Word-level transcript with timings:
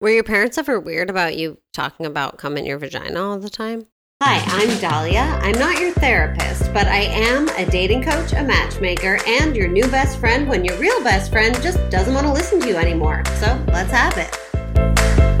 Were 0.00 0.10
your 0.10 0.22
parents 0.22 0.56
ever 0.56 0.78
weird 0.78 1.10
about 1.10 1.36
you 1.36 1.58
talking 1.72 2.06
about 2.06 2.38
cum 2.38 2.56
in 2.56 2.64
your 2.64 2.78
vagina 2.78 3.20
all 3.20 3.36
the 3.40 3.50
time? 3.50 3.88
Hi, 4.22 4.40
I'm 4.46 4.80
Dahlia. 4.80 5.40
I'm 5.42 5.58
not 5.58 5.80
your 5.80 5.90
therapist, 5.90 6.72
but 6.72 6.86
I 6.86 7.00
am 7.00 7.48
a 7.48 7.68
dating 7.68 8.04
coach, 8.04 8.32
a 8.32 8.44
matchmaker, 8.44 9.18
and 9.26 9.56
your 9.56 9.66
new 9.66 9.88
best 9.88 10.20
friend 10.20 10.48
when 10.48 10.64
your 10.64 10.76
real 10.78 11.02
best 11.02 11.32
friend 11.32 11.52
just 11.62 11.78
doesn't 11.90 12.14
want 12.14 12.28
to 12.28 12.32
listen 12.32 12.60
to 12.60 12.68
you 12.68 12.76
anymore. 12.76 13.24
So 13.40 13.60
let's 13.72 13.90
have 13.90 14.16
it. 14.16 15.37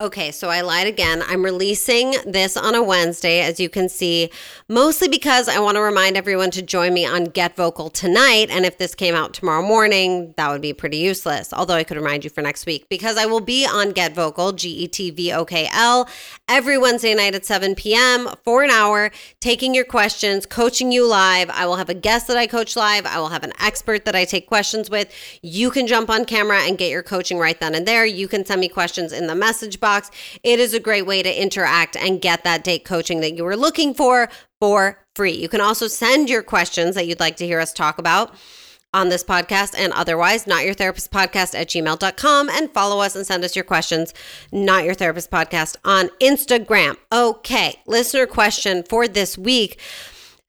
Okay, 0.00 0.30
so 0.30 0.48
I 0.48 0.60
lied 0.60 0.86
again. 0.86 1.24
I'm 1.26 1.44
releasing 1.44 2.14
this 2.24 2.56
on 2.56 2.76
a 2.76 2.82
Wednesday, 2.84 3.40
as 3.40 3.58
you 3.58 3.68
can 3.68 3.88
see, 3.88 4.30
mostly 4.68 5.08
because 5.08 5.48
I 5.48 5.58
want 5.58 5.74
to 5.74 5.80
remind 5.80 6.16
everyone 6.16 6.52
to 6.52 6.62
join 6.62 6.94
me 6.94 7.04
on 7.04 7.24
Get 7.24 7.56
Vokl 7.56 7.92
tonight. 7.92 8.46
And 8.48 8.64
if 8.64 8.78
this 8.78 8.94
came 8.94 9.16
out 9.16 9.34
tomorrow 9.34 9.60
morning, 9.60 10.34
that 10.36 10.52
would 10.52 10.62
be 10.62 10.72
pretty 10.72 10.98
useless. 10.98 11.52
Although 11.52 11.74
I 11.74 11.82
could 11.82 11.96
remind 11.96 12.22
you 12.22 12.30
for 12.30 12.42
next 12.42 12.64
week 12.64 12.88
because 12.88 13.16
I 13.16 13.26
will 13.26 13.40
be 13.40 13.66
on 13.66 13.90
Get 13.90 14.14
Vokl, 14.14 14.54
G 14.54 14.68
E 14.68 14.86
T 14.86 15.10
V 15.10 15.32
O 15.32 15.44
K 15.44 15.68
L, 15.72 16.08
every 16.48 16.78
Wednesday 16.78 17.16
night 17.16 17.34
at 17.34 17.44
7 17.44 17.74
p.m. 17.74 18.28
for 18.44 18.62
an 18.62 18.70
hour, 18.70 19.10
taking 19.40 19.74
your 19.74 19.84
questions, 19.84 20.46
coaching 20.46 20.92
you 20.92 21.08
live. 21.08 21.50
I 21.50 21.66
will 21.66 21.74
have 21.74 21.88
a 21.88 21.94
guest 21.94 22.28
that 22.28 22.36
I 22.36 22.46
coach 22.46 22.76
live. 22.76 23.04
I 23.04 23.18
will 23.18 23.30
have 23.30 23.42
an 23.42 23.52
expert 23.60 24.04
that 24.04 24.14
I 24.14 24.24
take 24.24 24.46
questions 24.46 24.88
with. 24.88 25.12
You 25.42 25.72
can 25.72 25.88
jump 25.88 26.08
on 26.08 26.24
camera 26.24 26.60
and 26.60 26.78
get 26.78 26.88
your 26.88 27.02
coaching 27.02 27.38
right 27.38 27.58
then 27.58 27.74
and 27.74 27.84
there. 27.84 28.06
You 28.06 28.28
can 28.28 28.46
send 28.46 28.60
me 28.60 28.68
questions 28.68 29.12
in 29.12 29.26
the 29.26 29.34
message 29.34 29.80
box 29.80 29.87
box. 29.88 30.10
It 30.42 30.60
is 30.60 30.74
a 30.74 30.80
great 30.80 31.06
way 31.06 31.22
to 31.22 31.42
interact 31.42 31.96
and 31.96 32.20
get 32.20 32.44
that 32.44 32.62
date 32.62 32.84
coaching 32.84 33.20
that 33.20 33.34
you 33.34 33.44
were 33.44 33.56
looking 33.56 33.94
for 33.94 34.28
for 34.60 35.04
free. 35.14 35.32
You 35.32 35.48
can 35.48 35.62
also 35.62 35.88
send 35.88 36.28
your 36.28 36.42
questions 36.42 36.94
that 36.94 37.06
you'd 37.06 37.20
like 37.20 37.36
to 37.36 37.46
hear 37.46 37.58
us 37.58 37.72
talk 37.72 37.96
about 37.98 38.34
on 38.92 39.08
this 39.08 39.24
podcast 39.24 39.74
and 39.78 39.92
otherwise, 39.94 40.46
not 40.46 40.64
your 40.64 40.74
therapist 40.74 41.10
podcast 41.10 41.54
at 41.54 41.68
gmail.com 41.68 42.50
and 42.50 42.70
follow 42.72 43.00
us 43.00 43.16
and 43.16 43.26
send 43.26 43.44
us 43.44 43.56
your 43.56 43.64
questions, 43.64 44.12
not 44.52 44.84
your 44.84 44.94
therapist 44.94 45.30
podcast 45.30 45.76
on 45.84 46.08
Instagram. 46.20 46.96
Okay, 47.10 47.80
listener 47.86 48.26
question 48.26 48.82
for 48.82 49.08
this 49.08 49.38
week 49.38 49.80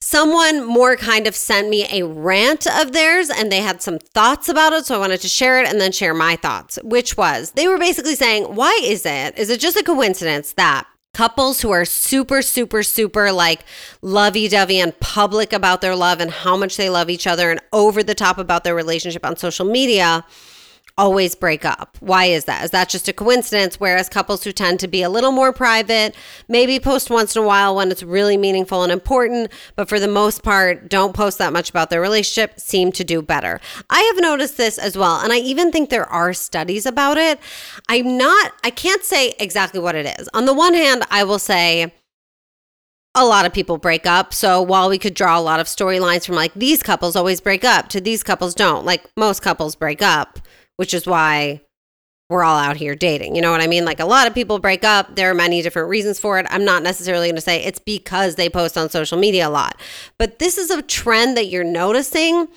someone 0.01 0.63
more 0.63 0.95
kind 0.95 1.27
of 1.27 1.35
sent 1.35 1.69
me 1.69 1.85
a 1.91 2.05
rant 2.05 2.65
of 2.67 2.93
theirs 2.93 3.29
and 3.29 3.51
they 3.51 3.61
had 3.61 3.81
some 3.81 3.99
thoughts 3.99 4.47
about 4.47 4.73
it. 4.73 4.85
So 4.85 4.95
I 4.95 4.99
wanted 4.99 5.21
to 5.21 5.27
share 5.27 5.61
it 5.61 5.67
and 5.67 5.79
then 5.79 5.91
share 5.91 6.13
my 6.13 6.35
thoughts, 6.35 6.79
which 6.83 7.17
was 7.17 7.51
they 7.51 7.67
were 7.67 7.77
basically 7.77 8.15
saying, 8.15 8.55
why 8.55 8.79
is 8.83 9.05
it? 9.05 9.37
Is 9.37 9.49
it 9.49 9.59
just 9.59 9.77
a 9.77 9.83
coincidence 9.83 10.53
that 10.53 10.87
couples 11.13 11.61
who 11.61 11.71
are 11.71 11.85
super, 11.85 12.41
super, 12.41 12.83
super 12.83 13.31
like 13.31 13.65
lovey 14.01 14.47
dovey 14.47 14.79
and 14.79 14.97
public 14.99 15.51
about 15.51 15.81
their 15.81 15.95
love 15.95 16.21
and 16.21 16.31
how 16.31 16.55
much 16.55 16.77
they 16.77 16.89
love 16.89 17.09
each 17.09 17.27
other 17.27 17.51
and 17.51 17.59
over 17.73 18.01
the 18.01 18.15
top 18.15 18.37
about 18.37 18.63
their 18.63 18.75
relationship 18.75 19.25
on 19.25 19.35
social 19.35 19.65
media? 19.65 20.23
Always 20.99 21.33
break 21.33 21.63
up. 21.63 21.97
Why 22.01 22.25
is 22.25 22.43
that? 22.45 22.65
Is 22.65 22.71
that 22.71 22.89
just 22.89 23.07
a 23.07 23.13
coincidence? 23.13 23.79
Whereas 23.79 24.09
couples 24.09 24.43
who 24.43 24.51
tend 24.51 24.81
to 24.81 24.87
be 24.87 25.01
a 25.01 25.09
little 25.09 25.31
more 25.31 25.53
private, 25.53 26.13
maybe 26.49 26.77
post 26.77 27.09
once 27.09 27.37
in 27.37 27.41
a 27.41 27.45
while 27.45 27.73
when 27.73 27.89
it's 27.89 28.03
really 28.03 28.35
meaningful 28.35 28.83
and 28.83 28.91
important, 28.91 29.49
but 29.77 29.87
for 29.87 29.97
the 29.97 30.09
most 30.09 30.43
part, 30.43 30.89
don't 30.89 31.13
post 31.13 31.37
that 31.37 31.53
much 31.53 31.69
about 31.69 31.89
their 31.89 32.01
relationship, 32.01 32.59
seem 32.59 32.91
to 32.91 33.05
do 33.05 33.21
better. 33.21 33.61
I 33.89 34.01
have 34.01 34.21
noticed 34.21 34.57
this 34.57 34.77
as 34.77 34.97
well. 34.97 35.21
And 35.21 35.31
I 35.31 35.37
even 35.37 35.71
think 35.71 35.89
there 35.89 36.05
are 36.05 36.33
studies 36.33 36.85
about 36.85 37.17
it. 37.17 37.39
I'm 37.87 38.17
not, 38.17 38.51
I 38.65 38.69
can't 38.69 39.03
say 39.03 39.33
exactly 39.39 39.79
what 39.79 39.95
it 39.95 40.19
is. 40.19 40.27
On 40.33 40.43
the 40.43 40.53
one 40.53 40.73
hand, 40.73 41.03
I 41.09 41.23
will 41.23 41.39
say, 41.39 41.93
a 43.15 43.25
lot 43.25 43.45
of 43.45 43.53
people 43.53 43.77
break 43.77 44.05
up. 44.05 44.33
So 44.33 44.61
while 44.61 44.87
we 44.87 44.99
could 44.99 45.13
draw 45.13 45.39
a 45.39 45.41
lot 45.41 45.59
of 45.59 45.65
storylines 45.65 46.25
from 46.25 46.35
like 46.35 46.53
these 46.53 46.83
couples 46.83 47.15
always 47.15 47.41
break 47.41 47.63
up 47.63 47.89
to 47.89 47.99
these 47.99 48.21
couples 48.21 48.53
don't, 48.53 48.85
like 48.85 49.03
most 49.17 49.41
couples 49.41 49.75
break 49.75 50.01
up 50.01 50.39
which 50.79 50.93
is 50.93 51.05
why 51.05 51.59
we're 52.29 52.41
all 52.41 52.57
out 52.57 52.77
here 52.77 52.95
dating. 52.95 53.35
You 53.35 53.41
know 53.41 53.51
what 53.51 53.59
I 53.59 53.67
mean? 53.67 53.83
Like 53.83 53.99
a 53.99 54.05
lot 54.05 54.27
of 54.27 54.33
people 54.33 54.59
break 54.59 54.85
up. 54.85 55.17
There 55.17 55.29
are 55.29 55.33
many 55.33 55.61
different 55.61 55.89
reasons 55.89 56.19
for 56.19 56.39
it. 56.39 56.45
I'm 56.49 56.63
not 56.63 56.83
necessarily 56.83 57.27
going 57.27 57.35
to 57.35 57.41
say 57.41 57.61
it's 57.61 57.79
because 57.79 58.35
they 58.35 58.49
post 58.49 58.77
on 58.77 58.89
social 58.89 59.17
media 59.17 59.49
a 59.49 59.49
lot, 59.49 59.77
but 60.17 60.39
this 60.39 60.57
is 60.57 60.71
a 60.71 60.81
trend 60.81 61.35
that 61.35 61.47
you're 61.47 61.65
noticing. 61.65 62.47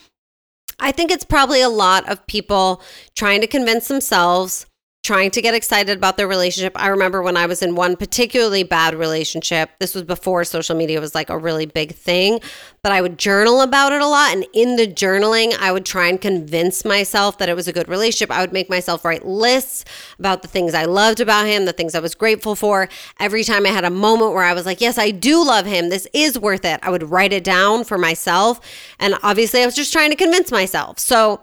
I 0.78 0.92
think 0.92 1.10
it's 1.10 1.24
probably 1.24 1.62
a 1.62 1.68
lot 1.68 2.08
of 2.08 2.24
people 2.28 2.80
trying 3.16 3.40
to 3.40 3.48
convince 3.48 3.88
themselves 3.88 4.66
trying 5.02 5.32
to 5.32 5.42
get 5.42 5.52
excited 5.52 5.96
about 5.96 6.16
their 6.16 6.28
relationship. 6.28 6.72
I 6.76 6.86
remember 6.86 7.22
when 7.22 7.36
I 7.36 7.46
was 7.46 7.60
in 7.60 7.74
one 7.74 7.96
particularly 7.96 8.62
bad 8.62 8.94
relationship, 8.94 9.70
this 9.80 9.96
was 9.96 10.04
before 10.04 10.44
social 10.44 10.76
media 10.76 11.00
was 11.00 11.12
like 11.12 11.28
a 11.28 11.36
really 11.36 11.66
big 11.66 11.96
thing, 11.96 12.38
but 12.82 12.92
I 12.92 13.00
would 13.00 13.18
journal 13.18 13.62
about 13.62 13.90
it 13.90 14.00
a 14.00 14.06
lot. 14.06 14.32
And 14.32 14.46
in 14.52 14.76
the 14.76 14.86
journaling, 14.86 15.58
I 15.58 15.72
would 15.72 15.84
try 15.84 16.06
and 16.06 16.20
convince 16.20 16.84
myself 16.84 17.38
that 17.38 17.48
it 17.48 17.56
was 17.56 17.66
a 17.66 17.72
good 17.72 17.88
relationship. 17.88 18.30
I 18.30 18.42
would 18.42 18.52
make 18.52 18.70
myself 18.70 19.04
write 19.04 19.26
lists 19.26 19.84
about 20.20 20.42
the 20.42 20.48
things 20.48 20.72
I 20.72 20.84
loved 20.84 21.18
about 21.18 21.46
him, 21.46 21.64
the 21.64 21.72
things 21.72 21.96
I 21.96 22.00
was 22.00 22.14
grateful 22.14 22.54
for. 22.54 22.88
Every 23.18 23.42
time 23.42 23.66
I 23.66 23.70
had 23.70 23.84
a 23.84 23.90
moment 23.90 24.34
where 24.34 24.44
I 24.44 24.54
was 24.54 24.66
like, 24.66 24.80
yes, 24.80 24.98
I 24.98 25.10
do 25.10 25.44
love 25.44 25.66
him, 25.66 25.88
this 25.88 26.06
is 26.12 26.38
worth 26.38 26.64
it, 26.64 26.78
I 26.80 26.90
would 26.90 27.10
write 27.10 27.32
it 27.32 27.42
down 27.42 27.82
for 27.82 27.98
myself. 27.98 28.60
And 29.00 29.16
obviously, 29.24 29.62
I 29.62 29.66
was 29.66 29.74
just 29.74 29.92
trying 29.92 30.10
to 30.10 30.16
convince 30.16 30.52
myself. 30.52 31.00
So, 31.00 31.40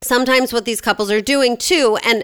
sometimes 0.00 0.52
what 0.52 0.64
these 0.64 0.80
couples 0.80 1.10
are 1.10 1.20
doing 1.20 1.56
too, 1.56 1.98
and 2.04 2.22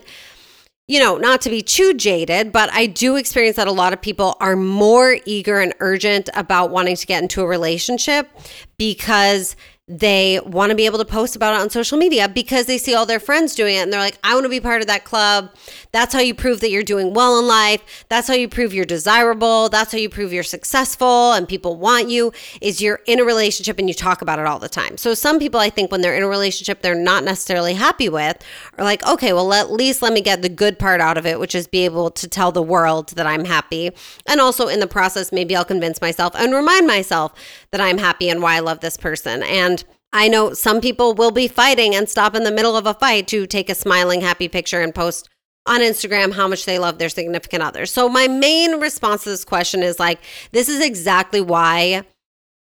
you 0.86 1.00
know, 1.00 1.16
not 1.16 1.40
to 1.42 1.50
be 1.50 1.62
too 1.62 1.94
jaded, 1.94 2.52
but 2.52 2.70
I 2.72 2.86
do 2.86 3.16
experience 3.16 3.56
that 3.56 3.66
a 3.66 3.72
lot 3.72 3.94
of 3.94 4.02
people 4.02 4.36
are 4.40 4.54
more 4.54 5.16
eager 5.24 5.58
and 5.58 5.72
urgent 5.80 6.28
about 6.34 6.70
wanting 6.70 6.96
to 6.96 7.06
get 7.06 7.22
into 7.22 7.40
a 7.40 7.46
relationship 7.46 8.28
because 8.76 9.56
they 9.86 10.40
want 10.46 10.70
to 10.70 10.74
be 10.74 10.86
able 10.86 10.96
to 10.96 11.04
post 11.04 11.36
about 11.36 11.54
it 11.54 11.60
on 11.60 11.68
social 11.68 11.98
media 11.98 12.26
because 12.26 12.64
they 12.64 12.78
see 12.78 12.94
all 12.94 13.04
their 13.04 13.20
friends 13.20 13.54
doing 13.54 13.74
it 13.74 13.80
and 13.80 13.92
they're 13.92 14.00
like, 14.00 14.18
I 14.24 14.32
want 14.32 14.44
to 14.44 14.48
be 14.48 14.60
part 14.60 14.80
of 14.80 14.86
that 14.86 15.04
club. 15.04 15.50
That's 15.92 16.14
how 16.14 16.20
you 16.20 16.34
prove 16.34 16.60
that 16.60 16.70
you're 16.70 16.82
doing 16.82 17.12
well 17.12 17.38
in 17.38 17.46
life. 17.46 18.06
That's 18.08 18.26
how 18.26 18.32
you 18.32 18.48
prove 18.48 18.72
you're 18.72 18.86
desirable. 18.86 19.68
That's 19.68 19.92
how 19.92 19.98
you 19.98 20.08
prove 20.08 20.32
you're 20.32 20.42
successful 20.42 21.32
and 21.32 21.46
people 21.46 21.76
want 21.76 22.08
you 22.08 22.32
is 22.62 22.80
you're 22.80 23.00
in 23.04 23.20
a 23.20 23.24
relationship 23.24 23.78
and 23.78 23.86
you 23.86 23.92
talk 23.92 24.22
about 24.22 24.38
it 24.38 24.46
all 24.46 24.58
the 24.58 24.70
time. 24.70 24.96
So 24.96 25.12
some 25.12 25.38
people 25.38 25.60
I 25.60 25.68
think 25.68 25.92
when 25.92 26.00
they're 26.00 26.16
in 26.16 26.22
a 26.22 26.28
relationship 26.28 26.80
they're 26.80 26.94
not 26.94 27.22
necessarily 27.22 27.74
happy 27.74 28.08
with 28.08 28.42
are 28.78 28.84
like, 28.84 29.06
okay, 29.06 29.34
well 29.34 29.52
at 29.52 29.70
least 29.70 30.00
let 30.00 30.14
me 30.14 30.22
get 30.22 30.40
the 30.40 30.48
good 30.48 30.78
part 30.78 31.02
out 31.02 31.18
of 31.18 31.26
it, 31.26 31.38
which 31.38 31.54
is 31.54 31.66
be 31.66 31.84
able 31.84 32.10
to 32.12 32.26
tell 32.26 32.52
the 32.52 32.62
world 32.62 33.10
that 33.10 33.26
I'm 33.26 33.44
happy. 33.44 33.90
And 34.26 34.40
also 34.40 34.66
in 34.68 34.80
the 34.80 34.86
process 34.86 35.30
maybe 35.30 35.54
I'll 35.54 35.64
convince 35.66 36.00
myself 36.00 36.34
and 36.34 36.54
remind 36.54 36.86
myself 36.86 37.34
that 37.70 37.82
I'm 37.82 37.98
happy 37.98 38.30
and 38.30 38.40
why 38.40 38.56
I 38.56 38.60
love 38.60 38.80
this 38.80 38.96
person. 38.96 39.42
And 39.42 39.73
I 40.14 40.28
know 40.28 40.54
some 40.54 40.80
people 40.80 41.12
will 41.12 41.32
be 41.32 41.48
fighting 41.48 41.92
and 41.96 42.08
stop 42.08 42.36
in 42.36 42.44
the 42.44 42.52
middle 42.52 42.76
of 42.76 42.86
a 42.86 42.94
fight 42.94 43.26
to 43.28 43.48
take 43.48 43.68
a 43.68 43.74
smiling, 43.74 44.20
happy 44.20 44.46
picture 44.46 44.80
and 44.80 44.94
post 44.94 45.28
on 45.66 45.80
Instagram 45.80 46.32
how 46.32 46.46
much 46.46 46.66
they 46.66 46.78
love 46.78 46.98
their 46.98 47.08
significant 47.08 47.64
other. 47.64 47.84
So, 47.84 48.08
my 48.08 48.28
main 48.28 48.80
response 48.80 49.24
to 49.24 49.30
this 49.30 49.44
question 49.44 49.82
is 49.82 49.98
like, 49.98 50.20
this 50.52 50.68
is 50.68 50.80
exactly 50.80 51.40
why 51.40 52.04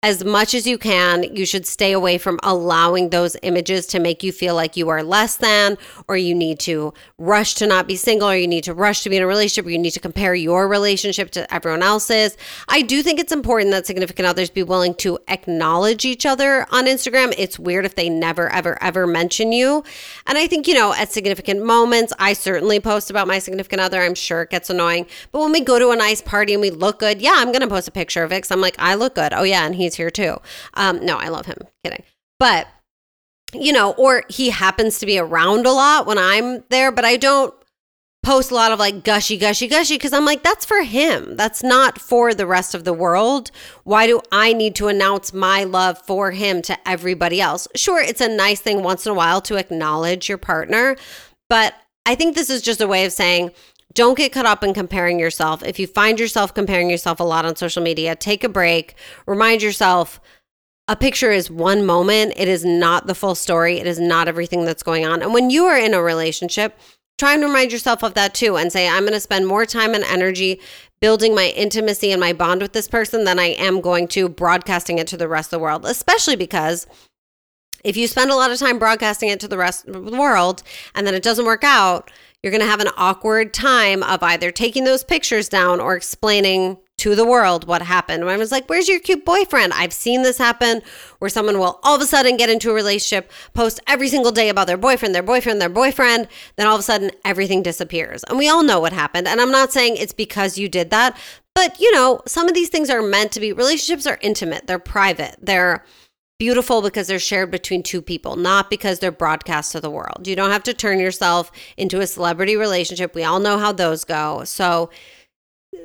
as 0.04 0.22
much 0.22 0.52
as 0.52 0.66
you 0.66 0.76
can, 0.76 1.22
you 1.34 1.46
should 1.46 1.66
stay 1.66 1.90
away 1.90 2.18
from 2.18 2.38
allowing 2.42 3.08
those 3.08 3.38
images 3.42 3.86
to 3.86 3.98
make 3.98 4.22
you 4.22 4.32
feel 4.32 4.54
like 4.54 4.76
you 4.76 4.90
are 4.90 5.02
less 5.02 5.36
than, 5.36 5.78
or 6.08 6.16
you 6.18 6.34
need 6.34 6.58
to 6.58 6.92
rush 7.16 7.54
to 7.54 7.66
not 7.66 7.88
be 7.88 7.96
single, 7.96 8.28
or 8.28 8.36
you 8.36 8.46
need 8.46 8.64
to 8.64 8.74
rush 8.74 9.02
to 9.02 9.08
be 9.08 9.16
in 9.16 9.22
a 9.22 9.26
relationship, 9.26 9.64
or 9.64 9.70
you 9.70 9.78
need 9.78 9.92
to 9.92 10.00
compare 10.00 10.34
your 10.34 10.68
relationship 10.68 11.30
to 11.30 11.52
everyone 11.52 11.82
else's. 11.82 12.36
I 12.68 12.82
do 12.82 13.02
think 13.02 13.18
it's 13.18 13.32
important 13.32 13.70
that 13.70 13.86
significant 13.86 14.28
others 14.28 14.50
be 14.50 14.62
willing 14.62 14.92
to 14.96 15.18
acknowledge 15.28 16.04
each 16.04 16.26
other 16.26 16.66
on 16.70 16.84
Instagram. 16.84 17.32
It's 17.38 17.58
weird 17.58 17.86
if 17.86 17.94
they 17.94 18.10
never, 18.10 18.50
ever, 18.50 18.76
ever 18.82 19.06
mention 19.06 19.52
you. 19.52 19.84
And 20.26 20.36
I 20.36 20.46
think, 20.46 20.68
you 20.68 20.74
know, 20.74 20.92
at 20.92 21.12
significant 21.12 21.64
moments, 21.64 22.12
I 22.18 22.34
certainly 22.34 22.78
post 22.78 23.08
about 23.08 23.26
my 23.26 23.38
significant 23.38 23.80
other. 23.80 24.02
I'm 24.02 24.14
sure 24.14 24.42
it 24.42 24.50
gets 24.50 24.68
annoying. 24.68 25.06
But 25.32 25.40
when 25.40 25.52
we 25.52 25.62
go 25.62 25.78
to 25.78 25.92
a 25.92 25.96
nice 25.96 26.20
party 26.20 26.52
and 26.52 26.60
we 26.60 26.68
look 26.68 26.98
good, 26.98 27.22
yeah, 27.22 27.36
I'm 27.36 27.52
going 27.52 27.62
to 27.62 27.68
post 27.68 27.88
a 27.88 27.90
picture 27.90 28.22
of 28.22 28.32
it 28.32 28.36
because 28.36 28.50
I'm 28.50 28.60
like, 28.60 28.76
I 28.78 28.96
look 28.96 29.14
good. 29.14 29.32
Oh, 29.32 29.44
yeah. 29.44 29.64
And 29.64 29.74
he's 29.74 29.93
here 29.96 30.10
too. 30.10 30.38
Um, 30.74 31.04
no, 31.04 31.16
I 31.16 31.28
love 31.28 31.46
him. 31.46 31.58
Kidding. 31.84 32.02
But, 32.38 32.66
you 33.52 33.72
know, 33.72 33.92
or 33.92 34.24
he 34.28 34.50
happens 34.50 34.98
to 34.98 35.06
be 35.06 35.18
around 35.18 35.66
a 35.66 35.72
lot 35.72 36.06
when 36.06 36.18
I'm 36.18 36.64
there, 36.70 36.90
but 36.92 37.04
I 37.04 37.16
don't 37.16 37.54
post 38.24 38.50
a 38.50 38.54
lot 38.54 38.72
of 38.72 38.78
like 38.78 39.04
gushy, 39.04 39.36
gushy, 39.36 39.68
gushy 39.68 39.96
because 39.96 40.12
I'm 40.12 40.24
like, 40.24 40.42
that's 40.42 40.64
for 40.64 40.82
him. 40.82 41.36
That's 41.36 41.62
not 41.62 42.00
for 42.00 42.34
the 42.34 42.46
rest 42.46 42.74
of 42.74 42.84
the 42.84 42.92
world. 42.92 43.50
Why 43.84 44.06
do 44.06 44.20
I 44.32 44.52
need 44.52 44.74
to 44.76 44.88
announce 44.88 45.32
my 45.32 45.64
love 45.64 45.98
for 46.06 46.30
him 46.30 46.62
to 46.62 46.88
everybody 46.88 47.40
else? 47.40 47.68
Sure, 47.76 48.00
it's 48.00 48.22
a 48.22 48.34
nice 48.34 48.60
thing 48.60 48.82
once 48.82 49.06
in 49.06 49.12
a 49.12 49.14
while 49.14 49.40
to 49.42 49.56
acknowledge 49.56 50.28
your 50.28 50.38
partner, 50.38 50.96
but 51.48 51.74
I 52.06 52.14
think 52.14 52.34
this 52.34 52.50
is 52.50 52.62
just 52.62 52.80
a 52.80 52.86
way 52.86 53.04
of 53.04 53.12
saying, 53.12 53.50
don't 53.94 54.18
get 54.18 54.32
caught 54.32 54.46
up 54.46 54.64
in 54.64 54.74
comparing 54.74 55.18
yourself. 55.18 55.62
If 55.62 55.78
you 55.78 55.86
find 55.86 56.18
yourself 56.18 56.52
comparing 56.52 56.90
yourself 56.90 57.20
a 57.20 57.24
lot 57.24 57.46
on 57.46 57.56
social 57.56 57.82
media, 57.82 58.16
take 58.16 58.44
a 58.44 58.48
break. 58.48 58.94
Remind 59.26 59.62
yourself 59.62 60.20
a 60.88 60.96
picture 60.96 61.30
is 61.30 61.50
one 61.50 61.86
moment. 61.86 62.34
It 62.36 62.48
is 62.48 62.64
not 62.64 63.06
the 63.06 63.14
full 63.14 63.34
story. 63.34 63.78
It 63.78 63.86
is 63.86 63.98
not 63.98 64.28
everything 64.28 64.64
that's 64.64 64.82
going 64.82 65.06
on. 65.06 65.22
And 65.22 65.32
when 65.32 65.48
you 65.48 65.64
are 65.64 65.78
in 65.78 65.94
a 65.94 66.02
relationship, 66.02 66.78
try 67.18 67.34
and 67.34 67.42
remind 67.42 67.72
yourself 67.72 68.02
of 68.02 68.14
that 68.14 68.34
too 68.34 68.56
and 68.56 68.72
say, 68.72 68.88
I'm 68.88 69.02
going 69.02 69.12
to 69.12 69.20
spend 69.20 69.46
more 69.46 69.64
time 69.64 69.94
and 69.94 70.04
energy 70.04 70.60
building 71.00 71.34
my 71.34 71.48
intimacy 71.56 72.10
and 72.10 72.20
my 72.20 72.32
bond 72.32 72.60
with 72.60 72.72
this 72.72 72.88
person 72.88 73.24
than 73.24 73.38
I 73.38 73.46
am 73.46 73.80
going 73.80 74.08
to 74.08 74.28
broadcasting 74.28 74.98
it 74.98 75.06
to 75.08 75.16
the 75.16 75.28
rest 75.28 75.52
of 75.52 75.58
the 75.58 75.62
world, 75.62 75.84
especially 75.86 76.36
because 76.36 76.86
if 77.84 77.96
you 77.96 78.08
spend 78.08 78.30
a 78.30 78.36
lot 78.36 78.50
of 78.50 78.58
time 78.58 78.78
broadcasting 78.78 79.28
it 79.28 79.38
to 79.40 79.48
the 79.48 79.58
rest 79.58 79.86
of 79.86 80.06
the 80.06 80.18
world 80.18 80.62
and 80.94 81.06
then 81.06 81.14
it 81.14 81.22
doesn't 81.22 81.44
work 81.44 81.62
out, 81.62 82.10
you're 82.44 82.50
going 82.50 82.60
to 82.60 82.66
have 82.66 82.80
an 82.80 82.90
awkward 82.98 83.54
time 83.54 84.02
of 84.02 84.22
either 84.22 84.50
taking 84.50 84.84
those 84.84 85.02
pictures 85.02 85.48
down 85.48 85.80
or 85.80 85.96
explaining 85.96 86.76
to 86.98 87.14
the 87.14 87.24
world 87.24 87.66
what 87.66 87.80
happened. 87.80 88.22
When 88.22 88.34
I 88.34 88.36
was 88.36 88.52
like, 88.52 88.68
Where's 88.68 88.86
your 88.86 89.00
cute 89.00 89.24
boyfriend? 89.24 89.72
I've 89.72 89.94
seen 89.94 90.22
this 90.22 90.36
happen 90.36 90.82
where 91.20 91.30
someone 91.30 91.58
will 91.58 91.80
all 91.82 91.96
of 91.96 92.02
a 92.02 92.06
sudden 92.06 92.36
get 92.36 92.50
into 92.50 92.70
a 92.70 92.74
relationship, 92.74 93.32
post 93.54 93.80
every 93.86 94.08
single 94.08 94.30
day 94.30 94.50
about 94.50 94.66
their 94.66 94.76
boyfriend, 94.76 95.14
their 95.14 95.22
boyfriend, 95.22 95.58
their 95.58 95.70
boyfriend. 95.70 96.28
Then 96.56 96.66
all 96.66 96.74
of 96.74 96.80
a 96.80 96.82
sudden, 96.84 97.12
everything 97.24 97.62
disappears. 97.62 98.22
And 98.24 98.36
we 98.36 98.50
all 98.50 98.62
know 98.62 98.78
what 98.78 98.92
happened. 98.92 99.26
And 99.26 99.40
I'm 99.40 99.50
not 99.50 99.72
saying 99.72 99.96
it's 99.96 100.12
because 100.12 100.58
you 100.58 100.68
did 100.68 100.90
that, 100.90 101.18
but 101.54 101.80
you 101.80 101.92
know, 101.92 102.20
some 102.26 102.46
of 102.46 102.52
these 102.52 102.68
things 102.68 102.90
are 102.90 103.00
meant 103.00 103.32
to 103.32 103.40
be 103.40 103.54
relationships 103.54 104.06
are 104.06 104.18
intimate, 104.20 104.66
they're 104.66 104.78
private, 104.78 105.36
they're 105.40 105.82
beautiful 106.44 106.82
because 106.82 107.06
they're 107.06 107.18
shared 107.18 107.50
between 107.50 107.82
two 107.82 108.02
people, 108.02 108.36
not 108.36 108.68
because 108.68 108.98
they're 108.98 109.10
broadcast 109.10 109.72
to 109.72 109.80
the 109.80 109.88
world. 109.88 110.28
You 110.28 110.36
don't 110.36 110.50
have 110.50 110.62
to 110.64 110.74
turn 110.74 111.00
yourself 111.00 111.50
into 111.78 112.00
a 112.00 112.06
celebrity 112.06 112.54
relationship. 112.54 113.14
We 113.14 113.24
all 113.24 113.40
know 113.40 113.56
how 113.56 113.72
those 113.72 114.04
go. 114.04 114.44
So, 114.44 114.90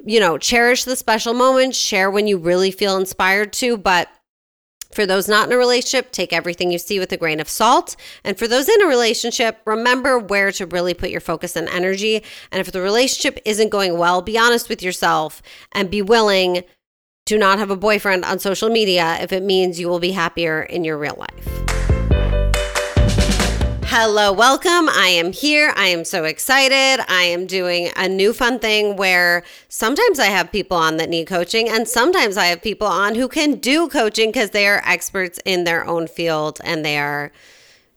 you 0.04 0.20
know, 0.20 0.38
cherish 0.38 0.84
the 0.84 0.98
special 0.98 1.34
moments, 1.34 1.78
share 1.78 2.12
when 2.12 2.28
you 2.28 2.38
really 2.38 2.72
feel 2.72 2.98
inspired 2.98 3.54
to, 3.54 3.78
but 3.78 4.10
for 4.92 5.06
those 5.06 5.30
not 5.30 5.48
in 5.48 5.54
a 5.54 5.58
relationship, 5.58 6.12
take 6.12 6.34
everything 6.34 6.74
you 6.74 6.78
see 6.78 7.00
with 7.00 7.14
a 7.14 7.18
grain 7.18 7.40
of 7.40 7.48
salt. 7.48 7.96
And 8.26 8.38
for 8.38 8.46
those 8.46 8.68
in 8.68 8.82
a 8.82 8.88
relationship, 8.88 9.62
remember 9.64 10.20
where 10.20 10.52
to 10.52 10.66
really 10.66 10.94
put 10.94 11.10
your 11.10 11.22
focus 11.22 11.56
and 11.56 11.70
energy. 11.70 12.22
And 12.52 12.60
if 12.60 12.74
the 12.74 12.82
relationship 12.82 13.40
isn't 13.46 13.70
going 13.70 13.98
well, 13.98 14.22
be 14.22 14.38
honest 14.38 14.68
with 14.68 14.84
yourself 14.84 15.42
and 15.72 15.90
be 15.90 16.02
willing 16.02 16.66
to 17.30 17.38
not 17.38 17.60
have 17.60 17.70
a 17.70 17.76
boyfriend 17.76 18.26
on 18.26 18.40
social 18.40 18.70
media 18.70 19.16
if 19.22 19.32
it 19.32 19.44
means 19.44 19.80
you 19.80 19.88
will 19.88 20.00
be 20.00 20.14
happier 20.14 20.64
in 20.64 20.84
your 20.84 20.98
real 20.98 21.16
life. 21.16 21.48
Hello, 23.84 24.34
welcome. 24.34 24.90
I 24.90 25.10
am 25.14 25.32
here. 25.32 25.72
I 25.76 25.90
am 25.90 26.06
so 26.06 26.24
excited. 26.24 27.06
I 27.08 27.22
am 27.26 27.46
doing 27.46 27.92
a 27.96 28.10
new 28.10 28.34
fun 28.34 28.58
thing 28.58 28.96
where 28.96 29.44
sometimes 29.68 30.18
I 30.18 30.26
have 30.26 30.52
people 30.52 30.76
on 30.76 30.98
that 30.98 31.08
need 31.08 31.28
coaching, 31.28 31.70
and 31.70 31.88
sometimes 31.88 32.36
I 32.36 32.46
have 32.46 32.64
people 32.64 32.88
on 32.88 33.14
who 33.14 33.28
can 33.28 33.60
do 33.60 33.88
coaching 33.90 34.30
because 34.30 34.50
they 34.50 34.66
are 34.66 34.82
experts 34.84 35.40
in 35.46 35.66
their 35.66 35.86
own 35.86 36.08
field 36.08 36.60
and 36.64 36.84
they 36.84 36.98
are 36.98 37.32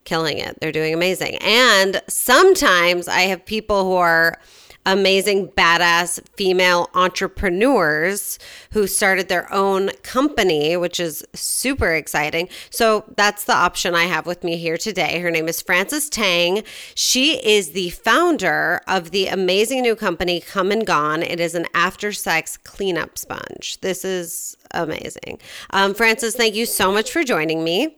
killing 0.05 0.37
it. 0.37 0.59
They're 0.61 0.73
doing 0.73 0.93
amazing. 0.93 1.37
And 1.37 2.03
sometimes 2.07 3.09
I 3.09 3.23
have 3.23 3.47
people 3.47 3.85
who 3.85 3.95
are 3.95 4.39
amazing, 4.85 5.49
badass 5.49 6.21
female 6.37 6.91
entrepreneurs 6.95 8.39
who 8.73 8.87
started 8.87 9.29
their 9.29 9.53
own 9.53 9.91
company, 10.03 10.77
which 10.77 10.99
is 10.99 11.25
super 11.35 11.95
exciting. 11.95 12.49
So 12.71 13.05
that's 13.17 13.45
the 13.45 13.55
option 13.55 13.95
I 13.95 14.05
have 14.05 14.27
with 14.27 14.43
me 14.43 14.57
here 14.57 14.77
today. 14.77 15.21
Her 15.21 15.31
name 15.31 15.49
is 15.49 15.63
Frances 15.63 16.09
Tang. 16.09 16.65
She 16.95 17.35
is 17.45 17.71
the 17.71 17.91
founder 17.91 18.81
of 18.87 19.11
the 19.11 19.29
amazing 19.29 19.83
new 19.83 19.97
company 19.97 20.41
Come 20.41 20.71
and 20.71 20.87
Gone. 20.87 21.23
It 21.23 21.41
is 21.41 21.55
an 21.55 21.67
after 21.75 22.13
sex 22.13 22.57
cleanup 22.57 23.19
sponge. 23.19 23.79
This 23.81 24.05
is 24.05 24.57
amazing. 24.73 25.39
Um, 25.71 25.95
Frances, 25.95 26.35
thank 26.35 26.55
you 26.55 26.67
so 26.67 26.93
much 26.93 27.13
for 27.13 27.23
joining 27.23 27.63
me 27.63 27.97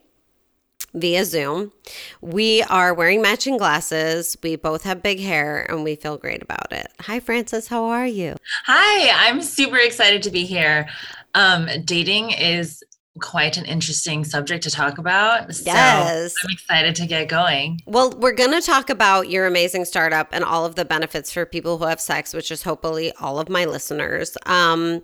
via 0.94 1.24
Zoom. 1.24 1.72
We 2.20 2.62
are 2.64 2.94
wearing 2.94 3.20
matching 3.20 3.58
glasses. 3.58 4.36
We 4.42 4.56
both 4.56 4.84
have 4.84 5.02
big 5.02 5.20
hair 5.20 5.66
and 5.68 5.84
we 5.84 5.96
feel 5.96 6.16
great 6.16 6.42
about 6.42 6.72
it. 6.72 6.88
Hi, 7.00 7.20
Frances. 7.20 7.68
How 7.68 7.84
are 7.84 8.06
you? 8.06 8.36
Hi, 8.66 9.28
I'm 9.28 9.42
super 9.42 9.76
excited 9.76 10.22
to 10.22 10.30
be 10.30 10.44
here. 10.44 10.88
Um, 11.34 11.68
dating 11.84 12.30
is 12.30 12.82
quite 13.20 13.56
an 13.56 13.64
interesting 13.64 14.24
subject 14.24 14.64
to 14.64 14.70
talk 14.70 14.98
about. 14.98 15.46
Yes. 15.64 16.32
So 16.32 16.48
I'm 16.48 16.52
excited 16.52 16.94
to 16.96 17.06
get 17.06 17.28
going. 17.28 17.80
Well, 17.86 18.10
we're 18.18 18.32
going 18.32 18.50
to 18.52 18.60
talk 18.60 18.90
about 18.90 19.30
your 19.30 19.46
amazing 19.46 19.84
startup 19.84 20.28
and 20.32 20.44
all 20.44 20.64
of 20.64 20.74
the 20.74 20.84
benefits 20.84 21.32
for 21.32 21.46
people 21.46 21.78
who 21.78 21.84
have 21.84 22.00
sex, 22.00 22.34
which 22.34 22.50
is 22.50 22.62
hopefully 22.62 23.12
all 23.20 23.38
of 23.38 23.48
my 23.48 23.64
listeners. 23.64 24.36
Um, 24.46 25.02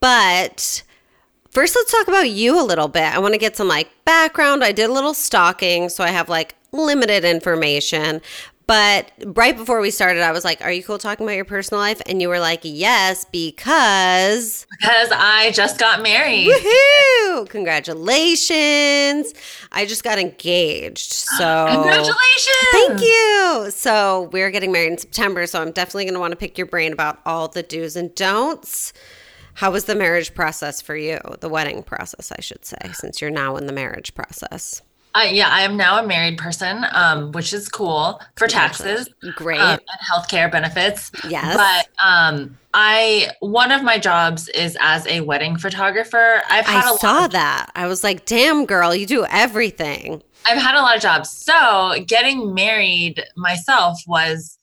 but 0.00 0.82
First, 1.56 1.74
let's 1.74 1.90
talk 1.90 2.06
about 2.06 2.28
you 2.28 2.60
a 2.60 2.62
little 2.62 2.86
bit. 2.86 3.04
I 3.04 3.18
want 3.18 3.32
to 3.32 3.38
get 3.38 3.56
some 3.56 3.66
like 3.66 3.88
background. 4.04 4.62
I 4.62 4.72
did 4.72 4.90
a 4.90 4.92
little 4.92 5.14
stalking, 5.14 5.88
so 5.88 6.04
I 6.04 6.08
have 6.08 6.28
like 6.28 6.54
limited 6.70 7.24
information. 7.24 8.20
But 8.66 9.10
right 9.24 9.56
before 9.56 9.80
we 9.80 9.90
started, 9.90 10.22
I 10.22 10.32
was 10.32 10.44
like, 10.44 10.60
Are 10.60 10.70
you 10.70 10.82
cool 10.84 10.98
talking 10.98 11.24
about 11.24 11.34
your 11.34 11.46
personal 11.46 11.80
life? 11.80 12.02
And 12.04 12.20
you 12.20 12.28
were 12.28 12.40
like, 12.40 12.60
Yes, 12.62 13.24
because. 13.24 14.66
Because 14.78 15.08
I 15.12 15.50
just 15.52 15.78
got 15.78 16.02
married. 16.02 16.48
Woohoo! 16.48 17.48
Congratulations. 17.48 19.32
I 19.72 19.86
just 19.86 20.04
got 20.04 20.18
engaged. 20.18 21.14
So. 21.38 21.68
Congratulations. 21.70 22.66
Thank 22.72 23.00
you. 23.00 23.68
So 23.70 24.28
we're 24.30 24.50
getting 24.50 24.72
married 24.72 24.92
in 24.92 24.98
September. 24.98 25.46
So 25.46 25.62
I'm 25.62 25.72
definitely 25.72 26.04
going 26.04 26.12
to 26.14 26.20
want 26.20 26.32
to 26.32 26.36
pick 26.36 26.58
your 26.58 26.66
brain 26.66 26.92
about 26.92 27.18
all 27.24 27.48
the 27.48 27.62
do's 27.62 27.96
and 27.96 28.14
don'ts. 28.14 28.92
How 29.56 29.70
was 29.70 29.86
the 29.86 29.94
marriage 29.94 30.34
process 30.34 30.82
for 30.82 30.94
you? 30.94 31.18
The 31.40 31.48
wedding 31.48 31.82
process, 31.82 32.30
I 32.30 32.42
should 32.42 32.64
say, 32.64 32.76
since 32.92 33.22
you're 33.22 33.30
now 33.30 33.56
in 33.56 33.66
the 33.66 33.72
marriage 33.72 34.14
process. 34.14 34.82
Uh, 35.14 35.22
yeah, 35.22 35.48
I 35.48 35.62
am 35.62 35.78
now 35.78 35.98
a 35.98 36.06
married 36.06 36.36
person, 36.36 36.84
um, 36.92 37.32
which 37.32 37.54
is 37.54 37.70
cool 37.70 38.20
for 38.36 38.46
taxes, 38.46 39.08
great, 39.34 39.58
um, 39.58 39.78
and 39.78 40.00
healthcare 40.06 40.52
benefits. 40.52 41.10
Yes, 41.26 41.56
but 41.56 42.06
um, 42.06 42.58
I 42.74 43.30
one 43.40 43.72
of 43.72 43.82
my 43.82 43.98
jobs 43.98 44.48
is 44.48 44.76
as 44.78 45.06
a 45.06 45.22
wedding 45.22 45.56
photographer. 45.56 46.42
I've 46.50 46.66
had 46.66 46.84
I 46.84 46.94
a 46.94 46.98
saw 46.98 47.24
of, 47.24 47.30
that. 47.30 47.70
I 47.74 47.86
was 47.86 48.04
like, 48.04 48.26
"Damn, 48.26 48.66
girl, 48.66 48.94
you 48.94 49.06
do 49.06 49.24
everything." 49.30 50.22
I've 50.44 50.58
had 50.58 50.74
a 50.74 50.82
lot 50.82 50.96
of 50.96 51.02
jobs. 51.02 51.30
So 51.30 51.94
getting 52.06 52.52
married 52.52 53.24
myself 53.36 53.98
was 54.06 54.58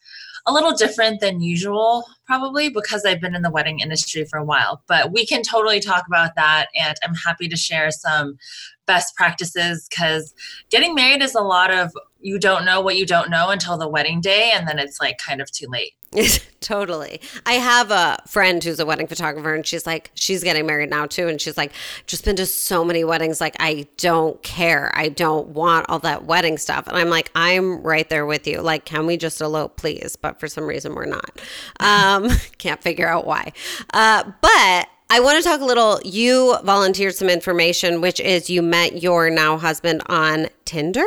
a 0.45 0.51
little 0.51 0.74
different 0.74 1.22
than 1.22 1.42
usual, 1.42 2.04
probably 2.25 2.69
because 2.69 3.06
I've 3.06 3.22
been 3.22 3.36
in 3.36 3.44
the 3.44 3.51
wedding 3.51 3.80
industry 3.80 4.25
for 4.25 4.38
a 4.38 4.44
while. 4.44 4.84
But 4.88 5.13
we 5.13 5.25
can 5.25 5.42
totally 5.42 5.80
talk 5.80 6.06
about 6.07 6.36
that. 6.36 6.68
And 6.75 6.95
I'm 7.04 7.16
happy 7.16 7.48
to 7.48 7.56
share 7.56 7.92
some 7.92 8.38
best 8.86 9.16
practices 9.16 9.88
because 9.90 10.34
getting 10.69 10.94
married 10.94 11.22
is 11.22 11.36
a 11.36 11.42
lot 11.42 11.72
of 11.72 11.94
you 12.23 12.39
don't 12.39 12.65
know 12.65 12.81
what 12.81 12.95
you 12.95 13.05
don't 13.05 13.29
know 13.29 13.49
until 13.49 13.77
the 13.77 13.87
wedding 13.87 14.21
day. 14.21 14.51
And 14.53 14.67
then 14.67 14.79
it's 14.79 14.99
like 14.99 15.17
kind 15.17 15.41
of 15.41 15.51
too 15.51 15.67
late. 15.67 15.93
totally. 16.61 17.19
I 17.45 17.53
have 17.53 17.91
a 17.91 18.17
friend 18.27 18.63
who's 18.63 18.79
a 18.79 18.85
wedding 18.85 19.07
photographer 19.07 19.53
and 19.53 19.65
she's 19.65 19.85
like, 19.85 20.11
she's 20.13 20.43
getting 20.43 20.65
married 20.65 20.89
now 20.89 21.05
too. 21.05 21.27
And 21.27 21.41
she's 21.41 21.57
like, 21.57 21.73
just 22.07 22.23
been 22.23 22.35
to 22.37 22.45
so 22.45 22.85
many 22.85 23.03
weddings. 23.03 23.41
Like, 23.41 23.55
I 23.59 23.87
don't 23.97 24.41
care. 24.41 24.91
I 24.95 25.09
don't 25.09 25.49
want 25.49 25.87
all 25.89 25.99
that 25.99 26.25
wedding 26.25 26.57
stuff. 26.57 26.87
And 26.87 26.95
I'm 26.95 27.09
like, 27.09 27.29
I'm 27.35 27.81
right 27.81 28.07
there 28.07 28.25
with 28.25 28.47
you. 28.47 28.61
Like, 28.61 28.85
can 28.85 29.05
we 29.05 29.17
just 29.17 29.41
elope, 29.41 29.77
please? 29.77 30.15
But 30.15 30.39
for 30.39 30.47
some 30.47 30.65
reason, 30.65 30.95
we're 30.95 31.06
not. 31.06 31.42
Um, 31.80 32.30
can't 32.57 32.81
figure 32.81 33.07
out 33.07 33.27
why. 33.27 33.51
Uh, 33.94 34.31
but 34.42 34.87
I 35.09 35.19
want 35.19 35.44
to 35.44 35.47
talk 35.47 35.61
a 35.61 35.65
little. 35.65 35.99
You 36.06 36.57
volunteered 36.63 37.15
some 37.15 37.30
information, 37.30 38.01
which 38.01 38.19
is 38.19 38.49
you 38.49 38.61
met 38.61 39.01
your 39.01 39.30
now 39.30 39.57
husband 39.57 40.01
on 40.07 40.47
Tinder. 40.65 41.06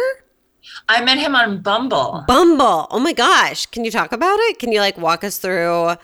I 0.89 1.03
met 1.05 1.19
him 1.19 1.35
on 1.35 1.61
Bumble. 1.61 2.25
Bumble. 2.27 2.87
Oh 2.91 2.99
my 2.99 3.13
gosh. 3.13 3.67
Can 3.67 3.85
you 3.85 3.91
talk 3.91 4.13
about 4.13 4.39
it? 4.41 4.59
Can 4.59 4.73
you 4.73 4.81
like 4.81 4.99
walk 4.99 5.25
us 5.25 5.39
through 5.39 5.97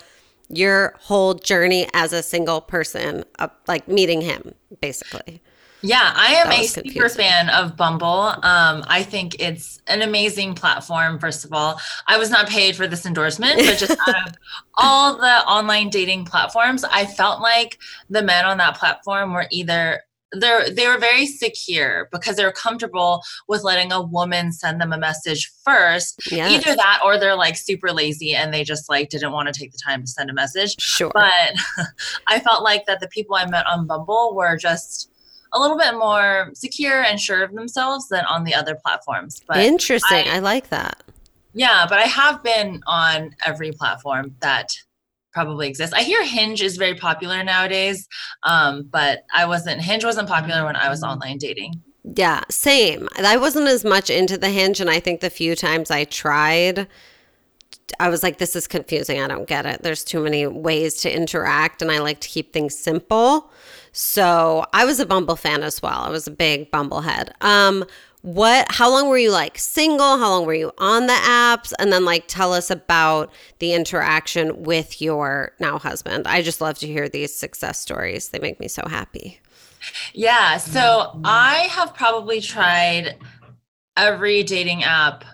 your 0.49 0.95
whole 1.01 1.35
journey 1.35 1.89
as 1.95 2.13
a 2.13 2.23
single 2.23 2.61
person, 2.61 3.25
uh, 3.39 3.49
like 3.67 3.89
meeting 3.89 4.21
him, 4.21 4.55
basically? 4.81 5.41
Yeah, 5.85 6.13
I 6.15 6.35
am 6.35 6.53
a 6.53 6.65
super 6.65 7.09
fan 7.09 7.49
of 7.49 7.77
Bumble. 7.77 8.07
Um, 8.09 8.85
I 8.87 9.03
think 9.03 9.41
it's 9.41 9.81
an 9.89 10.03
amazing 10.03 10.55
platform, 10.55 11.19
first 11.19 11.45
of 11.45 11.53
all. 11.53 11.81
I 12.07 12.19
was 12.19 12.31
not 12.31 12.49
paid 12.49 12.77
for 12.77 12.87
this 12.87 13.05
endorsement, 13.05 13.57
but 13.57 13.79
just 13.79 13.99
out 14.07 14.29
of 14.29 14.35
all 14.79 15.17
the 15.17 15.45
online 15.45 15.91
dating 15.91 16.27
platforms, 16.27 16.85
I 16.85 17.05
felt 17.05 17.41
like 17.41 17.79
the 18.09 18.23
men 18.23 18.45
on 18.45 18.59
that 18.59 18.77
platform 18.77 19.33
were 19.33 19.47
either 19.51 20.03
they're 20.33 20.71
they 20.71 20.87
were 20.89 20.99
very 20.99 21.27
secure 21.27 22.09
because 22.11 22.37
they're 22.37 22.53
comfortable 22.53 23.23
with 23.49 23.63
letting 23.63 23.93
a 23.93 24.01
woman 24.01 24.53
send 24.53 24.81
them 24.81 24.93
a 24.93 24.99
message 24.99 25.53
first 25.65 26.33
yes. 26.33 26.51
either 26.51 26.75
that 26.75 27.01
or 27.05 27.19
they're 27.19 27.37
like 27.37 27.57
super 27.57 27.93
lazy 27.93 28.35
and 28.35 28.53
they 28.53 28.65
just 28.65 28.89
like 28.89 29.11
didn't 29.11 29.33
want 29.33 29.53
to 29.53 29.59
take 29.59 29.73
the 29.73 29.79
time 29.79 30.03
to 30.03 30.07
send 30.07 30.31
a 30.31 30.33
message. 30.33 30.81
Sure. 30.81 31.11
But 31.13 31.55
i 32.29 32.41
felt 32.41 32.63
like 32.63 32.87
that 32.87 33.01
the 33.01 33.09
people 33.09 33.37
i 33.37 33.47
met 33.47 33.67
on 33.67 33.87
bumble 33.87 34.35
were 34.35 34.57
just 34.57 35.11
a 35.53 35.61
little 35.61 35.77
bit 35.77 35.95
more 35.95 36.51
secure 36.55 37.03
and 37.03 37.21
sure 37.21 37.43
of 37.43 37.53
themselves 37.53 38.09
than 38.09 38.25
on 38.25 38.45
the 38.45 38.55
other 38.55 38.75
platforms 38.75 39.41
but 39.47 39.59
interesting. 39.59 40.29
I, 40.29 40.37
I 40.37 40.39
like 40.39 40.71
that. 40.71 41.03
Yeah 41.53 41.87
but 41.89 41.99
i 41.99 42.05
have 42.05 42.43
been 42.43 42.83
on 42.87 43.35
every 43.45 43.73
platform 43.73 44.35
that 44.41 44.75
probably 45.33 45.69
exists. 45.69 45.95
I 45.95 46.03
hear 46.03 46.25
Hinge 46.25 46.63
is 46.63 46.77
very 46.77 46.95
popular 46.95 47.43
nowadays, 47.43 48.09
um, 48.43 48.89
but 48.91 49.25
I 49.33 49.47
wasn't. 49.47 49.81
Hinge 49.81 50.05
wasn't 50.05 50.29
popular 50.29 50.65
when 50.65 50.77
I 50.77 50.89
was 50.89 51.03
online 51.03 51.39
dating. 51.39 51.83
Yeah, 52.05 52.43
same. 52.51 53.09
I 53.17 53.37
wasn't 53.37 53.69
as 53.69 53.85
much 53.85 54.11
into 54.11 54.37
the 54.37 54.51
Hinge, 54.51 54.81
and 54.81 54.91
I 54.91 55.01
think 55.01 55.21
the 55.21 55.31
few 55.31 55.55
times 55.55 55.91
I 55.91 56.05
tried, 56.05 56.89
I 58.01 58.09
was 58.09 58.23
like, 58.23 58.39
"This 58.39 58.57
is 58.57 58.67
confusing. 58.67 59.21
I 59.21 59.29
don't 59.29 59.47
get 59.47 59.67
it. 59.67 59.83
There's 59.83 60.05
too 60.05 60.23
many 60.23 60.47
ways 60.47 60.97
to 61.03 61.15
interact, 61.15 61.81
and 61.81 61.91
I 61.91 61.99
like 61.99 62.21
to 62.21 62.29
keep 62.29 62.53
things 62.53 62.77
simple." 62.77 63.51
So 63.93 64.65
I 64.73 64.85
was 64.85 65.01
a 65.01 65.07
Bumble 65.07 65.37
fan 65.37 65.63
as 65.63 65.83
well. 65.83 66.01
I 66.01 66.11
was 66.11 66.27
a 66.27 66.31
big 66.31 66.71
Bumble 66.71 67.03
head. 67.03 67.35
Um, 67.41 67.85
what 68.23 68.71
how 68.71 68.89
long 68.89 69.09
were 69.09 69.19
you 69.19 69.33
like 69.33 69.59
single? 69.59 70.17
How 70.17 70.31
long 70.31 70.47
were 70.47 70.55
you 70.55 70.71
on 70.79 71.07
the 71.09 71.13
apps? 71.13 71.73
And 71.79 71.93
then 71.93 72.05
like 72.05 72.25
tell 72.29 72.53
us 72.53 72.71
about 72.71 73.33
the 73.59 73.75
interaction 73.75 74.63
with 74.63 75.03
your 75.03 75.53
now 75.59 75.79
husband. 75.79 76.27
I 76.27 76.41
just 76.43 76.61
love 76.61 76.79
to 76.79 76.87
hear 76.87 77.09
these 77.09 77.35
success 77.35 77.81
stories. 77.81 78.29
They 78.29 78.39
make 78.39 78.61
me 78.61 78.69
so 78.69 78.83
happy. 78.89 79.41
Yeah 80.15 80.59
so 80.59 81.21
i 81.25 81.67
have 81.71 81.93
probably 81.95 82.41
tried 82.41 83.19
every 83.97 84.45
dating 84.45 84.85
app 84.85 85.25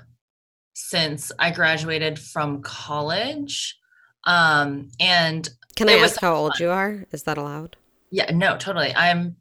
since 0.73 1.31
i 1.39 1.51
graduated 1.51 2.19
from 2.19 2.63
college. 2.63 3.79
Um 4.25 4.89
and 4.99 5.47
can 5.77 5.91
i 5.91 5.95
ask 5.95 6.19
how 6.19 6.35
old 6.35 6.59
you 6.59 6.71
are? 6.71 7.05
Is 7.13 7.25
that 7.25 7.37
allowed? 7.37 7.77
Yeah 8.11 8.31
no 8.33 8.57
totally. 8.57 8.95
I'm 8.97 9.37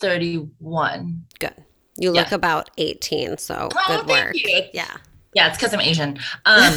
31 0.00 1.24
good 1.40 1.63
you 1.96 2.10
look 2.10 2.30
yeah. 2.30 2.34
about 2.34 2.70
18, 2.78 3.38
so 3.38 3.68
oh, 3.74 3.86
good 3.86 4.08
work. 4.08 4.34
Yeah. 4.72 4.96
Yeah, 5.34 5.48
it's 5.48 5.56
because 5.56 5.74
I'm 5.74 5.80
Asian. 5.80 6.18
Um, 6.44 6.74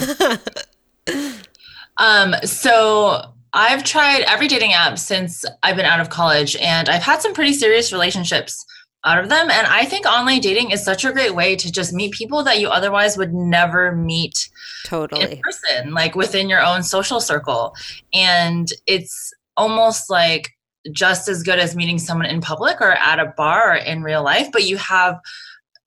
um, 1.97 2.35
so 2.43 3.33
I've 3.53 3.83
tried 3.83 4.23
every 4.23 4.47
dating 4.47 4.73
app 4.73 4.97
since 4.97 5.45
I've 5.63 5.75
been 5.75 5.85
out 5.85 5.99
of 5.99 6.09
college, 6.09 6.55
and 6.57 6.89
I've 6.89 7.03
had 7.03 7.21
some 7.21 7.33
pretty 7.33 7.53
serious 7.53 7.91
relationships 7.91 8.65
out 9.05 9.19
of 9.19 9.29
them. 9.29 9.49
And 9.49 9.67
I 9.67 9.85
think 9.85 10.05
online 10.05 10.41
dating 10.41 10.71
is 10.71 10.83
such 10.83 11.05
a 11.05 11.11
great 11.11 11.35
way 11.35 11.55
to 11.55 11.71
just 11.71 11.93
meet 11.93 12.13
people 12.13 12.43
that 12.43 12.59
you 12.59 12.67
otherwise 12.69 13.17
would 13.17 13.33
never 13.33 13.95
meet 13.95 14.49
totally 14.85 15.33
in 15.33 15.41
person, 15.41 15.93
like 15.93 16.15
within 16.15 16.49
your 16.49 16.61
own 16.61 16.83
social 16.83 17.21
circle. 17.21 17.75
And 18.13 18.67
it's 18.85 19.33
almost 19.55 20.09
like 20.09 20.56
just 20.91 21.27
as 21.27 21.43
good 21.43 21.59
as 21.59 21.75
meeting 21.75 21.99
someone 21.99 22.27
in 22.27 22.41
public 22.41 22.79
or 22.81 22.91
at 22.91 23.19
a 23.19 23.33
bar 23.37 23.73
or 23.73 23.75
in 23.75 24.03
real 24.03 24.23
life, 24.23 24.49
but 24.51 24.63
you 24.63 24.77
have 24.77 25.19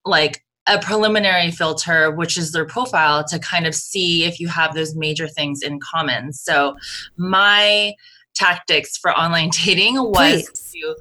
like 0.05 0.45
a 0.67 0.79
preliminary 0.79 1.51
filter, 1.51 2.11
which 2.11 2.37
is 2.37 2.53
their 2.53 2.65
profile, 2.65 3.25
to 3.25 3.39
kind 3.39 3.67
of 3.67 3.75
see 3.75 4.25
if 4.25 4.39
you 4.39 4.49
have 4.49 4.75
those 4.75 4.95
major 4.95 5.27
things 5.27 5.63
in 5.63 5.81
common. 5.81 6.33
So, 6.33 6.77
my 7.17 7.95
tactics 8.35 8.97
for 8.97 9.11
online 9.13 9.51
dating 9.65 9.97
was 9.97 10.49
Please. 10.49 10.73
to 10.73 10.97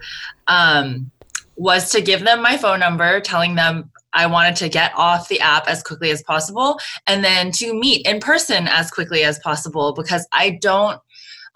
um, 0.47 1.11
was 1.55 1.91
to 1.91 2.01
give 2.01 2.23
them 2.23 2.41
my 2.41 2.57
phone 2.57 2.79
number, 2.79 3.19
telling 3.19 3.55
them 3.55 3.91
I 4.13 4.25
wanted 4.25 4.55
to 4.57 4.69
get 4.69 4.91
off 4.95 5.27
the 5.27 5.39
app 5.39 5.67
as 5.67 5.83
quickly 5.83 6.09
as 6.09 6.23
possible, 6.23 6.79
and 7.05 7.23
then 7.23 7.51
to 7.53 7.73
meet 7.73 8.07
in 8.07 8.19
person 8.19 8.67
as 8.67 8.89
quickly 8.89 9.23
as 9.23 9.39
possible 9.39 9.93
because 9.93 10.27
I 10.31 10.51
don't 10.61 10.99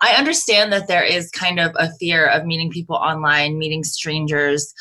I 0.03 0.15
understand 0.15 0.73
that 0.73 0.89
there 0.89 1.03
is 1.03 1.29
kind 1.29 1.61
of 1.61 1.71
a 1.79 1.89
fear 1.93 2.27
of 2.27 2.45
meeting 2.45 2.69
people 2.69 2.97
online, 2.97 3.57
meeting 3.57 3.85
strangers, 3.85 4.73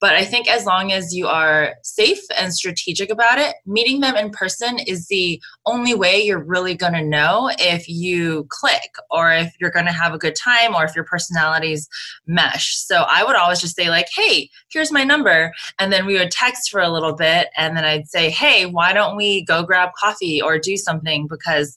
but 0.00 0.14
I 0.14 0.24
think 0.24 0.48
as 0.48 0.64
long 0.64 0.92
as 0.92 1.12
you 1.12 1.26
are 1.26 1.74
safe 1.82 2.22
and 2.38 2.54
strategic 2.54 3.10
about 3.10 3.38
it, 3.38 3.56
meeting 3.66 4.00
them 4.00 4.14
in 4.14 4.30
person 4.30 4.78
is 4.86 5.08
the 5.08 5.42
only 5.66 5.94
way 5.94 6.22
you're 6.22 6.42
really 6.42 6.76
going 6.76 6.92
to 6.92 7.04
know 7.04 7.50
if 7.58 7.88
you 7.88 8.46
click 8.48 8.90
or 9.10 9.32
if 9.32 9.52
you're 9.60 9.72
going 9.72 9.86
to 9.86 9.92
have 9.92 10.14
a 10.14 10.18
good 10.18 10.36
time 10.36 10.74
or 10.74 10.84
if 10.84 10.94
your 10.94 11.04
personalities 11.04 11.88
mesh. 12.26 12.76
So 12.76 13.06
I 13.08 13.24
would 13.24 13.34
always 13.34 13.60
just 13.60 13.74
say, 13.74 13.90
like, 13.90 14.06
hey, 14.14 14.50
here's 14.70 14.92
my 14.92 15.02
number. 15.02 15.52
And 15.80 15.92
then 15.92 16.06
we 16.06 16.16
would 16.16 16.30
text 16.30 16.70
for 16.70 16.80
a 16.80 16.90
little 16.90 17.14
bit. 17.14 17.48
And 17.56 17.76
then 17.76 17.84
I'd 17.84 18.08
say, 18.08 18.30
hey, 18.30 18.66
why 18.66 18.92
don't 18.92 19.16
we 19.16 19.44
go 19.44 19.64
grab 19.64 19.90
coffee 19.98 20.40
or 20.40 20.60
do 20.60 20.76
something? 20.76 21.26
Because 21.26 21.76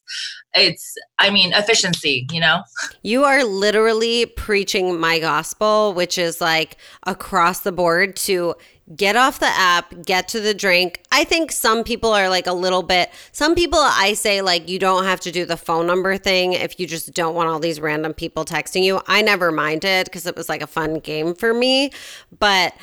it's 0.53 0.95
i 1.19 1.29
mean 1.29 1.53
efficiency 1.53 2.27
you 2.31 2.39
know? 2.39 2.61
You 3.03 3.23
are 3.23 3.43
literally 3.43 4.25
preaching 4.25 4.99
my 4.99 5.19
gospel 5.19 5.93
which 5.93 6.17
is 6.17 6.41
like 6.41 6.77
across 7.05 7.61
the 7.61 7.71
board 7.71 8.15
to 8.17 8.55
get 8.95 9.15
off 9.15 9.39
the 9.39 9.45
app 9.45 9.93
get 10.05 10.27
to 10.27 10.41
the 10.41 10.53
drink. 10.53 11.01
I 11.11 11.23
think 11.23 11.51
some 11.51 11.83
people 11.83 12.11
are 12.11 12.27
like 12.27 12.47
a 12.47 12.53
little 12.53 12.83
bit 12.83 13.09
some 13.31 13.55
people 13.55 13.79
i 13.79 14.13
say 14.13 14.41
like 14.41 14.67
you 14.67 14.79
don't 14.79 15.05
have 15.05 15.21
to 15.21 15.31
do 15.31 15.45
the 15.45 15.57
phone 15.57 15.87
number 15.87 16.17
thing 16.17 16.53
if 16.53 16.79
you 16.79 16.87
just 16.87 17.13
don't 17.13 17.35
want 17.35 17.49
all 17.49 17.59
these 17.59 17.79
random 17.79 18.13
people 18.13 18.43
texting 18.43 18.83
you. 18.83 19.01
I 19.07 19.21
never 19.21 19.51
minded 19.51 20.05
because 20.05 20.25
it 20.25 20.35
was 20.35 20.49
like 20.49 20.61
a 20.61 20.67
fun 20.67 20.99
game 20.99 21.33
for 21.33 21.53
me. 21.53 21.91
But 22.39 22.73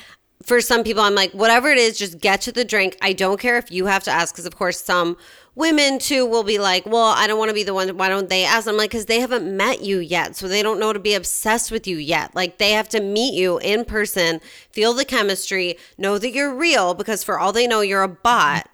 for 0.43 0.61
some 0.61 0.85
people 0.85 1.03
i'm 1.03 1.15
like 1.15 1.31
whatever 1.33 1.69
it 1.69 1.77
is 1.77 1.97
just 1.97 2.19
get 2.19 2.41
to 2.41 2.51
the 2.51 2.65
drink. 2.65 2.97
I 3.01 3.13
don't 3.13 3.39
care 3.39 3.57
if 3.57 3.71
you 3.71 3.85
have 3.87 4.03
to 4.05 4.11
ask 4.11 4.33
because 4.33 4.45
of 4.45 4.55
course 4.55 4.81
some 4.81 5.17
women 5.59 5.99
too 5.99 6.25
will 6.25 6.43
be 6.43 6.57
like, 6.57 6.85
well, 6.85 7.13
I 7.15 7.27
don't 7.27 7.37
want 7.37 7.49
to 7.49 7.53
be 7.53 7.63
the 7.63 7.73
one. 7.73 7.97
Why 7.97 8.07
don't 8.07 8.29
they 8.29 8.45
ask? 8.45 8.65
I'm 8.65 8.77
like, 8.77 8.91
because 8.91 9.07
they 9.07 9.19
haven't 9.19 9.45
met 9.45 9.83
you 9.83 9.99
yet. 9.99 10.37
So 10.37 10.47
they 10.47 10.63
don't 10.63 10.79
know 10.79 10.93
to 10.93 10.99
be 10.99 11.13
obsessed 11.13 11.69
with 11.69 11.85
you 11.85 11.97
yet. 11.97 12.33
Like 12.33 12.57
they 12.57 12.71
have 12.71 12.87
to 12.89 13.01
meet 13.01 13.33
you 13.33 13.57
in 13.59 13.83
person, 13.83 14.39
feel 14.71 14.93
the 14.93 15.03
chemistry, 15.03 15.77
know 15.97 16.17
that 16.17 16.31
you're 16.31 16.55
real 16.55 16.93
because 16.93 17.25
for 17.25 17.37
all 17.37 17.51
they 17.51 17.67
know, 17.67 17.81
you're 17.81 18.03
a 18.03 18.07
bot 18.07 18.69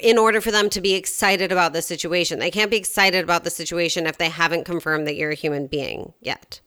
in 0.00 0.16
order 0.16 0.40
for 0.40 0.50
them 0.50 0.70
to 0.70 0.80
be 0.80 0.94
excited 0.94 1.52
about 1.52 1.74
the 1.74 1.82
situation. 1.82 2.38
They 2.38 2.50
can't 2.50 2.70
be 2.70 2.78
excited 2.78 3.22
about 3.22 3.44
the 3.44 3.50
situation 3.50 4.06
if 4.06 4.16
they 4.16 4.30
haven't 4.30 4.64
confirmed 4.64 5.06
that 5.06 5.16
you're 5.16 5.32
a 5.32 5.36
human 5.36 5.66
being 5.66 6.14
yet. 6.22 6.60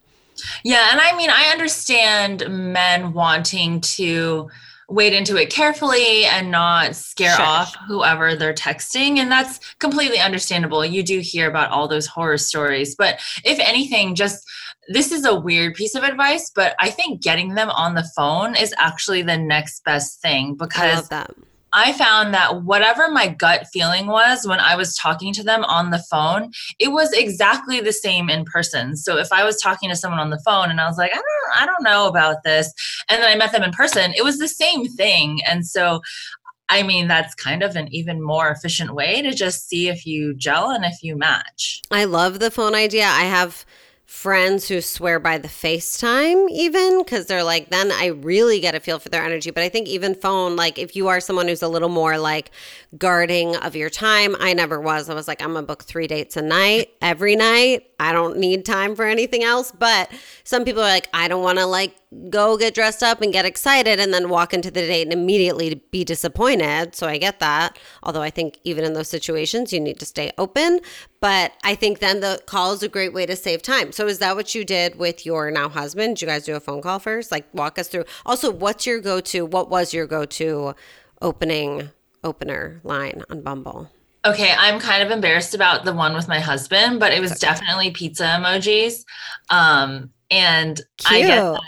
Yeah. 0.64 0.90
And 0.92 1.02
I 1.02 1.18
mean, 1.18 1.32
I 1.32 1.46
understand 1.46 2.48
men 2.48 3.14
wanting 3.14 3.82
to 3.82 4.50
wade 4.90 5.14
into 5.14 5.36
it 5.38 5.50
carefully 5.50 6.26
and 6.26 6.52
not 6.52 6.96
scare 6.96 7.36
sure. 7.36 7.46
off 7.46 7.76
whoever 7.88 8.36
they're 8.36 8.54
texting. 8.54 9.18
And 9.18 9.32
that's 9.32 9.60
completely 9.80 10.20
understandable. 10.20 10.86
You 10.86 11.04
do 11.04 11.20
hear 11.20 11.50
about 11.50 11.72
all 11.72 11.88
those 11.88 12.08
horror 12.08 12.38
stories. 12.38 12.96
But 12.96 13.20
if 13.44 13.60
anything, 13.60 14.16
just 14.16 14.46
this 14.88 15.12
is 15.12 15.26
a 15.26 15.36
weird 15.36 15.74
piece 15.74 15.96
of 15.96 16.04
advice, 16.04 16.52
but 16.54 16.76
I 16.80 16.90
think 16.90 17.22
getting 17.22 17.56
them 17.56 17.70
on 17.72 17.96
the 17.96 18.08
phone 18.16 18.56
is 18.56 18.74
actually 18.78 19.24
the 19.24 19.38
next 19.38 19.84
best 19.84 20.22
thing 20.22 20.56
because 20.56 21.10
I 21.76 21.92
found 21.92 22.34
that 22.34 22.64
whatever 22.64 23.12
my 23.12 23.28
gut 23.28 23.68
feeling 23.72 24.08
was 24.08 24.48
when 24.48 24.62
I 24.62 24.78
was 24.78 24.96
talking 24.96 25.34
to 25.34 25.44
them 25.44 25.66
on 25.66 25.92
the 25.92 26.00
phone, 26.10 26.52
it 26.80 26.88
was 26.88 27.12
exactly 27.12 27.82
the 27.82 27.92
same 27.92 28.30
in 28.30 28.46
person. 28.46 28.96
So 28.96 29.18
if 29.18 29.32
I 29.34 29.44
was 29.44 29.62
talking 29.62 29.90
to 29.90 29.96
someone 29.96 30.22
on 30.22 30.30
the 30.30 30.42
phone 30.46 30.72
and 30.72 30.80
I 30.80 30.88
was 30.88 30.98
like, 30.98 31.12
I 31.12 31.16
don't 31.16 31.62
I 31.62 31.66
don't 31.66 31.84
know 31.84 32.08
about 32.08 32.44
this, 32.44 32.74
and 33.10 33.22
then 33.22 33.30
I 33.30 33.36
met 33.36 33.52
them 33.52 33.62
in 33.62 33.72
person, 33.72 34.14
it 34.16 34.24
was 34.24 34.40
the 34.40 34.48
same 34.48 34.88
thing. 34.88 35.42
And 35.46 35.68
so 35.68 36.02
I 36.70 36.82
mean, 36.82 37.08
that's 37.08 37.36
kind 37.36 37.62
of 37.62 37.76
an 37.76 37.94
even 37.94 38.24
more 38.24 38.50
efficient 38.50 38.96
way 38.96 39.22
to 39.22 39.34
just 39.34 39.68
see 39.68 39.88
if 39.88 40.06
you 40.06 40.34
gel 40.34 40.72
and 40.72 40.84
if 40.84 41.04
you 41.04 41.16
match. 41.16 41.82
I 41.92 42.06
love 42.06 42.40
the 42.40 42.50
phone 42.50 42.74
idea. 42.74 43.06
I 43.06 43.24
have 43.24 43.66
friends 44.06 44.68
who 44.68 44.82
swear 44.82 45.20
by 45.20 45.38
the 45.38 45.48
FaceTime 45.48 46.48
even 46.52 47.00
because 47.00 47.26
they're 47.26 47.44
like 47.44 47.70
then 47.70 47.92
I 47.92 48.08
really 48.08 48.60
get 48.60 48.76
a 48.76 48.80
feel 48.80 49.00
for 49.00 49.10
their 49.10 49.24
energy 49.24 49.50
but 49.50 49.64
I 49.64 49.70
think 49.70 49.88
even 49.88 50.14
phone 50.14 50.56
like 50.56 50.78
if 50.78 50.96
you 50.96 51.08
are 51.08 51.20
someone 51.20 51.48
who's 51.48 51.64
a 51.64 51.68
little 51.68 51.90
more 51.90 52.20
like 52.20 52.52
guarding 53.00 53.56
of 53.56 53.76
your 53.76 53.90
time 53.90 54.36
I 54.40 54.54
never 54.54 54.80
was 54.80 55.10
I 55.10 55.16
was 55.16 55.28
like 55.28 55.42
I'm 55.42 55.54
gonna 55.54 55.66
book 55.66 55.84
3 55.84 56.06
dates 56.06 56.38
a 56.38 56.44
night 56.44 56.92
every 57.02 57.36
night 57.36 57.88
I 58.00 58.12
don't 58.12 58.38
need 58.38 58.64
time 58.64 58.96
for 58.96 59.06
anything 59.06 59.44
else 59.44 59.72
but 59.72 60.12
some 60.44 60.66
people 60.66 60.84
are 60.84 60.86
like 60.86 61.10
I 61.12 61.28
don't 61.28 61.44
want 61.44 61.58
to 61.58 61.66
like 61.66 61.96
go 62.30 62.58
get 62.58 62.74
dressed 62.74 63.04
up 63.04 63.22
and 63.22 63.34
get 63.34 63.46
excited 63.46 64.00
and 64.00 64.14
then 64.14 64.30
walk 64.30 64.54
into 64.54 64.72
the 64.72 64.82
date 64.82 65.04
and 65.04 65.14
immediately 65.14 65.82
be 65.92 66.04
disappointed. 66.04 66.96
So 66.96 67.08
I 67.08 67.18
get 67.18 67.40
that. 67.40 67.78
Although 68.04 68.22
I 68.22 68.30
think 68.30 68.60
even 68.64 68.84
in 68.84 68.94
those 68.94 69.10
situations, 69.10 69.74
you 69.74 69.80
need 69.80 70.00
to 70.00 70.06
stay 70.06 70.32
open. 70.38 70.80
But 71.20 71.54
I 71.64 71.76
think 71.76 72.00
then 72.00 72.20
the 72.20 72.42
call 72.46 72.74
is 72.74 72.84
a 72.84 72.88
great 72.88 73.14
way 73.14 73.26
to 73.26 73.36
save 73.36 73.62
time. 73.62 73.92
So 73.96 74.08
is 74.08 74.20
that 74.20 74.36
what 74.36 74.54
you 74.54 74.66
did 74.66 74.98
with 74.98 75.26
your 75.26 75.50
now 75.52 75.70
husband? 75.70 76.18
Did 76.18 76.24
you 76.24 76.28
guys 76.28 76.44
do 76.44 76.54
a 76.54 76.60
phone 76.60 76.82
call 76.82 77.00
first? 77.00 77.32
Like 77.32 77.46
walk 77.54 77.80
us 77.80 77.88
through. 77.88 78.04
Also, 78.26 78.52
what's 78.52 78.86
your 78.86 79.00
go 79.00 79.22
to? 79.22 79.46
What 79.46 79.70
was 79.70 79.94
your 79.94 80.06
go 80.06 80.26
to 80.26 80.76
opening 81.22 81.92
opener 82.22 82.82
line 82.84 83.24
on 83.30 83.42
Bumble? 83.42 83.90
Okay, 84.26 84.54
I'm 84.58 84.82
kind 84.82 85.02
of 85.02 85.12
embarrassed 85.12 85.56
about 85.56 85.86
the 85.86 85.94
one 85.94 86.14
with 86.14 86.28
my 86.28 86.42
husband, 86.42 87.00
but 87.00 87.14
it 87.14 87.22
was 87.22 87.40
definitely 87.40 87.92
pizza 87.92 88.24
emojis. 88.24 89.06
Um, 89.50 90.12
and 90.32 90.82
Cute. 90.98 91.26
I 91.26 91.62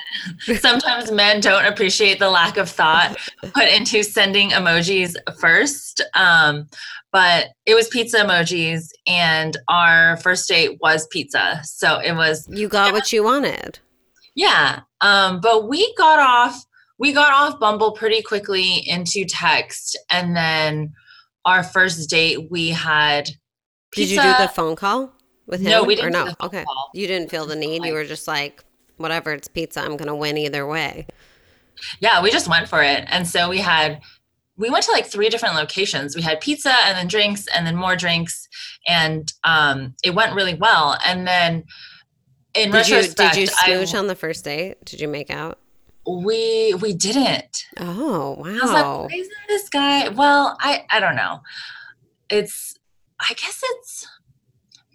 get 0.47 0.61
sometimes 0.61 1.11
men 1.11 1.39
don't 1.41 1.65
appreciate 1.65 2.19
the 2.19 2.29
lack 2.29 2.57
of 2.57 2.69
thought 2.69 3.17
put 3.53 3.67
into 3.67 4.03
sending 4.03 4.49
emojis 4.51 5.15
first. 5.39 6.01
Um, 6.13 6.67
but 7.11 7.47
it 7.65 7.75
was 7.75 7.87
pizza 7.87 8.19
emojis, 8.19 8.89
and 9.05 9.57
our 9.67 10.17
first 10.17 10.47
date 10.47 10.77
was 10.81 11.07
pizza. 11.07 11.61
So 11.63 11.99
it 11.99 12.13
was. 12.13 12.47
You 12.49 12.67
got 12.67 12.93
what 12.93 13.13
you 13.13 13.23
wanted. 13.23 13.79
Yeah. 14.35 14.81
Um, 15.01 15.39
but 15.41 15.67
we 15.67 15.93
got 15.95 16.19
off. 16.19 16.63
We 16.99 17.13
got 17.13 17.31
off 17.31 17.59
Bumble 17.59 17.91
pretty 17.91 18.21
quickly 18.21 18.83
into 18.87 19.25
text, 19.25 19.97
and 20.09 20.35
then 20.35 20.93
our 21.45 21.63
first 21.63 22.09
date 22.09 22.49
we 22.51 22.69
had. 22.69 23.29
Pizza. 23.91 24.15
Did 24.15 24.25
you 24.25 24.33
do 24.33 24.43
the 24.43 24.49
phone 24.49 24.75
call? 24.75 25.13
With 25.48 25.62
him? 25.62 25.72
No, 25.72 25.84
we 25.84 25.96
didn't. 25.96 26.16
Or 26.16 26.25
no, 26.25 26.34
okay. 26.42 26.63
You 26.94 27.08
didn't 27.08 27.32
feel 27.32 27.46
the 27.46 27.56
need. 27.56 27.84
You 27.84 27.94
were 27.94 28.06
just 28.06 28.27
like, 28.27 28.63
whatever, 28.98 29.34
it's 29.34 29.48
pizza. 29.48 29.82
I'm 29.82 29.98
gonna 29.98 30.16
win 30.16 30.38
either 30.38 30.68
way. 30.68 31.08
Yeah, 32.00 32.22
we 32.22 32.32
just 32.32 32.48
went 32.48 32.68
for 32.68 32.82
it, 32.82 33.06
and 33.08 33.27
so 33.27 33.50
we 33.50 33.60
had 33.60 34.01
we 34.58 34.70
went 34.70 34.84
to 34.86 34.92
like 34.92 35.06
three 35.06 35.30
different 35.30 35.56
locations. 35.56 36.16
We 36.16 36.22
had 36.22 36.42
pizza 36.42 36.74
and 36.86 36.98
then 36.98 37.08
drinks 37.08 37.48
and 37.56 37.66
then 37.66 37.75
more 37.75 37.96
drinks, 37.96 38.48
and 38.88 39.32
um, 39.44 39.96
it 40.04 40.13
went 40.13 40.36
really 40.36 40.56
well. 40.56 40.98
And 41.06 41.27
then 41.27 41.63
in 42.54 42.72
did 42.72 42.74
retrospect, 42.74 43.38
you, 43.38 43.46
did 43.46 43.51
you 43.51 43.56
smooch 43.56 43.96
I, 43.96 44.00
on 44.00 44.08
the 44.08 44.16
first 44.16 44.46
date? 44.46 44.84
Did 44.86 45.00
you 45.00 45.08
make 45.08 45.30
out? 45.30 45.60
we 46.08 46.74
we 46.75 46.94
didn't. 46.94 47.66
Oh 47.80 48.36
wow! 48.39 48.46
I 48.46 48.54
was 48.54 48.72
like, 48.72 49.20
isn't 49.20 49.34
this 49.48 49.70
guy? 49.70 50.10
Well, 50.10 50.58
I 50.60 50.86
I 50.89 51.00
don't 51.00 51.16
know. 51.16 51.42
It's 52.30 52.75
I 53.20 53.34
guess 53.34 53.62
it's 53.63 54.08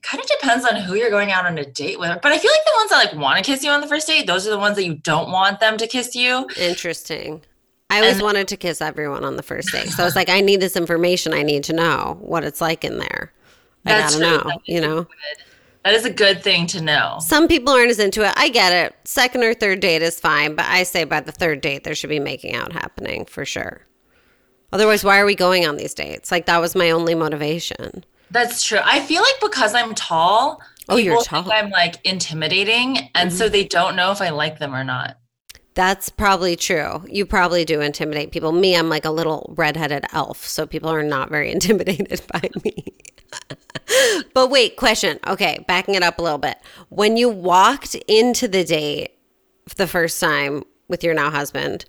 kind 0.02 0.22
of 0.22 0.28
depends 0.28 0.64
on 0.64 0.76
who 0.76 0.94
you're 0.94 1.10
going 1.10 1.30
out 1.30 1.46
on 1.46 1.56
a 1.58 1.64
date 1.64 1.98
with. 1.98 2.18
But 2.22 2.32
I 2.32 2.38
feel 2.38 2.50
like 2.50 2.64
the 2.64 2.72
ones 2.76 2.90
that 2.90 3.04
like 3.04 3.14
want 3.14 3.38
to 3.38 3.44
kiss 3.44 3.64
you 3.64 3.70
on 3.70 3.80
the 3.80 3.86
first 3.86 4.06
date, 4.06 4.26
those 4.26 4.46
are 4.46 4.50
the 4.50 4.58
ones 4.58 4.76
that 4.76 4.84
you 4.84 4.94
don't 4.94 5.30
want 5.30 5.60
them 5.60 5.76
to 5.78 5.86
kiss 5.86 6.14
you. 6.14 6.48
Interesting. 6.58 7.42
I 7.88 7.98
always 8.00 8.14
and, 8.14 8.22
wanted 8.22 8.48
to 8.48 8.56
kiss 8.56 8.80
everyone 8.80 9.24
on 9.24 9.36
the 9.36 9.42
first 9.42 9.70
date. 9.70 9.88
So 9.88 10.02
I 10.02 10.06
was 10.06 10.16
like, 10.16 10.28
I 10.30 10.40
need 10.40 10.60
this 10.60 10.76
information. 10.76 11.34
I 11.34 11.42
need 11.42 11.64
to 11.64 11.72
know 11.72 12.16
what 12.20 12.42
it's 12.42 12.60
like 12.60 12.84
in 12.84 12.98
there. 12.98 13.32
I 13.84 13.90
gotta 13.90 14.16
true. 14.16 14.20
know, 14.22 14.50
you 14.64 14.80
know. 14.80 15.06
That 15.84 15.94
is 15.94 16.04
a 16.04 16.10
good 16.10 16.42
thing 16.42 16.66
to 16.68 16.80
know. 16.80 17.18
Some 17.20 17.48
people 17.48 17.72
aren't 17.72 17.90
as 17.90 17.98
into 17.98 18.24
it. 18.24 18.32
I 18.36 18.48
get 18.48 18.72
it. 18.72 18.94
Second 19.04 19.42
or 19.42 19.52
third 19.52 19.80
date 19.80 20.00
is 20.00 20.18
fine, 20.18 20.54
but 20.54 20.64
I 20.66 20.84
say 20.84 21.04
by 21.04 21.20
the 21.20 21.32
third 21.32 21.60
date 21.60 21.84
there 21.84 21.94
should 21.94 22.10
be 22.10 22.20
making 22.20 22.54
out 22.54 22.72
happening 22.72 23.24
for 23.24 23.44
sure. 23.44 23.82
Otherwise, 24.72 25.04
why 25.04 25.18
are 25.18 25.26
we 25.26 25.34
going 25.34 25.66
on 25.66 25.76
these 25.76 25.92
dates? 25.92 26.30
Like 26.30 26.46
that 26.46 26.60
was 26.60 26.74
my 26.74 26.90
only 26.90 27.14
motivation. 27.14 28.04
That's 28.32 28.62
true. 28.62 28.80
I 28.82 29.00
feel 29.00 29.20
like 29.20 29.40
because 29.40 29.74
I'm 29.74 29.94
tall, 29.94 30.62
oh, 30.88 30.96
you're 30.96 31.22
tall. 31.22 31.50
I'm 31.52 31.70
like 31.70 32.04
intimidating, 32.04 33.10
and 33.14 33.28
mm-hmm. 33.28 33.36
so 33.36 33.48
they 33.48 33.64
don't 33.64 33.94
know 33.94 34.10
if 34.10 34.22
I 34.22 34.30
like 34.30 34.58
them 34.58 34.74
or 34.74 34.82
not. 34.82 35.18
That's 35.74 36.08
probably 36.08 36.56
true. 36.56 37.04
You 37.08 37.24
probably 37.26 37.64
do 37.64 37.80
intimidate 37.80 38.32
people. 38.32 38.52
Me, 38.52 38.74
I'm 38.74 38.88
like 38.88 39.04
a 39.04 39.10
little 39.10 39.52
redheaded 39.56 40.04
elf, 40.12 40.46
so 40.46 40.66
people 40.66 40.88
are 40.90 41.02
not 41.02 41.30
very 41.30 41.52
intimidated 41.52 42.22
by 42.32 42.48
me. 42.64 42.94
but 44.34 44.48
wait, 44.48 44.76
question. 44.76 45.18
Okay, 45.26 45.62
backing 45.68 45.94
it 45.94 46.02
up 46.02 46.18
a 46.18 46.22
little 46.22 46.38
bit. 46.38 46.56
When 46.88 47.18
you 47.18 47.28
walked 47.28 47.94
into 48.08 48.48
the 48.48 48.64
date 48.64 49.12
the 49.76 49.86
first 49.86 50.18
time 50.20 50.64
with 50.88 51.04
your 51.04 51.14
now 51.14 51.30
husband, 51.30 51.84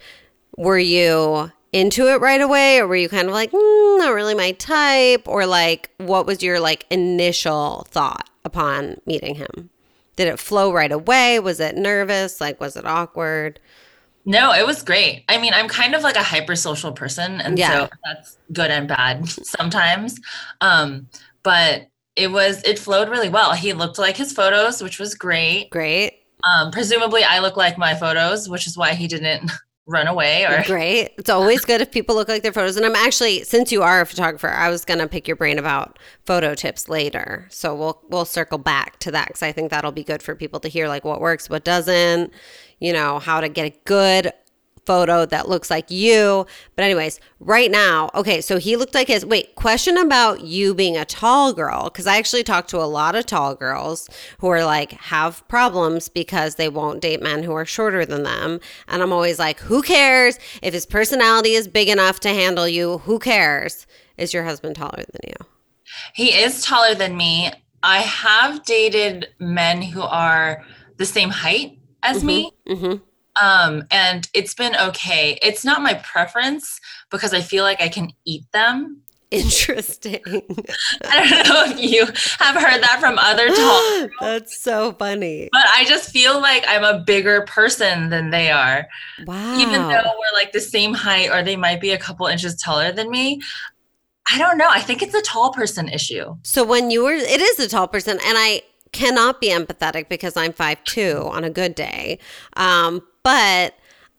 were 0.57 0.77
you 0.77 1.51
into 1.73 2.07
it 2.07 2.21
right 2.21 2.39
away 2.39 2.79
or 2.79 2.87
were 2.87 2.95
you 2.95 3.09
kind 3.09 3.27
of 3.27 3.33
like, 3.33 3.51
mm, 3.51 3.97
not 3.97 4.13
really 4.13 4.35
my 4.35 4.51
type? 4.53 5.27
Or 5.27 5.45
like, 5.45 5.89
what 5.97 6.25
was 6.25 6.41
your 6.41 6.59
like 6.59 6.85
initial 6.89 7.85
thought 7.89 8.29
upon 8.45 9.01
meeting 9.05 9.35
him? 9.35 9.69
Did 10.15 10.27
it 10.27 10.39
flow 10.39 10.71
right 10.71 10.91
away? 10.91 11.39
Was 11.39 11.59
it 11.59 11.75
nervous? 11.75 12.39
Like, 12.39 12.61
was 12.61 12.77
it 12.77 12.85
awkward? 12.85 13.59
No, 14.25 14.53
it 14.53 14.65
was 14.65 14.83
great. 14.83 15.25
I 15.27 15.37
mean, 15.37 15.53
I'm 15.53 15.67
kind 15.67 15.95
of 15.95 16.03
like 16.03 16.15
a 16.15 16.23
hyper 16.23 16.55
social 16.55 16.93
person, 16.93 17.41
and 17.41 17.57
yeah. 17.57 17.71
so 17.71 17.89
that's 18.05 18.37
good 18.53 18.71
and 18.71 18.87
bad 18.87 19.27
sometimes. 19.43 20.19
Um, 20.61 21.07
but 21.41 21.87
it 22.15 22.31
was 22.31 22.63
it 22.63 22.79
flowed 22.79 23.09
really 23.09 23.27
well. 23.27 23.53
He 23.53 23.73
looked 23.73 23.97
like 23.97 24.15
his 24.15 24.31
photos, 24.31 24.81
which 24.81 24.99
was 24.99 25.15
great. 25.15 25.71
Great. 25.71 26.19
Um, 26.43 26.71
presumably, 26.71 27.23
I 27.23 27.39
look 27.39 27.57
like 27.57 27.77
my 27.77 27.95
photos, 27.95 28.47
which 28.47 28.67
is 28.67 28.77
why 28.77 28.93
he 28.93 29.07
didn't 29.07 29.51
run 29.85 30.07
away 30.07 30.45
or 30.45 30.63
great. 30.63 31.11
It's 31.17 31.29
always 31.29 31.65
good 31.65 31.81
if 31.81 31.91
people 31.91 32.15
look 32.15 32.29
like 32.29 32.41
their 32.41 32.53
photos. 32.53 32.77
And 32.77 32.85
i'm 32.85 32.95
actually 32.95 33.43
since 33.43 33.71
you 33.71 33.83
are 33.83 34.01
a 34.01 34.05
photographer 34.05 34.49
i 34.49 34.69
was 34.69 34.85
going 34.85 34.99
to 34.99 35.07
pick 35.07 35.27
your 35.27 35.35
brain 35.35 35.59
about 35.59 35.99
photo 36.25 36.55
tips 36.55 36.87
later. 36.87 37.47
So 37.49 37.75
we'll 37.75 38.01
we'll 38.09 38.25
circle 38.25 38.57
back 38.57 38.99
to 38.99 39.11
that 39.11 39.27
because 39.27 39.43
i 39.43 39.51
think 39.51 39.71
that'll 39.71 39.91
be 39.91 40.03
good 40.03 40.23
for 40.23 40.35
people 40.35 40.59
to 40.61 40.67
hear 40.67 40.87
like 40.87 41.03
what 41.03 41.19
works 41.19 41.49
what 41.49 41.63
doesn't 41.63 42.31
you 42.79 42.93
know 42.93 43.19
how 43.19 43.41
to 43.41 43.49
get 43.49 43.65
a 43.65 43.77
good 43.85 44.31
photo 44.85 45.25
that 45.25 45.49
looks 45.49 45.69
like 45.69 45.89
you. 45.89 46.45
But, 46.75 46.85
anyways, 46.85 47.19
right 47.39 47.71
now, 47.71 48.09
okay, 48.15 48.41
so 48.41 48.57
he 48.57 48.75
looked 48.75 48.95
like 48.95 49.07
his. 49.07 49.25
Wait, 49.25 49.55
question 49.55 49.97
about 49.97 50.41
you 50.41 50.73
being 50.73 50.97
a 50.97 51.05
tall 51.05 51.53
girl. 51.53 51.89
Cause 51.89 52.07
I 52.07 52.17
actually 52.17 52.43
talked 52.43 52.69
to 52.71 52.77
a 52.77 52.85
lot 52.85 53.15
of 53.15 53.25
tall 53.25 53.55
girls 53.55 54.09
who 54.39 54.47
are 54.47 54.65
like, 54.65 54.91
have 54.91 55.47
problems 55.47 56.09
because 56.09 56.55
they 56.55 56.69
won't 56.69 57.01
date 57.01 57.21
men 57.21 57.43
who 57.43 57.53
are 57.53 57.65
shorter 57.65 58.05
than 58.05 58.23
them. 58.23 58.59
And 58.87 59.01
I'm 59.01 59.13
always 59.13 59.39
like, 59.39 59.59
who 59.59 59.81
cares? 59.81 60.39
If 60.61 60.73
his 60.73 60.85
personality 60.85 61.53
is 61.53 61.67
big 61.67 61.89
enough 61.89 62.19
to 62.21 62.29
handle 62.29 62.67
you, 62.67 62.99
who 62.99 63.19
cares? 63.19 63.85
Is 64.17 64.33
your 64.33 64.43
husband 64.43 64.75
taller 64.75 65.03
than 65.11 65.21
you? 65.29 65.45
He 66.13 66.29
is 66.33 66.63
taller 66.63 66.95
than 66.95 67.17
me. 67.17 67.51
I 67.81 67.99
have 67.99 68.63
dated 68.63 69.27
men 69.39 69.81
who 69.81 70.01
are 70.01 70.63
the 70.97 71.05
same 71.05 71.29
height 71.29 71.79
as 72.01 72.17
mm-hmm, 72.17 72.27
me. 72.27 72.51
Mm-hmm. 72.67 73.03
Um, 73.41 73.83
and 73.91 74.27
it's 74.33 74.53
been 74.53 74.75
okay. 74.75 75.39
It's 75.41 75.65
not 75.65 75.81
my 75.81 75.95
preference 75.95 76.79
because 77.09 77.33
I 77.33 77.41
feel 77.41 77.63
like 77.63 77.81
I 77.81 77.89
can 77.89 78.11
eat 78.25 78.43
them. 78.51 79.01
Interesting. 79.31 80.21
I 81.05 81.27
don't 81.27 81.49
know 81.49 81.65
if 81.65 81.81
you 81.81 82.05
have 82.37 82.55
heard 82.55 82.83
that 82.83 82.97
from 82.99 83.17
other 83.17 83.47
tall. 83.55 84.09
That's 84.21 84.61
so 84.61 84.93
funny. 84.93 85.49
But 85.51 85.65
I 85.69 85.85
just 85.85 86.11
feel 86.11 86.39
like 86.39 86.63
I'm 86.67 86.83
a 86.83 86.99
bigger 86.99 87.41
person 87.41 88.09
than 88.09 88.29
they 88.29 88.51
are. 88.51 88.87
Wow. 89.25 89.57
Even 89.57 89.81
though 89.81 89.87
we're 89.89 90.37
like 90.37 90.51
the 90.51 90.61
same 90.61 90.93
height 90.93 91.31
or 91.31 91.41
they 91.41 91.55
might 91.55 91.81
be 91.81 91.91
a 91.91 91.97
couple 91.97 92.27
inches 92.27 92.55
taller 92.55 92.91
than 92.91 93.09
me. 93.09 93.41
I 94.31 94.37
don't 94.37 94.57
know. 94.57 94.69
I 94.69 94.79
think 94.79 95.01
it's 95.01 95.15
a 95.15 95.21
tall 95.23 95.51
person 95.51 95.89
issue. 95.89 96.35
So 96.43 96.63
when 96.63 96.91
you 96.91 97.03
were, 97.03 97.13
it 97.13 97.41
is 97.41 97.59
a 97.59 97.67
tall 97.67 97.87
person. 97.87 98.19
And 98.23 98.37
I, 98.37 98.61
cannot 98.93 99.41
be 99.41 99.49
empathetic 99.49 100.07
because 100.07 100.37
I'm 100.37 100.53
five 100.53 100.81
two 100.85 101.27
on 101.31 101.43
a 101.43 101.49
good 101.49 101.75
day. 101.75 102.19
Um, 102.55 103.01
but 103.23 103.75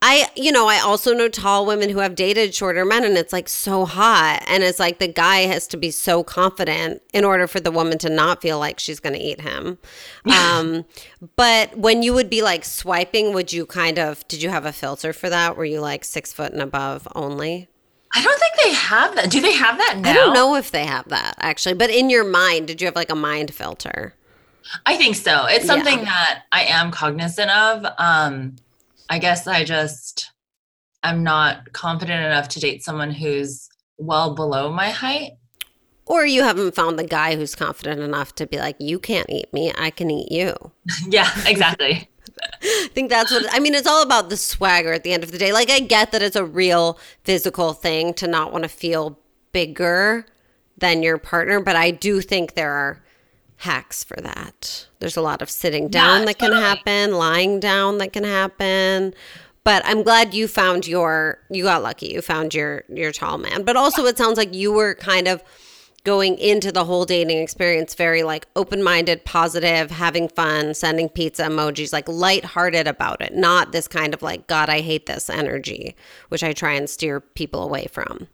I, 0.06 0.28
you 0.36 0.52
know, 0.52 0.68
I 0.68 0.80
also 0.80 1.14
know 1.14 1.30
tall 1.30 1.64
women 1.64 1.88
who 1.88 2.00
have 2.00 2.14
dated 2.14 2.54
shorter 2.54 2.84
men 2.84 3.04
and 3.04 3.16
it's 3.16 3.32
like 3.32 3.48
so 3.48 3.86
hot. 3.86 4.44
And 4.46 4.62
it's 4.62 4.78
like 4.78 4.98
the 4.98 5.08
guy 5.08 5.46
has 5.46 5.66
to 5.68 5.78
be 5.78 5.90
so 5.90 6.22
confident 6.22 7.00
in 7.14 7.24
order 7.24 7.46
for 7.46 7.58
the 7.58 7.70
woman 7.70 7.96
to 7.98 8.10
not 8.10 8.42
feel 8.42 8.58
like 8.58 8.78
she's 8.78 9.00
going 9.00 9.14
to 9.14 9.18
eat 9.18 9.40
him. 9.40 9.78
Um, 10.34 10.84
but 11.36 11.76
when 11.76 12.02
you 12.02 12.12
would 12.12 12.28
be 12.28 12.42
like 12.42 12.64
swiping, 12.64 13.32
would 13.32 13.52
you 13.52 13.66
kind 13.66 13.98
of, 13.98 14.26
did 14.28 14.42
you 14.42 14.50
have 14.50 14.66
a 14.66 14.72
filter 14.72 15.12
for 15.12 15.30
that? 15.30 15.56
Were 15.56 15.64
you 15.64 15.80
like 15.80 16.04
six 16.04 16.32
foot 16.32 16.52
and 16.52 16.60
above 16.60 17.08
only? 17.14 17.68
I 18.14 18.22
don't 18.22 18.38
think 18.38 18.54
they 18.62 18.74
have 18.74 19.14
that. 19.16 19.30
Do 19.30 19.40
they 19.40 19.52
have 19.52 19.78
that 19.78 19.98
now? 19.98 20.10
I 20.10 20.12
don't 20.12 20.34
know 20.34 20.54
if 20.56 20.70
they 20.70 20.84
have 20.84 21.08
that 21.08 21.34
actually. 21.38 21.74
But 21.74 21.90
in 21.90 22.10
your 22.10 22.24
mind, 22.24 22.66
did 22.66 22.80
you 22.80 22.86
have 22.86 22.96
like 22.96 23.10
a 23.10 23.16
mind 23.16 23.54
filter? 23.54 24.14
I 24.86 24.96
think 24.96 25.16
so. 25.16 25.46
It's 25.46 25.66
something 25.66 26.00
yeah. 26.00 26.04
that 26.04 26.42
I 26.52 26.64
am 26.64 26.90
cognizant 26.90 27.50
of. 27.50 27.86
Um, 27.98 28.56
I 29.08 29.18
guess 29.18 29.46
I 29.46 29.64
just 29.64 30.30
I'm 31.02 31.22
not 31.22 31.72
confident 31.72 32.24
enough 32.24 32.48
to 32.50 32.60
date 32.60 32.82
someone 32.82 33.10
who's 33.10 33.68
well 33.98 34.34
below 34.34 34.72
my 34.72 34.90
height. 34.90 35.32
Or 36.06 36.26
you 36.26 36.42
haven't 36.42 36.74
found 36.74 36.98
the 36.98 37.04
guy 37.04 37.36
who's 37.36 37.54
confident 37.54 38.00
enough 38.00 38.34
to 38.36 38.46
be 38.46 38.58
like, 38.58 38.76
you 38.78 38.98
can't 38.98 39.28
eat 39.30 39.52
me, 39.52 39.72
I 39.76 39.90
can 39.90 40.10
eat 40.10 40.32
you. 40.32 40.54
yeah, 41.08 41.30
exactly. 41.46 42.08
I 42.62 42.88
think 42.92 43.10
that's 43.10 43.30
what 43.30 43.46
I 43.52 43.60
mean. 43.60 43.74
It's 43.74 43.86
all 43.86 44.02
about 44.02 44.28
the 44.28 44.36
swagger 44.36 44.92
at 44.92 45.02
the 45.02 45.12
end 45.12 45.22
of 45.22 45.30
the 45.30 45.38
day. 45.38 45.52
Like, 45.52 45.70
I 45.70 45.80
get 45.80 46.12
that 46.12 46.22
it's 46.22 46.36
a 46.36 46.44
real 46.44 46.98
physical 47.22 47.72
thing 47.72 48.12
to 48.14 48.26
not 48.26 48.52
want 48.52 48.64
to 48.64 48.68
feel 48.68 49.18
bigger 49.52 50.26
than 50.76 51.02
your 51.02 51.18
partner, 51.18 51.60
but 51.60 51.76
I 51.76 51.90
do 51.90 52.20
think 52.20 52.54
there 52.54 52.72
are 52.72 53.02
hacks 53.58 54.02
for 54.04 54.16
that. 54.16 54.88
There's 55.04 55.18
a 55.18 55.20
lot 55.20 55.42
of 55.42 55.50
sitting 55.50 55.88
down 55.88 56.20
yeah, 56.20 56.24
that 56.24 56.38
totally. 56.38 56.62
can 56.62 56.76
happen, 56.76 57.12
lying 57.12 57.60
down 57.60 57.98
that 57.98 58.14
can 58.14 58.24
happen. 58.24 59.12
But 59.62 59.82
I'm 59.84 60.02
glad 60.02 60.32
you 60.32 60.48
found 60.48 60.86
your 60.86 61.40
you 61.50 61.64
got 61.64 61.82
lucky. 61.82 62.06
You 62.06 62.22
found 62.22 62.54
your 62.54 62.84
your 62.88 63.12
tall 63.12 63.36
man. 63.36 63.64
But 63.64 63.76
also 63.76 64.06
it 64.06 64.16
sounds 64.16 64.38
like 64.38 64.54
you 64.54 64.72
were 64.72 64.94
kind 64.94 65.28
of 65.28 65.42
going 66.04 66.38
into 66.38 66.72
the 66.72 66.86
whole 66.86 67.04
dating 67.04 67.36
experience 67.36 67.94
very 67.94 68.22
like 68.22 68.46
open-minded, 68.56 69.26
positive, 69.26 69.90
having 69.90 70.30
fun, 70.30 70.72
sending 70.72 71.10
pizza 71.10 71.42
emojis, 71.42 71.92
like 71.92 72.08
light-hearted 72.08 72.88
about 72.88 73.20
it, 73.20 73.34
not 73.34 73.72
this 73.72 73.86
kind 73.86 74.14
of 74.14 74.22
like 74.22 74.46
god 74.46 74.70
I 74.70 74.80
hate 74.80 75.04
this 75.04 75.28
energy, 75.28 75.94
which 76.30 76.42
I 76.42 76.54
try 76.54 76.72
and 76.72 76.88
steer 76.88 77.20
people 77.20 77.62
away 77.62 77.88
from. 77.92 78.28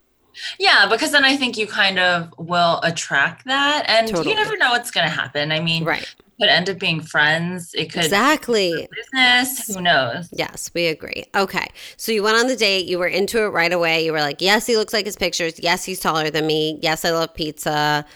Yeah, 0.58 0.86
because 0.88 1.10
then 1.10 1.24
I 1.24 1.36
think 1.36 1.58
you 1.58 1.66
kind 1.66 1.98
of 1.98 2.32
will 2.38 2.78
attract 2.82 3.44
that, 3.46 3.84
and 3.88 4.06
totally. 4.06 4.30
you 4.30 4.36
never 4.36 4.56
know 4.56 4.70
what's 4.70 4.90
going 4.90 5.06
to 5.06 5.12
happen. 5.12 5.52
I 5.52 5.60
mean, 5.60 5.84
right. 5.84 6.14
Could 6.40 6.48
end 6.48 6.70
up 6.70 6.78
being 6.78 7.02
friends. 7.02 7.74
It 7.74 7.92
could 7.92 8.04
exactly 8.04 8.88
business. 8.96 9.74
Who 9.74 9.82
knows? 9.82 10.26
Yes, 10.32 10.70
we 10.72 10.86
agree. 10.86 11.24
Okay, 11.34 11.68
so 11.98 12.12
you 12.12 12.22
went 12.22 12.38
on 12.38 12.46
the 12.46 12.56
date. 12.56 12.86
You 12.86 12.98
were 12.98 13.06
into 13.06 13.42
it 13.44 13.48
right 13.48 13.72
away. 13.72 14.02
You 14.02 14.12
were 14.12 14.20
like, 14.20 14.40
"Yes, 14.40 14.66
he 14.66 14.78
looks 14.78 14.94
like 14.94 15.04
his 15.04 15.16
pictures. 15.16 15.60
Yes, 15.60 15.84
he's 15.84 16.00
taller 16.00 16.30
than 16.30 16.46
me. 16.46 16.78
Yes, 16.80 17.04
I 17.04 17.10
love 17.10 17.34
pizza." 17.34 18.06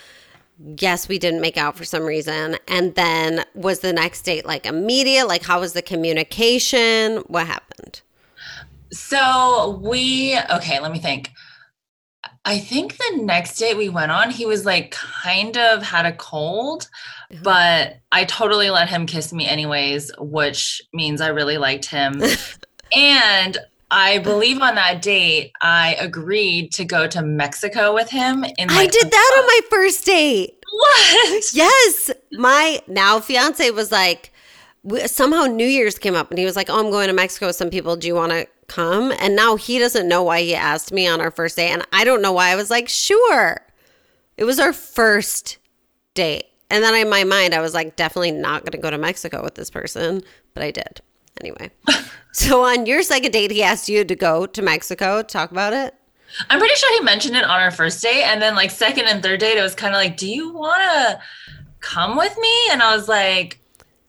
Yes, 0.79 1.07
we 1.07 1.19
didn't 1.19 1.43
make 1.43 1.59
out 1.59 1.77
for 1.77 1.85
some 1.85 2.05
reason. 2.05 2.57
And 2.67 2.95
then 2.95 3.45
was 3.55 3.81
the 3.81 3.93
next 3.93 4.23
date 4.23 4.47
like 4.47 4.65
immediate? 4.65 5.29
Like, 5.29 5.43
how 5.43 5.61
was 5.61 5.75
the 5.75 5.83
communication? 5.83 7.19
What 7.27 7.47
happened? 7.47 8.01
So 8.91 9.81
we 9.83 10.39
okay. 10.51 10.81
Let 10.81 10.93
me 10.93 10.99
think 10.99 11.31
I 12.45 12.59
think 12.59 12.97
the 12.97 13.23
next 13.23 13.59
date 13.59 13.77
we 13.77 13.89
went 13.89 14.13
on, 14.13 14.31
he 14.31 14.45
was 14.45 14.65
like 14.67 14.91
kind 14.91 15.57
of 15.57 15.83
had 15.83 16.05
a 16.05 16.13
cold, 16.13 16.89
uh-huh. 17.31 17.41
but 17.43 18.01
I 18.13 18.25
totally 18.25 18.71
let 18.71 18.89
him 18.89 19.07
kiss 19.07 19.33
me 19.33 19.47
anyways, 19.47 20.11
which 20.19 20.83
means 20.93 21.21
I 21.21 21.29
really 21.29 21.57
liked 21.57 21.87
him. 21.87 22.23
and 22.97 23.59
I 23.91 24.19
believe 24.19 24.61
on 24.61 24.75
that 24.75 25.03
date, 25.03 25.53
I 25.61 25.97
agreed 25.99 26.73
to 26.73 26.85
go 26.85 27.07
to 27.07 27.23
Mexico 27.23 27.95
with 27.95 28.11
him. 28.11 28.45
In 28.45 28.69
like 28.69 28.71
I 28.71 28.87
did 28.87 29.11
that 29.11 29.37
on 29.39 29.47
my 29.47 29.61
first 29.71 30.05
date. 30.05 30.59
What? 30.71 31.55
Yes. 31.55 32.11
My 32.33 32.83
now 32.89 33.21
fiance 33.21 33.71
was 33.71 33.93
like, 33.93 34.33
somehow 35.07 35.45
New 35.45 35.67
Year's 35.67 35.99
came 35.99 36.15
up 36.15 36.31
and 36.31 36.39
he 36.39 36.45
was 36.45 36.57
like, 36.57 36.69
"Oh, 36.69 36.79
I'm 36.79 36.91
going 36.91 37.09
to 37.09 37.15
Mexico 37.15 37.47
with 37.47 37.57
some 37.57 37.71
people. 37.71 37.97
Do 37.97 38.07
you 38.07 38.15
want 38.15 38.33
to 38.33 38.47
come?" 38.69 39.13
And 39.19 39.37
now 39.37 39.57
he 39.57 39.79
doesn't 39.79 40.09
know 40.09 40.23
why 40.23 40.43
he 40.43 40.55
asked 40.55 40.93
me 40.93 41.07
on 41.07 41.21
our 41.21 41.31
first 41.31 41.57
date, 41.57 41.71
and 41.71 41.87
I 41.93 42.05
don't 42.05 42.23
know 42.23 42.33
why 42.33 42.51
I 42.51 42.57
was 42.57 42.71
like, 42.71 42.89
"Sure." 42.89 43.61
It 44.37 44.45
was 44.45 44.59
our 44.59 44.73
first 44.73 45.59
date. 46.15 46.47
And 46.71 46.83
then 46.83 46.95
in 46.95 47.09
my 47.09 47.25
mind, 47.25 47.55
I 47.55 47.61
was 47.61 47.75
like, 47.75 47.97
definitely 47.97 48.33
not 48.33 48.63
going 48.63 48.73
to 48.73 48.79
go 48.79 48.91
to 48.91 48.99
Mexico 48.99 49.43
with 49.43 49.55
this 49.55 49.71
person, 49.71 50.23
but 50.55 50.63
I 50.63 50.71
did. 50.71 51.01
Anyway. 51.41 51.71
so 52.33 52.65
on 52.65 52.87
your 52.87 53.03
second 53.03 53.33
date, 53.33 53.51
he 53.51 53.63
asked 53.63 53.89
you 53.89 54.05
to 54.05 54.17
go 54.17 54.47
to 54.47 54.63
Mexico. 54.63 55.23
Talk 55.23 55.51
about 55.51 55.73
it. 55.73 55.95
I'm 56.51 56.59
pretty 56.59 56.75
sure 56.75 56.93
he 56.99 57.05
mentioned 57.05 57.37
it 57.37 57.45
on 57.45 57.61
our 57.61 57.71
first 57.71 58.03
date. 58.03 58.25
And 58.25 58.43
then, 58.43 58.57
like, 58.57 58.71
second 58.71 59.07
and 59.07 59.23
third 59.23 59.41
date, 59.41 59.57
it 59.57 59.63
was 59.63 59.75
kind 59.75 59.95
of 59.95 59.99
like, 59.99 60.17
do 60.17 60.29
you 60.29 60.53
want 60.53 60.83
to 60.83 61.21
come 61.81 62.17
with 62.17 62.37
me? 62.39 62.53
And 62.71 62.83
I 62.83 62.97
was 62.97 63.09
like, 63.09 63.61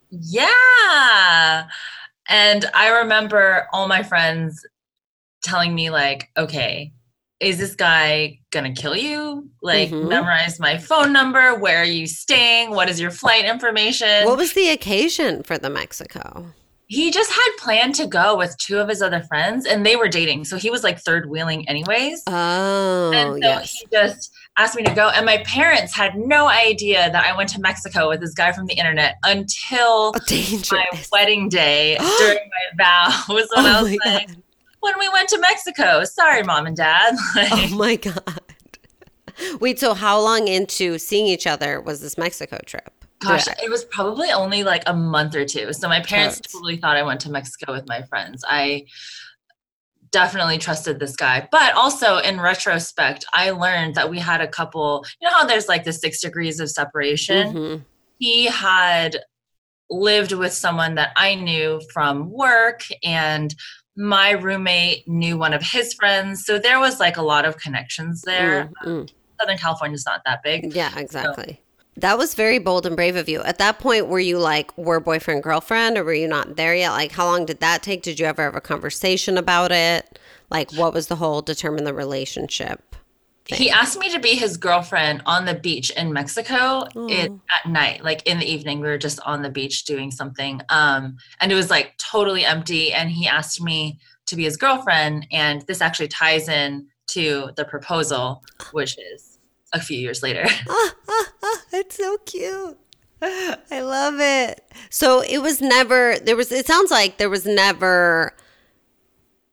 yeah. 0.09 1.67
And 2.27 2.65
I 2.73 2.99
remember 2.99 3.67
all 3.71 3.87
my 3.87 4.03
friends 4.03 4.65
telling 5.43 5.75
me, 5.75 5.89
like, 5.89 6.29
okay, 6.37 6.91
is 7.39 7.57
this 7.57 7.75
guy 7.75 8.39
gonna 8.51 8.73
kill 8.73 8.95
you? 8.95 9.49
Like, 9.61 9.89
mm-hmm. 9.89 10.07
memorize 10.07 10.59
my 10.59 10.77
phone 10.77 11.13
number. 11.13 11.55
Where 11.55 11.79
are 11.79 11.85
you 11.85 12.07
staying? 12.07 12.71
What 12.71 12.89
is 12.89 12.99
your 12.99 13.11
flight 13.11 13.45
information? 13.45 14.25
What 14.25 14.37
was 14.37 14.53
the 14.53 14.69
occasion 14.69 15.43
for 15.43 15.57
the 15.57 15.69
Mexico? 15.69 16.53
He 16.87 17.11
just 17.11 17.31
had 17.31 17.49
planned 17.57 17.95
to 17.95 18.07
go 18.07 18.37
with 18.37 18.55
two 18.57 18.77
of 18.77 18.87
his 18.87 19.01
other 19.01 19.21
friends, 19.21 19.65
and 19.65 19.85
they 19.85 19.95
were 19.95 20.07
dating. 20.07 20.45
So 20.45 20.57
he 20.57 20.69
was 20.69 20.83
like 20.83 20.99
third 20.99 21.29
wheeling, 21.29 21.67
anyways. 21.67 22.23
Oh, 22.27 23.11
and 23.13 23.33
so 23.33 23.35
yes. 23.37 23.71
he 23.71 23.87
just 23.91 24.31
asked 24.57 24.75
me 24.75 24.83
to 24.83 24.93
go. 24.93 25.09
And 25.09 25.25
my 25.25 25.43
parents 25.45 25.95
had 25.95 26.15
no 26.15 26.47
idea 26.47 27.09
that 27.11 27.25
I 27.25 27.35
went 27.35 27.49
to 27.49 27.59
Mexico 27.59 28.09
with 28.09 28.21
this 28.21 28.33
guy 28.33 28.51
from 28.51 28.65
the 28.67 28.75
internet 28.75 29.15
until 29.23 30.13
oh, 30.15 30.61
my 30.71 30.85
wedding 31.11 31.49
day 31.49 31.97
during 32.19 32.49
my 32.77 32.83
vows. 32.83 33.27
When 33.27 33.65
oh 33.65 33.69
I 33.69 33.81
was 33.81 33.91
like, 33.91 34.27
God 34.27 34.37
when 34.85 34.99
we 34.99 35.09
went 35.09 35.27
to 35.29 35.39
Mexico. 35.39 36.03
Sorry, 36.03 36.43
mom 36.43 36.67
and 36.67 36.77
dad. 36.77 37.15
oh 37.35 37.75
my 37.75 37.95
God. 37.95 38.39
Wait, 39.59 39.79
so 39.79 39.93
how 39.93 40.21
long 40.21 40.47
into 40.47 40.97
seeing 40.97 41.25
each 41.25 41.47
other 41.47 41.81
was 41.81 42.01
this 42.01 42.17
Mexico 42.17 42.59
trip? 42.65 43.04
Gosh, 43.19 43.47
it 43.63 43.69
was 43.69 43.85
probably 43.85 44.29
only 44.31 44.63
like 44.63 44.83
a 44.87 44.93
month 44.93 45.35
or 45.35 45.45
two. 45.45 45.73
So 45.73 45.87
my 45.87 46.01
parents 46.01 46.39
totally 46.41 46.77
thought 46.77 46.97
I 46.97 47.03
went 47.03 47.21
to 47.21 47.31
Mexico 47.31 47.71
with 47.73 47.87
my 47.87 48.03
friends. 48.03 48.43
I 48.47 48.85
definitely 50.11 50.57
trusted 50.57 50.99
this 50.99 51.15
guy. 51.15 51.47
But 51.51 51.75
also 51.75 52.17
in 52.19 52.39
retrospect, 52.39 53.25
I 53.33 53.51
learned 53.51 53.95
that 53.95 54.09
we 54.09 54.19
had 54.19 54.41
a 54.41 54.47
couple, 54.47 55.05
you 55.19 55.27
know 55.27 55.35
how 55.35 55.45
there's 55.45 55.67
like 55.67 55.83
the 55.83 55.93
six 55.93 56.21
degrees 56.21 56.59
of 56.59 56.69
separation? 56.69 57.53
Mm-hmm. 57.53 57.83
He 58.19 58.45
had 58.45 59.17
lived 59.89 60.31
with 60.31 60.53
someone 60.53 60.95
that 60.95 61.11
I 61.15 61.35
knew 61.35 61.81
from 61.93 62.31
work 62.31 62.83
and 63.03 63.53
my 63.97 64.31
roommate 64.31 65.07
knew 65.07 65.37
one 65.37 65.53
of 65.53 65.61
his 65.61 65.93
friends. 65.93 66.45
So 66.45 66.59
there 66.59 66.79
was 66.79 66.99
like 66.99 67.17
a 67.17 67.21
lot 67.21 67.45
of 67.45 67.57
connections 67.57 68.21
there. 68.21 68.71
Mm, 68.85 69.03
mm. 69.03 69.13
Southern 69.39 69.57
California's 69.57 70.05
not 70.05 70.21
that 70.25 70.43
big. 70.43 70.73
Yeah, 70.73 70.97
exactly. 70.97 71.59
So. 71.59 71.64
That 71.97 72.17
was 72.17 72.35
very 72.35 72.59
bold 72.59 72.85
and 72.85 72.95
brave 72.95 73.15
of 73.15 73.29
you. 73.29 73.41
At 73.43 73.57
that 73.59 73.79
point, 73.79 74.07
were 74.07 74.19
you 74.19 74.37
like, 74.37 74.77
were 74.77 74.99
boyfriend, 74.99 75.43
girlfriend, 75.43 75.97
or 75.97 76.03
were 76.03 76.13
you 76.13 76.27
not 76.27 76.57
there 76.57 76.75
yet? 76.75 76.91
Like, 76.91 77.13
how 77.13 77.25
long 77.25 77.45
did 77.45 77.61
that 77.61 77.83
take? 77.83 78.01
Did 78.01 78.19
you 78.19 78.25
ever 78.25 78.43
have 78.43 78.55
a 78.55 78.61
conversation 78.61 79.37
about 79.37 79.71
it? 79.71 80.19
Like, 80.49 80.71
what 80.73 80.93
was 80.93 81.07
the 81.07 81.15
whole 81.15 81.41
determine 81.41 81.85
the 81.85 81.93
relationship? 81.93 82.95
Thing. 83.45 83.59
He 83.59 83.69
asked 83.69 83.99
me 83.99 84.11
to 84.11 84.19
be 84.19 84.29
his 84.29 84.57
girlfriend 84.57 85.21
on 85.27 85.45
the 85.45 85.53
beach 85.53 85.91
in 85.91 86.11
Mexico 86.11 86.85
in, 87.07 87.39
at 87.55 87.69
night, 87.69 88.03
like 88.03 88.25
in 88.25 88.39
the 88.39 88.51
evening. 88.51 88.79
We 88.79 88.87
were 88.87 88.97
just 88.97 89.19
on 89.19 89.43
the 89.43 89.51
beach 89.51 89.85
doing 89.85 90.09
something. 90.09 90.61
Um, 90.69 91.17
and 91.39 91.51
it 91.51 91.55
was 91.55 91.69
like 91.69 91.95
totally 91.97 92.43
empty. 92.43 92.91
And 92.91 93.09
he 93.11 93.27
asked 93.27 93.61
me 93.61 93.99
to 94.25 94.35
be 94.35 94.43
his 94.43 94.57
girlfriend. 94.57 95.27
And 95.31 95.61
this 95.67 95.79
actually 95.79 96.07
ties 96.07 96.49
in 96.49 96.87
to 97.09 97.51
the 97.55 97.65
proposal, 97.65 98.43
which 98.71 98.97
is 98.97 99.34
a 99.73 99.81
few 99.81 99.97
years 99.97 100.23
later. 100.23 100.45
it's 101.73 101.97
so 101.97 102.17
cute. 102.25 102.77
I 103.21 103.81
love 103.81 104.19
it. 104.19 104.61
So 104.89 105.21
it 105.21 105.39
was 105.39 105.61
never, 105.61 106.17
there 106.19 106.35
was, 106.35 106.51
it 106.51 106.67
sounds 106.67 106.91
like 106.91 107.17
there 107.17 107.29
was 107.29 107.45
never 107.45 108.33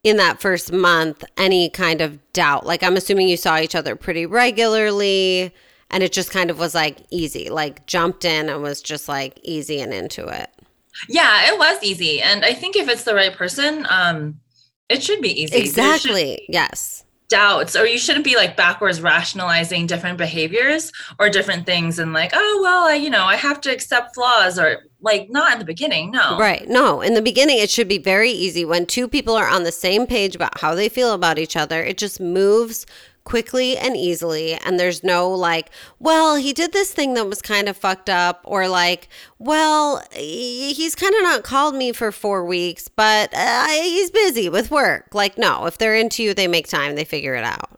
in 0.04 0.16
that 0.16 0.40
first 0.40 0.72
month 0.72 1.24
any 1.36 1.70
kind 1.70 2.00
of 2.00 2.18
doubt? 2.32 2.66
Like, 2.66 2.82
I'm 2.82 2.96
assuming 2.96 3.28
you 3.28 3.36
saw 3.36 3.58
each 3.58 3.74
other 3.74 3.96
pretty 3.96 4.26
regularly 4.26 5.54
and 5.90 6.02
it 6.02 6.12
just 6.12 6.30
kind 6.30 6.50
of 6.50 6.58
was 6.58 6.74
like 6.74 6.98
easy, 7.10 7.50
like 7.50 7.86
jumped 7.86 8.24
in 8.24 8.48
and 8.48 8.62
was 8.62 8.82
just 8.82 9.08
like 9.08 9.38
easy 9.42 9.80
and 9.80 9.94
into 9.94 10.26
it. 10.26 10.50
Yeah, 11.08 11.52
it 11.52 11.58
was 11.58 11.82
easy. 11.82 12.20
And 12.20 12.44
I 12.44 12.52
think 12.52 12.76
if 12.76 12.88
it's 12.88 13.04
the 13.04 13.14
right 13.14 13.34
person, 13.34 13.86
um, 13.88 14.40
it 14.88 15.02
should 15.02 15.22
be 15.22 15.42
easy. 15.42 15.56
Exactly. 15.56 16.44
Yes 16.48 17.04
doubts 17.32 17.74
or 17.74 17.86
you 17.86 17.96
shouldn't 17.96 18.26
be 18.26 18.36
like 18.36 18.58
backwards 18.58 19.00
rationalizing 19.00 19.86
different 19.86 20.18
behaviors 20.18 20.92
or 21.18 21.30
different 21.30 21.64
things 21.64 21.98
and 21.98 22.12
like 22.12 22.30
oh 22.34 22.60
well 22.62 22.84
I, 22.84 22.94
you 22.96 23.08
know 23.08 23.24
i 23.24 23.36
have 23.36 23.58
to 23.62 23.72
accept 23.72 24.14
flaws 24.14 24.58
or 24.58 24.82
like 25.00 25.30
not 25.30 25.54
in 25.54 25.58
the 25.58 25.64
beginning 25.64 26.10
no. 26.10 26.38
Right 26.38 26.68
no 26.68 27.00
in 27.00 27.14
the 27.14 27.22
beginning 27.22 27.58
it 27.58 27.70
should 27.70 27.88
be 27.88 27.98
very 27.98 28.30
easy. 28.30 28.64
When 28.64 28.84
two 28.84 29.08
people 29.08 29.34
are 29.34 29.48
on 29.48 29.64
the 29.64 29.72
same 29.72 30.06
page 30.06 30.36
about 30.36 30.60
how 30.60 30.74
they 30.74 30.90
feel 30.90 31.14
about 31.14 31.38
each 31.38 31.56
other 31.56 31.82
it 31.82 31.96
just 31.96 32.20
moves 32.20 32.84
quickly 33.24 33.76
and 33.76 33.96
easily. 33.96 34.54
And 34.54 34.78
there's 34.78 35.04
no 35.04 35.30
like, 35.30 35.70
well, 35.98 36.36
he 36.36 36.52
did 36.52 36.72
this 36.72 36.92
thing 36.92 37.14
that 37.14 37.26
was 37.26 37.42
kind 37.42 37.68
of 37.68 37.76
fucked 37.76 38.10
up, 38.10 38.40
or 38.44 38.68
like, 38.68 39.08
well, 39.38 40.02
he's 40.12 40.94
kind 40.94 41.14
of 41.14 41.22
not 41.22 41.42
called 41.44 41.74
me 41.74 41.92
for 41.92 42.12
four 42.12 42.44
weeks, 42.44 42.88
but 42.88 43.32
uh, 43.34 43.68
he's 43.68 44.10
busy 44.10 44.48
with 44.48 44.70
work. 44.70 45.14
Like, 45.14 45.38
no, 45.38 45.66
if 45.66 45.78
they're 45.78 45.96
into 45.96 46.22
you, 46.22 46.34
they 46.34 46.48
make 46.48 46.68
time, 46.68 46.94
they 46.94 47.04
figure 47.04 47.34
it 47.34 47.44
out. 47.44 47.70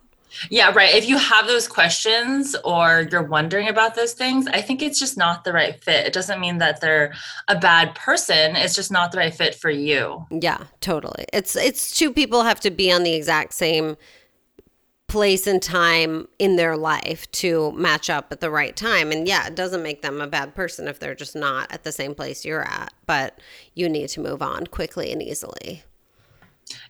Yeah, 0.50 0.72
right. 0.74 0.94
If 0.94 1.08
you 1.08 1.16
have 1.16 1.46
those 1.46 1.68
questions 1.68 2.56
or 2.64 3.06
you're 3.10 3.22
wondering 3.22 3.68
about 3.68 3.94
those 3.94 4.14
things, 4.14 4.46
I 4.48 4.60
think 4.60 4.82
it's 4.82 4.98
just 4.98 5.16
not 5.16 5.44
the 5.44 5.52
right 5.52 5.80
fit. 5.82 6.06
It 6.06 6.12
doesn't 6.12 6.40
mean 6.40 6.58
that 6.58 6.80
they're 6.80 7.14
a 7.46 7.56
bad 7.56 7.94
person. 7.94 8.56
It's 8.56 8.74
just 8.74 8.90
not 8.90 9.12
the 9.12 9.18
right 9.18 9.34
fit 9.34 9.54
for 9.54 9.70
you. 9.70 10.26
Yeah, 10.30 10.64
totally. 10.80 11.26
It's 11.32 11.54
it's 11.54 11.96
two 11.96 12.12
people 12.12 12.42
have 12.42 12.60
to 12.60 12.70
be 12.70 12.90
on 12.90 13.04
the 13.04 13.14
exact 13.14 13.54
same 13.54 13.96
place 15.14 15.46
and 15.46 15.62
time 15.62 16.26
in 16.40 16.56
their 16.56 16.76
life 16.76 17.30
to 17.30 17.70
match 17.70 18.10
up 18.10 18.32
at 18.32 18.40
the 18.40 18.50
right 18.50 18.74
time. 18.74 19.12
And 19.12 19.28
yeah, 19.28 19.46
it 19.46 19.54
doesn't 19.54 19.80
make 19.80 20.02
them 20.02 20.20
a 20.20 20.26
bad 20.26 20.56
person 20.56 20.88
if 20.88 20.98
they're 20.98 21.14
just 21.14 21.36
not 21.36 21.70
at 21.70 21.84
the 21.84 21.92
same 21.92 22.16
place 22.16 22.44
you're 22.44 22.68
at, 22.68 22.92
but 23.06 23.40
you 23.74 23.88
need 23.88 24.08
to 24.08 24.20
move 24.20 24.42
on 24.42 24.66
quickly 24.66 25.12
and 25.12 25.22
easily. 25.22 25.84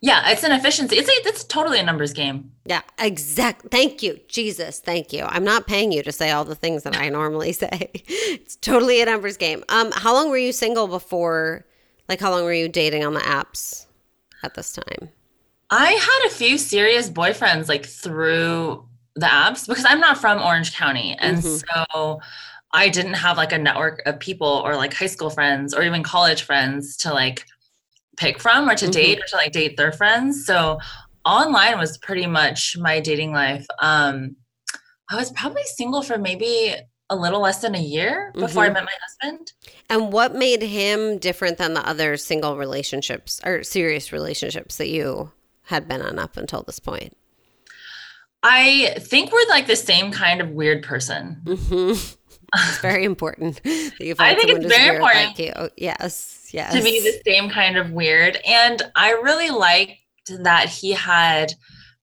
Yeah, 0.00 0.30
it's 0.30 0.42
an 0.42 0.52
efficiency. 0.52 0.96
It's 0.96 1.10
a, 1.10 1.28
it's 1.28 1.44
totally 1.44 1.78
a 1.78 1.82
numbers 1.82 2.14
game. 2.14 2.50
Yeah, 2.64 2.80
exact. 2.98 3.66
Thank 3.70 4.02
you, 4.02 4.18
Jesus. 4.26 4.80
Thank 4.80 5.12
you. 5.12 5.24
I'm 5.24 5.44
not 5.44 5.66
paying 5.66 5.92
you 5.92 6.02
to 6.02 6.10
say 6.10 6.30
all 6.30 6.46
the 6.46 6.54
things 6.54 6.84
that 6.84 6.96
I 6.96 7.10
normally 7.10 7.52
say. 7.64 7.90
it's 7.92 8.56
totally 8.56 9.02
a 9.02 9.04
numbers 9.04 9.37
game. 9.37 9.64
Um, 9.68 9.92
how 9.92 10.14
long 10.14 10.30
were 10.30 10.38
you 10.38 10.52
single 10.52 10.88
before? 10.88 11.66
Like, 12.08 12.20
how 12.20 12.30
long 12.30 12.44
were 12.44 12.54
you 12.54 12.70
dating 12.70 13.04
on 13.04 13.12
the 13.12 13.20
apps 13.20 13.84
at 14.42 14.54
this 14.54 14.72
time? 14.72 15.10
I 15.70 15.92
had 15.92 16.29
a 16.29 16.35
few 16.35 16.59
serious 16.59 17.11
boyfriends 17.11 17.68
like 17.68 17.87
through 17.87 18.87
the 19.16 19.27
apps 19.27 19.66
because 19.66 19.85
I'm 19.87 20.00
not 20.00 20.18
from 20.18 20.42
Orange 20.42 20.74
County. 20.74 21.16
And 21.18 21.38
mm-hmm. 21.38 21.85
so 21.92 22.20
I 22.72 22.88
didn't 22.88 23.14
have 23.14 23.37
like 23.37 23.53
a 23.53 23.59
network 23.59 24.03
of 24.07 24.18
people 24.18 24.62
or 24.64 24.77
like 24.77 24.92
high 24.92 25.07
school 25.07 25.31
friends 25.31 25.72
or 25.72 25.83
even 25.83 26.03
college 26.03 26.42
friends 26.42 26.96
to 26.98 27.12
like 27.12 27.44
pick 28.16 28.40
from 28.40 28.68
or 28.68 28.74
to 28.74 28.87
mm-hmm. 28.87 28.92
date 28.92 29.18
or 29.20 29.27
to 29.29 29.37
like 29.37 29.53
date 29.53 29.77
their 29.77 29.92
friends. 29.92 30.44
So 30.44 30.79
online 31.24 31.79
was 31.79 31.98
pretty 31.98 32.27
much 32.27 32.77
my 32.79 33.00
dating 33.00 33.33
life. 33.33 33.66
Um, 33.81 34.37
I 35.11 35.16
was 35.16 35.31
probably 35.33 35.62
single 35.64 36.03
for 36.03 36.18
maybe 36.18 36.74
a 37.11 37.16
little 37.16 37.40
less 37.40 37.61
than 37.61 37.74
a 37.74 37.81
year 37.81 38.33
before 38.35 38.64
mm-hmm. 38.64 38.77
I 38.77 38.81
met 38.81 38.85
my 38.85 38.92
husband. 39.03 39.53
And 39.90 40.12
what 40.12 40.35
made 40.35 40.62
him 40.62 41.18
different 41.18 41.59
than 41.59 41.74
the 41.74 41.87
other 41.87 42.16
single 42.16 42.57
relationships 42.57 43.40
or 43.44 43.62
serious 43.62 44.12
relationships 44.12 44.79
that 44.79 44.88
you 44.88 45.31
had 45.64 45.88
been 45.88 46.03
on 46.03 46.18
up 46.18 46.37
until 46.37 46.62
this 46.62 46.79
point? 46.79 47.16
I 48.42 48.94
think 48.98 49.33
we're 49.33 49.48
like 49.48 49.66
the 49.66 49.77
same 49.77 50.12
kind 50.12 50.40
of 50.40 50.50
weird 50.50 50.83
person. 50.83 51.40
Mm-hmm. 51.44 52.16
It's 52.57 52.79
very 52.79 53.05
important 53.05 53.61
that 53.64 53.94
you 53.98 54.14
I 54.16 54.35
think 54.35 54.50
it's 54.50 54.66
very 54.66 54.94
important. 54.94 55.27
Like 55.27 55.38
you. 55.40 55.70
Yes, 55.77 56.50
yes. 56.53 56.72
To 56.72 56.81
be 56.83 57.00
the 57.00 57.20
same 57.27 57.50
kind 57.50 57.77
of 57.77 57.90
weird, 57.90 58.38
and 58.46 58.81
I 58.94 59.11
really 59.11 59.50
liked 59.50 59.98
that 60.29 60.68
he 60.68 60.92
had 60.92 61.55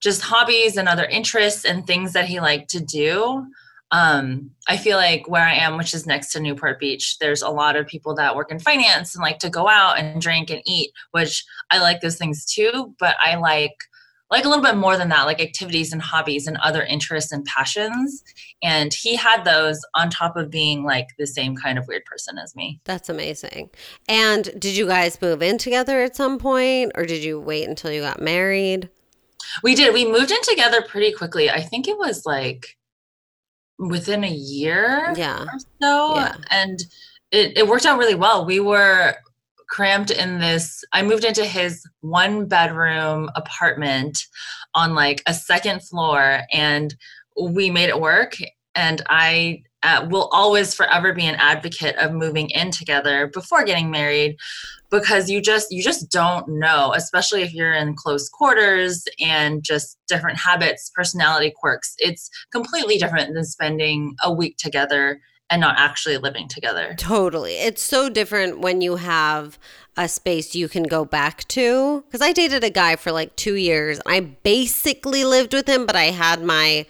just 0.02 0.21
hobbies 0.21 0.76
and 0.76 0.89
other 0.89 1.06
interests 1.06 1.63
and 1.63 1.88
things 1.88 2.12
that 2.13 2.26
he 2.26 2.41
liked 2.41 2.69
to 2.71 2.82
do. 2.82 3.47
Um, 3.91 4.51
I 4.67 4.77
feel 4.77 4.97
like 4.97 5.27
where 5.27 5.45
I 5.45 5.56
am, 5.56 5.77
which 5.77 5.93
is 5.93 6.06
next 6.06 6.32
to 6.32 6.39
Newport 6.39 6.80
Beach, 6.80 7.19
there's 7.19 7.41
a 7.41 7.49
lot 7.49 7.75
of 7.75 7.88
people 7.88 8.15
that 8.15 8.36
work 8.36 8.51
in 8.51 8.60
finance 8.60 9.15
and 9.15 9.21
like 9.21 9.39
to 9.39 9.49
go 9.49 9.67
out 9.67 9.97
and 9.97 10.21
drink 10.21 10.49
and 10.49 10.62
eat, 10.65 10.91
which 11.12 11.43
I 11.71 11.80
like 11.80 12.01
those 12.01 12.17
things 12.17 12.45
too. 12.45 12.95
But 12.99 13.15
I 13.21 13.36
like 13.36 13.75
like 14.32 14.45
a 14.45 14.47
little 14.47 14.63
bit 14.63 14.77
more 14.77 14.97
than 14.97 15.10
that, 15.10 15.25
like 15.25 15.41
activities 15.41 15.91
and 15.91 16.01
hobbies 16.01 16.47
and 16.47 16.56
other 16.58 16.84
interests 16.84 17.34
and 17.34 17.43
passions. 17.43 18.23
And 18.63 18.93
he 18.93 19.17
had 19.17 19.43
those 19.43 19.82
on 19.93 20.10
top 20.10 20.38
of 20.38 20.49
being 20.49 20.84
like 20.84 21.10
the 21.19 21.27
same 21.27 21.56
kind 21.58 21.77
of 21.77 21.86
weird 21.88 22.06
person 22.06 22.38
as 22.38 22.56
me. 22.56 22.80
That's 22.86 23.10
amazing. 23.10 23.71
And 24.08 24.45
did 24.58 24.77
you 24.77 24.88
guys 24.88 25.21
move 25.21 25.41
in 25.41 25.58
together 25.58 26.01
at 26.01 26.15
some 26.15 26.39
point 26.39 26.93
or 26.95 27.06
did 27.06 27.23
you 27.23 27.41
wait 27.41 27.67
until 27.67 27.91
you 27.91 27.99
got 27.99 28.21
married? 28.21 28.89
We 29.63 29.75
did. 29.75 29.93
We 29.93 30.10
moved 30.10 30.32
in 30.32 30.41
together 30.43 30.82
pretty 30.82 31.12
quickly. 31.12 31.49
I 31.49 31.62
think 31.62 31.89
it 31.89 31.97
was 31.97 32.25
like 32.25 32.77
within 33.89 34.24
a 34.24 34.32
year 34.32 35.13
yeah. 35.15 35.44
or 35.44 35.60
so. 35.82 36.15
Yeah. 36.15 36.36
And 36.52 36.80
it, 37.32 37.58
it 37.58 37.67
worked 37.67 37.86
out 37.86 37.98
really 37.98 38.15
well. 38.15 38.46
We 38.46 38.60
were 38.60 39.15
cramped 39.72 40.12
in 40.12 40.38
this 40.38 40.84
i 40.91 41.02
moved 41.02 41.24
into 41.24 41.46
his 41.46 41.88
one 42.02 42.46
bedroom 42.46 43.32
apartment 43.36 44.28
on 44.76 44.94
like 44.94 45.24
a 45.28 45.34
second 45.34 45.82
floor 45.82 46.41
and 46.52 46.94
we 47.41 47.72
made 47.72 47.88
it 47.88 48.00
work 48.00 48.36
and 48.76 49.02
i 49.08 49.63
uh, 49.84 50.06
will 50.12 50.30
always 50.34 50.76
forever 50.76 51.13
be 51.13 51.26
an 51.26 51.36
advocate 51.36 51.96
of 51.96 52.12
moving 52.12 52.50
in 52.50 52.70
together 52.70 53.28
before 53.28 53.63
getting 53.63 53.89
married 53.89 54.36
because 54.91 55.30
you 55.30 55.41
just 55.41 55.71
you 55.71 55.82
just 55.82 56.12
don't 56.12 56.47
know 56.47 56.93
especially 56.95 57.41
if 57.41 57.54
you're 57.54 57.73
in 57.73 57.95
close 57.95 58.30
quarters 58.30 59.06
and 59.19 59.63
just 59.63 59.97
different 60.08 60.38
habits 60.38 60.91
personality 60.93 61.51
quirks 61.56 61.95
it's 61.97 62.30
completely 62.51 62.97
different 62.97 63.34
than 63.34 63.43
spending 63.43 64.15
a 64.23 64.32
week 64.32 64.58
together 64.58 65.19
and 65.51 65.60
not 65.60 65.77
actually 65.77 66.17
living 66.17 66.47
together. 66.47 66.95
Totally. 66.97 67.56
It's 67.56 67.84
so 67.84 68.10
different 68.10 68.60
when 68.60 68.80
you 68.80 68.95
have 68.95 69.60
a 69.97 70.08
space 70.08 70.56
you 70.56 70.69
can 70.69 70.84
go 70.84 71.04
back 71.04 71.45
to. 71.49 72.04
Because 72.08 72.21
I 72.21 72.32
dated 72.32 72.63
a 72.63 72.69
guy 72.69 72.95
for 72.95 73.12
like 73.12 73.36
two 73.36 73.56
years. 73.56 73.99
I 74.06 74.21
basically 74.21 75.25
lived 75.25 75.54
with 75.54 75.67
him, 75.67 75.86
but 75.86 75.97
I 75.97 76.06
had 76.06 76.41
my 76.41 76.86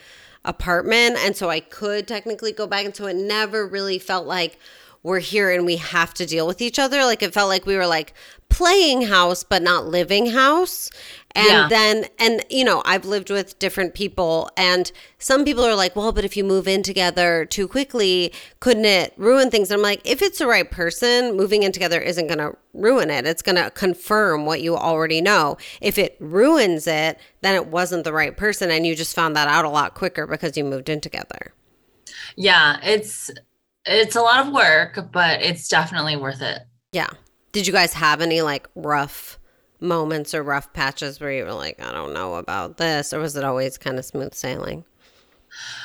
apartment. 0.46 1.18
And 1.18 1.36
so 1.36 1.50
I 1.50 1.60
could 1.60 2.08
technically 2.08 2.52
go 2.52 2.68
back. 2.68 2.86
And 2.86 2.96
so 2.96 3.08
it 3.08 3.16
never 3.16 3.66
really 3.66 3.98
felt 3.98 4.28
like 4.28 4.60
we're 5.04 5.20
here 5.20 5.52
and 5.52 5.66
we 5.66 5.78
have 5.78 6.14
to 6.16 6.26
deal 6.26 6.46
with 6.46 6.62
each 6.62 6.80
other. 6.80 7.04
Like 7.04 7.24
it 7.24 7.34
felt 7.34 7.50
like 7.50 7.66
we 7.66 7.76
were 7.76 7.88
like 7.88 8.14
playing 8.50 9.04
house, 9.04 9.44
but 9.44 9.62
not 9.62 9.86
living 9.86 10.28
house. 10.28 10.90
And 11.34 11.48
yeah. 11.48 11.68
then, 11.70 12.06
and 12.20 12.44
you 12.50 12.66
know, 12.66 12.84
I've 12.86 13.06
lived 13.06 13.30
with 13.30 13.58
different 13.58 13.94
people, 13.94 14.50
and 14.58 14.92
some 15.18 15.46
people 15.46 15.64
are 15.64 15.76
like, 15.76 15.96
well, 15.96 16.12
but 16.12 16.26
if 16.26 16.36
you 16.36 16.44
move 16.44 16.68
in 16.68 16.84
together 16.84 17.46
too 17.46 17.70
quickly, 17.70 18.34
couldn't 18.60 18.84
it 18.84 19.14
ruin 19.16 19.50
things? 19.50 19.72
And 19.72 19.78
I'm 19.78 19.82
like, 19.82 20.02
if 20.04 20.22
it's 20.22 20.40
the 20.40 20.48
right 20.48 20.70
person, 20.70 21.38
moving 21.38 21.64
in 21.64 21.72
together 21.72 22.02
isn't 22.02 22.28
going 22.28 22.40
to 22.40 22.58
ruin 22.74 23.10
it. 23.10 23.26
It's 23.26 23.42
going 23.42 23.56
to 23.56 23.72
confirm 23.72 24.46
what 24.46 24.62
you 24.62 24.76
already 24.76 25.22
know. 25.22 25.58
If 25.80 25.98
it 25.98 26.18
ruins 26.20 26.86
it, 26.86 27.18
then 27.40 27.56
it 27.56 27.68
wasn't 27.68 28.04
the 28.04 28.14
right 28.14 28.36
person, 28.36 28.70
and 28.70 28.86
you 28.86 28.94
just 28.94 29.16
found 29.16 29.34
that 29.38 29.48
out 29.48 29.64
a 29.64 29.70
lot 29.70 29.94
quicker 29.94 30.28
because 30.28 30.58
you 30.58 30.66
moved 30.66 30.90
in 30.90 31.00
together. 31.00 31.54
Yeah, 32.36 32.78
it's 32.84 33.32
it's 33.86 34.15
a 34.15 34.22
lot 34.22 34.46
of 34.46 34.54
work, 34.54 35.12
but 35.12 35.41
it's 35.41 35.67
definitely 35.67 36.15
worth 36.15 36.41
it. 36.41 36.60
Yeah. 36.91 37.10
Did 37.52 37.67
you 37.67 37.74
guys 37.74 37.94
have 37.94 38.22
any 38.22 38.41
like 38.41 38.67
rough 38.76 39.39
moments 39.80 40.34
or 40.34 40.44
rough 40.44 40.72
patches 40.74 41.20
where 41.20 41.32
you 41.32 41.44
were 41.44 41.54
like, 41.54 41.82
I 41.82 41.91
don't 41.91 42.13
know 42.13 42.36
about 42.36 42.78
this? 42.78 43.13
Or 43.13 43.20
was 43.20 43.36
it 43.36 43.44
always 43.44 43.78
kind 43.78 43.98
of 43.98 44.06
smooth 44.06 44.34
sailing? 44.34 44.86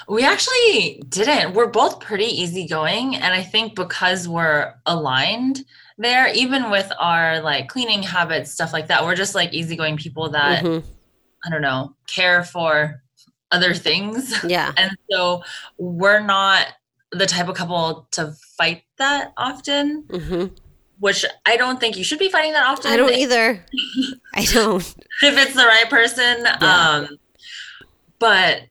We 0.09 0.23
actually 0.25 1.03
didn't. 1.09 1.55
We're 1.55 1.67
both 1.67 1.99
pretty 1.99 2.27
easygoing. 2.27 3.17
And 3.17 3.35
I 3.35 3.43
think 3.43 3.75
because 3.75 4.29
we're 4.29 4.75
aligned 4.87 5.65
there, 5.99 6.33
even 6.33 6.71
with 6.71 6.93
our 7.01 7.41
like 7.41 7.69
cleaning 7.69 8.03
habits, 8.03 8.53
stuff 8.53 8.73
like 8.73 8.87
that, 8.89 9.05
we're 9.05 9.17
just 9.17 9.35
like 9.35 9.53
easygoing 9.53 9.97
people 9.97 10.29
that, 10.31 10.63
mm-hmm. 10.63 10.87
I 11.45 11.51
don't 11.51 11.63
know, 11.63 11.97
care 12.07 12.45
for 12.45 13.03
other 13.51 13.75
things. 13.75 14.45
Yeah. 14.45 14.73
And 14.77 14.97
so 15.11 15.43
we're 15.79 16.21
not 16.21 16.69
the 17.17 17.27
type 17.27 17.49
of 17.49 17.57
couple 17.57 18.09
to 18.13 18.35
fight 18.57 18.83
that 18.99 19.33
often. 19.37 20.05
Mm-hmm 20.05 20.47
which 20.99 21.25
I 21.45 21.57
don't 21.57 21.79
think 21.79 21.97
you 21.97 22.05
should 22.05 22.19
be 22.19 22.31
fighting 22.31 22.53
that 22.53 22.67
often. 22.67 22.91
I 22.91 22.97
don't 22.97 23.13
either. 23.13 23.65
I 24.35 24.45
don't. 24.47 24.83
if 25.23 25.37
it's 25.37 25.55
the 25.55 25.67
right 25.67 25.89
person. 25.91 26.45
Yeah. 26.45 26.57
Um, 26.61 27.19
but 28.19 28.63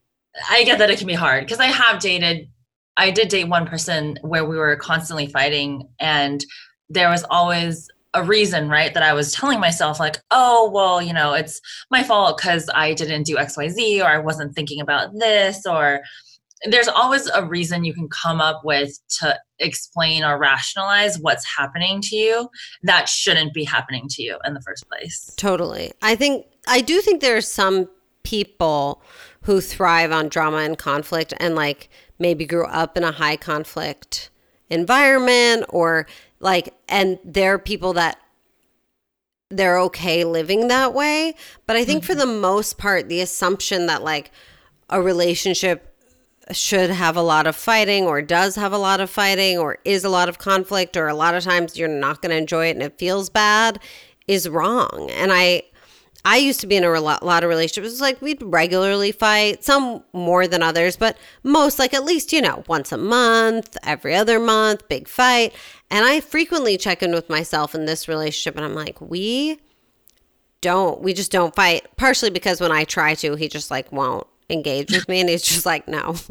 I 0.50 0.64
get 0.64 0.78
that 0.78 0.90
it 0.90 0.98
can 0.98 1.06
be 1.06 1.14
hard 1.14 1.44
because 1.44 1.60
I 1.60 1.66
have 1.66 2.00
dated, 2.00 2.48
I 2.96 3.10
did 3.10 3.28
date 3.28 3.48
one 3.48 3.66
person 3.66 4.18
where 4.22 4.44
we 4.44 4.56
were 4.56 4.76
constantly 4.76 5.26
fighting 5.26 5.88
and 6.00 6.44
there 6.88 7.10
was 7.10 7.24
always 7.30 7.88
a 8.14 8.22
reason, 8.22 8.68
right? 8.68 8.92
That 8.94 9.02
I 9.02 9.12
was 9.12 9.32
telling 9.32 9.60
myself, 9.60 10.00
like, 10.00 10.16
oh, 10.30 10.70
well, 10.72 11.00
you 11.00 11.12
know, 11.12 11.34
it's 11.34 11.60
my 11.90 12.02
fault 12.02 12.38
because 12.38 12.68
I 12.74 12.94
didn't 12.94 13.24
do 13.24 13.36
XYZ 13.36 14.00
or 14.02 14.08
I 14.08 14.18
wasn't 14.18 14.54
thinking 14.54 14.80
about 14.80 15.10
this 15.14 15.64
or 15.66 16.00
there's 16.64 16.88
always 16.88 17.26
a 17.28 17.44
reason 17.44 17.84
you 17.84 17.92
can 17.92 18.08
come 18.08 18.40
up 18.40 18.62
with 18.64 18.98
to 19.20 19.38
explain 19.58 20.24
or 20.24 20.38
rationalize 20.38 21.18
what's 21.18 21.44
happening 21.44 22.00
to 22.00 22.16
you 22.16 22.48
that 22.82 23.08
shouldn't 23.08 23.52
be 23.52 23.64
happening 23.64 24.06
to 24.08 24.22
you 24.22 24.38
in 24.44 24.54
the 24.54 24.60
first 24.62 24.88
place. 24.88 25.32
Totally. 25.36 25.92
I 26.02 26.14
think 26.14 26.46
I 26.66 26.80
do 26.80 27.00
think 27.00 27.20
there 27.20 27.36
are 27.36 27.42
some 27.42 27.88
people 28.22 29.02
who 29.42 29.60
thrive 29.60 30.10
on 30.10 30.28
drama 30.28 30.58
and 30.58 30.76
conflict 30.76 31.32
and 31.38 31.54
like 31.54 31.88
maybe 32.18 32.46
grew 32.46 32.66
up 32.66 32.96
in 32.96 33.04
a 33.04 33.12
high 33.12 33.36
conflict 33.36 34.30
environment 34.68 35.64
or 35.68 36.06
like 36.40 36.74
and 36.88 37.18
there 37.24 37.54
are 37.54 37.58
people 37.58 37.92
that 37.92 38.18
they're 39.48 39.78
okay 39.78 40.24
living 40.24 40.66
that 40.68 40.92
way, 40.92 41.34
but 41.66 41.76
I 41.76 41.84
think 41.84 42.02
mm-hmm. 42.02 42.12
for 42.12 42.18
the 42.18 42.26
most 42.26 42.78
part 42.78 43.08
the 43.08 43.20
assumption 43.20 43.86
that 43.86 44.02
like 44.02 44.32
a 44.88 45.00
relationship 45.00 45.95
should 46.52 46.90
have 46.90 47.16
a 47.16 47.22
lot 47.22 47.46
of 47.46 47.56
fighting 47.56 48.04
or 48.04 48.22
does 48.22 48.54
have 48.54 48.72
a 48.72 48.78
lot 48.78 49.00
of 49.00 49.10
fighting 49.10 49.58
or 49.58 49.78
is 49.84 50.04
a 50.04 50.08
lot 50.08 50.28
of 50.28 50.38
conflict 50.38 50.96
or 50.96 51.08
a 51.08 51.14
lot 51.14 51.34
of 51.34 51.42
times 51.42 51.76
you're 51.76 51.88
not 51.88 52.22
going 52.22 52.30
to 52.30 52.36
enjoy 52.36 52.66
it 52.66 52.72
and 52.72 52.82
it 52.82 52.98
feels 52.98 53.28
bad 53.28 53.80
is 54.28 54.48
wrong. 54.48 55.10
And 55.12 55.32
I 55.32 55.62
I 56.24 56.38
used 56.38 56.58
to 56.60 56.66
be 56.66 56.74
in 56.74 56.82
a 56.82 57.00
lot 57.00 57.44
of 57.44 57.48
relationships 57.48 58.00
like 58.00 58.20
we'd 58.20 58.42
regularly 58.42 59.12
fight, 59.12 59.62
some 59.62 60.02
more 60.12 60.48
than 60.48 60.60
others, 60.60 60.96
but 60.96 61.16
most 61.44 61.78
like 61.78 61.94
at 61.94 62.04
least, 62.04 62.32
you 62.32 62.42
know, 62.42 62.64
once 62.66 62.90
a 62.90 62.96
month, 62.96 63.76
every 63.84 64.12
other 64.12 64.40
month, 64.40 64.88
big 64.88 65.06
fight. 65.06 65.54
And 65.88 66.04
I 66.04 66.18
frequently 66.18 66.78
check 66.78 67.00
in 67.00 67.12
with 67.12 67.30
myself 67.30 67.76
in 67.76 67.84
this 67.84 68.08
relationship 68.08 68.56
and 68.56 68.64
I'm 68.64 68.74
like, 68.74 69.00
we 69.00 69.60
don't, 70.60 71.00
we 71.00 71.14
just 71.14 71.30
don't 71.30 71.54
fight. 71.54 71.86
Partially 71.96 72.30
because 72.30 72.60
when 72.60 72.72
I 72.72 72.82
try 72.82 73.14
to, 73.14 73.36
he 73.36 73.46
just 73.46 73.70
like 73.70 73.92
won't 73.92 74.26
engage 74.50 74.92
with 74.92 75.08
me 75.08 75.20
and 75.20 75.28
he's 75.28 75.42
just 75.42 75.66
like 75.66 75.86
no. 75.88 76.16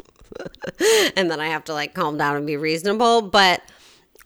And 1.16 1.30
then 1.30 1.40
i 1.40 1.46
have 1.46 1.64
to 1.64 1.72
like 1.72 1.94
calm 1.94 2.18
down 2.18 2.36
and 2.36 2.46
be 2.46 2.56
reasonable. 2.56 3.22
But 3.22 3.62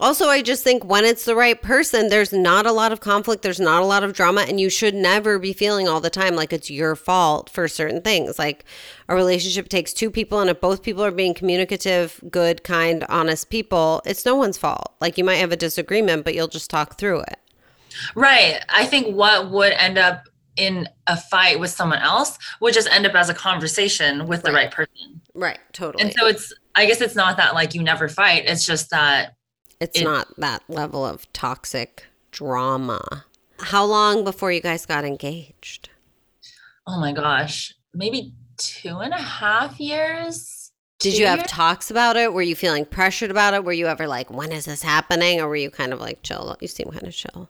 also 0.00 0.28
i 0.28 0.40
just 0.40 0.64
think 0.64 0.82
when 0.82 1.04
it's 1.04 1.26
the 1.26 1.36
right 1.36 1.60
person 1.60 2.08
there's 2.08 2.32
not 2.32 2.64
a 2.64 2.72
lot 2.72 2.90
of 2.90 3.00
conflict 3.00 3.42
there's 3.42 3.60
not 3.60 3.82
a 3.82 3.86
lot 3.86 4.02
of 4.02 4.14
drama 4.14 4.40
and 4.48 4.58
you 4.58 4.70
should 4.70 4.94
never 4.94 5.38
be 5.38 5.52
feeling 5.52 5.86
all 5.86 6.00
the 6.00 6.08
time 6.08 6.34
like 6.34 6.54
it's 6.54 6.70
your 6.70 6.96
fault 6.96 7.50
for 7.50 7.68
certain 7.68 8.00
things. 8.00 8.38
Like 8.38 8.64
a 9.08 9.14
relationship 9.14 9.68
takes 9.68 9.92
two 9.92 10.10
people 10.10 10.40
and 10.40 10.48
if 10.48 10.60
both 10.60 10.82
people 10.82 11.04
are 11.04 11.10
being 11.10 11.34
communicative 11.34 12.20
good 12.30 12.64
kind 12.64 13.04
honest 13.08 13.50
people 13.50 14.02
it's 14.06 14.24
no 14.24 14.34
one's 14.34 14.58
fault. 14.58 14.94
Like 15.00 15.18
you 15.18 15.24
might 15.24 15.36
have 15.36 15.52
a 15.52 15.56
disagreement 15.56 16.24
but 16.24 16.34
you'll 16.34 16.48
just 16.48 16.70
talk 16.70 16.98
through 16.98 17.20
it. 17.20 17.38
Right. 18.14 18.64
I 18.68 18.86
think 18.86 19.14
what 19.14 19.50
would 19.50 19.72
end 19.72 19.98
up 19.98 20.29
in 20.60 20.88
a 21.06 21.16
fight 21.16 21.58
with 21.58 21.70
someone 21.70 22.00
else 22.00 22.38
would 22.60 22.74
just 22.74 22.88
end 22.92 23.06
up 23.06 23.14
as 23.14 23.28
a 23.28 23.34
conversation 23.34 24.26
with 24.26 24.42
the 24.42 24.52
right 24.52 24.70
person. 24.70 25.20
Right, 25.34 25.58
totally. 25.72 26.04
And 26.04 26.12
so 26.12 26.26
it's 26.26 26.52
I 26.74 26.86
guess 26.86 27.00
it's 27.00 27.16
not 27.16 27.36
that 27.38 27.54
like 27.54 27.74
you 27.74 27.82
never 27.82 28.08
fight, 28.08 28.44
it's 28.46 28.66
just 28.66 28.90
that 28.90 29.34
it's 29.80 29.98
it, 29.98 30.04
not 30.04 30.28
that 30.38 30.62
level 30.68 31.04
of 31.04 31.32
toxic 31.32 32.04
drama. 32.30 33.24
How 33.58 33.84
long 33.84 34.22
before 34.22 34.52
you 34.52 34.60
guys 34.60 34.86
got 34.86 35.04
engaged? 35.04 35.88
Oh 36.86 37.00
my 37.00 37.12
gosh, 37.12 37.74
maybe 37.94 38.34
two 38.58 38.98
and 38.98 39.14
a 39.14 39.18
half 39.18 39.80
years. 39.80 40.72
Did 40.98 41.16
you 41.16 41.26
have 41.26 41.46
talks 41.46 41.90
about 41.90 42.16
it? 42.16 42.34
Were 42.34 42.42
you 42.42 42.54
feeling 42.54 42.84
pressured 42.84 43.30
about 43.30 43.54
it? 43.54 43.64
Were 43.64 43.72
you 43.72 43.86
ever 43.86 44.06
like, 44.06 44.30
when 44.30 44.52
is 44.52 44.66
this 44.66 44.82
happening? 44.82 45.40
Or 45.40 45.48
were 45.48 45.56
you 45.56 45.70
kind 45.70 45.94
of 45.94 46.00
like 46.00 46.22
chill? 46.22 46.54
You 46.60 46.68
seem 46.68 46.90
kind 46.90 47.06
of 47.06 47.14
chill. 47.14 47.48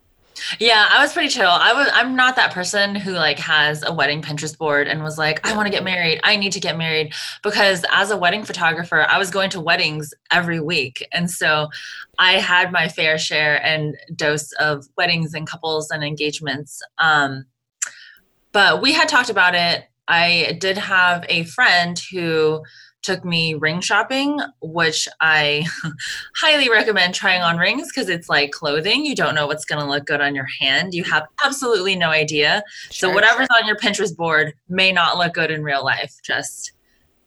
Yeah, 0.59 0.87
I 0.90 1.03
was 1.03 1.12
pretty 1.12 1.29
chill. 1.29 1.50
I 1.50 1.72
was 1.72 1.88
I'm 1.92 2.16
not 2.16 2.37
that 2.37 2.53
person 2.53 2.94
who 2.94 3.12
like 3.12 3.38
has 3.38 3.83
a 3.83 3.92
wedding 3.92 4.22
Pinterest 4.22 4.57
board 4.57 4.88
and 4.88 5.03
was 5.03 5.18
like, 5.18 5.46
I 5.46 5.57
want 5.57 5.66
to 5.66 5.70
get 5.70 5.85
married. 5.85 6.20
I 6.24 6.37
need 6.37 6.53
to 6.53 6.61
get 6.61 6.76
married 6.76 7.12
because 7.42 7.85
as 7.92 8.11
a 8.11 8.16
wedding 8.16 8.44
photographer, 8.44 9.07
I 9.09 9.18
was 9.18 9.31
going 9.31 9.50
to 9.50 9.61
weddings 9.61 10.12
every 10.31 10.61
week. 10.61 11.07
And 11.12 11.31
so 11.31 11.68
I 12.18 12.33
had 12.35 12.72
my 12.72 12.88
fair 12.88 13.18
share 13.18 13.64
and 13.64 13.96
dose 14.14 14.53
of 14.53 14.87
weddings 14.96 15.35
and 15.35 15.46
couples 15.46 15.90
and 15.90 16.05
engagements. 16.05 16.83
Um, 16.98 17.46
but 18.53 18.83
we 18.83 18.92
had 18.92 19.09
talked 19.09 19.31
about 19.31 19.55
it. 19.55 19.85
I 20.09 20.57
did 20.61 20.76
have 20.76 21.24
a 21.29 21.44
friend 21.44 22.00
who 22.12 22.62
took 23.02 23.24
me 23.24 23.54
ring 23.54 23.80
shopping, 23.80 24.40
which 24.60 25.08
I 25.20 25.64
highly 26.36 26.68
recommend 26.68 27.14
trying 27.14 27.42
on 27.42 27.56
rings 27.56 27.88
because 27.88 28.08
it's 28.08 28.28
like 28.28 28.50
clothing. 28.52 29.04
You 29.04 29.14
don't 29.14 29.34
know 29.34 29.46
what's 29.46 29.64
going 29.64 29.82
to 29.82 29.88
look 29.88 30.06
good 30.06 30.20
on 30.20 30.34
your 30.34 30.46
hand. 30.60 30.94
You 30.94 31.04
have 31.04 31.26
absolutely 31.44 31.96
no 31.96 32.10
idea. 32.10 32.62
Sure, 32.90 33.10
so 33.10 33.14
whatever's 33.14 33.48
sure. 33.50 33.62
on 33.62 33.66
your 33.66 33.76
Pinterest 33.76 34.14
board 34.16 34.52
may 34.68 34.92
not 34.92 35.16
look 35.16 35.34
good 35.34 35.50
in 35.50 35.62
real 35.62 35.84
life. 35.84 36.14
Just 36.22 36.72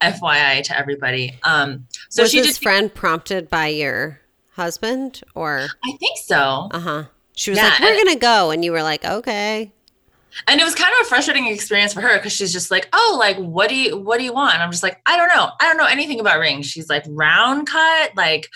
FYI 0.02 0.64
to 0.64 0.78
everybody. 0.78 1.40
Um, 1.44 1.88
so 2.10 2.24
was 2.24 2.32
she 2.32 2.42
this 2.42 2.58
friend 2.58 2.94
prompted 2.94 3.50
by 3.50 3.68
your 3.68 4.20
husband 4.52 5.24
or? 5.34 5.68
I 5.84 5.92
think 5.98 6.18
so. 6.20 6.70
Uh 6.72 6.80
huh. 6.80 7.04
She 7.36 7.50
was 7.50 7.58
yeah, 7.58 7.70
like, 7.70 7.80
"We're 7.80 7.98
gonna 8.06 8.20
go," 8.20 8.52
and 8.52 8.64
you 8.64 8.72
were 8.72 8.84
like, 8.84 9.04
"Okay." 9.04 9.72
And 10.48 10.60
it 10.60 10.64
was 10.64 10.76
kind 10.76 10.92
of 11.00 11.06
a 11.06 11.10
frustrating 11.10 11.48
experience 11.48 11.94
for 11.94 12.02
her 12.02 12.18
because 12.18 12.34
she's 12.34 12.52
just 12.52 12.72
like 12.72 12.88
oh 12.94 13.16
like 13.20 13.38
what 13.38 13.70
do 13.70 13.76
you 13.76 13.98
what 13.98 14.18
do 14.18 14.24
you 14.24 14.34
want? 14.34 14.54
And 14.54 14.64
i'm 14.64 14.72
just 14.72 14.84
like 14.84 15.02
i 15.06 15.18
don't 15.18 15.28
know. 15.30 15.50
I 15.60 15.68
don't 15.68 15.78
know 15.78 15.86
anything 15.86 16.20
about 16.20 16.40
rings. 16.40 16.66
She's 16.66 16.90
like 16.90 17.04
round 17.08 17.68
cut? 17.68 18.12
Like 18.16 18.50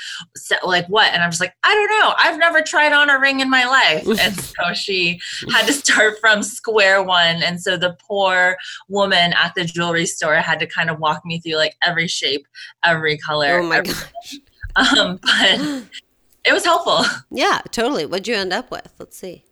like 0.63 0.87
what? 0.87 1.13
And 1.13 1.23
i'm 1.23 1.29
just 1.31 1.41
like 1.41 1.53
i 1.63 1.73
don't 1.73 1.99
know. 1.99 2.13
I've 2.17 2.39
never 2.39 2.61
tried 2.61 2.93
on 2.93 3.09
a 3.09 3.19
ring 3.19 3.39
in 3.39 3.49
my 3.49 3.65
life. 3.65 4.07
And 4.27 4.35
so 4.35 4.73
she 4.73 5.19
had 5.51 5.67
to 5.67 5.73
start 5.73 6.19
from 6.19 6.41
square 6.41 7.03
one. 7.03 7.43
And 7.43 7.61
so 7.61 7.77
the 7.77 7.95
poor 8.01 8.57
woman 8.89 9.33
at 9.33 9.53
the 9.55 9.63
jewelry 9.63 10.05
store 10.05 10.35
had 10.35 10.59
to 10.59 10.65
kind 10.65 10.89
of 10.89 10.99
walk 10.99 11.23
me 11.23 11.39
through 11.39 11.55
like 11.55 11.75
every 11.83 12.07
shape 12.07 12.45
every 12.83 13.17
color 13.17 13.59
oh 13.59 13.63
my 13.63 13.81
gosh. 13.81 14.35
Um 14.75 15.19
but 15.21 15.59
it 16.45 16.53
was 16.53 16.65
helpful. 16.65 17.05
Yeah 17.31 17.61
totally. 17.71 18.05
What'd 18.05 18.27
you 18.27 18.35
end 18.35 18.53
up 18.53 18.71
with? 18.71 18.91
Let's 18.99 19.17
see 19.17 19.43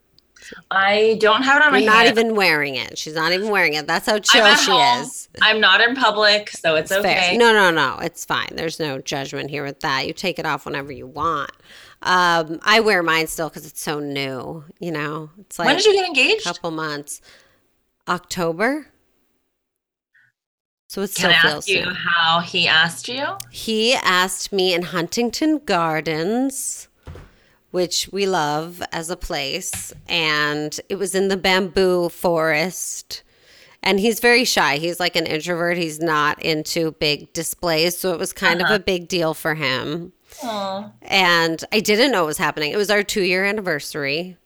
I 0.72 1.18
don't 1.20 1.44
have 1.44 1.58
it 1.58 1.66
on 1.66 1.74
You're 1.74 1.90
my 1.90 2.04
not 2.04 2.08
even 2.08 2.36
wearing 2.36 2.76
it. 2.76 2.98
She's 2.98 3.16
not 3.16 3.32
even 3.32 3.50
wearing 3.50 3.74
it. 3.74 3.88
That's 3.88 4.06
how 4.06 4.20
chill 4.20 4.56
she 4.56 4.72
home. 4.72 5.02
is. 5.04 5.28
I'm 5.42 5.60
not 5.60 5.82
in 5.82 5.96
public, 5.96 6.50
so 6.50 6.76
it's, 6.76 6.92
it's 6.92 7.00
okay. 7.00 7.30
Fair. 7.30 7.38
No, 7.38 7.52
no, 7.54 7.72
no. 7.72 7.98
It's 8.00 8.26
fine. 8.26 8.50
There's 8.52 8.80
no 8.80 9.00
judgment 9.00 9.50
here 9.50 9.64
with 9.64 9.80
that. 9.82 10.08
You 10.08 10.14
take 10.14 10.40
it 10.40 10.46
off 10.46 10.66
whenever 10.66 10.92
you 10.92 11.08
want. 11.08 11.52
Um, 12.02 12.60
I 12.64 12.80
wear 12.82 13.02
mine 13.02 13.28
still 13.28 13.50
because 13.50 13.66
it's 13.66 13.82
so 13.82 14.00
new. 14.00 14.64
You 14.80 14.92
know, 14.92 15.30
it's 15.40 15.58
like 15.58 15.68
when 15.68 15.78
did 15.78 15.86
you 15.86 15.94
get 15.94 16.08
engaged? 16.08 16.42
A 16.42 16.54
couple 16.54 16.72
months. 16.72 17.22
October. 18.08 18.88
So 20.88 21.02
it 21.02 21.10
still 21.10 21.32
Can 21.32 21.46
I 21.52 21.56
ask 21.56 21.68
you 21.68 21.82
new. 21.86 21.92
how 21.94 22.40
he 22.40 22.68
asked 22.68 23.08
you? 23.08 23.26
He 23.50 23.96
asked 23.96 24.54
me 24.54 24.74
in 24.74 24.84
Huntington 24.84 25.60
Gardens 25.66 26.88
which 27.76 28.08
we 28.14 28.26
love 28.26 28.82
as 28.94 29.10
a 29.10 29.18
place. 29.18 29.92
And 30.08 30.80
it 30.88 30.96
was 30.96 31.14
in 31.14 31.28
the 31.28 31.36
bamboo 31.36 32.08
forest. 32.08 33.22
And 33.84 34.00
he's 34.00 34.22
very 34.22 34.46
shy. 34.46 34.78
He's 34.78 34.98
like 34.98 35.18
an 35.18 35.26
introvert. 35.26 35.76
He's 35.76 36.00
not 36.00 36.42
into 36.42 36.94
big 36.94 37.34
displays. 37.34 37.98
So 37.98 38.14
it 38.14 38.18
was 38.18 38.32
kind 38.32 38.62
uh-huh. 38.62 38.76
of 38.76 38.80
a 38.80 38.84
big 38.84 39.10
deal 39.10 39.34
for 39.34 39.56
him. 39.56 40.14
Aww. 40.40 40.94
And 41.02 41.66
I 41.74 41.82
didn't 41.82 42.14
know 42.14 42.24
it 42.24 42.28
was 42.28 42.38
happening. 42.38 42.72
It 42.72 42.78
was 42.78 42.90
our 42.90 43.04
two 43.04 43.24
year 43.24 43.44
anniversary. 43.44 44.38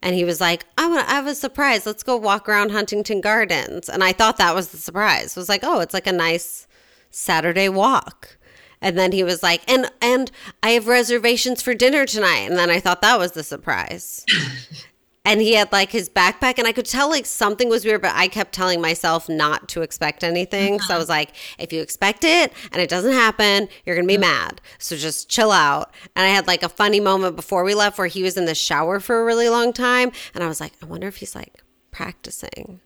And 0.00 0.14
he 0.14 0.24
was 0.24 0.40
like, 0.40 0.64
I 0.78 0.86
want 0.86 1.08
I 1.08 1.14
have 1.14 1.26
a 1.26 1.34
surprise. 1.34 1.86
Let's 1.86 2.04
go 2.04 2.16
walk 2.16 2.48
around 2.48 2.70
Huntington 2.70 3.20
Gardens. 3.20 3.88
And 3.88 4.04
I 4.04 4.12
thought 4.12 4.36
that 4.36 4.54
was 4.54 4.68
the 4.68 4.76
surprise. 4.76 5.36
It 5.36 5.40
was 5.40 5.48
like, 5.48 5.64
oh, 5.64 5.80
it's 5.80 5.92
like 5.92 6.06
a 6.06 6.12
nice 6.12 6.68
Saturday 7.10 7.68
walk. 7.68 8.37
And 8.80 8.98
then 8.98 9.12
he 9.12 9.24
was 9.24 9.42
like, 9.42 9.68
and 9.70 9.90
and 10.00 10.30
I 10.62 10.70
have 10.70 10.86
reservations 10.86 11.62
for 11.62 11.74
dinner 11.74 12.06
tonight. 12.06 12.48
And 12.48 12.56
then 12.56 12.70
I 12.70 12.80
thought 12.80 13.02
that 13.02 13.18
was 13.18 13.32
the 13.32 13.42
surprise. 13.42 14.24
and 15.24 15.42
he 15.42 15.54
had 15.54 15.70
like 15.72 15.90
his 15.90 16.08
backpack 16.08 16.58
and 16.58 16.66
I 16.66 16.72
could 16.72 16.86
tell 16.86 17.10
like 17.10 17.26
something 17.26 17.68
was 17.68 17.84
weird, 17.84 18.00
but 18.00 18.12
I 18.14 18.28
kept 18.28 18.52
telling 18.52 18.80
myself 18.80 19.28
not 19.28 19.68
to 19.70 19.82
expect 19.82 20.24
anything. 20.24 20.76
Uh-huh. 20.76 20.86
So 20.86 20.92
I 20.92 20.96
uh-huh. 20.96 21.02
was 21.02 21.08
like, 21.08 21.34
if 21.58 21.72
you 21.72 21.82
expect 21.82 22.24
it 22.24 22.52
and 22.72 22.80
it 22.80 22.88
doesn't 22.88 23.12
happen, 23.12 23.68
you're 23.84 23.96
gonna 23.96 24.06
be 24.06 24.16
uh-huh. 24.16 24.20
mad. 24.20 24.60
So 24.78 24.96
just 24.96 25.28
chill 25.28 25.52
out. 25.52 25.92
And 26.16 26.24
I 26.24 26.30
had 26.30 26.46
like 26.46 26.62
a 26.62 26.68
funny 26.68 27.00
moment 27.00 27.36
before 27.36 27.64
we 27.64 27.74
left 27.74 27.98
where 27.98 28.06
he 28.06 28.22
was 28.22 28.36
in 28.36 28.46
the 28.46 28.54
shower 28.54 29.00
for 29.00 29.20
a 29.20 29.24
really 29.24 29.48
long 29.48 29.72
time. 29.72 30.12
And 30.34 30.42
I 30.42 30.48
was 30.48 30.60
like, 30.60 30.72
I 30.82 30.86
wonder 30.86 31.08
if 31.08 31.16
he's 31.16 31.34
like 31.34 31.62
practicing 31.90 32.80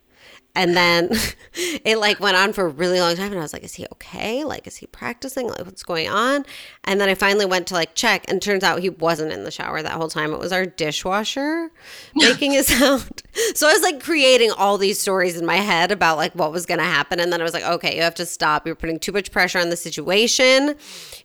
and 0.54 0.76
then 0.76 1.10
it 1.84 1.98
like 1.98 2.20
went 2.20 2.36
on 2.36 2.52
for 2.52 2.66
a 2.66 2.68
really 2.68 3.00
long 3.00 3.16
time 3.16 3.30
and 3.32 3.38
i 3.38 3.42
was 3.42 3.52
like 3.52 3.64
is 3.64 3.74
he 3.74 3.86
okay? 3.92 4.44
Like 4.44 4.66
is 4.66 4.76
he 4.76 4.86
practicing? 4.86 5.48
Like 5.48 5.64
what's 5.64 5.82
going 5.82 6.08
on? 6.08 6.44
And 6.84 7.00
then 7.00 7.08
i 7.08 7.14
finally 7.14 7.46
went 7.46 7.66
to 7.68 7.74
like 7.74 7.94
check 7.94 8.24
and 8.28 8.40
turns 8.40 8.62
out 8.62 8.80
he 8.80 8.90
wasn't 8.90 9.32
in 9.32 9.44
the 9.44 9.50
shower 9.50 9.82
that 9.82 9.92
whole 9.92 10.08
time. 10.08 10.32
It 10.32 10.38
was 10.38 10.52
our 10.52 10.66
dishwasher 10.66 11.70
making 12.14 12.56
a 12.56 12.62
sound. 12.62 13.22
So 13.54 13.66
i 13.66 13.72
was 13.72 13.82
like 13.82 14.02
creating 14.02 14.50
all 14.50 14.76
these 14.76 15.00
stories 15.00 15.38
in 15.38 15.46
my 15.46 15.56
head 15.56 15.90
about 15.90 16.18
like 16.18 16.34
what 16.34 16.52
was 16.52 16.66
going 16.66 16.80
to 16.80 16.84
happen 16.84 17.18
and 17.18 17.32
then 17.32 17.40
i 17.40 17.44
was 17.44 17.54
like 17.54 17.64
okay 17.64 17.96
you 17.96 18.02
have 18.02 18.14
to 18.16 18.26
stop. 18.26 18.66
You're 18.66 18.74
putting 18.74 18.98
too 18.98 19.12
much 19.12 19.30
pressure 19.30 19.58
on 19.58 19.70
the 19.70 19.76
situation. 19.76 20.68
You 20.68 20.74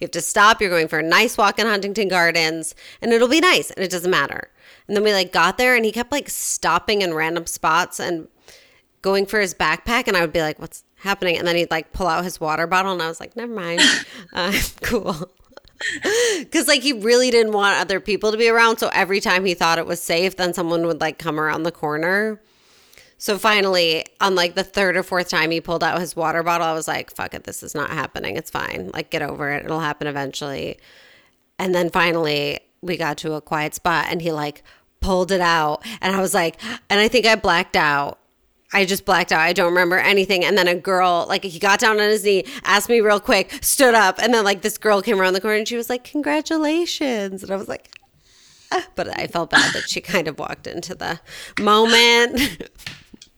have 0.02 0.12
to 0.12 0.22
stop. 0.22 0.62
You're 0.62 0.70
going 0.70 0.88
for 0.88 1.00
a 1.00 1.04
nice 1.04 1.38
walk 1.38 1.60
in 1.60 1.68
huntington 1.68 2.08
gardens 2.08 2.76
and 3.02 3.12
it'll 3.12 3.28
be 3.28 3.40
nice 3.40 3.72
and 3.72 3.84
it 3.84 3.92
doesn't 3.92 4.10
matter. 4.10 4.50
And 4.88 4.96
then 4.96 5.04
we 5.04 5.12
like 5.12 5.32
got 5.32 5.58
there 5.58 5.76
and 5.76 5.84
he 5.84 5.92
kept 5.92 6.12
like 6.12 6.30
stopping 6.30 7.02
in 7.02 7.13
random 7.13 7.46
spots 7.46 8.00
and 8.00 8.28
going 9.02 9.26
for 9.26 9.40
his 9.40 9.54
backpack 9.54 10.08
and 10.08 10.18
I 10.18 10.22
would 10.22 10.34
be 10.34 10.42
like, 10.42 10.60
what's 10.60 10.84
happening? 10.96 11.38
And 11.38 11.48
then 11.48 11.56
he'd 11.56 11.72
like 11.72 11.94
pull 11.94 12.08
out 12.08 12.24
his 12.24 12.40
water 12.40 12.68
bottle 12.68 12.92
and 12.92 13.02
I 13.02 13.08
was 13.08 13.20
like, 13.20 13.36
never 13.36 13.54
mind. 13.54 13.82
Uh, 14.34 14.54
cool. 14.82 15.32
Because 16.40 16.68
like 16.68 16.82
he 16.82 16.92
really 16.92 17.30
didn't 17.30 17.54
want 17.54 17.80
other 17.80 18.00
people 18.00 18.32
to 18.32 18.38
be 18.38 18.50
around. 18.50 18.78
So 18.78 18.90
every 18.94 19.20
time 19.20 19.46
he 19.46 19.54
thought 19.54 19.78
it 19.78 19.86
was 19.86 20.02
safe, 20.02 20.36
then 20.36 20.52
someone 20.52 20.88
would 20.88 21.00
like 21.00 21.20
come 21.20 21.40
around 21.40 21.64
the 21.64 21.72
corner. 21.72 22.42
So 23.20 23.38
finally, 23.38 24.06
on 24.20 24.34
like 24.34 24.56
the 24.56 24.64
third 24.64 24.98
or 24.98 25.04
fourth 25.04 25.30
time 25.30 25.52
he 25.52 25.62
pulled 25.62 25.84
out 25.84 26.00
his 26.00 26.16
water 26.16 26.42
bottle, 26.42 26.66
I 26.66 26.74
was 26.74 26.88
like, 26.88 27.16
fuck 27.16 27.36
it, 27.36 27.44
this 27.44 27.62
is 27.62 27.76
not 27.76 27.92
happening. 27.92 28.38
It's 28.38 28.50
fine. 28.50 28.90
Like, 28.94 29.12
get 29.12 29.22
over 29.22 29.52
it. 29.52 29.66
It'll 29.66 29.80
happen 29.80 30.08
eventually. 30.08 30.80
And 31.60 31.74
then 31.74 31.90
finally, 31.90 32.60
we 32.82 32.98
got 32.98 33.18
to 33.18 33.34
a 33.34 33.42
quiet 33.42 33.74
spot 33.74 34.08
and 34.10 34.22
he 34.22 34.32
like 34.32 34.64
pulled 35.00 35.32
it 35.32 35.42
out. 35.42 35.84
And 36.02 36.16
I 36.16 36.22
was 36.22 36.34
like, 36.34 36.62
and 36.90 37.00
I 37.00 37.08
think 37.08 37.26
I 37.26 37.36
blacked 37.36 37.76
out. 37.76 38.20
I 38.73 38.86
just 38.86 39.06
blacked 39.06 39.32
out. 39.32 39.39
I 39.39 39.53
don't 39.53 39.69
remember 39.69 39.97
anything. 39.97 40.43
And 40.43 40.58
then 40.58 40.67
a 40.67 40.75
girl, 40.75 41.25
like, 41.30 41.43
he 41.43 41.58
got 41.58 41.80
down 41.80 41.99
on 41.99 42.10
his 42.10 42.23
knee, 42.23 42.43
asked 42.63 42.89
me 42.89 42.99
real 42.99 43.19
quick, 43.19 43.58
stood 43.62 43.93
up, 43.93 44.19
and 44.19 44.34
then, 44.34 44.43
like, 44.43 44.62
this 44.62 44.77
girl 44.77 45.01
came 45.01 45.21
around 45.21 45.34
the 45.34 45.41
corner 45.41 45.58
and 45.58 45.67
she 45.67 45.77
was 45.77 45.89
like, 45.89 46.03
Congratulations. 46.03 47.43
And 47.43 47.51
I 47.51 47.56
was 47.56 47.67
like, 47.67 47.89
ah. 48.71 48.86
But 48.95 49.17
I 49.17 49.27
felt 49.27 49.51
bad 49.51 49.73
that 49.73 49.89
she 49.89 50.01
kind 50.01 50.27
of 50.27 50.38
walked 50.38 50.67
into 50.67 50.95
the 50.95 51.19
moment. 51.60 52.69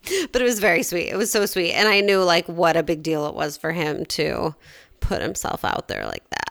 but 0.31 0.41
it 0.41 0.45
was 0.45 0.59
very 0.59 0.81
sweet. 0.81 1.09
It 1.09 1.17
was 1.17 1.31
so 1.31 1.45
sweet. 1.45 1.73
And 1.73 1.87
I 1.87 2.01
knew, 2.01 2.23
like, 2.23 2.47
what 2.47 2.75
a 2.75 2.83
big 2.83 3.03
deal 3.03 3.27
it 3.27 3.35
was 3.35 3.55
for 3.55 3.71
him 3.71 4.05
to 4.05 4.55
put 4.99 5.21
himself 5.21 5.63
out 5.63 5.87
there 5.87 6.05
like 6.05 6.27
that. 6.31 6.49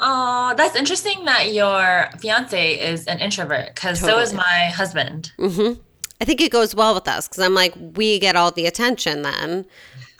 Oh, 0.00 0.54
that's 0.56 0.76
interesting 0.76 1.24
that 1.24 1.52
your 1.52 2.08
fiance 2.20 2.74
is 2.74 3.06
an 3.06 3.18
introvert 3.18 3.74
because 3.74 4.00
totally. 4.00 4.24
so 4.24 4.30
is 4.30 4.34
my 4.34 4.70
husband. 4.72 5.32
Mm-hmm. 5.38 5.80
I 6.20 6.24
think 6.24 6.40
it 6.40 6.50
goes 6.50 6.74
well 6.74 6.94
with 6.94 7.06
us 7.08 7.28
because 7.28 7.42
I'm 7.42 7.54
like, 7.54 7.74
we 7.94 8.18
get 8.18 8.36
all 8.36 8.50
the 8.50 8.66
attention 8.66 9.22
then. 9.22 9.66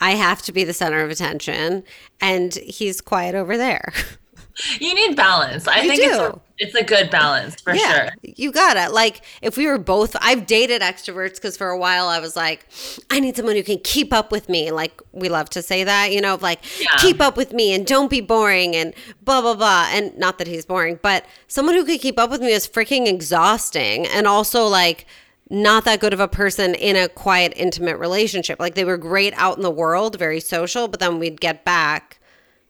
I 0.01 0.11
have 0.11 0.41
to 0.43 0.51
be 0.51 0.63
the 0.63 0.73
center 0.73 1.03
of 1.03 1.11
attention, 1.11 1.83
and 2.21 2.53
he's 2.55 3.01
quiet 3.01 3.35
over 3.35 3.57
there. 3.57 3.93
You 4.79 4.93
need 4.93 5.15
balance. 5.15 5.67
I 5.67 5.81
you 5.81 5.89
think 5.89 6.01
do. 6.01 6.09
it's 6.09 6.19
a, 6.19 6.41
it's 6.57 6.75
a 6.75 6.83
good 6.83 7.09
balance 7.09 7.61
for 7.61 7.73
yeah, 7.73 7.93
sure. 7.93 8.09
You 8.23 8.51
got 8.51 8.75
it. 8.75 8.93
Like 8.93 9.21
if 9.41 9.55
we 9.55 9.67
were 9.67 9.77
both, 9.77 10.15
I've 10.19 10.45
dated 10.45 10.81
extroverts 10.81 11.35
because 11.35 11.55
for 11.55 11.69
a 11.69 11.77
while 11.77 12.07
I 12.07 12.19
was 12.19 12.35
like, 12.35 12.65
I 13.09 13.19
need 13.19 13.37
someone 13.37 13.55
who 13.55 13.63
can 13.63 13.79
keep 13.79 14.11
up 14.11 14.31
with 14.31 14.49
me. 14.49 14.71
Like 14.71 15.01
we 15.13 15.29
love 15.29 15.49
to 15.51 15.61
say 15.61 15.83
that, 15.85 16.11
you 16.11 16.19
know, 16.19 16.37
like 16.41 16.59
yeah. 16.79 16.89
keep 16.97 17.21
up 17.21 17.37
with 17.37 17.53
me 17.53 17.73
and 17.73 17.85
don't 17.85 18.09
be 18.09 18.21
boring 18.21 18.75
and 18.75 18.93
blah 19.21 19.41
blah 19.41 19.55
blah. 19.55 19.87
And 19.91 20.17
not 20.17 20.37
that 20.39 20.47
he's 20.47 20.65
boring, 20.65 20.99
but 21.01 21.25
someone 21.47 21.75
who 21.75 21.85
could 21.85 22.01
keep 22.01 22.19
up 22.19 22.29
with 22.29 22.41
me 22.41 22.51
is 22.51 22.67
freaking 22.67 23.07
exhausting. 23.07 24.07
And 24.07 24.27
also 24.27 24.65
like 24.65 25.05
not 25.49 25.85
that 25.85 25.99
good 25.99 26.13
of 26.13 26.19
a 26.19 26.27
person 26.27 26.75
in 26.75 26.95
a 26.95 27.09
quiet, 27.09 27.53
intimate 27.55 27.97
relationship. 27.97 28.59
Like 28.59 28.75
they 28.75 28.85
were 28.85 28.97
great 28.97 29.33
out 29.35 29.57
in 29.57 29.63
the 29.63 29.71
world, 29.71 30.17
very 30.17 30.39
social, 30.39 30.87
but 30.87 30.99
then 30.99 31.19
we'd 31.19 31.41
get 31.41 31.65
back, 31.65 32.19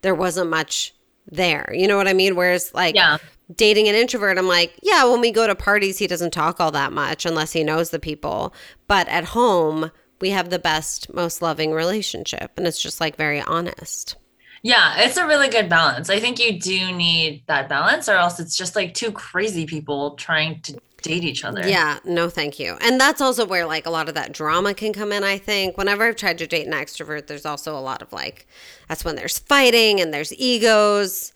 there 0.01 0.15
wasn't 0.15 0.49
much 0.49 0.95
there. 1.29 1.71
You 1.73 1.87
know 1.87 1.97
what 1.97 2.07
I 2.07 2.13
mean? 2.13 2.35
Whereas 2.35 2.73
like 2.73 2.95
yeah. 2.95 3.17
dating 3.53 3.89
an 3.89 3.95
introvert, 3.95 4.37
I'm 4.37 4.47
like, 4.47 4.79
yeah, 4.81 5.03
when 5.05 5.19
we 5.19 5.31
go 5.31 5.45
to 5.45 5.55
parties, 5.55 5.97
he 5.97 6.07
doesn't 6.07 6.31
talk 6.31 6.59
all 6.59 6.71
that 6.71 6.93
much 6.93 7.25
unless 7.25 7.51
he 7.51 7.63
knows 7.63 7.89
the 7.89 7.99
people. 7.99 8.53
But 8.87 9.07
at 9.09 9.25
home, 9.25 9.91
we 10.21 10.29
have 10.29 10.49
the 10.49 10.59
best, 10.59 11.13
most 11.13 11.41
loving 11.41 11.71
relationship. 11.71 12.51
And 12.57 12.65
it's 12.65 12.81
just 12.81 13.01
like 13.01 13.17
very 13.17 13.41
honest. 13.41 14.15
Yeah, 14.61 14.95
it's 14.99 15.17
a 15.17 15.25
really 15.25 15.49
good 15.49 15.69
balance. 15.69 16.09
I 16.09 16.19
think 16.19 16.39
you 16.39 16.59
do 16.59 16.91
need 16.91 17.43
that 17.47 17.69
balance, 17.69 18.09
or 18.09 18.15
else 18.15 18.39
it's 18.41 18.57
just 18.57 18.75
like 18.75 18.93
two 18.93 19.11
crazy 19.11 19.65
people 19.65 20.15
trying 20.15 20.61
to 20.63 20.79
date 21.01 21.23
each 21.23 21.43
other. 21.43 21.67
Yeah, 21.67 21.99
no, 22.03 22.29
thank 22.29 22.59
you. 22.59 22.77
And 22.81 22.99
that's 22.99 23.21
also 23.21 23.45
where 23.45 23.65
like 23.65 23.85
a 23.85 23.89
lot 23.89 24.09
of 24.09 24.15
that 24.15 24.31
drama 24.31 24.73
can 24.73 24.93
come 24.93 25.11
in, 25.11 25.23
I 25.23 25.37
think. 25.37 25.77
Whenever 25.77 26.05
I've 26.05 26.15
tried 26.15 26.37
to 26.39 26.47
date 26.47 26.67
an 26.67 26.73
extrovert, 26.73 27.27
there's 27.27 27.45
also 27.45 27.77
a 27.77 27.81
lot 27.81 28.01
of 28.01 28.11
like, 28.13 28.47
that's 28.87 29.05
when 29.05 29.15
there's 29.15 29.39
fighting 29.39 29.99
and 29.99 30.13
there's 30.13 30.33
egos. 30.33 31.33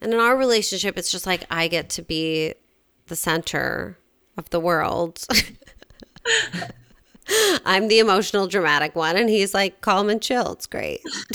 And 0.00 0.12
in 0.12 0.20
our 0.20 0.36
relationship, 0.36 0.98
it's 0.98 1.10
just 1.10 1.26
like 1.26 1.44
I 1.50 1.68
get 1.68 1.88
to 1.90 2.02
be 2.02 2.54
the 3.06 3.16
center 3.16 3.98
of 4.36 4.50
the 4.50 4.60
world. 4.60 5.26
I'm 7.64 7.88
the 7.88 7.98
emotional, 7.98 8.46
dramatic 8.46 8.94
one, 8.94 9.16
and 9.16 9.28
he's 9.28 9.52
like 9.54 9.80
calm 9.80 10.08
and 10.08 10.22
chill. 10.22 10.52
It's 10.52 10.66
great. 10.66 11.00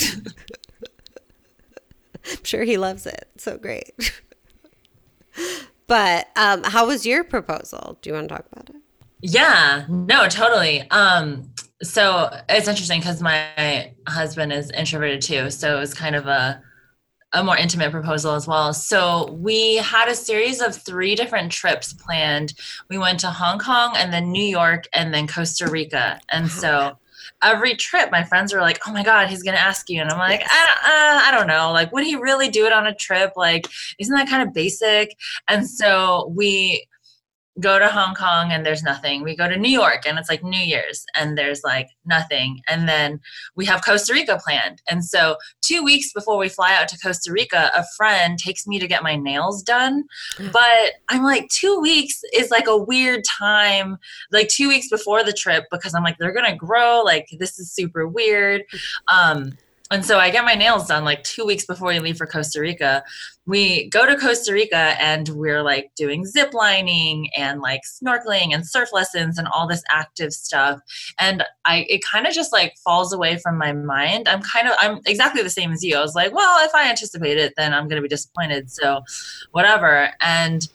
I'm 2.24 2.44
sure 2.44 2.62
he 2.62 2.78
loves 2.78 3.04
it. 3.06 3.28
So 3.36 3.58
great. 3.58 3.92
but 5.92 6.30
um, 6.36 6.62
how 6.64 6.86
was 6.86 7.04
your 7.04 7.22
proposal? 7.22 7.98
Do 8.00 8.08
you 8.08 8.14
want 8.14 8.30
to 8.30 8.34
talk 8.34 8.46
about 8.50 8.70
it? 8.70 8.76
Yeah, 9.20 9.84
no, 9.90 10.26
totally. 10.26 10.90
Um, 10.90 11.52
so 11.82 12.34
it's 12.48 12.66
interesting 12.66 13.00
because 13.00 13.20
my 13.20 13.92
husband 14.08 14.54
is 14.54 14.70
introverted 14.70 15.20
too. 15.20 15.50
So 15.50 15.76
it 15.76 15.80
was 15.80 15.92
kind 15.92 16.16
of 16.16 16.26
a 16.28 16.62
a 17.34 17.44
more 17.44 17.58
intimate 17.58 17.90
proposal 17.90 18.34
as 18.34 18.46
well. 18.46 18.72
So 18.72 19.32
we 19.32 19.76
had 19.76 20.08
a 20.08 20.14
series 20.14 20.62
of 20.62 20.74
three 20.74 21.14
different 21.14 21.52
trips 21.52 21.92
planned. 21.92 22.54
We 22.88 22.96
went 22.96 23.20
to 23.20 23.26
Hong 23.26 23.58
Kong 23.58 23.92
and 23.94 24.14
then 24.14 24.32
New 24.32 24.44
York 24.44 24.84
and 24.94 25.12
then 25.12 25.26
Costa 25.26 25.68
Rica. 25.68 26.20
And 26.30 26.50
so 26.50 26.96
every 27.42 27.74
trip, 27.74 28.10
my 28.10 28.24
friends 28.24 28.52
were 28.52 28.60
like, 28.60 28.80
"Oh 28.86 28.92
my 28.92 29.02
God, 29.02 29.28
he's 29.28 29.42
gonna 29.42 29.56
ask 29.58 29.88
you," 29.88 30.00
and 30.00 30.10
I'm 30.10 30.18
like, 30.18 30.42
I, 30.48 30.64
uh, 30.64 31.28
I 31.28 31.36
don't 31.36 31.46
know. 31.46 31.72
Like, 31.72 31.92
would 31.92 32.04
he 32.04 32.16
really 32.16 32.48
do 32.48 32.66
it 32.66 32.72
on 32.72 32.86
a 32.86 32.94
trip? 32.94 33.32
Like, 33.36 33.66
isn't 33.98 34.14
that 34.14 34.28
kind 34.28 34.46
of 34.46 34.54
basic? 34.54 35.16
And 35.48 35.68
so 35.68 36.32
we 36.34 36.86
go 37.60 37.78
to 37.78 37.88
Hong 37.88 38.14
Kong 38.14 38.50
and 38.50 38.64
there's 38.64 38.82
nothing. 38.82 39.22
We 39.22 39.36
go 39.36 39.48
to 39.48 39.58
New 39.58 39.70
York 39.70 40.04
and 40.06 40.18
it's 40.18 40.28
like 40.28 40.42
New 40.42 40.60
Year's 40.60 41.04
and 41.14 41.36
there's 41.36 41.62
like 41.62 41.88
nothing. 42.06 42.60
And 42.66 42.88
then 42.88 43.20
we 43.56 43.66
have 43.66 43.84
Costa 43.84 44.14
Rica 44.14 44.40
planned. 44.42 44.80
And 44.88 45.04
so, 45.04 45.36
two 45.60 45.84
weeks 45.84 46.12
before 46.12 46.38
we 46.38 46.48
fly 46.48 46.74
out 46.74 46.88
to 46.88 46.98
Costa 46.98 47.30
Rica, 47.30 47.70
a 47.76 47.84
friend 47.96 48.38
takes 48.38 48.66
me 48.66 48.78
to 48.78 48.88
get 48.88 49.02
my 49.02 49.16
nails 49.16 49.62
done. 49.62 50.04
Mm. 50.36 50.52
But 50.52 50.92
I'm 51.08 51.22
like, 51.22 51.48
two 51.50 51.78
weeks 51.80 52.22
is 52.32 52.50
like 52.50 52.66
a 52.66 52.76
weird 52.76 53.22
time, 53.24 53.98
like 54.30 54.48
two 54.48 54.68
weeks 54.68 54.88
before 54.88 55.22
the 55.22 55.32
trip, 55.32 55.64
because 55.70 55.94
I'm 55.94 56.04
like, 56.04 56.16
they're 56.18 56.32
going 56.32 56.50
to 56.50 56.56
grow. 56.56 57.02
Like, 57.02 57.28
this 57.38 57.58
is 57.58 57.72
super 57.72 58.08
weird. 58.08 58.62
Um, 59.12 59.52
and 59.92 60.04
so 60.04 60.18
I 60.18 60.30
get 60.30 60.44
my 60.44 60.54
nails 60.54 60.86
done 60.86 61.04
like 61.04 61.22
two 61.22 61.44
weeks 61.44 61.66
before 61.66 61.88
we 61.88 61.98
leave 61.98 62.16
for 62.16 62.26
Costa 62.26 62.60
Rica. 62.60 63.04
We 63.46 63.90
go 63.90 64.06
to 64.06 64.16
Costa 64.16 64.52
Rica 64.52 64.96
and 65.00 65.28
we're 65.30 65.62
like 65.62 65.90
doing 65.96 66.24
zip 66.24 66.54
lining 66.54 67.28
and 67.36 67.60
like 67.60 67.82
snorkeling 67.84 68.54
and 68.54 68.66
surf 68.66 68.88
lessons 68.92 69.38
and 69.38 69.46
all 69.48 69.68
this 69.68 69.82
active 69.90 70.32
stuff. 70.32 70.80
And 71.18 71.44
I 71.66 71.86
it 71.88 72.02
kind 72.02 72.26
of 72.26 72.32
just 72.32 72.52
like 72.52 72.74
falls 72.82 73.12
away 73.12 73.36
from 73.36 73.58
my 73.58 73.72
mind. 73.72 74.28
I'm 74.28 74.42
kind 74.42 74.66
of 74.66 74.74
I'm 74.80 75.00
exactly 75.06 75.42
the 75.42 75.50
same 75.50 75.72
as 75.72 75.84
you. 75.84 75.96
I 75.96 76.00
was 76.00 76.14
like, 76.14 76.34
well, 76.34 76.64
if 76.64 76.74
I 76.74 76.88
anticipate 76.88 77.36
it, 77.36 77.52
then 77.56 77.74
I'm 77.74 77.86
gonna 77.86 78.02
be 78.02 78.08
disappointed. 78.08 78.70
So 78.70 79.02
whatever. 79.50 80.10
And 80.22 80.66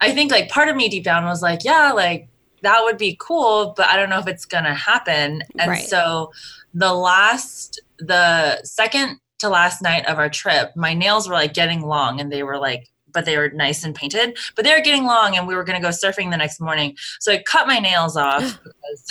I 0.00 0.12
think 0.12 0.30
like 0.30 0.48
part 0.48 0.68
of 0.68 0.76
me 0.76 0.88
deep 0.88 1.04
down 1.04 1.24
was 1.26 1.42
like, 1.42 1.64
yeah, 1.64 1.92
like 1.92 2.28
that 2.62 2.82
would 2.82 2.98
be 2.98 3.16
cool, 3.20 3.74
but 3.76 3.88
I 3.88 3.96
don't 3.96 4.08
know 4.08 4.18
if 4.18 4.26
it's 4.26 4.46
gonna 4.46 4.74
happen. 4.74 5.42
And 5.58 5.70
right. 5.70 5.84
so 5.84 6.32
the 6.74 6.94
last 6.94 7.80
the 7.98 8.62
second 8.64 9.20
to 9.38 9.48
last 9.48 9.82
night 9.82 10.06
of 10.06 10.18
our 10.18 10.28
trip, 10.28 10.72
my 10.76 10.94
nails 10.94 11.28
were 11.28 11.34
like 11.34 11.54
getting 11.54 11.82
long 11.82 12.20
and 12.20 12.32
they 12.32 12.42
were 12.42 12.58
like, 12.58 12.88
but 13.12 13.24
they 13.24 13.36
were 13.36 13.50
nice 13.50 13.84
and 13.84 13.94
painted, 13.94 14.36
but 14.54 14.64
they 14.64 14.72
were 14.72 14.82
getting 14.82 15.04
long 15.04 15.36
and 15.36 15.46
we 15.46 15.54
were 15.54 15.64
going 15.64 15.80
to 15.80 15.82
go 15.82 15.90
surfing 15.90 16.30
the 16.30 16.36
next 16.36 16.60
morning. 16.60 16.94
So 17.20 17.32
I 17.32 17.42
cut 17.42 17.66
my 17.66 17.78
nails 17.78 18.16
off 18.16 18.42
because 18.64 19.04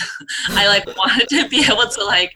I 0.50 0.68
like 0.68 0.86
wanted 0.96 1.28
to 1.30 1.48
be 1.48 1.64
able 1.64 1.88
to 1.88 2.04
like 2.04 2.32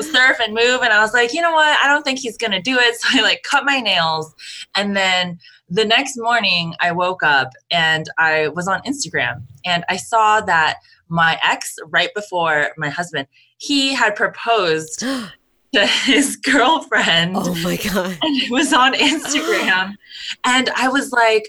surf 0.00 0.38
and 0.40 0.54
move. 0.54 0.80
And 0.82 0.92
I 0.92 1.00
was 1.00 1.12
like, 1.12 1.32
you 1.32 1.40
know 1.40 1.52
what? 1.52 1.76
I 1.82 1.88
don't 1.88 2.02
think 2.02 2.18
he's 2.18 2.36
going 2.36 2.52
to 2.52 2.60
do 2.60 2.78
it. 2.78 2.96
So 3.02 3.18
I 3.18 3.22
like 3.22 3.42
cut 3.42 3.64
my 3.64 3.80
nails. 3.80 4.32
And 4.76 4.96
then 4.96 5.38
the 5.68 5.84
next 5.84 6.16
morning 6.16 6.74
I 6.80 6.92
woke 6.92 7.22
up 7.22 7.50
and 7.70 8.08
I 8.18 8.48
was 8.48 8.68
on 8.68 8.80
Instagram 8.82 9.42
and 9.64 9.84
I 9.88 9.96
saw 9.96 10.40
that 10.42 10.76
my 11.08 11.38
ex, 11.42 11.76
right 11.86 12.10
before 12.14 12.70
my 12.76 12.90
husband, 12.90 13.26
he 13.56 13.94
had 13.94 14.14
proposed 14.14 15.04
to 15.74 15.86
his 15.86 16.36
girlfriend. 16.42 17.36
Oh 17.36 17.54
my 17.62 17.76
God. 17.76 18.16
And 18.22 18.42
it 18.42 18.50
was 18.50 18.72
on 18.72 18.94
Instagram. 18.94 19.94
and 20.44 20.70
I 20.70 20.88
was 20.88 21.12
like, 21.12 21.48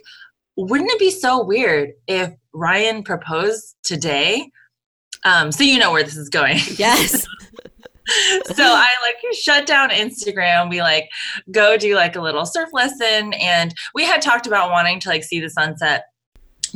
wouldn't 0.56 0.92
it 0.92 1.00
be 1.00 1.12
so 1.12 1.44
weird 1.44 1.92
if 2.08 2.32
Ryan 2.54 3.04
proposed 3.04 3.76
today? 3.84 4.50
Um, 5.26 5.52
so 5.52 5.64
you 5.64 5.80
know 5.80 5.92
where 5.92 6.04
this 6.04 6.18
is 6.18 6.30
going. 6.30 6.60
Yes. 6.78 7.26
so 8.54 8.64
I 8.64 8.90
like 9.02 9.16
shut 9.34 9.66
down 9.66 9.90
Instagram. 9.90 10.70
We 10.70 10.82
like 10.82 11.10
go 11.52 11.78
do 11.78 11.96
like 11.96 12.18
a 12.18 12.22
little 12.22 12.46
surf 12.46 12.70
lesson 12.74 13.34
and 13.34 13.74
we 13.96 14.04
had 14.04 14.22
talked 14.22 14.46
about 14.46 14.72
wanting 14.72 15.00
to 15.02 15.10
like 15.10 15.24
see 15.24 15.40
the 15.40 15.50
sunset 15.50 16.08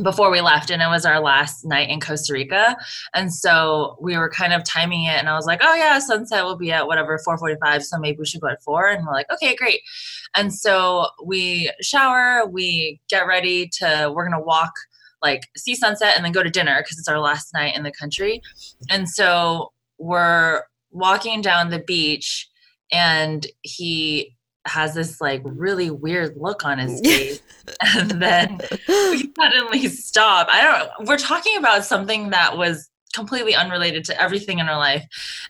before 0.02 0.30
we 0.30 0.40
left 0.40 0.70
and 0.70 0.82
it 0.82 0.88
was 0.88 1.04
our 1.04 1.20
last 1.20 1.64
night 1.64 1.88
in 1.88 2.00
Costa 2.00 2.32
Rica. 2.32 2.76
And 3.14 3.32
so 3.32 3.96
we 4.00 4.16
were 4.16 4.30
kind 4.30 4.52
of 4.52 4.64
timing 4.64 5.04
it 5.04 5.18
and 5.18 5.28
I 5.28 5.34
was 5.34 5.46
like 5.46 5.60
oh 5.62 5.74
yeah 5.74 5.98
sunset 5.98 6.44
will 6.44 6.56
be 6.56 6.72
at 6.72 6.86
whatever 6.86 7.18
4:45 7.26 7.82
so 7.82 7.98
maybe 7.98 8.18
we 8.18 8.26
should 8.26 8.40
go 8.40 8.48
at 8.48 8.62
4 8.62 8.88
and 8.88 9.06
we're 9.06 9.12
like 9.12 9.30
okay 9.32 9.54
great. 9.56 9.80
And 10.34 10.54
so 10.54 11.08
we 11.24 11.70
shower 11.80 12.46
we 12.46 13.00
get 13.08 13.26
ready 13.26 13.68
to 13.78 14.12
we're 14.14 14.28
going 14.28 14.38
to 14.38 14.44
walk 14.44 14.72
like 15.22 15.48
see 15.56 15.74
sunset 15.74 16.14
and 16.16 16.24
then 16.24 16.32
go 16.32 16.42
to 16.42 16.50
dinner 16.50 16.80
because 16.80 16.98
it's 16.98 17.08
our 17.08 17.20
last 17.20 17.52
night 17.52 17.76
in 17.76 17.82
the 17.82 17.92
country. 17.92 18.40
And 18.90 19.08
so 19.08 19.72
we're 19.98 20.62
walking 20.90 21.42
down 21.42 21.70
the 21.70 21.80
beach 21.80 22.48
and 22.90 23.46
he 23.62 24.36
has 24.68 24.94
this 24.94 25.20
like 25.20 25.42
really 25.44 25.90
weird 25.90 26.36
look 26.36 26.64
on 26.64 26.78
his 26.78 27.00
face 27.00 27.40
and 27.94 28.10
then 28.10 28.60
we 28.88 29.32
suddenly 29.38 29.88
stop 29.88 30.48
i 30.50 30.62
don't 30.62 31.08
we're 31.08 31.18
talking 31.18 31.56
about 31.56 31.84
something 31.84 32.30
that 32.30 32.56
was 32.56 32.90
completely 33.14 33.54
unrelated 33.54 34.04
to 34.04 34.20
everything 34.20 34.58
in 34.58 34.68
our 34.68 34.78
life 34.78 35.04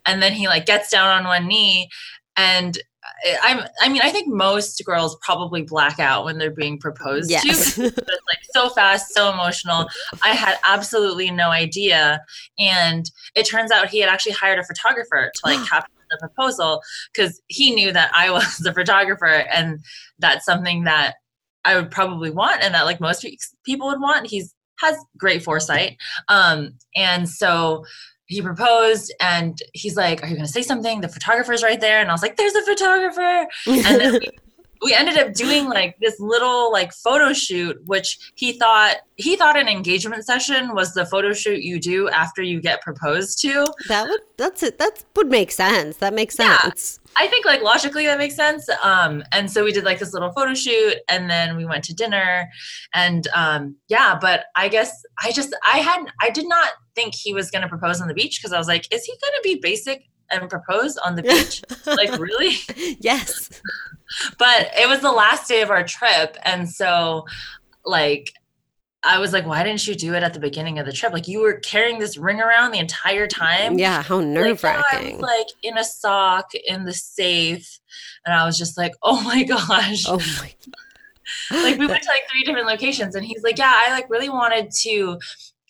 and 0.06 0.22
then 0.22 0.32
he 0.32 0.46
like 0.46 0.64
gets 0.64 0.90
down 0.90 1.08
on 1.08 1.24
one 1.24 1.46
knee 1.46 1.88
and 2.36 2.78
I'm 3.42 3.60
I 3.80 3.88
mean 3.88 4.02
I 4.02 4.10
think 4.10 4.28
most 4.28 4.82
girls 4.84 5.16
probably 5.22 5.62
black 5.62 5.98
out 5.98 6.24
when 6.24 6.38
they're 6.38 6.50
being 6.50 6.78
proposed 6.78 7.30
yes. 7.30 7.74
to. 7.74 7.84
it's 7.84 7.96
like 7.96 8.42
so 8.52 8.68
fast, 8.68 9.12
so 9.14 9.32
emotional. 9.32 9.88
I 10.22 10.30
had 10.30 10.58
absolutely 10.64 11.30
no 11.30 11.50
idea 11.50 12.20
and 12.58 13.10
it 13.34 13.44
turns 13.44 13.70
out 13.70 13.88
he 13.88 14.00
had 14.00 14.08
actually 14.08 14.32
hired 14.32 14.58
a 14.58 14.64
photographer 14.64 15.30
to 15.34 15.40
like 15.44 15.64
capture 15.68 15.90
the 16.10 16.18
proposal 16.18 16.82
because 17.12 17.40
he 17.48 17.74
knew 17.74 17.92
that 17.92 18.10
I 18.14 18.30
was 18.32 18.58
the 18.58 18.72
photographer 18.72 19.26
and 19.26 19.78
that's 20.18 20.44
something 20.44 20.84
that 20.84 21.14
I 21.64 21.76
would 21.76 21.90
probably 21.90 22.30
want 22.30 22.62
and 22.62 22.74
that 22.74 22.86
like 22.86 23.00
most 23.00 23.26
people 23.64 23.88
would 23.88 24.00
want. 24.00 24.26
He's 24.26 24.54
has 24.80 24.96
great 25.16 25.42
foresight. 25.42 25.96
Um, 26.28 26.74
and 26.94 27.28
so 27.28 27.84
he 28.26 28.42
proposed 28.42 29.12
and 29.20 29.58
he's 29.72 29.96
like, 29.96 30.22
Are 30.22 30.28
you 30.28 30.36
gonna 30.36 30.48
say 30.48 30.62
something? 30.62 31.00
The 31.00 31.08
photographer's 31.08 31.62
right 31.62 31.80
there. 31.80 32.00
And 32.00 32.10
I 32.10 32.12
was 32.12 32.22
like, 32.22 32.36
There's 32.36 32.54
a 32.54 32.62
photographer. 32.62 33.46
And 33.66 34.00
then 34.00 34.12
we, 34.14 34.28
we 34.82 34.94
ended 34.94 35.18
up 35.18 35.32
doing 35.34 35.68
like 35.68 35.96
this 36.00 36.18
little 36.18 36.72
like 36.72 36.92
photo 36.92 37.32
shoot 37.32 37.76
which 37.86 38.32
he 38.34 38.52
thought 38.52 38.96
he 39.16 39.36
thought 39.36 39.58
an 39.58 39.68
engagement 39.68 40.24
session 40.24 40.74
was 40.74 40.94
the 40.94 41.04
photo 41.06 41.32
shoot 41.32 41.62
you 41.62 41.80
do 41.80 42.08
after 42.10 42.42
you 42.42 42.60
get 42.60 42.80
proposed 42.82 43.40
to. 43.42 43.72
That 43.88 44.08
would 44.08 44.20
that's 44.36 44.62
it 44.62 44.78
that 44.78 45.04
would 45.16 45.28
make 45.28 45.50
sense 45.50 45.96
that 45.98 46.14
makes 46.14 46.36
sense. 46.36 47.00
Yeah, 47.02 47.24
i 47.24 47.26
think 47.26 47.44
like 47.44 47.62
logically 47.62 48.06
that 48.06 48.18
makes 48.18 48.36
sense 48.36 48.68
um 48.82 49.22
and 49.32 49.50
so 49.50 49.64
we 49.64 49.72
did 49.72 49.84
like 49.84 49.98
this 49.98 50.12
little 50.12 50.30
photo 50.32 50.54
shoot 50.54 50.96
and 51.08 51.28
then 51.28 51.56
we 51.56 51.64
went 51.64 51.82
to 51.82 51.94
dinner 51.94 52.48
and 52.94 53.26
um 53.34 53.74
yeah 53.88 54.16
but 54.20 54.44
i 54.56 54.68
guess 54.68 55.02
i 55.24 55.32
just 55.32 55.54
i 55.66 55.78
hadn't 55.78 56.10
i 56.20 56.30
did 56.30 56.48
not 56.48 56.72
think 56.94 57.14
he 57.14 57.32
was 57.34 57.50
going 57.50 57.62
to 57.62 57.68
propose 57.68 58.00
on 58.00 58.08
the 58.08 58.14
beach 58.14 58.38
because 58.38 58.52
i 58.52 58.58
was 58.58 58.68
like 58.68 58.92
is 58.92 59.04
he 59.04 59.12
going 59.12 59.32
to 59.34 59.40
be 59.42 59.58
basic 59.60 60.04
and 60.30 60.48
propose 60.48 60.96
on 60.98 61.16
the 61.16 61.22
beach 61.24 61.62
like 61.86 62.18
really 62.18 62.56
yes 63.00 63.60
but 64.38 64.70
it 64.78 64.88
was 64.88 65.00
the 65.00 65.12
last 65.12 65.48
day 65.48 65.62
of 65.62 65.70
our 65.70 65.84
trip 65.84 66.36
and 66.44 66.68
so 66.68 67.24
like 67.84 68.32
I 69.02 69.20
was 69.20 69.32
like, 69.32 69.46
why 69.46 69.62
didn't 69.62 69.86
you 69.86 69.94
do 69.94 70.14
it 70.14 70.22
at 70.22 70.34
the 70.34 70.40
beginning 70.40 70.78
of 70.78 70.86
the 70.86 70.92
trip? 70.92 71.12
Like 71.12 71.28
you 71.28 71.40
were 71.40 71.54
carrying 71.60 71.98
this 71.98 72.16
ring 72.16 72.40
around 72.40 72.72
the 72.72 72.78
entire 72.78 73.28
time. 73.28 73.78
Yeah, 73.78 74.02
how 74.02 74.20
nerve 74.20 74.62
wracking. 74.64 75.20
Like, 75.20 75.30
like 75.38 75.46
in 75.62 75.78
a 75.78 75.84
sock 75.84 76.50
in 76.54 76.84
the 76.84 76.92
safe, 76.92 77.78
and 78.26 78.34
I 78.34 78.44
was 78.44 78.58
just 78.58 78.76
like, 78.76 78.92
oh 79.02 79.22
my 79.22 79.44
gosh. 79.44 80.04
Oh 80.06 80.20
my. 80.40 80.52
like 81.62 81.78
we 81.78 81.86
went 81.86 82.02
to 82.02 82.08
like 82.08 82.28
three 82.30 82.42
different 82.42 82.66
locations, 82.66 83.14
and 83.14 83.24
he's 83.24 83.42
like, 83.42 83.58
yeah, 83.58 83.72
I 83.72 83.92
like 83.92 84.10
really 84.10 84.30
wanted 84.30 84.72
to 84.82 85.18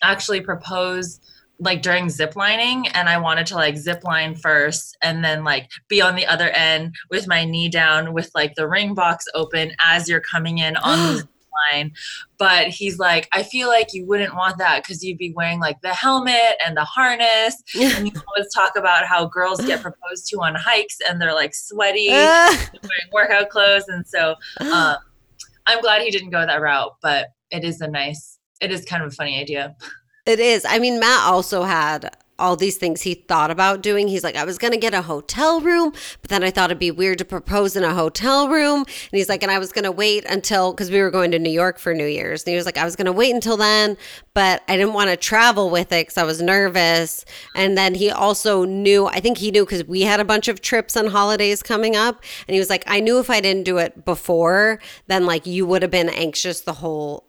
actually 0.01 0.41
propose 0.41 1.19
like 1.59 1.81
during 1.81 2.09
zip 2.09 2.35
lining 2.35 2.87
and 2.89 3.09
I 3.09 3.17
wanted 3.17 3.45
to 3.47 3.55
like 3.55 3.77
zip 3.77 4.03
line 4.03 4.35
first 4.35 4.97
and 5.01 5.23
then 5.23 5.43
like 5.43 5.69
be 5.89 6.01
on 6.01 6.15
the 6.15 6.25
other 6.25 6.49
end 6.49 6.95
with 7.09 7.27
my 7.27 7.43
knee 7.43 7.69
down 7.69 8.13
with 8.13 8.31
like 8.33 8.55
the 8.55 8.67
ring 8.67 8.93
box 8.93 9.25
open 9.33 9.73
as 9.79 10.07
you're 10.07 10.21
coming 10.21 10.59
in 10.59 10.77
on 10.77 11.17
the 11.17 11.27
line. 11.73 11.91
But 12.37 12.67
he's 12.67 12.99
like, 12.99 13.27
I 13.33 13.43
feel 13.43 13.67
like 13.67 13.93
you 13.93 14.05
wouldn't 14.05 14.35
want 14.35 14.57
that 14.59 14.83
because 14.83 15.03
you'd 15.03 15.17
be 15.17 15.33
wearing 15.33 15.59
like 15.59 15.81
the 15.81 15.93
helmet 15.93 16.55
and 16.65 16.77
the 16.77 16.85
harness. 16.85 17.61
and 17.79 18.07
you 18.07 18.13
always 18.27 18.53
talk 18.53 18.77
about 18.77 19.05
how 19.05 19.25
girls 19.25 19.59
get 19.65 19.81
proposed 19.81 20.27
to 20.29 20.37
on 20.41 20.55
hikes 20.55 20.97
and 21.07 21.21
they're 21.21 21.33
like 21.33 21.53
sweaty, 21.53 22.07
wearing 22.09 23.09
workout 23.11 23.49
clothes. 23.49 23.85
And 23.89 24.07
so 24.07 24.35
um, 24.59 24.95
I'm 25.67 25.81
glad 25.81 26.01
he 26.01 26.11
didn't 26.11 26.29
go 26.29 26.45
that 26.45 26.61
route, 26.61 26.95
but 27.01 27.27
it 27.51 27.65
is 27.65 27.81
a 27.81 27.87
nice, 27.87 28.39
it 28.61 28.71
is 28.71 28.85
kind 28.85 29.03
of 29.03 29.11
a 29.11 29.15
funny 29.15 29.39
idea. 29.39 29.75
It 30.29 30.39
is. 30.39 30.63
I 30.63 30.77
mean, 30.77 30.99
Matt 30.99 31.23
also 31.23 31.63
had 31.63 32.15
all 32.37 32.55
these 32.55 32.77
things 32.77 33.01
he 33.01 33.15
thought 33.15 33.49
about 33.49 33.81
doing. 33.81 34.07
He's 34.07 34.23
like, 34.23 34.35
I 34.35 34.43
was 34.43 34.59
going 34.59 34.73
to 34.73 34.77
get 34.77 34.93
a 34.93 35.01
hotel 35.01 35.59
room, 35.59 35.91
but 36.21 36.29
then 36.29 36.43
I 36.43 36.51
thought 36.51 36.69
it'd 36.69 36.77
be 36.77 36.91
weird 36.91 37.17
to 37.17 37.25
propose 37.25 37.75
in 37.75 37.83
a 37.83 37.95
hotel 37.95 38.47
room. 38.47 38.81
And 38.81 39.17
he's 39.17 39.27
like, 39.27 39.41
and 39.41 39.51
I 39.51 39.57
was 39.57 39.71
going 39.71 39.85
to 39.85 39.91
wait 39.91 40.25
until, 40.25 40.71
because 40.71 40.91
we 40.91 41.01
were 41.01 41.09
going 41.09 41.31
to 41.31 41.39
New 41.39 41.49
York 41.49 41.79
for 41.79 41.95
New 41.95 42.05
Year's. 42.05 42.43
And 42.43 42.51
he 42.51 42.55
was 42.55 42.67
like, 42.67 42.77
I 42.77 42.85
was 42.85 42.95
going 42.95 43.07
to 43.07 43.11
wait 43.11 43.33
until 43.33 43.57
then, 43.57 43.97
but 44.35 44.61
I 44.67 44.77
didn't 44.77 44.93
want 44.93 45.09
to 45.09 45.17
travel 45.17 45.71
with 45.71 45.91
it 45.91 46.05
because 46.05 46.17
I 46.19 46.25
was 46.25 46.43
nervous. 46.43 47.25
And 47.55 47.75
then 47.75 47.95
he 47.95 48.11
also 48.11 48.65
knew, 48.65 49.07
I 49.07 49.21
think 49.21 49.39
he 49.39 49.49
knew 49.49 49.65
because 49.65 49.85
we 49.85 50.01
had 50.01 50.19
a 50.19 50.25
bunch 50.25 50.47
of 50.47 50.61
trips 50.61 50.95
and 50.95 51.09
holidays 51.09 51.63
coming 51.63 51.95
up. 51.95 52.23
And 52.47 52.53
he 52.53 52.59
was 52.59 52.69
like, 52.69 52.83
I 52.85 52.99
knew 52.99 53.17
if 53.17 53.31
I 53.31 53.41
didn't 53.41 53.63
do 53.63 53.79
it 53.79 54.05
before, 54.05 54.79
then 55.07 55.25
like 55.25 55.47
you 55.47 55.65
would 55.65 55.81
have 55.81 55.89
been 55.89 56.09
anxious 56.09 56.61
the 56.61 56.73
whole 56.73 57.28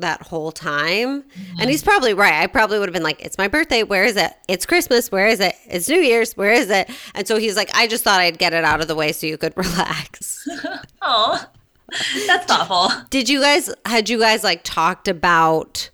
that 0.00 0.22
whole 0.22 0.52
time. 0.52 1.22
Mm-hmm. 1.22 1.60
And 1.60 1.70
he's 1.70 1.82
probably 1.82 2.14
right. 2.14 2.34
I 2.34 2.46
probably 2.46 2.78
would 2.78 2.88
have 2.88 2.92
been 2.94 3.02
like, 3.02 3.20
it's 3.22 3.38
my 3.38 3.48
birthday. 3.48 3.82
Where 3.82 4.04
is 4.04 4.16
it? 4.16 4.32
It's 4.48 4.66
Christmas. 4.66 5.10
Where 5.10 5.26
is 5.28 5.40
it? 5.40 5.54
It's 5.66 5.88
New 5.88 6.00
Year's. 6.00 6.36
Where 6.36 6.52
is 6.52 6.70
it? 6.70 6.90
And 7.14 7.26
so 7.26 7.38
he's 7.38 7.56
like, 7.56 7.70
I 7.74 7.86
just 7.86 8.04
thought 8.04 8.20
I'd 8.20 8.38
get 8.38 8.52
it 8.52 8.64
out 8.64 8.80
of 8.80 8.88
the 8.88 8.94
way 8.94 9.12
so 9.12 9.26
you 9.26 9.38
could 9.38 9.52
relax. 9.56 10.48
oh, 11.02 11.44
that's 12.26 12.46
thoughtful. 12.46 12.90
Did 13.10 13.28
you 13.28 13.40
guys, 13.40 13.72
had 13.86 14.08
you 14.08 14.18
guys 14.18 14.44
like 14.44 14.62
talked 14.64 15.08
about 15.08 15.90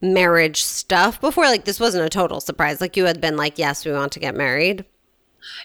marriage 0.00 0.62
stuff 0.62 1.20
before? 1.20 1.44
Like, 1.44 1.64
this 1.64 1.80
wasn't 1.80 2.04
a 2.04 2.10
total 2.10 2.40
surprise. 2.40 2.80
Like, 2.80 2.96
you 2.96 3.04
had 3.04 3.20
been 3.20 3.36
like, 3.36 3.58
yes, 3.58 3.84
we 3.84 3.92
want 3.92 4.12
to 4.12 4.20
get 4.20 4.34
married. 4.34 4.84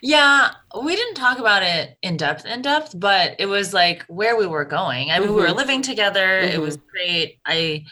Yeah, 0.01 0.51
we 0.81 0.95
didn't 0.95 1.15
talk 1.15 1.39
about 1.39 1.63
it 1.63 1.97
in 2.01 2.17
depth, 2.17 2.45
in 2.45 2.61
depth, 2.61 2.99
but 2.99 3.35
it 3.39 3.45
was 3.45 3.73
like 3.73 4.03
where 4.07 4.37
we 4.37 4.47
were 4.47 4.65
going. 4.65 5.11
I 5.11 5.19
mean, 5.19 5.27
mm-hmm. 5.27 5.35
we 5.35 5.41
were 5.41 5.47
mm-hmm. 5.47 5.57
living 5.57 5.81
together. 5.81 6.41
Mm-hmm. 6.41 6.53
It 6.53 6.61
was 6.61 6.77
mm-hmm. 6.77 6.87
great. 6.89 7.39
I 7.45 7.85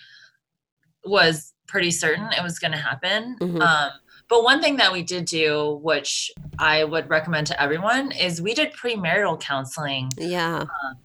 was 1.06 1.54
pretty 1.68 1.92
certain 1.92 2.32
it 2.32 2.44
was 2.44 2.60
going 2.60 2.72
to 2.72 2.78
happen. 2.78 3.38
Mm-hmm. 3.40 3.62
Um, 3.62 3.92
but 4.30 4.44
one 4.44 4.62
thing 4.62 4.78
that 4.78 4.92
we 4.92 5.04
did 5.04 5.26
do, 5.26 5.80
which 5.84 6.32
I 6.58 6.84
would 6.84 7.10
recommend 7.10 7.48
to 7.48 7.62
everyone, 7.62 8.12
is 8.12 8.42
we 8.42 8.54
did 8.54 8.74
premarital 8.74 9.40
counseling. 9.40 10.10
Yeah. 10.18 10.62
Um, 10.62 10.98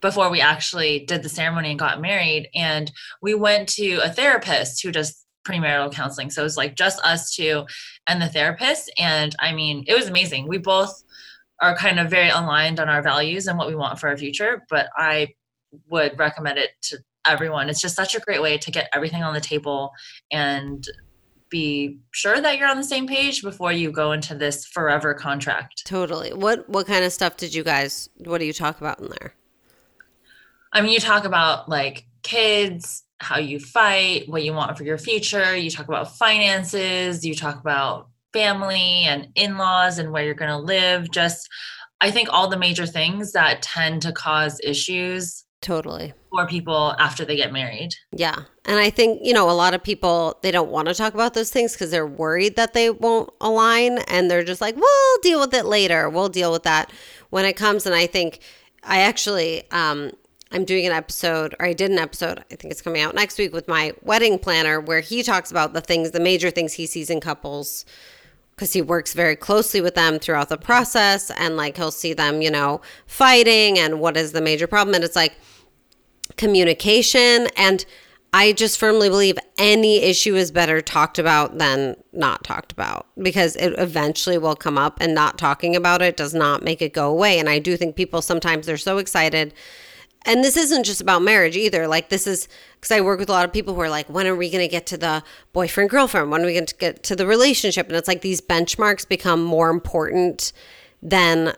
before 0.00 0.30
we 0.30 0.40
actually 0.40 1.00
did 1.00 1.22
the 1.22 1.28
ceremony 1.28 1.70
and 1.70 1.78
got 1.78 2.00
married. 2.00 2.48
And 2.54 2.90
we 3.20 3.34
went 3.34 3.68
to 3.70 3.96
a 3.96 4.08
therapist 4.08 4.82
who 4.82 4.92
does 4.92 5.24
premarital 5.44 5.92
counseling. 5.92 6.30
So 6.30 6.42
it 6.42 6.44
was 6.44 6.56
like 6.56 6.76
just 6.76 7.00
us 7.04 7.34
two 7.34 7.66
and 8.08 8.20
the 8.20 8.28
therapist. 8.28 8.90
And 8.98 9.36
I 9.38 9.52
mean, 9.52 9.84
it 9.86 9.94
was 9.94 10.08
amazing. 10.08 10.48
We 10.48 10.58
both 10.58 11.04
are 11.60 11.76
kind 11.76 12.00
of 12.00 12.10
very 12.10 12.30
aligned 12.30 12.80
on 12.80 12.88
our 12.88 13.02
values 13.02 13.46
and 13.46 13.58
what 13.58 13.68
we 13.68 13.74
want 13.74 13.98
for 13.98 14.08
our 14.08 14.16
future. 14.16 14.64
But 14.68 14.88
I 14.96 15.34
would 15.88 16.18
recommend 16.18 16.58
it 16.58 16.70
to 16.82 16.98
everyone. 17.26 17.68
It's 17.68 17.80
just 17.80 17.96
such 17.96 18.14
a 18.14 18.20
great 18.20 18.40
way 18.42 18.58
to 18.58 18.70
get 18.70 18.88
everything 18.94 19.22
on 19.22 19.34
the 19.34 19.40
table 19.40 19.92
and 20.32 20.86
be 21.50 21.98
sure 22.10 22.40
that 22.40 22.58
you're 22.58 22.68
on 22.68 22.76
the 22.76 22.84
same 22.84 23.06
page 23.06 23.42
before 23.42 23.72
you 23.72 23.90
go 23.90 24.12
into 24.12 24.34
this 24.34 24.66
forever 24.66 25.14
contract. 25.14 25.86
Totally. 25.86 26.32
What 26.32 26.68
what 26.68 26.86
kind 26.86 27.04
of 27.04 27.12
stuff 27.12 27.36
did 27.36 27.54
you 27.54 27.64
guys 27.64 28.08
what 28.18 28.38
do 28.38 28.44
you 28.44 28.52
talk 28.52 28.80
about 28.80 29.00
in 29.00 29.08
there? 29.08 29.34
I 30.72 30.82
mean, 30.82 30.92
you 30.92 31.00
talk 31.00 31.24
about 31.24 31.68
like 31.68 32.06
kids, 32.22 33.04
how 33.20 33.38
you 33.38 33.58
fight, 33.58 34.28
what 34.28 34.44
you 34.44 34.52
want 34.52 34.76
for 34.76 34.84
your 34.84 34.98
future. 34.98 35.56
You 35.56 35.70
talk 35.70 35.88
about 35.88 36.16
finances, 36.16 37.24
you 37.24 37.34
talk 37.34 37.60
about 37.60 38.08
family 38.32 39.04
and 39.04 39.28
in 39.34 39.58
laws 39.58 39.98
and 39.98 40.12
where 40.12 40.24
you're 40.24 40.34
going 40.34 40.50
to 40.50 40.58
live. 40.58 41.10
Just, 41.10 41.48
I 42.00 42.10
think 42.10 42.28
all 42.30 42.48
the 42.48 42.58
major 42.58 42.86
things 42.86 43.32
that 43.32 43.62
tend 43.62 44.02
to 44.02 44.12
cause 44.12 44.60
issues. 44.62 45.44
Totally. 45.60 46.14
For 46.30 46.46
people 46.46 46.94
after 47.00 47.24
they 47.24 47.34
get 47.34 47.52
married. 47.52 47.90
Yeah. 48.12 48.36
And 48.64 48.78
I 48.78 48.90
think, 48.90 49.20
you 49.24 49.32
know, 49.32 49.50
a 49.50 49.52
lot 49.52 49.74
of 49.74 49.82
people, 49.82 50.38
they 50.42 50.52
don't 50.52 50.70
want 50.70 50.86
to 50.86 50.94
talk 50.94 51.14
about 51.14 51.34
those 51.34 51.50
things 51.50 51.72
because 51.72 51.90
they're 51.90 52.06
worried 52.06 52.54
that 52.54 52.74
they 52.74 52.90
won't 52.90 53.30
align. 53.40 53.98
And 54.06 54.30
they're 54.30 54.44
just 54.44 54.60
like, 54.60 54.76
we'll 54.76 55.18
deal 55.22 55.40
with 55.40 55.52
it 55.54 55.64
later. 55.64 56.08
We'll 56.08 56.28
deal 56.28 56.52
with 56.52 56.62
that 56.62 56.92
when 57.30 57.44
it 57.44 57.54
comes. 57.54 57.86
And 57.86 57.94
I 57.94 58.06
think 58.06 58.40
I 58.84 59.00
actually, 59.00 59.68
um, 59.72 60.12
I'm 60.50 60.64
doing 60.64 60.86
an 60.86 60.92
episode, 60.92 61.54
or 61.58 61.66
I 61.66 61.72
did 61.72 61.90
an 61.90 61.98
episode, 61.98 62.38
I 62.50 62.56
think 62.56 62.70
it's 62.70 62.80
coming 62.80 63.02
out 63.02 63.14
next 63.14 63.38
week 63.38 63.52
with 63.52 63.68
my 63.68 63.92
wedding 64.02 64.38
planner, 64.38 64.80
where 64.80 65.00
he 65.00 65.22
talks 65.22 65.50
about 65.50 65.74
the 65.74 65.80
things, 65.80 66.12
the 66.12 66.20
major 66.20 66.50
things 66.50 66.72
he 66.72 66.86
sees 66.86 67.10
in 67.10 67.20
couples, 67.20 67.84
because 68.54 68.72
he 68.72 68.82
works 68.82 69.12
very 69.12 69.36
closely 69.36 69.80
with 69.80 69.94
them 69.94 70.18
throughout 70.18 70.48
the 70.48 70.56
process. 70.56 71.30
And 71.30 71.56
like 71.56 71.76
he'll 71.76 71.90
see 71.90 72.12
them, 72.12 72.42
you 72.42 72.50
know, 72.50 72.80
fighting 73.06 73.78
and 73.78 74.00
what 74.00 74.16
is 74.16 74.32
the 74.32 74.40
major 74.40 74.66
problem. 74.66 74.94
And 74.94 75.04
it's 75.04 75.14
like 75.14 75.36
communication. 76.36 77.46
And 77.56 77.84
I 78.32 78.52
just 78.52 78.78
firmly 78.78 79.08
believe 79.08 79.38
any 79.58 80.02
issue 80.02 80.34
is 80.34 80.50
better 80.50 80.80
talked 80.80 81.18
about 81.18 81.58
than 81.58 81.96
not 82.12 82.42
talked 82.42 82.72
about 82.72 83.06
because 83.22 83.54
it 83.56 83.74
eventually 83.78 84.38
will 84.38 84.56
come 84.56 84.76
up 84.76 84.98
and 85.00 85.14
not 85.14 85.38
talking 85.38 85.76
about 85.76 86.02
it 86.02 86.16
does 86.16 86.34
not 86.34 86.62
make 86.62 86.82
it 86.82 86.92
go 86.92 87.08
away. 87.10 87.38
And 87.38 87.48
I 87.48 87.58
do 87.58 87.76
think 87.76 87.96
people 87.96 88.22
sometimes 88.22 88.66
they're 88.66 88.76
so 88.76 88.98
excited 88.98 89.54
and 90.28 90.44
this 90.44 90.58
isn't 90.58 90.84
just 90.84 91.00
about 91.00 91.22
marriage 91.22 91.56
either. 91.56 91.88
Like 91.88 92.10
this 92.10 92.26
is 92.26 92.48
because 92.74 92.92
I 92.92 93.00
work 93.00 93.18
with 93.18 93.30
a 93.30 93.32
lot 93.32 93.46
of 93.46 93.52
people 93.52 93.74
who 93.74 93.80
are 93.80 93.88
like, 93.88 94.10
when 94.10 94.26
are 94.26 94.36
we 94.36 94.50
going 94.50 94.62
to 94.62 94.70
get 94.70 94.84
to 94.86 94.98
the 94.98 95.24
boyfriend 95.54 95.88
girlfriend? 95.88 96.30
When 96.30 96.42
are 96.42 96.46
we 96.46 96.52
going 96.52 96.66
to 96.66 96.76
get 96.76 97.02
to 97.04 97.16
the 97.16 97.26
relationship? 97.26 97.88
And 97.88 97.96
it's 97.96 98.06
like 98.06 98.20
these 98.20 98.42
benchmarks 98.42 99.08
become 99.08 99.42
more 99.42 99.70
important 99.70 100.52
than 101.02 101.54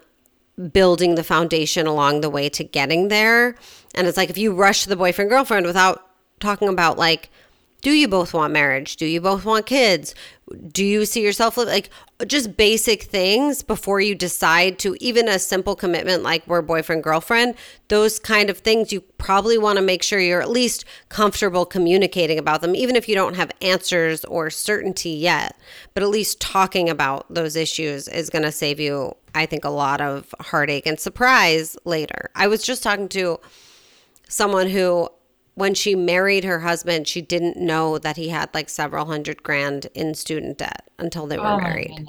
building 0.71 1.15
the 1.15 1.23
foundation 1.23 1.85
along 1.85 2.21
the 2.21 2.29
way 2.29 2.47
to 2.47 2.63
getting 2.63 3.09
there. 3.09 3.55
And 3.93 4.07
it's 4.07 4.15
like 4.15 4.29
if 4.29 4.37
you 4.37 4.53
rush 4.53 4.85
the 4.85 4.95
boyfriend 4.95 5.29
girlfriend 5.29 5.65
without 5.65 6.07
talking 6.39 6.69
about 6.69 6.97
like 6.97 7.29
do 7.81 7.91
you 7.91 8.07
both 8.07 8.33
want 8.33 8.53
marriage? 8.53 8.95
Do 8.95 9.05
you 9.05 9.21
both 9.21 9.43
want 9.43 9.65
kids? 9.65 10.13
Do 10.71 10.83
you 10.83 11.05
see 11.05 11.23
yourself 11.23 11.57
like 11.57 11.89
just 12.27 12.55
basic 12.55 13.03
things 13.03 13.63
before 13.63 13.99
you 14.01 14.13
decide 14.13 14.77
to 14.79 14.95
even 14.99 15.27
a 15.27 15.39
simple 15.39 15.75
commitment 15.75 16.21
like 16.21 16.45
we're 16.45 16.61
boyfriend 16.61 17.03
girlfriend? 17.03 17.55
Those 17.87 18.19
kind 18.19 18.51
of 18.51 18.59
things 18.59 18.93
you 18.93 19.01
probably 19.01 19.57
want 19.57 19.77
to 19.77 19.81
make 19.81 20.03
sure 20.03 20.19
you're 20.19 20.41
at 20.41 20.49
least 20.49 20.85
comfortable 21.09 21.65
communicating 21.65 22.37
about 22.37 22.61
them, 22.61 22.75
even 22.75 22.95
if 22.95 23.09
you 23.09 23.15
don't 23.15 23.35
have 23.35 23.51
answers 23.61 24.23
or 24.25 24.51
certainty 24.51 25.11
yet. 25.11 25.57
But 25.95 26.03
at 26.03 26.09
least 26.09 26.39
talking 26.39 26.87
about 26.87 27.33
those 27.33 27.55
issues 27.55 28.07
is 28.07 28.29
going 28.29 28.43
to 28.43 28.51
save 28.51 28.79
you, 28.79 29.15
I 29.33 29.47
think, 29.47 29.65
a 29.65 29.69
lot 29.69 30.01
of 30.01 30.35
heartache 30.39 30.85
and 30.85 30.99
surprise 30.99 31.77
later. 31.83 32.29
I 32.35 32.47
was 32.47 32.61
just 32.61 32.83
talking 32.83 33.09
to 33.09 33.39
someone 34.27 34.69
who 34.69 35.09
when 35.55 35.73
she 35.73 35.95
married 35.95 36.43
her 36.43 36.59
husband, 36.61 37.07
she 37.07 37.21
didn't 37.21 37.57
know 37.57 37.97
that 37.97 38.17
he 38.17 38.29
had 38.29 38.53
like 38.53 38.69
several 38.69 39.05
hundred 39.05 39.43
grand 39.43 39.87
in 39.93 40.13
student 40.13 40.57
debt 40.57 40.89
until 40.97 41.27
they 41.27 41.37
were 41.37 41.45
oh 41.45 41.57
married. 41.57 42.07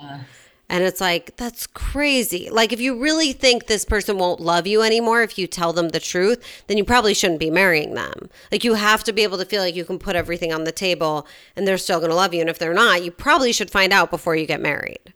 And 0.68 0.84
it's 0.84 1.02
like, 1.02 1.36
that's 1.36 1.66
crazy. 1.66 2.48
Like, 2.48 2.72
if 2.72 2.80
you 2.80 2.98
really 2.98 3.34
think 3.34 3.66
this 3.66 3.84
person 3.84 4.16
won't 4.16 4.40
love 4.40 4.66
you 4.66 4.80
anymore 4.80 5.22
if 5.22 5.36
you 5.36 5.46
tell 5.46 5.74
them 5.74 5.90
the 5.90 6.00
truth, 6.00 6.42
then 6.66 6.78
you 6.78 6.84
probably 6.84 7.12
shouldn't 7.12 7.40
be 7.40 7.50
marrying 7.50 7.92
them. 7.92 8.30
Like, 8.50 8.64
you 8.64 8.72
have 8.72 9.04
to 9.04 9.12
be 9.12 9.22
able 9.22 9.36
to 9.36 9.44
feel 9.44 9.60
like 9.60 9.74
you 9.74 9.84
can 9.84 9.98
put 9.98 10.16
everything 10.16 10.50
on 10.50 10.64
the 10.64 10.72
table 10.72 11.26
and 11.56 11.68
they're 11.68 11.76
still 11.76 11.98
going 11.98 12.08
to 12.08 12.16
love 12.16 12.32
you. 12.32 12.40
And 12.40 12.48
if 12.48 12.58
they're 12.58 12.72
not, 12.72 13.04
you 13.04 13.10
probably 13.10 13.52
should 13.52 13.70
find 13.70 13.92
out 13.92 14.10
before 14.10 14.34
you 14.34 14.46
get 14.46 14.62
married. 14.62 15.12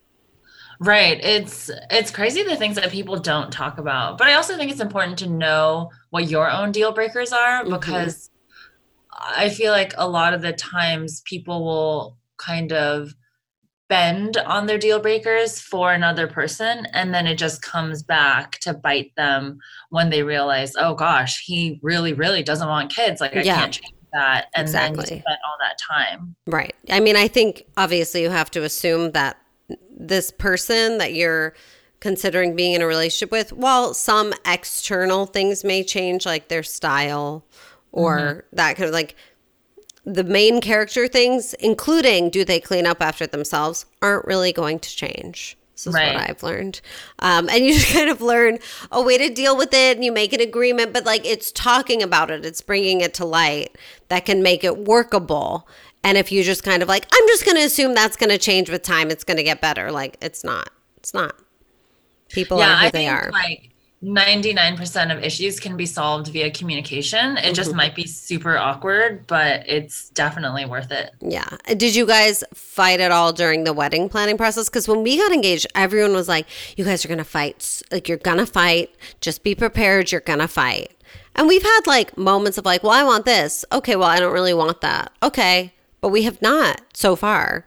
Right. 0.79 1.19
It's 1.23 1.71
it's 1.89 2.11
crazy 2.11 2.43
the 2.43 2.55
things 2.55 2.75
that 2.75 2.91
people 2.91 3.17
don't 3.17 3.51
talk 3.51 3.79
about. 3.79 4.19
But 4.19 4.27
I 4.27 4.33
also 4.33 4.55
think 4.55 4.69
it's 4.69 4.79
important 4.79 5.17
to 5.19 5.27
know 5.27 5.89
what 6.09 6.29
your 6.29 6.49
own 6.49 6.71
deal 6.71 6.91
breakers 6.91 7.31
are 7.31 7.63
mm-hmm. 7.63 7.73
because. 7.73 8.29
I 9.19 9.49
feel 9.49 9.71
like 9.71 9.95
a 9.97 10.07
lot 10.07 10.35
of 10.35 10.43
the 10.43 10.53
times 10.53 11.23
people 11.25 11.65
will 11.65 12.19
kind 12.37 12.71
of 12.71 13.15
bend 13.89 14.37
on 14.37 14.65
their 14.65 14.77
deal 14.77 14.99
breakers 14.99 15.59
for 15.59 15.93
another 15.93 16.27
person 16.27 16.85
and 16.93 17.13
then 17.13 17.25
it 17.25 17.37
just 17.37 17.61
comes 17.61 18.03
back 18.03 18.59
to 18.59 18.73
bite 18.73 19.11
them 19.15 19.59
when 19.89 20.09
they 20.09 20.23
realize, 20.23 20.73
"Oh 20.77 20.93
gosh, 20.93 21.41
he 21.43 21.79
really 21.81 22.13
really 22.13 22.43
doesn't 22.43 22.67
want 22.67 22.93
kids. 22.93 23.21
Like 23.21 23.35
I 23.35 23.41
yeah. 23.41 23.55
can't 23.55 23.73
change 23.73 23.95
that." 24.13 24.47
And 24.55 24.65
exactly. 24.65 24.97
then 24.97 25.21
spend 25.21 25.37
all 25.45 25.57
that 25.61 25.77
time. 25.79 26.35
Right. 26.47 26.75
I 26.89 26.99
mean, 26.99 27.15
I 27.15 27.27
think 27.27 27.65
obviously 27.77 28.21
you 28.21 28.29
have 28.29 28.51
to 28.51 28.63
assume 28.63 29.11
that 29.11 29.37
this 29.97 30.31
person 30.31 30.97
that 30.97 31.13
you're 31.13 31.53
considering 31.99 32.55
being 32.55 32.73
in 32.73 32.81
a 32.81 32.87
relationship 32.87 33.31
with, 33.31 33.53
while 33.53 33.93
some 33.93 34.33
external 34.45 35.25
things 35.25 35.63
may 35.63 35.83
change, 35.83 36.25
like 36.25 36.47
their 36.47 36.63
style 36.63 37.43
or 37.91 38.17
mm-hmm. 38.19 38.55
that 38.55 38.75
kind 38.75 38.87
of 38.87 38.93
like 38.93 39.15
the 40.05 40.23
main 40.23 40.61
character 40.61 41.07
things, 41.07 41.53
including 41.55 42.29
do 42.29 42.45
they 42.45 42.59
clean 42.59 42.85
up 42.85 43.01
after 43.01 43.27
themselves, 43.27 43.85
aren't 44.01 44.25
really 44.25 44.53
going 44.53 44.79
to 44.79 44.89
change. 44.89 45.57
This 45.73 45.87
is 45.87 45.93
right. 45.93 46.15
what 46.15 46.29
I've 46.29 46.43
learned. 46.43 46.81
Um, 47.19 47.49
and 47.49 47.65
you 47.65 47.73
just 47.77 47.93
kind 47.93 48.09
of 48.09 48.21
learn 48.21 48.59
a 48.91 49.01
way 49.01 49.17
to 49.17 49.29
deal 49.29 49.57
with 49.57 49.73
it 49.73 49.95
and 49.95 50.05
you 50.05 50.11
make 50.11 50.33
an 50.33 50.41
agreement, 50.41 50.93
but 50.93 51.05
like 51.05 51.25
it's 51.25 51.51
talking 51.51 52.01
about 52.01 52.31
it, 52.31 52.45
it's 52.45 52.61
bringing 52.61 53.01
it 53.01 53.13
to 53.15 53.25
light 53.25 53.77
that 54.07 54.25
can 54.25 54.41
make 54.41 54.63
it 54.63 54.77
workable. 54.87 55.67
And 56.03 56.17
if 56.17 56.31
you 56.31 56.43
just 56.43 56.63
kind 56.63 56.81
of 56.81 56.87
like, 56.87 57.05
I'm 57.11 57.27
just 57.27 57.43
going 57.43 57.57
to 57.57 57.63
assume 57.63 57.93
that's 57.93 58.15
going 58.15 58.29
to 58.29 58.37
change 58.37 58.69
with 58.69 58.81
time, 58.83 59.11
it's 59.11 59.23
going 59.23 59.37
to 59.37 59.43
get 59.43 59.61
better. 59.61 59.91
Like 59.91 60.17
it's 60.21 60.43
not. 60.43 60.69
It's 60.97 61.13
not. 61.13 61.35
People 62.29 62.59
yeah, 62.59 62.73
are 62.73 62.77
who 62.77 62.85
I 62.85 62.91
they 62.91 63.07
are. 63.07 63.29
Like 63.31 63.71
99% 64.03 65.15
of 65.15 65.23
issues 65.23 65.59
can 65.59 65.75
be 65.75 65.85
solved 65.85 66.27
via 66.27 66.51
communication. 66.51 67.37
It 67.37 67.41
mm-hmm. 67.41 67.53
just 67.53 67.73
might 67.73 67.95
be 67.95 68.05
super 68.05 68.55
awkward, 68.55 69.25
but 69.25 69.67
it's 69.67 70.09
definitely 70.11 70.65
worth 70.65 70.91
it. 70.91 71.11
Yeah. 71.19 71.49
Did 71.75 71.95
you 71.95 72.05
guys 72.05 72.43
fight 72.53 72.99
at 72.99 73.11
all 73.11 73.33
during 73.33 73.63
the 73.63 73.73
wedding 73.73 74.07
planning 74.07 74.37
process? 74.37 74.69
Because 74.69 74.87
when 74.87 75.01
we 75.01 75.17
got 75.17 75.31
engaged, 75.31 75.65
everyone 75.73 76.13
was 76.13 76.27
like, 76.27 76.45
you 76.77 76.85
guys 76.85 77.03
are 77.03 77.07
going 77.07 77.17
to 77.17 77.23
fight. 77.23 77.81
Like, 77.91 78.07
you're 78.07 78.19
going 78.19 78.37
to 78.37 78.45
fight. 78.45 78.95
Just 79.19 79.43
be 79.43 79.55
prepared. 79.55 80.11
You're 80.11 80.21
going 80.21 80.39
to 80.39 80.47
fight. 80.47 80.91
And 81.35 81.47
we've 81.47 81.63
had 81.63 81.81
like 81.87 82.17
moments 82.17 82.59
of 82.59 82.65
like, 82.65 82.83
well, 82.83 82.91
I 82.91 83.03
want 83.03 83.25
this. 83.25 83.65
Okay, 83.71 83.95
well, 83.95 84.07
I 84.07 84.19
don't 84.19 84.33
really 84.33 84.53
want 84.53 84.81
that. 84.81 85.11
Okay. 85.23 85.73
But 86.01 86.09
we 86.09 86.23
have 86.23 86.41
not 86.41 86.81
so 86.93 87.15
far 87.15 87.65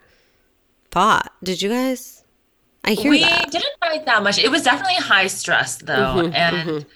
fought. 0.91 1.33
Did 1.43 1.63
you 1.63 1.71
guys? 1.71 2.20
I 2.85 2.93
hear 2.93 3.11
we 3.11 3.21
that. 3.21 3.51
didn't 3.51 3.79
fight 3.81 4.07
that 4.07 4.23
much. 4.23 4.39
It 4.39 4.51
was 4.51 4.63
definitely 4.63 4.95
high 4.95 5.27
stress 5.27 5.79
though. 5.79 5.95
Mm-hmm, 5.95 6.35
and 6.35 6.57
mm-hmm. 6.57 6.89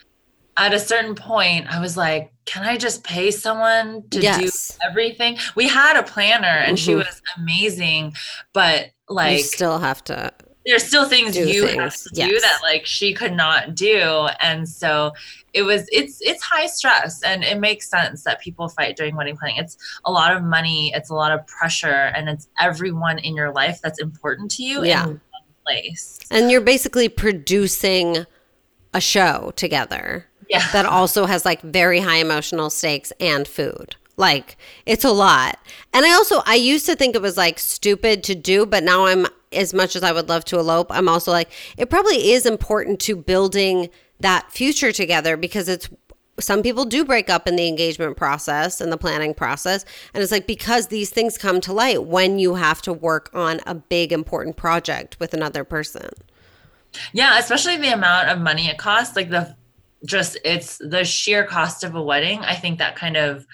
at 0.56 0.72
a 0.72 0.78
certain 0.78 1.14
point, 1.14 1.66
I 1.72 1.80
was 1.80 1.96
like, 1.96 2.32
can 2.46 2.64
I 2.64 2.76
just 2.76 3.04
pay 3.04 3.30
someone 3.30 4.04
to 4.10 4.20
yes. 4.20 4.68
do 4.68 4.88
everything? 4.88 5.38
We 5.54 5.68
had 5.68 5.96
a 5.96 6.02
planner 6.02 6.46
and 6.46 6.76
mm-hmm. 6.76 6.84
she 6.84 6.94
was 6.94 7.22
amazing, 7.36 8.14
but 8.52 8.90
like 9.08 9.38
you 9.38 9.42
still 9.42 9.78
have 9.78 10.02
to 10.04 10.32
there's 10.66 10.84
still 10.84 11.06
things 11.06 11.36
you 11.36 11.66
things. 11.66 11.78
have 11.78 11.94
to 11.94 12.10
yes. 12.14 12.28
do 12.28 12.40
that 12.40 12.58
like 12.62 12.86
she 12.86 13.12
could 13.12 13.32
not 13.32 13.74
do 13.74 14.28
and 14.40 14.68
so 14.68 15.12
it 15.52 15.62
was 15.62 15.86
it's 15.92 16.20
it's 16.22 16.42
high 16.42 16.66
stress 16.66 17.22
and 17.22 17.44
it 17.44 17.58
makes 17.60 17.88
sense 17.88 18.24
that 18.24 18.40
people 18.40 18.68
fight 18.68 18.96
during 18.96 19.14
wedding 19.14 19.36
planning 19.36 19.56
it's 19.58 19.76
a 20.04 20.10
lot 20.10 20.34
of 20.34 20.42
money 20.42 20.90
it's 20.94 21.10
a 21.10 21.14
lot 21.14 21.32
of 21.32 21.46
pressure 21.46 22.12
and 22.16 22.28
it's 22.28 22.48
everyone 22.58 23.18
in 23.18 23.36
your 23.36 23.52
life 23.52 23.78
that's 23.82 24.00
important 24.00 24.50
to 24.50 24.62
you 24.62 24.84
yeah 24.84 25.12
place. 25.64 26.18
And 26.30 26.50
you're 26.50 26.60
basically 26.60 27.08
producing 27.08 28.26
a 28.92 29.00
show 29.00 29.52
together. 29.56 30.26
Yeah. 30.48 30.70
That 30.72 30.86
also 30.86 31.26
has 31.26 31.44
like 31.44 31.62
very 31.62 32.00
high 32.00 32.18
emotional 32.18 32.70
stakes 32.70 33.12
and 33.18 33.48
food. 33.48 33.96
Like 34.16 34.56
it's 34.86 35.04
a 35.04 35.10
lot. 35.10 35.58
And 35.92 36.04
I 36.04 36.12
also 36.12 36.42
I 36.46 36.54
used 36.54 36.86
to 36.86 36.94
think 36.94 37.14
it 37.14 37.22
was 37.22 37.36
like 37.36 37.58
stupid 37.58 38.22
to 38.24 38.34
do, 38.34 38.66
but 38.66 38.84
now 38.84 39.06
I'm 39.06 39.26
as 39.52 39.72
much 39.74 39.96
as 39.96 40.02
I 40.02 40.12
would 40.12 40.28
love 40.28 40.44
to 40.46 40.58
elope, 40.58 40.88
I'm 40.90 41.08
also 41.08 41.30
like 41.30 41.50
it 41.76 41.90
probably 41.90 42.32
is 42.32 42.46
important 42.46 43.00
to 43.00 43.16
building 43.16 43.88
that 44.20 44.50
future 44.52 44.92
together 44.92 45.36
because 45.36 45.68
it's 45.68 45.88
some 46.40 46.62
people 46.62 46.84
do 46.84 47.04
break 47.04 47.30
up 47.30 47.46
in 47.46 47.56
the 47.56 47.68
engagement 47.68 48.16
process 48.16 48.80
and 48.80 48.90
the 48.90 48.96
planning 48.96 49.34
process. 49.34 49.84
And 50.12 50.22
it's 50.22 50.32
like 50.32 50.46
because 50.46 50.88
these 50.88 51.10
things 51.10 51.38
come 51.38 51.60
to 51.62 51.72
light 51.72 52.04
when 52.04 52.38
you 52.38 52.54
have 52.54 52.82
to 52.82 52.92
work 52.92 53.30
on 53.32 53.60
a 53.66 53.74
big, 53.74 54.12
important 54.12 54.56
project 54.56 55.16
with 55.20 55.32
another 55.32 55.64
person. 55.64 56.10
Yeah, 57.12 57.38
especially 57.38 57.76
the 57.76 57.92
amount 57.92 58.28
of 58.28 58.40
money 58.40 58.68
it 58.68 58.78
costs. 58.78 59.16
Like 59.16 59.30
the 59.30 59.54
just, 60.04 60.36
it's 60.44 60.78
the 60.78 61.04
sheer 61.04 61.44
cost 61.44 61.82
of 61.84 61.94
a 61.94 62.02
wedding. 62.02 62.40
I 62.40 62.54
think 62.54 62.78
that 62.78 62.96
kind 62.96 63.16
of 63.16 63.46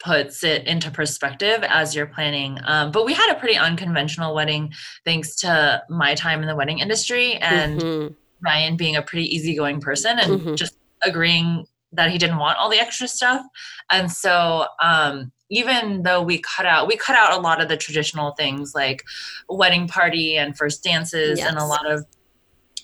puts 0.00 0.42
it 0.42 0.66
into 0.66 0.90
perspective 0.90 1.62
as 1.62 1.94
you're 1.94 2.06
planning. 2.06 2.58
Um, 2.64 2.90
but 2.90 3.06
we 3.06 3.14
had 3.14 3.30
a 3.30 3.38
pretty 3.38 3.56
unconventional 3.56 4.34
wedding 4.34 4.72
thanks 5.04 5.36
to 5.36 5.82
my 5.88 6.14
time 6.14 6.40
in 6.40 6.48
the 6.48 6.56
wedding 6.56 6.80
industry 6.80 7.36
and 7.36 7.80
mm-hmm. 7.80 8.14
Ryan 8.44 8.76
being 8.76 8.96
a 8.96 9.02
pretty 9.02 9.32
easygoing 9.32 9.80
person 9.80 10.18
and 10.18 10.40
mm-hmm. 10.40 10.54
just 10.56 10.76
agreeing 11.02 11.66
that 11.92 12.10
he 12.10 12.18
didn't 12.18 12.38
want 12.38 12.58
all 12.58 12.70
the 12.70 12.78
extra 12.78 13.06
stuff. 13.06 13.44
And 13.90 14.10
so 14.10 14.66
um, 14.80 15.32
even 15.50 16.02
though 16.02 16.22
we 16.22 16.40
cut 16.40 16.66
out 16.66 16.88
we 16.88 16.96
cut 16.96 17.14
out 17.14 17.32
a 17.32 17.40
lot 17.40 17.60
of 17.60 17.68
the 17.68 17.76
traditional 17.76 18.32
things 18.32 18.72
like 18.74 19.02
wedding 19.48 19.86
party 19.86 20.36
and 20.36 20.56
first 20.56 20.82
dances 20.82 21.38
yes. 21.38 21.48
and 21.48 21.58
a 21.58 21.64
lot 21.64 21.90
of 21.90 22.06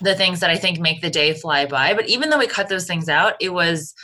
the 0.00 0.14
things 0.14 0.40
that 0.40 0.50
I 0.50 0.56
think 0.56 0.78
make 0.78 1.00
the 1.00 1.10
day 1.10 1.34
fly 1.34 1.66
by. 1.66 1.94
But 1.94 2.08
even 2.08 2.30
though 2.30 2.38
we 2.38 2.46
cut 2.46 2.68
those 2.68 2.86
things 2.86 3.08
out, 3.08 3.34
it 3.40 3.52
was 3.52 3.94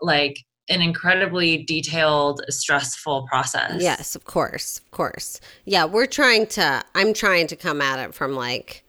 like 0.00 0.44
an 0.68 0.80
incredibly 0.80 1.64
detailed, 1.64 2.42
stressful 2.48 3.26
process. 3.28 3.82
Yes, 3.82 4.14
of 4.14 4.24
course. 4.24 4.78
Of 4.78 4.90
course. 4.90 5.40
Yeah, 5.64 5.84
we're 5.84 6.06
trying 6.06 6.46
to, 6.48 6.82
I'm 6.94 7.12
trying 7.12 7.46
to 7.48 7.56
come 7.56 7.80
at 7.80 7.98
it 7.98 8.14
from 8.14 8.34
like, 8.34 8.84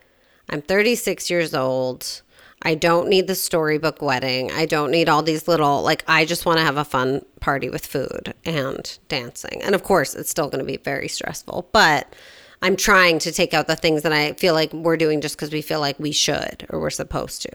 I'm 0.49 0.61
36 0.61 1.30
years 1.30 1.53
old. 1.53 2.21
I 2.64 2.76
don't 2.76 3.09
need 3.09 3.28
the 3.28 3.36
storybook 3.36 4.01
wedding. 4.01 4.51
I 4.51 4.66
don't 4.66 4.89
need 4.89 5.09
all 5.09 5.22
these 5.22 5.47
little, 5.47 5.84
like, 5.84 6.03
I 6.07 6.26
just 6.26 6.45
want 6.45 6.59
to 6.59 6.66
have 6.66 6.78
a 6.78 6.86
fun 6.86 7.26
party 7.41 7.70
with 7.70 7.86
food 7.86 8.34
and 8.45 8.97
dancing. 9.09 9.61
And 9.61 9.76
of 9.76 9.84
course, 9.84 10.16
it's 10.16 10.30
still 10.30 10.47
going 10.49 10.59
to 10.59 10.66
be 10.66 10.78
very 10.78 11.09
stressful, 11.09 11.70
but 11.74 12.16
I'm 12.61 12.78
trying 12.78 13.20
to 13.20 13.34
take 13.34 13.53
out 13.53 13.68
the 13.68 13.76
things 13.76 14.03
that 14.03 14.14
I 14.14 14.34
feel 14.34 14.53
like 14.53 14.72
we're 14.72 14.95
doing 14.95 15.20
just 15.20 15.36
because 15.36 15.51
we 15.51 15.61
feel 15.61 15.82
like 15.82 15.99
we 15.99 16.14
should 16.14 16.66
or 16.70 16.80
we're 16.80 16.89
supposed 16.89 17.41
to. 17.41 17.51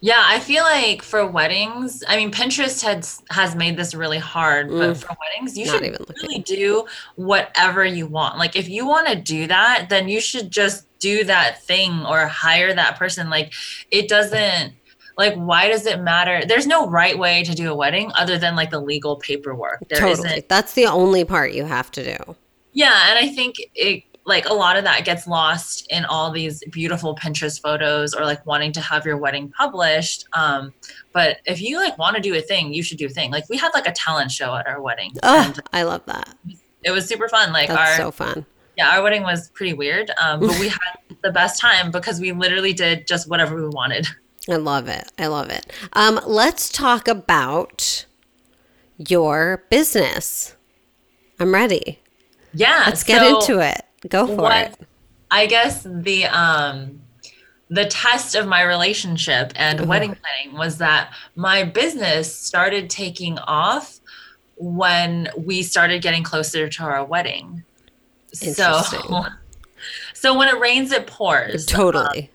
Yeah, 0.00 0.22
I 0.22 0.38
feel 0.38 0.64
like 0.64 1.00
for 1.00 1.26
weddings, 1.26 2.02
I 2.06 2.16
mean, 2.16 2.30
Pinterest 2.30 2.82
has 2.82 3.22
has 3.30 3.54
made 3.54 3.78
this 3.78 3.94
really 3.94 4.18
hard, 4.18 4.68
but 4.68 4.90
mm, 4.90 4.96
for 4.98 5.16
weddings, 5.18 5.56
you 5.56 5.64
should 5.64 5.82
even 5.82 6.04
really 6.20 6.40
do 6.40 6.84
whatever 7.14 7.86
you 7.86 8.06
want. 8.06 8.36
Like, 8.36 8.54
if 8.54 8.68
you 8.68 8.86
want 8.86 9.06
to 9.08 9.14
do 9.14 9.46
that, 9.46 9.86
then 9.88 10.06
you 10.08 10.20
should 10.20 10.50
just 10.50 10.86
do 11.04 11.24
that 11.24 11.62
thing 11.62 12.04
or 12.06 12.26
hire 12.26 12.72
that 12.74 12.98
person. 12.98 13.28
Like, 13.28 13.52
it 13.90 14.08
doesn't 14.08 14.72
like 15.16 15.34
why 15.34 15.68
does 15.68 15.86
it 15.86 16.00
matter 16.00 16.44
there's 16.44 16.66
no 16.66 16.88
right 16.88 17.16
way 17.16 17.44
to 17.44 17.54
do 17.54 17.70
a 17.70 17.74
wedding 17.74 18.10
other 18.16 18.36
than 18.36 18.56
like 18.56 18.70
the 18.70 18.80
legal 18.80 19.14
paperwork 19.14 19.78
there 19.88 20.00
totally 20.00 20.28
isn't. 20.28 20.48
that's 20.48 20.72
the 20.74 20.86
only 20.86 21.24
part 21.24 21.52
you 21.52 21.64
have 21.64 21.88
to 21.88 22.02
do 22.02 22.34
yeah 22.72 23.10
and 23.10 23.16
i 23.16 23.28
think 23.28 23.54
it 23.76 24.02
like 24.26 24.48
a 24.48 24.54
lot 24.54 24.76
of 24.76 24.84
that 24.84 25.04
gets 25.04 25.26
lost 25.26 25.86
in 25.90 26.04
all 26.06 26.30
these 26.30 26.62
beautiful 26.70 27.14
Pinterest 27.14 27.60
photos 27.60 28.14
or 28.14 28.24
like 28.24 28.44
wanting 28.46 28.72
to 28.72 28.80
have 28.80 29.04
your 29.04 29.16
wedding 29.16 29.50
published. 29.50 30.26
Um, 30.32 30.72
but 31.12 31.38
if 31.44 31.60
you 31.60 31.76
like 31.76 31.98
want 31.98 32.16
to 32.16 32.22
do 32.22 32.34
a 32.34 32.40
thing, 32.40 32.72
you 32.72 32.82
should 32.82 32.98
do 32.98 33.06
a 33.06 33.10
thing. 33.10 33.30
Like 33.30 33.48
we 33.48 33.56
had 33.56 33.72
like 33.74 33.86
a 33.86 33.92
talent 33.92 34.30
show 34.30 34.54
at 34.54 34.66
our 34.66 34.80
wedding. 34.80 35.12
Oh, 35.22 35.52
I 35.72 35.82
love 35.82 36.04
that. 36.06 36.34
It 36.82 36.90
was 36.90 37.06
super 37.06 37.28
fun. 37.28 37.52
Like 37.52 37.68
That's 37.68 37.90
our 37.90 37.96
so 37.96 38.10
fun. 38.10 38.46
Yeah, 38.76 38.96
our 38.96 39.02
wedding 39.02 39.22
was 39.22 39.50
pretty 39.50 39.72
weird, 39.72 40.10
um, 40.20 40.40
but 40.40 40.58
we 40.58 40.68
had 40.68 41.16
the 41.22 41.30
best 41.30 41.60
time 41.60 41.90
because 41.90 42.20
we 42.20 42.32
literally 42.32 42.72
did 42.72 43.06
just 43.06 43.28
whatever 43.28 43.56
we 43.56 43.68
wanted. 43.68 44.06
I 44.48 44.56
love 44.56 44.88
it. 44.88 45.10
I 45.18 45.28
love 45.28 45.48
it. 45.48 45.72
Um, 45.94 46.20
let's 46.26 46.68
talk 46.68 47.08
about 47.08 48.04
your 48.98 49.64
business. 49.70 50.54
I'm 51.40 51.54
ready. 51.54 52.00
Yeah. 52.52 52.84
Let's 52.86 53.02
get 53.02 53.20
so, 53.20 53.40
into 53.40 53.60
it. 53.60 53.82
Go 54.08 54.26
for 54.26 54.36
what, 54.36 54.72
it. 54.72 54.86
I 55.30 55.46
guess 55.46 55.82
the 55.82 56.26
um 56.26 57.00
the 57.70 57.86
test 57.86 58.34
of 58.34 58.46
my 58.46 58.62
relationship 58.62 59.52
and 59.56 59.80
mm-hmm. 59.80 59.88
wedding 59.88 60.16
planning 60.16 60.56
was 60.56 60.78
that 60.78 61.12
my 61.34 61.64
business 61.64 62.32
started 62.32 62.90
taking 62.90 63.38
off 63.38 64.00
when 64.56 65.28
we 65.36 65.62
started 65.62 66.02
getting 66.02 66.22
closer 66.22 66.68
to 66.68 66.82
our 66.84 67.04
wedding. 67.04 67.64
So 68.34 68.82
so 70.14 70.36
when 70.36 70.48
it 70.48 70.58
rains 70.58 70.92
it 70.92 71.06
pours. 71.06 71.66
Totally. 71.66 72.22
Um, 72.22 72.28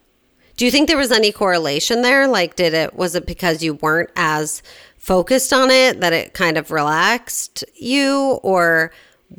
do 0.58 0.66
you 0.66 0.72
think 0.72 0.88
there 0.88 0.98
was 0.98 1.12
any 1.12 1.32
correlation 1.32 2.02
there? 2.02 2.28
Like 2.28 2.56
did 2.56 2.74
it 2.74 2.96
was 2.96 3.16
it 3.16 3.26
because 3.26 3.64
you 3.64 3.76
weren't 3.76 4.10
as 4.16 4.62
focused 4.98 5.54
on 5.54 5.72
it 5.72 6.02
that 6.02 6.14
it 6.14 6.34
kind 6.34 6.58
of 6.58 6.72
relaxed 6.72 7.64
you 7.76 8.40
or 8.44 8.92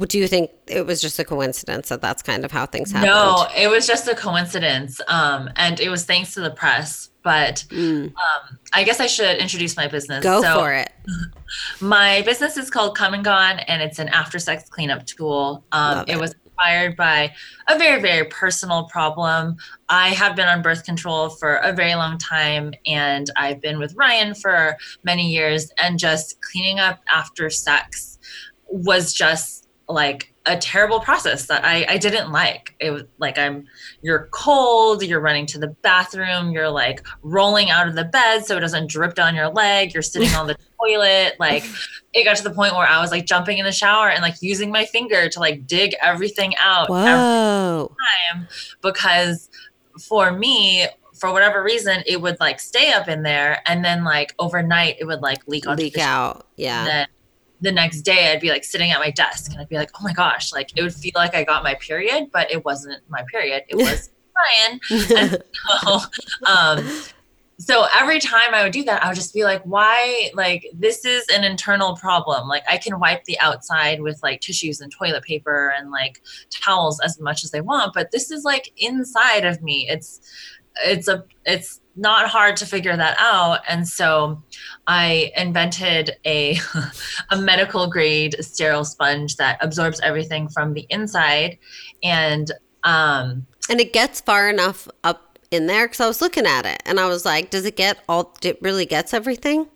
do 0.07 0.19
you 0.19 0.29
think 0.29 0.51
it 0.67 0.87
was 0.87 1.01
just 1.01 1.19
a 1.19 1.25
coincidence 1.25 1.89
that 1.89 2.01
that's 2.01 2.23
kind 2.23 2.45
of 2.45 2.53
how 2.53 2.65
things 2.65 2.93
happened? 2.93 3.11
No, 3.11 3.47
it 3.57 3.69
was 3.69 3.87
just 3.87 4.07
a 4.07 4.15
coincidence. 4.15 5.01
Um, 5.09 5.51
and 5.57 5.81
it 5.81 5.89
was 5.89 6.05
thanks 6.05 6.35
to 6.35 6.41
the 6.41 6.51
press. 6.51 7.11
But 7.23 7.65
mm. 7.69 8.07
um, 8.07 8.59
I 8.73 8.85
guess 8.85 8.99
I 8.99 9.07
should 9.07 9.39
introduce 9.39 9.77
my 9.77 9.89
business. 9.89 10.23
Go 10.23 10.43
so, 10.43 10.59
for 10.59 10.73
it. 10.73 10.91
My 11.81 12.23
business 12.23 12.57
is 12.57 12.71
called 12.71 12.97
Come 12.97 13.13
and 13.13 13.23
Gone, 13.23 13.59
and 13.59 13.83
it's 13.83 13.99
an 13.99 14.09
after 14.09 14.39
sex 14.39 14.71
cleanup 14.71 15.05
tool. 15.05 15.63
Um, 15.73 16.05
it. 16.07 16.15
it 16.15 16.21
was 16.21 16.35
inspired 16.61 16.97
by 16.97 17.33
a 17.69 17.79
very, 17.79 18.01
very 18.01 18.25
personal 18.27 18.85
problem. 18.85 19.57
I 19.89 20.11
have 20.11 20.37
been 20.37 20.49
on 20.49 20.63
birth 20.63 20.85
control 20.85 21.31
for 21.31 21.57
a 21.57 21.73
very 21.73 21.95
long 21.95 22.19
time, 22.19 22.73
and 22.87 23.29
I've 23.37 23.61
been 23.61 23.79
with 23.79 23.95
Ryan 23.97 24.35
for 24.35 24.77
many 25.03 25.31
years, 25.31 25.71
and 25.79 25.99
just 25.99 26.39
cleaning 26.43 26.79
up 26.79 27.01
after 27.13 27.49
sex 27.51 28.19
was 28.69 29.13
just 29.13 29.69
like 29.89 30.30
a 30.47 30.57
terrible 30.57 31.01
process 31.01 31.47
that 31.47 31.65
I, 31.65 31.85
I 31.89 31.99
didn't 31.99 32.33
like. 32.33 32.75
It 32.81 32.91
was 32.91 33.05
like 33.19 33.39
I'm 33.39 33.67
you're 34.01 34.29
cold, 34.33 35.03
you're 35.03 35.21
running 35.21 35.47
to 35.47 35.59
the 35.59 35.69
bathroom, 35.69 36.51
you're 36.51 36.71
like 36.71 37.07
rolling 37.23 37.71
out 37.71 37.87
of 37.87 37.95
the 37.95 38.05
bed 38.05 38.47
so 38.47 38.57
it 38.57 38.61
doesn't 38.61 38.89
drip 38.89 39.15
down 39.15 39.35
your 39.35 39.49
leg, 39.49 39.93
you're 39.93 40.03
sitting 40.03 40.35
on 40.35 40.47
the 40.47 40.57
toilet. 40.81 41.35
Like 41.39 41.65
it 42.15 42.25
got 42.25 42.37
to 42.37 42.43
the 42.43 42.55
point 42.55 42.75
where 42.75 42.89
I 42.89 43.01
was 43.01 43.11
like 43.11 43.27
jumping 43.27 43.59
in 43.59 43.67
the 43.67 43.73
shower 43.73 44.09
and 44.09 44.23
like 44.23 44.37
using 44.41 44.71
my 44.71 44.87
finger 44.87 45.29
to 45.29 45.41
like 45.41 45.67
dig 45.67 45.95
everything 46.03 46.55
out 46.57 46.89
Whoa. 46.89 47.95
every 48.33 48.39
time 48.41 48.49
because 48.81 49.51
for 50.01 50.33
me 50.33 50.87
for 51.13 51.35
whatever 51.35 51.63
reason, 51.63 52.03
it 52.07 52.23
would 52.23 52.41
like 52.41 52.59
stay 52.59 52.93
up 52.93 53.07
in 53.07 53.23
there, 53.23 53.61
and 53.67 53.85
then 53.85 54.05
like 54.05 54.35
overnight, 54.39 54.97
it 54.99 55.05
would 55.05 55.21
like 55.21 55.47
leak 55.47 55.67
leak 55.67 55.99
out. 55.99 56.47
Yeah 56.57 57.05
the 57.61 57.73
next 57.73 58.03
day 58.03 58.33
I'd 58.33 58.41
be 58.41 58.51
like 58.51 58.65
sitting 58.65 58.91
at 58.91 58.99
my 59.01 59.11
desk 59.11 59.53
and 59.53 59.61
I'd 59.61 59.69
be 59.69 59.77
like, 59.77 59.91
oh 59.99 60.03
my 60.03 60.13
gosh, 60.13 60.53
like 60.53 60.71
it 60.77 60.83
would 60.83 60.95
feel 60.95 61.13
like 61.15 61.35
I 61.35 61.45
got 61.45 61.63
my 61.63 61.75
period, 61.75 62.31
but 62.33 62.51
it 62.51 62.65
wasn't 62.65 63.03
my 63.09 63.25
period. 63.31 63.65
It 63.69 63.77
was 63.77 64.11
Ryan. 64.41 64.81
and 65.17 65.43
so, 65.83 65.99
um, 66.47 66.87
so 67.59 67.87
every 67.95 68.21
time 68.21 68.55
I 68.55 68.63
would 68.63 68.73
do 68.73 68.85
that, 68.85 69.05
I 69.05 69.09
would 69.09 69.17
just 69.17 69.35
be 69.35 69.45
like, 69.45 69.63
why? 69.65 70.31
Like, 70.33 70.67
this 70.73 71.05
is 71.05 71.27
an 71.29 71.45
internal 71.45 71.95
problem. 71.95 72.49
Like, 72.49 72.63
I 72.71 72.79
can 72.79 72.99
wipe 72.99 73.25
the 73.25 73.39
outside 73.39 74.01
with 74.01 74.19
like 74.23 74.41
tissues 74.41 74.81
and 74.81 74.91
toilet 74.91 75.25
paper 75.25 75.75
and 75.77 75.91
like 75.91 76.23
towels 76.49 77.01
as 77.01 77.21
much 77.21 77.45
as 77.45 77.55
I 77.55 77.61
want, 77.61 77.93
but 77.93 78.13
this 78.13 78.31
is 78.31 78.45
like 78.45 78.73
inside 78.79 79.45
of 79.45 79.61
me. 79.61 79.87
It's, 79.91 80.21
it's 80.87 81.09
a, 81.09 81.25
it's 81.45 81.80
not 81.97 82.29
hard 82.29 82.57
to 82.59 82.67
figure 82.67 82.97
that 82.97 83.17
out. 83.19 83.61
And 83.69 83.87
so 83.87 84.43
I 84.87 85.33
invented 85.37 86.13
a, 86.25 86.59
a 87.31 87.37
medical 87.37 87.89
grade 87.89 88.37
sterile 88.41 88.85
sponge 88.85 89.37
that 89.37 89.59
absorbs 89.61 90.01
everything 90.01 90.49
from 90.49 90.75
the 90.75 90.87
inside. 90.91 91.59
And, 92.03 92.51
um, 92.85 93.47
and 93.69 93.81
it 93.81 93.93
gets 93.93 94.21
far 94.21 94.49
enough 94.49 94.89
up 95.05 95.39
in 95.51 95.67
there 95.67 95.87
because 95.87 96.01
I 96.01 96.07
was 96.07 96.21
looking 96.21 96.47
at 96.47 96.67
it 96.67 96.83
and 96.87 96.99
I 96.99 97.07
was 97.07 97.25
like, 97.25 97.51
does 97.51 97.65
it 97.65 97.77
get 97.77 97.99
all, 98.09 98.35
it 98.43 98.61
really 98.63 98.87
gets 98.87 99.13
everything? 99.13 99.69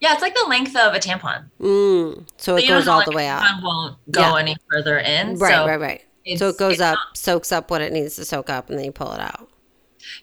Yeah, 0.00 0.12
it's 0.12 0.22
like 0.22 0.34
the 0.34 0.46
length 0.48 0.76
of 0.76 0.92
a 0.92 0.98
tampon. 0.98 1.48
Mm, 1.60 2.26
so 2.36 2.56
it 2.56 2.68
goes 2.68 2.88
all 2.88 2.98
like 2.98 3.06
the 3.06 3.12
way 3.12 3.26
out. 3.26 3.42
won't 3.62 3.96
go 4.10 4.20
yeah. 4.20 4.36
any 4.36 4.56
further 4.70 4.98
in. 4.98 5.38
Right, 5.38 5.54
so 5.54 5.66
right, 5.66 5.80
right. 5.80 6.04
So 6.36 6.48
it 6.48 6.58
goes 6.58 6.80
up, 6.80 6.94
not- 6.94 7.16
soaks 7.16 7.52
up 7.52 7.70
what 7.70 7.80
it 7.80 7.92
needs 7.92 8.16
to 8.16 8.24
soak 8.24 8.50
up, 8.50 8.68
and 8.68 8.78
then 8.78 8.86
you 8.86 8.92
pull 8.92 9.12
it 9.12 9.20
out. 9.20 9.48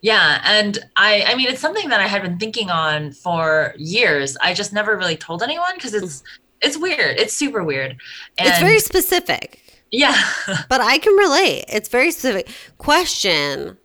Yeah, 0.02 0.42
and 0.46 0.80
I 0.96 1.24
I 1.28 1.36
mean 1.36 1.48
it's 1.48 1.62
something 1.62 1.90
that 1.90 2.00
I 2.00 2.08
had 2.08 2.22
been 2.22 2.38
thinking 2.38 2.70
on 2.70 3.12
for 3.12 3.74
years. 3.78 4.38
I 4.42 4.54
just 4.54 4.74
never 4.74 4.98
really 4.98 5.18
told 5.18 5.44
anyone 5.44 5.76
because 5.76 5.94
it's 5.94 6.24
it's 6.62 6.78
weird. 6.78 7.20
It's 7.20 7.36
super 7.36 7.64
weird. 7.64 7.98
And 8.38 8.50
it's 8.50 8.60
very 8.60 8.80
specific. 8.80 9.62
Yeah. 9.92 10.16
but 10.70 10.82
I 10.82 10.98
can 10.98 11.14
relate. 11.16 11.66
It's 11.68 11.90
very 11.90 12.12
specific. 12.12 12.50
Question 12.78 13.78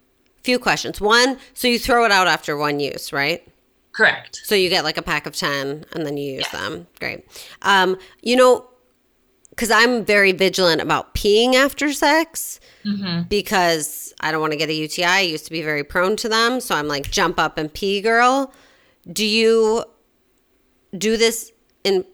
few 0.46 0.58
questions. 0.60 1.00
One, 1.00 1.38
so 1.52 1.68
you 1.68 1.78
throw 1.78 2.04
it 2.04 2.12
out 2.12 2.28
after 2.28 2.56
one 2.56 2.80
use, 2.80 3.12
right? 3.12 3.46
Correct. 3.92 4.40
So 4.44 4.54
you 4.54 4.70
get 4.70 4.84
like 4.84 4.96
a 4.96 5.02
pack 5.02 5.26
of 5.26 5.34
10 5.34 5.86
and 5.92 6.06
then 6.06 6.16
you 6.16 6.34
use 6.34 6.48
them. 6.50 6.86
Great. 7.00 7.26
Um, 7.62 7.98
you 8.22 8.36
know, 8.36 8.68
because 9.50 9.70
I'm 9.70 10.04
very 10.04 10.32
vigilant 10.32 10.80
about 10.80 11.14
peeing 11.14 11.54
after 11.54 11.92
sex 11.92 12.60
mm-hmm. 12.84 13.22
because 13.28 14.05
I 14.20 14.32
don't 14.32 14.40
want 14.40 14.52
to 14.52 14.56
get 14.56 14.70
a 14.70 14.74
UTI. 14.74 15.04
I 15.04 15.20
used 15.20 15.44
to 15.44 15.50
be 15.50 15.62
very 15.62 15.84
prone 15.84 16.16
to 16.16 16.28
them. 16.28 16.60
So 16.60 16.74
I'm 16.74 16.88
like, 16.88 17.10
jump 17.10 17.38
up 17.38 17.58
and 17.58 17.72
pee, 17.72 18.00
girl. 18.00 18.52
Do 19.10 19.24
you 19.24 19.84
do 20.96 21.16
this 21.16 21.52
in 21.84 22.04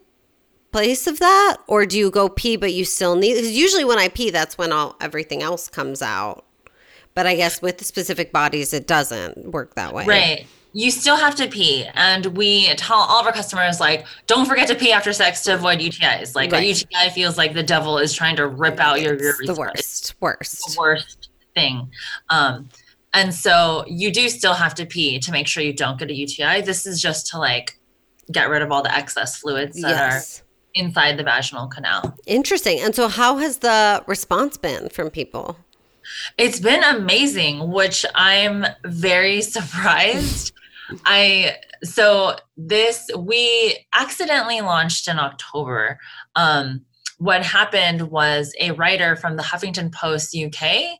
place 0.71 1.07
of 1.07 1.19
that? 1.19 1.57
Or 1.67 1.85
do 1.85 1.97
you 1.97 2.11
go 2.11 2.27
pee, 2.29 2.57
but 2.57 2.73
you 2.73 2.83
still 2.83 3.15
need, 3.15 3.35
because 3.35 3.51
usually 3.51 3.85
when 3.85 3.99
I 3.99 4.09
pee, 4.09 4.31
that's 4.31 4.57
when 4.57 4.71
all 4.71 4.95
everything 4.99 5.41
else 5.41 5.69
comes 5.69 6.01
out. 6.01 6.45
But 7.15 7.27
I 7.27 7.35
guess 7.35 7.61
with 7.61 7.85
specific 7.85 8.33
bodies, 8.33 8.73
it 8.73 8.87
doesn't 8.87 9.51
work 9.51 9.75
that 9.75 9.93
way. 9.93 10.05
Right. 10.05 10.47
You 10.75 10.89
still 10.89 11.15
have 11.15 11.35
to 11.35 11.47
pee. 11.47 11.85
And 11.93 12.25
we 12.35 12.73
tell 12.73 12.97
all 12.97 13.19
of 13.19 13.27
our 13.27 13.31
customers, 13.31 13.79
like, 13.79 14.07
don't 14.25 14.47
forget 14.47 14.67
to 14.69 14.75
pee 14.75 14.91
after 14.91 15.13
sex 15.13 15.43
to 15.43 15.53
avoid 15.53 15.77
UTIs. 15.79 16.35
Like, 16.35 16.51
right. 16.51 16.63
a 16.63 16.67
UTI 16.67 17.11
feels 17.13 17.37
like 17.37 17.53
the 17.53 17.61
devil 17.61 17.99
is 17.99 18.11
trying 18.11 18.35
to 18.37 18.47
rip 18.47 18.79
out 18.79 18.99
your 18.99 19.13
urethra. 19.13 19.45
The 19.45 19.53
worst. 19.53 20.15
Worst. 20.19 20.73
The 20.73 20.79
worst 20.79 21.22
thing. 21.53 21.89
Um, 22.29 22.69
and 23.13 23.33
so 23.33 23.85
you 23.87 24.11
do 24.11 24.27
still 24.29 24.53
have 24.53 24.73
to 24.75 24.85
pee 24.85 25.19
to 25.19 25.31
make 25.31 25.47
sure 25.47 25.63
you 25.63 25.73
don't 25.73 25.99
get 25.99 26.09
a 26.09 26.13
UTI. 26.13 26.61
This 26.61 26.87
is 26.87 27.01
just 27.01 27.27
to 27.27 27.37
like 27.37 27.77
get 28.31 28.49
rid 28.49 28.61
of 28.61 28.71
all 28.71 28.81
the 28.81 28.93
excess 28.93 29.37
fluids 29.37 29.79
that 29.81 29.89
yes. 29.89 30.39
are 30.39 30.45
inside 30.73 31.17
the 31.17 31.23
vaginal 31.23 31.67
canal. 31.67 32.17
Interesting. 32.25 32.79
And 32.79 32.95
so, 32.95 33.07
how 33.07 33.37
has 33.37 33.59
the 33.59 34.03
response 34.07 34.57
been 34.57 34.89
from 34.89 35.09
people? 35.09 35.57
It's 36.37 36.59
been 36.59 36.83
amazing, 36.83 37.71
which 37.71 38.05
I'm 38.15 38.65
very 38.83 39.41
surprised. 39.43 40.53
I 41.05 41.57
so 41.83 42.35
this 42.57 43.09
we 43.17 43.85
accidentally 43.93 44.61
launched 44.61 45.07
in 45.07 45.19
October. 45.19 45.99
Um, 46.35 46.81
what 47.19 47.45
happened 47.45 48.09
was 48.09 48.53
a 48.59 48.71
writer 48.71 49.15
from 49.15 49.37
the 49.37 49.43
Huffington 49.43 49.93
Post 49.93 50.35
UK 50.35 50.99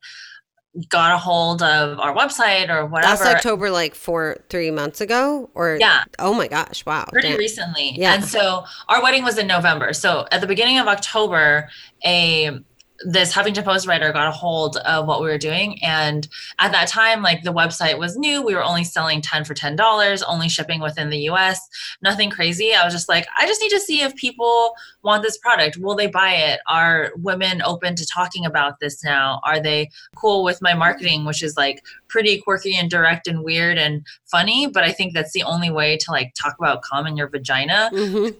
got 0.90 1.14
a 1.14 1.18
hold 1.18 1.62
of 1.62 2.00
our 2.00 2.16
website 2.16 2.70
or 2.70 2.86
whatever. 2.86 3.16
That's 3.16 3.36
October, 3.36 3.70
like 3.70 3.94
four, 3.96 4.38
three 4.50 4.72
months 4.72 5.02
ago, 5.02 5.50
or 5.54 5.78
yeah. 5.80 6.04
Oh 6.20 6.34
my 6.34 6.48
gosh! 6.48 6.86
Wow, 6.86 7.06
pretty 7.12 7.30
Damn. 7.30 7.38
recently. 7.38 7.92
Yeah. 7.96 8.16
And 8.16 8.24
so 8.24 8.66
our 8.90 9.02
wedding 9.02 9.24
was 9.24 9.38
in 9.38 9.48
November. 9.48 9.94
So 9.94 10.28
at 10.32 10.42
the 10.42 10.48
beginning 10.48 10.80
of 10.80 10.88
October, 10.88 11.70
a 12.04 12.60
this 13.06 13.34
Huffington 13.34 13.64
Post 13.64 13.88
writer 13.88 14.12
got 14.14 14.28
a 14.28 14.32
hold 14.32 14.78
of 14.78 15.08
what 15.08 15.22
we 15.22 15.28
were 15.28 15.38
doing. 15.38 15.82
And 15.84 16.28
at 16.60 16.72
that 16.72 16.88
time, 16.88 17.22
like 17.22 17.44
the 17.44 17.54
website 17.54 17.98
was 17.98 18.16
new. 18.16 18.42
We 18.42 18.54
were 18.54 18.64
only 18.64 18.84
selling 18.84 19.22
10 19.22 19.46
for 19.46 19.54
$10, 19.54 20.24
only 20.28 20.48
shipping 20.48 20.80
within 20.80 21.10
the 21.10 21.30
US, 21.30 21.60
nothing 22.02 22.30
crazy. 22.30 22.74
I 22.74 22.84
was 22.86 22.94
just 22.94 23.10
like, 23.10 23.28
I 23.38 23.48
just 23.48 23.62
need 23.62 23.72
to 23.72 23.80
see 23.80 24.02
if 24.02 24.16
people 24.16 24.74
want 25.02 25.24
this 25.24 25.38
product. 25.38 25.78
Will 25.78 25.96
they 25.96 26.08
buy 26.08 26.34
it? 26.34 26.60
Are 26.68 27.12
women 27.18 27.62
open 27.64 27.96
to 27.96 28.06
talking 28.06 28.46
about 28.46 28.80
this 28.80 29.04
now? 29.04 29.42
Are 29.44 29.60
they 29.60 29.90
cool 30.16 30.44
with 30.44 30.62
my 30.62 30.74
marketing, 30.74 31.26
which 31.26 31.44
is 31.44 31.58
like 31.58 31.84
pretty 32.08 32.40
quirky 32.40 32.76
and 32.76 32.90
direct 32.90 33.28
and 33.28 33.44
weird 33.44 33.78
and 33.78 34.06
funny? 34.26 34.68
But 34.68 34.84
I 34.84 34.92
think 34.92 35.14
that's 35.14 35.34
the 35.34 35.44
only 35.44 35.72
way 35.72 35.98
to 35.98 36.12
like 36.12 36.34
talk 36.42 36.56
about 36.60 36.84
cum 36.84 37.08
in 37.08 37.18
your 37.18 37.28
vagina. 37.28 37.90
Mm-hmm. 37.92 38.38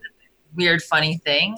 Weird, 0.56 0.84
funny 0.84 1.18
thing. 1.18 1.58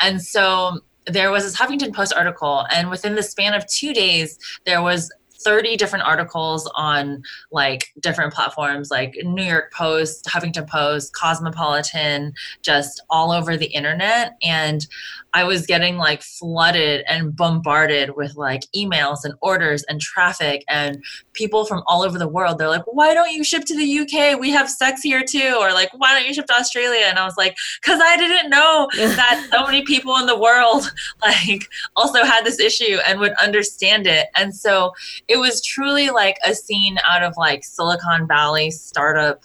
And 0.00 0.22
so 0.22 0.80
there 1.06 1.30
was 1.30 1.44
this 1.44 1.56
Huffington 1.56 1.94
Post 1.94 2.12
article, 2.14 2.66
and 2.72 2.90
within 2.90 3.14
the 3.14 3.22
span 3.22 3.54
of 3.54 3.66
two 3.66 3.92
days, 3.92 4.38
there 4.64 4.82
was 4.82 5.10
30 5.46 5.76
different 5.76 6.04
articles 6.04 6.70
on 6.74 7.22
like 7.52 7.92
different 8.00 8.32
platforms 8.32 8.90
like 8.90 9.16
New 9.22 9.44
York 9.44 9.72
Post, 9.72 10.24
Huffington 10.24 10.68
Post, 10.68 11.14
Cosmopolitan, 11.14 12.32
just 12.62 13.02
all 13.10 13.30
over 13.30 13.56
the 13.56 13.66
internet. 13.66 14.36
And 14.42 14.86
I 15.36 15.44
was 15.44 15.66
getting 15.66 15.98
like 15.98 16.22
flooded 16.22 17.04
and 17.06 17.36
bombarded 17.36 18.16
with 18.16 18.36
like 18.36 18.62
emails 18.74 19.18
and 19.22 19.34
orders 19.42 19.82
and 19.82 20.00
traffic 20.00 20.64
and 20.66 21.04
people 21.34 21.66
from 21.66 21.82
all 21.86 22.02
over 22.02 22.18
the 22.18 22.26
world. 22.26 22.56
They're 22.56 22.70
like, 22.70 22.86
why 22.86 23.12
don't 23.12 23.30
you 23.30 23.44
ship 23.44 23.66
to 23.66 23.76
the 23.76 23.98
UK? 23.98 24.40
We 24.40 24.48
have 24.52 24.70
sex 24.70 25.02
here 25.02 25.22
too. 25.22 25.58
Or 25.60 25.74
like, 25.74 25.90
why 25.94 26.14
don't 26.14 26.26
you 26.26 26.32
ship 26.32 26.46
to 26.46 26.54
Australia? 26.54 27.04
And 27.04 27.18
I 27.18 27.26
was 27.26 27.36
like, 27.36 27.54
because 27.82 28.00
I 28.02 28.16
didn't 28.16 28.48
know 28.48 28.88
that 28.96 29.46
so 29.52 29.66
many 29.66 29.82
people 29.82 30.16
in 30.16 30.24
the 30.24 30.38
world 30.38 30.90
like 31.20 31.68
also 31.96 32.24
had 32.24 32.46
this 32.46 32.58
issue 32.58 32.96
and 33.06 33.20
would 33.20 33.34
understand 33.34 34.06
it. 34.06 34.28
And 34.36 34.56
so 34.56 34.94
it 35.28 35.36
was 35.36 35.60
truly 35.60 36.08
like 36.08 36.38
a 36.46 36.54
scene 36.54 36.96
out 37.06 37.22
of 37.22 37.34
like 37.36 37.62
Silicon 37.62 38.26
Valley 38.26 38.70
startup 38.70 39.44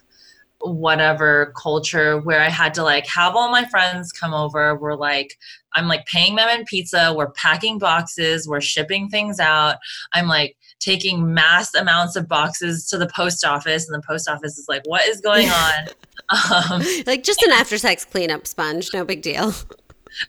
whatever 0.63 1.53
culture 1.57 2.19
where 2.19 2.39
I 2.39 2.49
had 2.49 2.73
to 2.75 2.83
like 2.83 3.07
have 3.07 3.35
all 3.35 3.49
my 3.49 3.65
friends 3.65 4.11
come 4.11 4.33
over. 4.33 4.75
We're 4.75 4.95
like, 4.95 5.37
I'm 5.75 5.87
like 5.87 6.05
paying 6.05 6.35
them 6.35 6.49
in 6.49 6.65
pizza. 6.65 7.13
We're 7.15 7.31
packing 7.31 7.77
boxes. 7.77 8.47
We're 8.47 8.61
shipping 8.61 9.09
things 9.09 9.39
out. 9.39 9.77
I'm 10.13 10.27
like 10.27 10.55
taking 10.79 11.33
mass 11.33 11.73
amounts 11.73 12.15
of 12.15 12.27
boxes 12.27 12.87
to 12.87 12.97
the 12.97 13.07
post 13.15 13.45
office, 13.45 13.87
and 13.87 13.95
the 13.95 14.05
post 14.05 14.29
office 14.29 14.57
is 14.57 14.65
like, 14.67 14.81
what 14.85 15.07
is 15.07 15.21
going 15.21 15.49
on? 15.49 15.87
um, 16.71 16.81
like 17.05 17.23
just 17.23 17.41
an 17.43 17.51
after 17.51 17.77
sex 17.77 18.05
cleanup 18.05 18.47
sponge, 18.47 18.89
no 18.93 19.03
big 19.03 19.21
deal. 19.21 19.53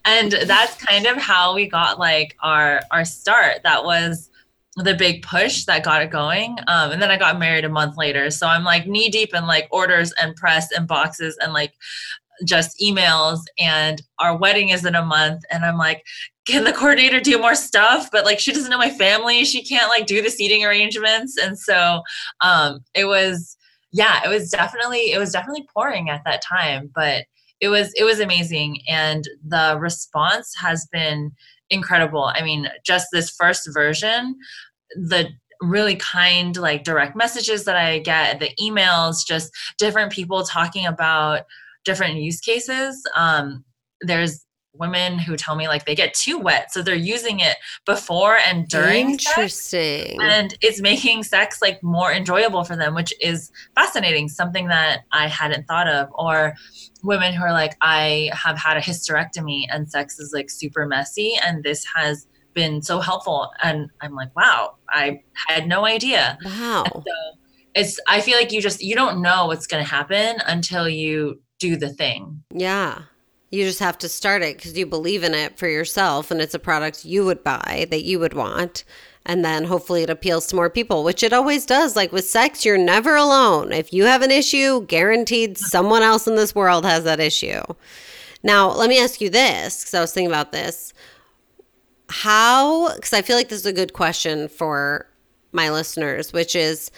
and 0.05 0.31
that's 0.31 0.75
kind 0.83 1.05
of 1.05 1.17
how 1.17 1.53
we 1.53 1.67
got 1.67 1.99
like 1.99 2.35
our 2.41 2.81
our 2.91 3.05
start. 3.05 3.63
That 3.63 3.83
was 3.83 4.29
the 4.75 4.95
big 4.95 5.21
push 5.21 5.65
that 5.65 5.83
got 5.83 6.01
it 6.01 6.09
going. 6.09 6.57
Um, 6.67 6.91
and 6.91 7.01
then 7.01 7.11
I 7.11 7.17
got 7.17 7.37
married 7.37 7.63
a 7.63 7.69
month 7.69 7.95
later. 7.95 8.31
So 8.31 8.47
I'm 8.47 8.63
like 8.63 8.87
knee 8.87 9.09
deep 9.09 9.35
in 9.35 9.45
like 9.45 9.67
orders 9.71 10.11
and 10.13 10.35
press 10.35 10.71
and 10.71 10.87
boxes 10.87 11.37
and 11.41 11.53
like 11.53 11.73
just 12.45 12.79
emails. 12.81 13.39
And 13.57 14.01
our 14.19 14.37
wedding 14.37 14.69
is 14.69 14.85
in 14.85 14.95
a 14.95 15.05
month. 15.05 15.43
And 15.51 15.65
I'm 15.65 15.77
like, 15.77 16.03
can 16.47 16.63
the 16.63 16.73
coordinator 16.73 17.19
do 17.19 17.39
more 17.39 17.55
stuff? 17.55 18.09
But 18.11 18.25
like, 18.25 18.39
she 18.39 18.51
doesn't 18.51 18.69
know 18.69 18.77
my 18.77 18.89
family. 18.89 19.45
She 19.45 19.63
can't 19.63 19.89
like 19.89 20.05
do 20.05 20.21
the 20.21 20.29
seating 20.29 20.65
arrangements. 20.65 21.37
And 21.37 21.57
so 21.57 22.01
um, 22.41 22.79
it 22.93 23.05
was, 23.05 23.57
yeah, 23.91 24.21
it 24.25 24.29
was 24.29 24.49
definitely, 24.49 25.11
it 25.11 25.19
was 25.19 25.31
definitely 25.31 25.65
pouring 25.73 26.09
at 26.09 26.23
that 26.25 26.41
time. 26.41 26.91
But 26.93 27.25
it 27.61 27.69
was, 27.69 27.93
it 27.95 28.03
was 28.03 28.19
amazing. 28.19 28.81
And 28.89 29.23
the 29.47 29.77
response 29.79 30.53
has 30.59 30.87
been, 30.91 31.31
incredible. 31.69 32.31
I 32.35 32.43
mean, 32.43 32.69
just 32.85 33.07
this 33.11 33.29
first 33.29 33.67
version, 33.73 34.37
the 34.95 35.29
really 35.61 35.95
kind 35.95 36.55
like 36.57 36.83
direct 36.83 37.15
messages 37.15 37.65
that 37.65 37.75
I 37.75 37.99
get, 37.99 38.39
the 38.39 38.51
emails, 38.61 39.25
just 39.25 39.51
different 39.77 40.11
people 40.11 40.43
talking 40.43 40.85
about 40.85 41.43
different 41.83 42.15
use 42.15 42.39
cases. 42.39 43.01
Um, 43.15 43.63
there's 44.01 44.45
women 44.75 45.19
who 45.19 45.37
tell 45.37 45.55
me 45.55 45.67
like 45.67 45.85
they 45.85 45.93
get 45.93 46.15
too 46.15 46.39
wet 46.39 46.73
so 46.73 46.81
they're 46.81 46.95
using 46.95 47.39
it 47.39 47.57
before 47.85 48.37
and 48.37 48.67
during 48.69 49.11
interesting 49.11 49.51
sex, 49.51 50.15
and 50.19 50.57
it's 50.61 50.81
making 50.81 51.21
sex 51.21 51.61
like 51.61 51.81
more 51.83 52.11
enjoyable 52.11 52.63
for 52.63 52.75
them 52.75 52.95
which 52.95 53.13
is 53.21 53.51
fascinating 53.75 54.27
something 54.27 54.69
that 54.69 55.01
i 55.11 55.27
hadn't 55.27 55.67
thought 55.67 55.87
of 55.87 56.09
or 56.15 56.55
women 57.03 57.33
who 57.33 57.43
are 57.43 57.51
like, 57.51 57.75
I 57.81 58.31
have 58.33 58.57
had 58.57 58.77
a 58.77 58.81
hysterectomy 58.81 59.65
and 59.69 59.89
sex 59.89 60.19
is 60.19 60.31
like 60.33 60.49
super 60.49 60.87
messy, 60.87 61.35
and 61.45 61.63
this 61.63 61.85
has 61.95 62.27
been 62.53 62.81
so 62.81 62.99
helpful. 62.99 63.51
And 63.61 63.89
I'm 64.01 64.15
like, 64.15 64.35
wow, 64.35 64.75
I 64.89 65.21
had 65.47 65.67
no 65.67 65.85
idea. 65.85 66.37
Wow. 66.43 66.83
so 66.93 67.01
it's 67.75 67.99
I 68.07 68.21
feel 68.21 68.37
like 68.37 68.51
you 68.51 68.61
just 68.61 68.81
you 68.81 68.95
don't 68.95 69.21
know 69.21 69.47
what's 69.47 69.67
going 69.67 69.83
to 69.83 69.89
happen 69.89 70.37
until 70.45 70.87
you 70.87 71.41
do 71.63 71.77
the 71.77 71.93
thing. 71.93 72.43
Yeah. 72.53 73.03
You 73.49 73.63
just 73.63 73.79
have 73.79 73.97
to 73.99 74.09
start 74.09 74.41
it 74.41 74.57
because 74.57 74.77
you 74.77 74.85
believe 74.85 75.23
in 75.23 75.33
it 75.33 75.57
for 75.57 75.67
yourself 75.67 76.29
and 76.29 76.41
it's 76.41 76.53
a 76.53 76.59
product 76.59 77.05
you 77.05 77.23
would 77.23 77.43
buy 77.43 77.87
that 77.89 78.03
you 78.03 78.19
would 78.19 78.33
want. 78.33 78.83
And 79.25 79.45
then 79.45 79.63
hopefully 79.63 80.03
it 80.03 80.09
appeals 80.09 80.47
to 80.47 80.57
more 80.57 80.69
people, 80.69 81.05
which 81.05 81.23
it 81.23 81.31
always 81.31 81.65
does. 81.65 81.95
Like 81.95 82.11
with 82.11 82.27
sex, 82.27 82.65
you're 82.65 82.77
never 82.77 83.15
alone. 83.15 83.71
If 83.71 83.93
you 83.93 84.03
have 84.03 84.21
an 84.21 84.31
issue, 84.31 84.85
guaranteed 84.87 85.57
someone 85.57 86.01
else 86.01 86.27
in 86.27 86.35
this 86.35 86.53
world 86.53 86.83
has 86.83 87.05
that 87.05 87.21
issue. 87.21 87.61
Now, 88.43 88.69
let 88.69 88.89
me 88.89 88.99
ask 88.99 89.21
you 89.21 89.29
this 89.29 89.79
because 89.79 89.93
I 89.93 90.01
was 90.01 90.11
thinking 90.11 90.31
about 90.31 90.51
this. 90.51 90.93
How, 92.09 92.93
because 92.95 93.13
I 93.13 93.21
feel 93.21 93.37
like 93.37 93.47
this 93.47 93.59
is 93.59 93.65
a 93.65 93.71
good 93.71 93.93
question 93.93 94.49
for 94.49 95.07
my 95.53 95.69
listeners, 95.69 96.33
which 96.33 96.53
is 96.55 96.91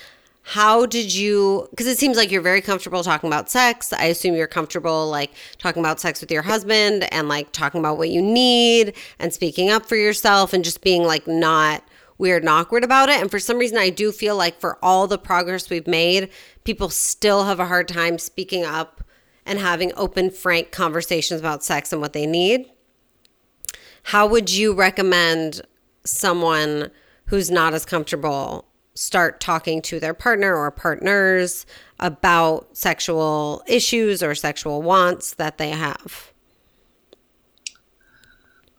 how 0.47 0.85
did 0.85 1.11
you 1.11 1.67
because 1.71 1.87
it 1.87 1.97
seems 1.97 2.17
like 2.17 2.29
you're 2.29 2.39
very 2.39 2.61
comfortable 2.61 3.03
talking 3.03 3.27
about 3.27 3.49
sex. 3.49 3.91
I 3.91 4.05
assume 4.05 4.35
you're 4.35 4.45
comfortable 4.45 5.09
like 5.09 5.31
talking 5.57 5.79
about 5.79 5.99
sex 5.99 6.21
with 6.21 6.29
your 6.29 6.43
husband 6.43 7.11
and 7.11 7.27
like 7.27 7.51
talking 7.51 7.79
about 7.79 7.97
what 7.97 8.09
you 8.09 8.21
need 8.21 8.93
and 9.17 9.33
speaking 9.33 9.71
up 9.71 9.87
for 9.87 9.95
yourself 9.95 10.53
and 10.53 10.63
just 10.63 10.83
being 10.83 11.03
like 11.03 11.25
not 11.25 11.83
weird 12.19 12.43
and 12.43 12.49
awkward 12.49 12.83
about 12.83 13.09
it. 13.09 13.19
And 13.19 13.31
for 13.31 13.39
some 13.39 13.57
reason 13.57 13.79
i 13.79 13.89
do 13.89 14.11
feel 14.11 14.37
like 14.37 14.59
for 14.59 14.77
all 14.83 15.07
the 15.07 15.17
progress 15.17 15.71
we've 15.71 15.87
made 15.87 16.29
people 16.63 16.89
still 16.89 17.45
have 17.45 17.59
a 17.59 17.65
hard 17.65 17.87
time 17.87 18.19
speaking 18.19 18.63
up 18.63 19.03
and 19.47 19.57
having 19.57 19.91
open 19.97 20.29
frank 20.29 20.71
conversations 20.71 21.39
about 21.39 21.63
sex 21.63 21.91
and 21.91 22.01
what 22.03 22.13
they 22.13 22.27
need. 22.27 22.69
How 24.03 24.27
would 24.27 24.51
you 24.51 24.75
recommend 24.75 25.63
someone 26.05 26.91
who's 27.25 27.49
not 27.49 27.73
as 27.73 27.83
comfortable 27.83 28.67
start 28.95 29.39
talking 29.39 29.81
to 29.83 29.99
their 29.99 30.13
partner 30.13 30.55
or 30.55 30.71
partners 30.71 31.65
about 31.99 32.75
sexual 32.75 33.63
issues 33.67 34.23
or 34.23 34.33
sexual 34.33 34.81
wants 34.81 35.33
that 35.35 35.57
they 35.57 35.69
have? 35.69 36.31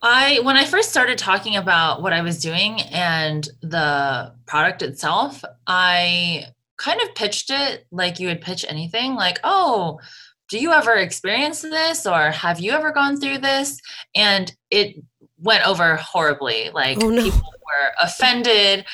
I 0.02 0.40
when 0.40 0.56
I 0.56 0.64
first 0.64 0.90
started 0.90 1.18
talking 1.18 1.56
about 1.56 2.02
what 2.02 2.12
I 2.12 2.22
was 2.22 2.40
doing 2.40 2.80
and 2.92 3.48
the 3.60 4.32
product 4.46 4.82
itself, 4.82 5.42
I 5.66 6.44
kind 6.76 7.00
of 7.00 7.14
pitched 7.14 7.50
it 7.50 7.86
like 7.90 8.20
you 8.20 8.28
would 8.28 8.40
pitch 8.40 8.64
anything 8.68 9.14
like, 9.14 9.38
"Oh, 9.42 9.98
do 10.48 10.58
you 10.58 10.72
ever 10.72 10.94
experience 10.94 11.62
this 11.62 12.06
or 12.06 12.30
have 12.30 12.60
you 12.60 12.72
ever 12.72 12.92
gone 12.92 13.18
through 13.20 13.38
this?" 13.38 13.80
And 14.14 14.54
it 14.70 14.96
went 15.38 15.66
over 15.66 15.96
horribly. 15.96 16.70
Like 16.72 16.98
oh, 17.02 17.10
no. 17.10 17.22
people 17.22 17.40
were 17.40 17.92
offended. 18.00 18.84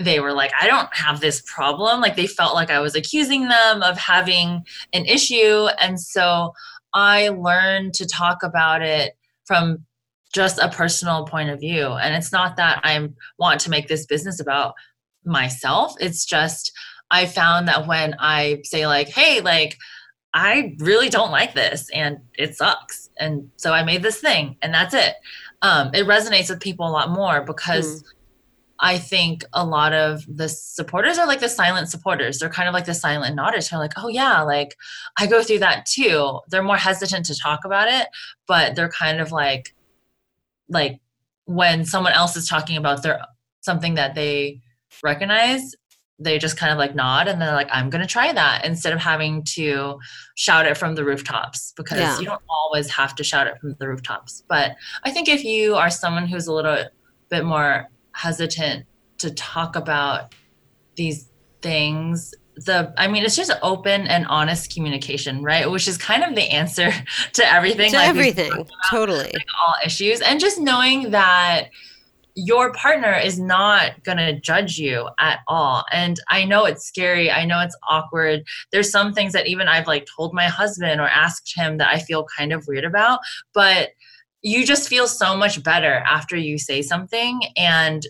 They 0.00 0.20
were 0.20 0.32
like, 0.32 0.52
I 0.60 0.66
don't 0.66 0.94
have 0.94 1.20
this 1.20 1.42
problem. 1.42 2.00
Like 2.00 2.16
they 2.16 2.26
felt 2.26 2.54
like 2.54 2.70
I 2.70 2.80
was 2.80 2.94
accusing 2.94 3.48
them 3.48 3.82
of 3.82 3.98
having 3.98 4.62
an 4.92 5.04
issue. 5.06 5.66
And 5.80 6.00
so 6.00 6.52
I 6.94 7.28
learned 7.28 7.94
to 7.94 8.06
talk 8.06 8.42
about 8.42 8.82
it 8.82 9.12
from 9.44 9.84
just 10.32 10.58
a 10.58 10.68
personal 10.68 11.26
point 11.26 11.50
of 11.50 11.60
view. 11.60 11.88
And 11.88 12.14
it's 12.14 12.32
not 12.32 12.56
that 12.56 12.80
I 12.84 13.08
want 13.38 13.60
to 13.60 13.70
make 13.70 13.88
this 13.88 14.06
business 14.06 14.40
about 14.40 14.74
myself. 15.24 15.94
It's 16.00 16.24
just 16.24 16.72
I 17.10 17.26
found 17.26 17.68
that 17.68 17.86
when 17.86 18.14
I 18.18 18.60
say 18.64 18.86
like, 18.86 19.08
hey, 19.08 19.40
like 19.40 19.76
I 20.32 20.76
really 20.78 21.08
don't 21.08 21.32
like 21.32 21.54
this 21.54 21.90
and 21.92 22.18
it 22.38 22.56
sucks. 22.56 23.08
And 23.18 23.50
so 23.56 23.72
I 23.72 23.82
made 23.82 24.02
this 24.02 24.20
thing 24.20 24.56
and 24.62 24.72
that's 24.72 24.94
it. 24.94 25.14
Um, 25.62 25.90
it 25.92 26.06
resonates 26.06 26.48
with 26.48 26.60
people 26.60 26.86
a 26.86 26.90
lot 26.90 27.10
more 27.10 27.42
because 27.42 28.02
mm. 28.02 28.06
I 28.78 28.96
think 28.98 29.44
a 29.52 29.64
lot 29.64 29.92
of 29.92 30.24
the 30.26 30.48
supporters 30.48 31.18
are 31.18 31.26
like 31.26 31.40
the 31.40 31.48
silent 31.48 31.88
supporters. 31.88 32.38
They're 32.38 32.48
kind 32.48 32.66
of 32.66 32.72
like 32.72 32.86
the 32.86 32.94
silent 32.94 33.38
nodders. 33.38 33.70
They're 33.70 33.78
like, 33.78 33.92
oh 33.96 34.08
yeah, 34.08 34.40
like 34.40 34.74
I 35.18 35.26
go 35.26 35.42
through 35.42 35.58
that 35.58 35.84
too. 35.84 36.40
They're 36.48 36.62
more 36.62 36.78
hesitant 36.78 37.26
to 37.26 37.38
talk 37.38 37.60
about 37.64 37.88
it, 37.88 38.08
but 38.48 38.74
they're 38.74 38.88
kind 38.88 39.20
of 39.20 39.32
like, 39.32 39.74
like 40.68 41.00
when 41.44 41.84
someone 41.84 42.14
else 42.14 42.36
is 42.36 42.48
talking 42.48 42.78
about 42.78 43.02
their 43.02 43.20
something 43.60 43.94
that 43.94 44.14
they 44.14 44.62
recognize, 45.02 45.74
they 46.20 46.38
just 46.38 46.56
kind 46.56 46.70
of 46.70 46.78
like 46.78 46.94
nod 46.94 47.26
and 47.26 47.40
they're 47.40 47.54
like, 47.54 47.68
I'm 47.72 47.90
gonna 47.90 48.06
try 48.06 48.32
that 48.32 48.64
instead 48.64 48.92
of 48.92 49.00
having 49.00 49.42
to 49.44 49.98
shout 50.36 50.66
it 50.66 50.76
from 50.76 50.94
the 50.94 51.04
rooftops 51.04 51.72
because 51.76 51.98
yeah. 51.98 52.18
you 52.18 52.26
don't 52.26 52.42
always 52.48 52.90
have 52.90 53.14
to 53.16 53.24
shout 53.24 53.46
it 53.46 53.58
from 53.58 53.74
the 53.78 53.88
rooftops. 53.88 54.44
But 54.48 54.76
I 55.04 55.10
think 55.10 55.28
if 55.28 55.42
you 55.44 55.74
are 55.74 55.90
someone 55.90 56.26
who's 56.26 56.46
a 56.46 56.52
little 56.52 56.84
bit 57.30 57.44
more 57.44 57.88
hesitant 58.12 58.86
to 59.18 59.30
talk 59.32 59.76
about 59.76 60.34
these 60.96 61.30
things 61.62 62.34
the 62.56 62.92
i 62.98 63.06
mean 63.06 63.22
it's 63.24 63.36
just 63.36 63.52
open 63.62 64.06
and 64.06 64.26
honest 64.26 64.74
communication 64.74 65.42
right 65.42 65.70
which 65.70 65.86
is 65.86 65.96
kind 65.96 66.22
of 66.22 66.34
the 66.34 66.42
answer 66.42 66.90
to 67.32 67.52
everything 67.52 67.90
to 67.90 67.96
like 67.96 68.08
everything 68.08 68.52
about, 68.52 68.68
totally 68.90 69.30
like 69.32 69.46
all 69.64 69.74
issues 69.84 70.20
and 70.20 70.40
just 70.40 70.58
knowing 70.60 71.10
that 71.10 71.68
your 72.46 72.72
partner 72.72 73.14
is 73.14 73.38
not 73.38 74.02
going 74.02 74.18
to 74.18 74.40
judge 74.40 74.78
you 74.78 75.08
at 75.18 75.40
all. 75.46 75.84
And 75.92 76.18
i 76.28 76.44
know 76.44 76.64
it's 76.64 76.86
scary 76.86 77.30
i 77.30 77.44
know 77.44 77.60
it's 77.60 77.76
awkward. 77.88 78.42
There's 78.72 78.90
some 78.90 79.12
things 79.12 79.32
that 79.32 79.46
even 79.46 79.68
i've 79.68 79.86
like 79.86 80.06
told 80.16 80.32
my 80.32 80.46
husband 80.46 81.00
or 81.00 81.08
asked 81.08 81.52
him 81.54 81.76
that 81.78 81.88
i 81.88 81.98
feel 81.98 82.26
kind 82.36 82.52
of 82.52 82.66
weird 82.66 82.84
about 82.84 83.20
but 83.52 83.90
you 84.42 84.64
just 84.64 84.88
feel 84.88 85.06
so 85.06 85.36
much 85.36 85.62
better 85.62 86.02
after 86.06 86.36
you 86.36 86.58
say 86.58 86.80
something 86.80 87.42
and 87.56 88.06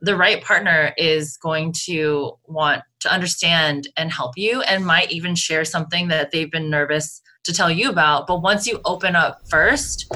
the 0.00 0.16
right 0.16 0.42
partner 0.42 0.92
is 0.96 1.36
going 1.36 1.72
to 1.84 2.32
want 2.46 2.82
to 3.00 3.12
understand 3.12 3.88
and 3.96 4.12
help 4.12 4.32
you 4.36 4.62
and 4.62 4.84
might 4.84 5.10
even 5.10 5.34
share 5.34 5.64
something 5.64 6.08
that 6.08 6.30
they've 6.30 6.50
been 6.50 6.70
nervous 6.70 7.22
to 7.44 7.52
tell 7.52 7.70
you 7.70 7.88
about. 7.88 8.26
But 8.26 8.42
once 8.42 8.66
you 8.66 8.80
open 8.84 9.14
up 9.14 9.48
first 9.48 10.12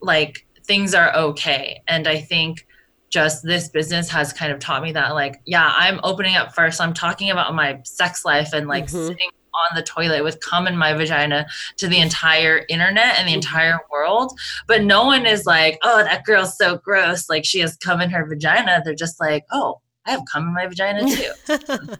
like 0.00 0.46
things 0.64 0.94
are 0.94 1.14
okay. 1.14 1.82
And 1.88 2.08
i 2.08 2.20
think 2.20 2.66
just 3.12 3.42
this 3.44 3.68
business 3.68 4.08
has 4.08 4.32
kind 4.32 4.50
of 4.50 4.58
taught 4.58 4.82
me 4.82 4.90
that 4.90 5.10
like 5.10 5.40
yeah 5.44 5.72
i'm 5.76 6.00
opening 6.02 6.34
up 6.34 6.54
first 6.54 6.80
i'm 6.80 6.94
talking 6.94 7.30
about 7.30 7.54
my 7.54 7.78
sex 7.84 8.24
life 8.24 8.52
and 8.52 8.66
like 8.66 8.86
mm-hmm. 8.86 9.06
sitting 9.06 9.28
on 9.54 9.76
the 9.76 9.82
toilet 9.82 10.24
with 10.24 10.40
cum 10.40 10.66
in 10.66 10.76
my 10.76 10.92
vagina 10.92 11.46
to 11.76 11.88
the 11.88 11.98
entire 11.98 12.64
internet 12.68 13.18
and 13.18 13.28
the 13.28 13.32
mm-hmm. 13.32 13.36
entire 13.36 13.78
world. 13.90 14.38
But 14.66 14.82
no 14.82 15.04
one 15.04 15.26
is 15.26 15.46
like, 15.46 15.78
oh, 15.82 16.02
that 16.02 16.24
girl's 16.24 16.56
so 16.56 16.78
gross. 16.78 17.28
Like 17.28 17.44
she 17.44 17.60
has 17.60 17.76
cum 17.76 18.00
in 18.00 18.10
her 18.10 18.24
vagina. 18.24 18.80
They're 18.84 18.94
just 18.94 19.20
like, 19.20 19.44
oh, 19.52 19.80
I 20.06 20.12
have 20.12 20.22
cum 20.30 20.48
in 20.48 20.54
my 20.54 20.66
vagina 20.66 21.04
too. 21.04 21.94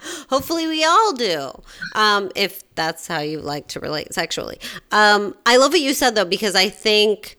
Hopefully, 0.28 0.66
we 0.66 0.84
all 0.84 1.12
do. 1.12 1.52
Um, 1.94 2.30
if 2.34 2.62
that's 2.74 3.06
how 3.06 3.20
you 3.20 3.40
like 3.40 3.68
to 3.68 3.80
relate 3.80 4.12
sexually. 4.12 4.58
Um, 4.90 5.34
I 5.46 5.56
love 5.56 5.72
what 5.72 5.80
you 5.80 5.94
said 5.94 6.14
though, 6.14 6.24
because 6.24 6.54
I 6.54 6.68
think 6.68 7.36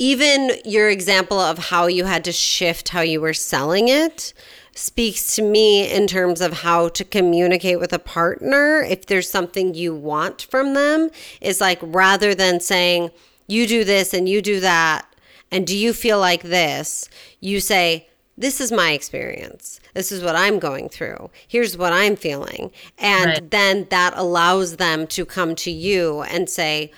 even 0.00 0.52
your 0.64 0.88
example 0.88 1.38
of 1.38 1.58
how 1.58 1.86
you 1.86 2.06
had 2.06 2.24
to 2.24 2.32
shift 2.32 2.88
how 2.88 3.02
you 3.02 3.20
were 3.20 3.34
selling 3.34 3.88
it 3.88 4.32
speaks 4.74 5.36
to 5.36 5.42
me 5.42 5.90
in 5.90 6.06
terms 6.06 6.40
of 6.40 6.54
how 6.54 6.88
to 6.88 7.04
communicate 7.04 7.78
with 7.78 7.92
a 7.92 7.98
partner 7.98 8.80
if 8.80 9.04
there's 9.06 9.28
something 9.28 9.74
you 9.74 9.94
want 9.94 10.42
from 10.42 10.72
them. 10.72 11.10
Is 11.42 11.60
like 11.60 11.78
rather 11.82 12.34
than 12.34 12.60
saying 12.60 13.10
you 13.46 13.66
do 13.66 13.84
this 13.84 14.14
and 14.14 14.26
you 14.26 14.40
do 14.40 14.58
that 14.60 15.06
and 15.50 15.66
do 15.66 15.76
you 15.76 15.92
feel 15.92 16.18
like 16.18 16.44
this? 16.44 17.10
You 17.40 17.60
say 17.60 18.08
this 18.38 18.58
is 18.58 18.72
my 18.72 18.92
experience. 18.92 19.80
This 19.92 20.10
is 20.10 20.22
what 20.22 20.34
i'm 20.34 20.58
going 20.58 20.88
through. 20.88 21.30
Here's 21.46 21.76
what 21.76 21.92
i'm 21.92 22.16
feeling. 22.16 22.70
And 22.96 23.26
right. 23.26 23.50
then 23.50 23.86
that 23.90 24.14
allows 24.16 24.76
them 24.76 25.06
to 25.08 25.26
come 25.26 25.54
to 25.56 25.70
you 25.70 26.22
and 26.22 26.48
say 26.48 26.90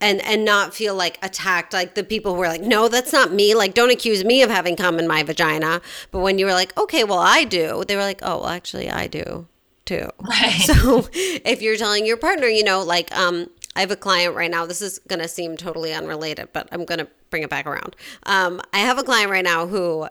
and 0.00 0.20
and 0.22 0.44
not 0.44 0.74
feel 0.74 0.94
like 0.94 1.18
attacked. 1.22 1.72
Like 1.72 1.94
the 1.94 2.04
people 2.04 2.34
who 2.34 2.42
are 2.42 2.48
like 2.48 2.62
no 2.62 2.88
that's 2.88 3.12
not 3.12 3.32
me. 3.32 3.54
Like 3.54 3.74
don't 3.74 3.90
accuse 3.90 4.24
me 4.24 4.42
of 4.42 4.50
having 4.50 4.76
cum 4.76 4.98
in 4.98 5.06
my 5.06 5.22
vagina. 5.22 5.80
But 6.10 6.20
when 6.20 6.38
you 6.38 6.46
were 6.46 6.52
like 6.52 6.76
okay 6.78 7.04
well 7.04 7.18
i 7.18 7.44
do 7.44 7.84
they 7.86 7.96
were 7.96 8.02
like 8.02 8.20
oh 8.22 8.38
well 8.40 8.48
actually 8.48 8.90
i 8.90 9.06
do 9.06 9.46
too. 9.84 10.10
Right. 10.20 10.50
so 10.52 11.08
if 11.12 11.62
you're 11.62 11.76
telling 11.76 12.06
your 12.06 12.16
partner 12.16 12.46
you 12.48 12.64
know 12.64 12.82
like 12.82 13.16
um 13.16 13.48
i 13.76 13.80
have 13.80 13.90
a 13.90 13.96
client 13.96 14.34
right 14.34 14.50
now 14.50 14.66
this 14.66 14.82
is 14.82 14.98
going 15.06 15.20
to 15.20 15.28
seem 15.28 15.56
totally 15.56 15.92
unrelated 15.94 16.48
but 16.52 16.68
i'm 16.72 16.84
going 16.84 16.98
to 16.98 17.08
bring 17.30 17.42
it 17.42 17.50
back 17.50 17.66
around. 17.66 17.94
Um 18.24 18.60
i 18.72 18.78
have 18.78 18.98
a 18.98 19.04
client 19.04 19.30
right 19.30 19.44
now 19.44 19.66
who 19.66 20.08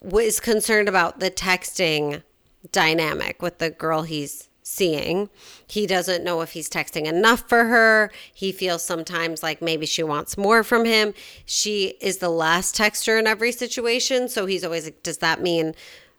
was 0.00 0.40
concerned 0.40 0.88
about 0.88 1.20
the 1.20 1.30
texting 1.30 2.22
dynamic 2.70 3.42
with 3.42 3.58
the 3.58 3.70
girl 3.70 4.02
he's 4.02 4.48
seeing. 4.72 5.28
He 5.66 5.86
doesn't 5.86 6.24
know 6.24 6.40
if 6.40 6.52
he's 6.52 6.70
texting 6.70 7.04
enough 7.04 7.46
for 7.46 7.64
her. 7.64 8.10
He 8.32 8.52
feels 8.52 8.82
sometimes 8.82 9.42
like 9.42 9.60
maybe 9.60 9.84
she 9.84 10.02
wants 10.02 10.38
more 10.38 10.64
from 10.64 10.86
him. 10.86 11.12
She 11.44 11.94
is 12.00 12.18
the 12.18 12.30
last 12.30 12.74
texter 12.74 13.18
in 13.18 13.26
every 13.26 13.52
situation. 13.52 14.28
So 14.28 14.46
he's 14.46 14.64
always 14.64 14.84
like, 14.84 15.02
does 15.02 15.18
that 15.18 15.42
mean 15.42 15.74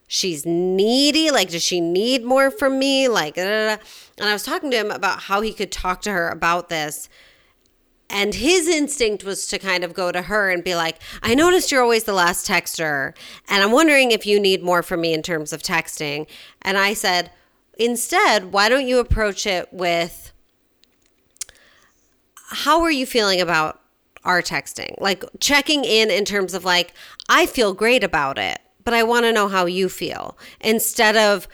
she's 0.06 0.46
needy? 0.46 1.32
Like, 1.32 1.50
does 1.50 1.64
she 1.64 1.80
need 1.80 2.24
more 2.24 2.50
from 2.52 2.78
me? 2.78 3.08
Like, 3.08 3.34
da, 3.34 3.42
da, 3.42 3.76
da. 3.76 3.82
and 4.18 4.28
I 4.28 4.32
was 4.32 4.44
talking 4.44 4.70
to 4.70 4.76
him 4.76 4.92
about 4.92 5.22
how 5.22 5.40
he 5.40 5.52
could 5.52 5.72
talk 5.72 6.00
to 6.02 6.12
her 6.12 6.28
about 6.28 6.68
this. 6.68 7.08
And 8.08 8.34
his 8.34 8.68
instinct 8.68 9.24
was 9.24 9.48
to 9.48 9.58
kind 9.58 9.82
of 9.82 9.94
go 9.94 10.12
to 10.12 10.22
her 10.22 10.50
and 10.50 10.62
be 10.62 10.76
like, 10.76 11.00
I 11.22 11.34
noticed 11.34 11.72
you're 11.72 11.82
always 11.82 12.04
the 12.04 12.12
last 12.12 12.46
texter. 12.46 13.16
And 13.48 13.64
I'm 13.64 13.72
wondering 13.72 14.12
if 14.12 14.26
you 14.26 14.38
need 14.38 14.62
more 14.62 14.84
from 14.84 15.00
me 15.00 15.12
in 15.12 15.22
terms 15.22 15.52
of 15.52 15.62
texting. 15.62 16.28
And 16.62 16.78
I 16.78 16.94
said, 16.94 17.32
instead, 17.78 18.52
why 18.52 18.68
don't 18.68 18.86
you 18.86 18.98
approach 18.98 19.46
it 19.46 19.72
with 19.72 20.32
how 22.48 22.82
are 22.82 22.90
you 22.90 23.06
feeling 23.06 23.40
about 23.40 23.80
our 24.24 24.42
texting? 24.42 24.94
Like 25.00 25.24
checking 25.40 25.84
in 25.84 26.10
in 26.10 26.24
terms 26.24 26.54
of 26.54 26.64
like, 26.64 26.92
I 27.28 27.46
feel 27.46 27.74
great 27.74 28.04
about 28.04 28.38
it, 28.38 28.58
but 28.84 28.94
I 28.94 29.02
want 29.02 29.24
to 29.24 29.32
know 29.32 29.48
how 29.48 29.66
you 29.66 29.88
feel 29.88 30.38
instead 30.60 31.16
of 31.16 31.48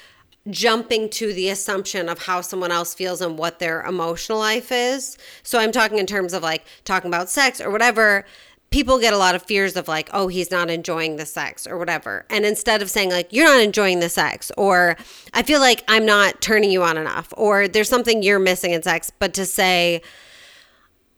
jumping 0.49 1.09
to 1.11 1.33
the 1.33 1.49
assumption 1.49 2.09
of 2.09 2.21
how 2.21 2.41
someone 2.41 2.73
else 2.73 2.95
feels 2.95 3.21
and 3.21 3.37
what 3.37 3.59
their 3.59 3.83
emotional 3.83 4.39
life 4.39 4.73
is. 4.73 5.19
So 5.43 5.59
I'm 5.59 5.73
talking 5.73 5.99
in 5.99 6.07
terms 6.07 6.33
of 6.33 6.43
like 6.43 6.65
talking 6.85 7.09
about 7.09 7.29
sex 7.29 7.61
or 7.61 7.71
whatever. 7.71 8.25
People 8.71 9.01
get 9.01 9.13
a 9.13 9.19
lot 9.19 9.35
of 9.35 9.43
fears 9.43 9.77
of 9.77 9.89
like, 9.89 10.09
oh, 10.13 10.29
he's 10.29 10.51
not 10.51 10.71
enjoying 10.71 11.17
the 11.17 11.27
sex 11.27 11.67
or 11.67 11.77
whatever. 11.77 12.25
And 12.31 12.45
instead 12.45 12.83
of 12.83 12.91
saying 12.91 13.11
like, 13.11 13.33
you're 13.33 13.47
not 13.47 13.61
enjoying 13.61 13.99
the 13.99 14.09
sex 14.09 14.53
or 14.57 14.97
I 15.35 15.43
feel 15.43 15.59
like 15.59 15.83
I'm 15.89 16.07
not 16.07 16.41
turning 16.41 16.71
you 16.71 16.83
on 16.85 16.97
enough 16.97 17.33
or 17.37 17.67
there's 17.67 17.89
something 17.89 18.23
you're 18.23 18.39
missing 18.39 18.71
in 18.73 18.83
sex, 18.83 19.11
but 19.19 19.35
to 19.35 19.45
say, 19.45 20.03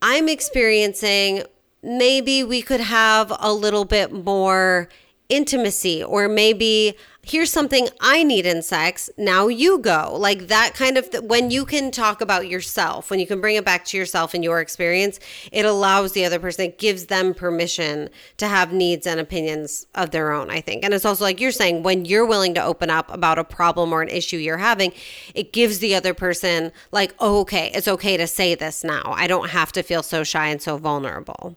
I'm 0.01 0.29
experiencing 0.29 1.45
maybe 1.83 2.43
we 2.43 2.63
could 2.63 2.81
have 2.81 3.33
a 3.39 3.53
little 3.53 3.85
bit 3.85 4.13
more 4.13 4.89
intimacy 5.29 6.03
or 6.03 6.29
maybe 6.29 6.97
here's 7.25 7.53
something 7.53 7.89
I 8.01 8.25
need 8.25 8.47
in 8.47 8.63
sex. 8.63 9.09
Now 9.17 9.47
you 9.47 9.79
go. 9.79 10.15
Like 10.19 10.49
that 10.49 10.75
kind 10.75 10.99
of 10.99 11.11
th- 11.11 11.23
when 11.23 11.51
you 11.53 11.65
can 11.65 11.93
talk 11.93 12.21
about 12.21 12.49
yourself, 12.49 13.11
when 13.11 13.21
you 13.21 13.27
can 13.27 13.41
bring 13.41 13.55
it 13.55 13.65
back 13.65 13.85
to 13.87 13.97
yourself 13.97 14.35
and 14.35 14.43
your 14.43 14.61
experience, 14.61 15.21
it 15.53 15.65
allows 15.65 16.13
the 16.13 16.25
other 16.25 16.41
person, 16.41 16.67
it 16.67 16.79
gives 16.79 17.07
them 17.07 17.33
permission 17.33 18.11
to 18.39 18.49
have 18.49 18.73
needs 18.73 19.07
and 19.07 19.21
opinions 19.21 19.87
of 19.95 20.11
their 20.11 20.33
own, 20.33 20.51
I 20.51 20.61
think. 20.61 20.85
And 20.85 20.93
it's 20.93 21.05
also 21.05 21.23
like 21.23 21.41
you're 21.41 21.53
saying, 21.53 21.85
when 21.85 22.05
you're 22.05 22.27
willing 22.27 22.55
to 22.55 22.63
open 22.63 22.91
up 22.91 23.13
about 23.13 23.39
a 23.39 23.45
problem 23.45 23.93
or 23.93 24.03
an 24.03 24.09
issue 24.09 24.37
you're 24.37 24.59
having, 24.59 24.93
it 25.35 25.53
gives 25.53 25.79
the 25.79 25.95
other 25.95 26.15
person, 26.15 26.73
like, 26.91 27.15
oh, 27.21 27.41
okay, 27.41 27.71
it's 27.73 27.89
okay 27.89 28.17
to 28.17 28.27
say 28.27 28.57
this 28.57 28.83
now. 28.83 29.15
I 29.15 29.29
don't 29.29 29.51
have 29.51 29.71
to 29.73 29.83
feel 29.83 30.03
so 30.03 30.25
shy 30.25 30.49
and 30.49 30.61
so 30.61 30.77
vulnerable. 30.77 31.57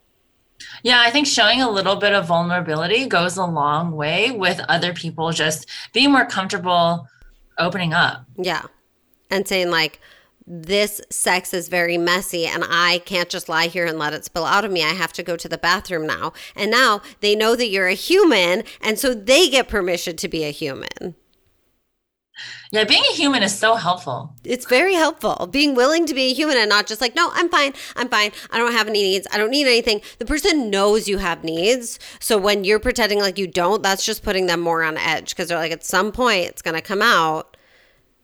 Yeah, 0.84 1.01
I 1.01 1.11
think 1.11 1.28
showing 1.28 1.61
a 1.61 1.69
little 1.69 1.95
bit 1.95 2.13
of 2.13 2.28
vulnerability 2.28 3.05
goes 3.05 3.38
a 3.38 3.45
long 3.45 3.91
way 3.91 4.32
with 4.32 4.59
other 4.69 4.93
people 4.93 5.32
just 5.32 5.67
being 5.93 6.11
more 6.11 6.26
comfortable 6.26 7.07
opening 7.57 7.93
up. 7.93 8.26
Yeah. 8.38 8.63
And 9.30 9.47
saying, 9.47 9.71
like, 9.71 9.99
this 10.47 11.01
sex 11.09 11.53
is 11.53 11.69
very 11.69 11.97
messy 11.97 12.45
and 12.45 12.63
I 12.67 12.99
can't 12.99 13.30
just 13.30 13.49
lie 13.49 13.67
here 13.67 13.86
and 13.86 13.97
let 13.97 14.13
it 14.13 14.26
spill 14.26 14.45
out 14.45 14.63
of 14.63 14.71
me. 14.71 14.84
I 14.84 14.89
have 14.89 15.13
to 15.13 15.23
go 15.23 15.36
to 15.36 15.49
the 15.49 15.57
bathroom 15.57 16.05
now. 16.05 16.34
And 16.55 16.69
now 16.69 17.01
they 17.21 17.36
know 17.36 17.55
that 17.55 17.69
you're 17.69 17.88
a 17.88 17.93
human. 17.93 18.63
And 18.82 18.99
so 18.99 19.13
they 19.13 19.49
get 19.49 19.67
permission 19.67 20.15
to 20.17 20.28
be 20.28 20.43
a 20.43 20.51
human. 20.51 21.15
Yeah, 22.71 22.83
being 22.83 23.03
a 23.09 23.13
human 23.13 23.43
is 23.43 23.57
so 23.57 23.75
helpful. 23.75 24.36
It's 24.43 24.65
very 24.65 24.93
helpful. 24.93 25.47
Being 25.49 25.75
willing 25.75 26.05
to 26.07 26.13
be 26.13 26.31
a 26.31 26.33
human 26.33 26.57
and 26.57 26.69
not 26.69 26.88
just 26.88 26.99
like, 26.99 27.15
no, 27.15 27.29
I'm 27.33 27.49
fine. 27.49 27.73
I'm 27.95 28.09
fine. 28.09 28.31
I 28.51 28.57
don't 28.57 28.73
have 28.73 28.88
any 28.88 29.01
needs. 29.01 29.27
I 29.31 29.38
don't 29.38 29.51
need 29.51 29.67
anything. 29.67 30.01
The 30.19 30.25
person 30.25 30.69
knows 30.69 31.07
you 31.07 31.19
have 31.19 31.43
needs. 31.43 31.99
So 32.19 32.38
when 32.38 32.63
you're 32.63 32.79
pretending 32.79 33.19
like 33.19 33.38
you 33.38 33.47
don't, 33.47 33.81
that's 33.81 34.05
just 34.05 34.23
putting 34.23 34.47
them 34.47 34.59
more 34.59 34.83
on 34.83 34.97
edge 34.97 35.29
because 35.29 35.49
they're 35.49 35.57
like, 35.57 35.71
at 35.71 35.86
some 35.86 36.11
point, 36.11 36.47
it's 36.47 36.61
going 36.61 36.75
to 36.75 36.81
come 36.81 37.01
out 37.01 37.55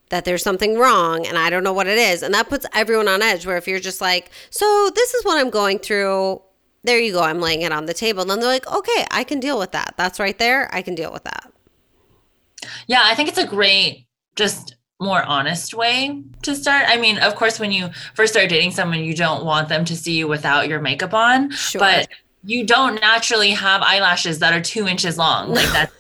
that 0.10 0.26
there's 0.26 0.44
something 0.44 0.78
wrong 0.78 1.26
and 1.26 1.38
I 1.38 1.50
don't 1.50 1.64
know 1.64 1.74
what 1.74 1.88
it 1.88 1.98
is. 1.98 2.22
And 2.22 2.34
that 2.34 2.50
puts 2.50 2.66
everyone 2.74 3.08
on 3.08 3.22
edge. 3.22 3.46
Where 3.46 3.58
if 3.58 3.68
you're 3.68 3.80
just 3.80 4.02
like, 4.02 4.32
so 4.50 4.92
this 4.94 5.14
is 5.14 5.24
what 5.24 5.38
I'm 5.38 5.50
going 5.50 5.80
through. 5.80 6.42
There 6.84 7.00
you 7.00 7.14
go. 7.14 7.22
I'm 7.22 7.40
laying 7.40 7.62
it 7.62 7.72
on 7.72 7.86
the 7.86 7.94
table. 7.94 8.22
And 8.22 8.32
then 8.32 8.40
they're 8.40 8.50
like, 8.50 8.70
okay, 8.70 9.06
I 9.12 9.24
can 9.24 9.40
deal 9.40 9.60
with 9.60 9.72
that. 9.72 9.94
That's 9.98 10.20
right 10.20 10.38
there. 10.38 10.68
I 10.74 10.82
can 10.82 10.96
deal 10.96 11.14
with 11.14 11.24
that. 11.26 11.51
Yeah, 12.88 13.02
I 13.04 13.16
think 13.16 13.30
it's 13.30 13.38
a 13.38 13.48
great 13.48 14.08
just 14.36 14.76
more 15.00 15.24
honest 15.24 15.74
way 15.74 16.22
to 16.44 16.56
start. 16.56 16.86
I 16.88 16.98
mean, 16.98 17.18
of 17.18 17.36
course, 17.36 17.60
when 17.60 17.72
you 17.72 17.90
first 18.14 18.34
start 18.34 18.50
dating 18.50 18.72
someone, 18.72 19.04
you 19.04 19.16
don't 19.16 19.44
want 19.46 19.68
them 19.68 19.84
to 19.86 19.96
see 19.96 20.18
you 20.18 20.28
without 20.28 20.68
your 20.68 20.80
makeup 20.80 21.14
on, 21.14 21.50
sure. 21.52 21.80
but 21.80 22.08
you 22.44 22.66
don't 22.66 23.02
naturally 23.02 23.52
have 23.52 23.82
eyelashes 23.82 24.40
that 24.40 24.54
are 24.54 24.62
two 24.62 24.88
inches 24.88 25.18
long. 25.18 25.50
Like 25.50 25.70
that. 25.72 25.92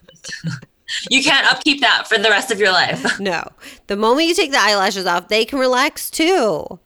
you 1.10 1.24
can't 1.24 1.52
upkeep 1.52 1.82
that 1.82 2.08
for 2.08 2.18
the 2.18 2.30
rest 2.30 2.52
of 2.52 2.60
your 2.60 2.72
life. 2.72 3.04
No. 3.20 3.48
The 3.88 3.98
moment 3.98 4.28
you 4.28 4.34
take 4.34 4.52
the 4.52 4.60
eyelashes 4.60 5.06
off, 5.06 5.28
they 5.28 5.46
can 5.46 5.60
relax 5.60 6.10
too. 6.10 6.80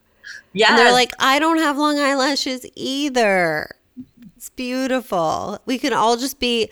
Yeah. 0.54 0.70
And 0.70 0.78
they're 0.78 0.92
like, 0.92 1.12
I 1.20 1.40
don't 1.40 1.60
have 1.60 1.78
long 1.78 2.00
eyelashes 2.00 2.66
either. 2.76 3.76
It's 4.36 4.50
beautiful. 4.50 5.60
We 5.66 5.78
can 5.78 5.94
all 5.94 6.18
just 6.18 6.40
be 6.40 6.70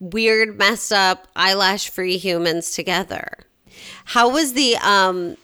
weird, 0.00 0.58
messed 0.58 0.92
up, 0.92 1.28
eyelash 1.36 1.88
free 1.88 2.16
humans 2.16 2.72
together. 2.72 3.38
How 4.04 4.28
was 4.28 4.52
the 4.52 4.76
um 4.76 5.36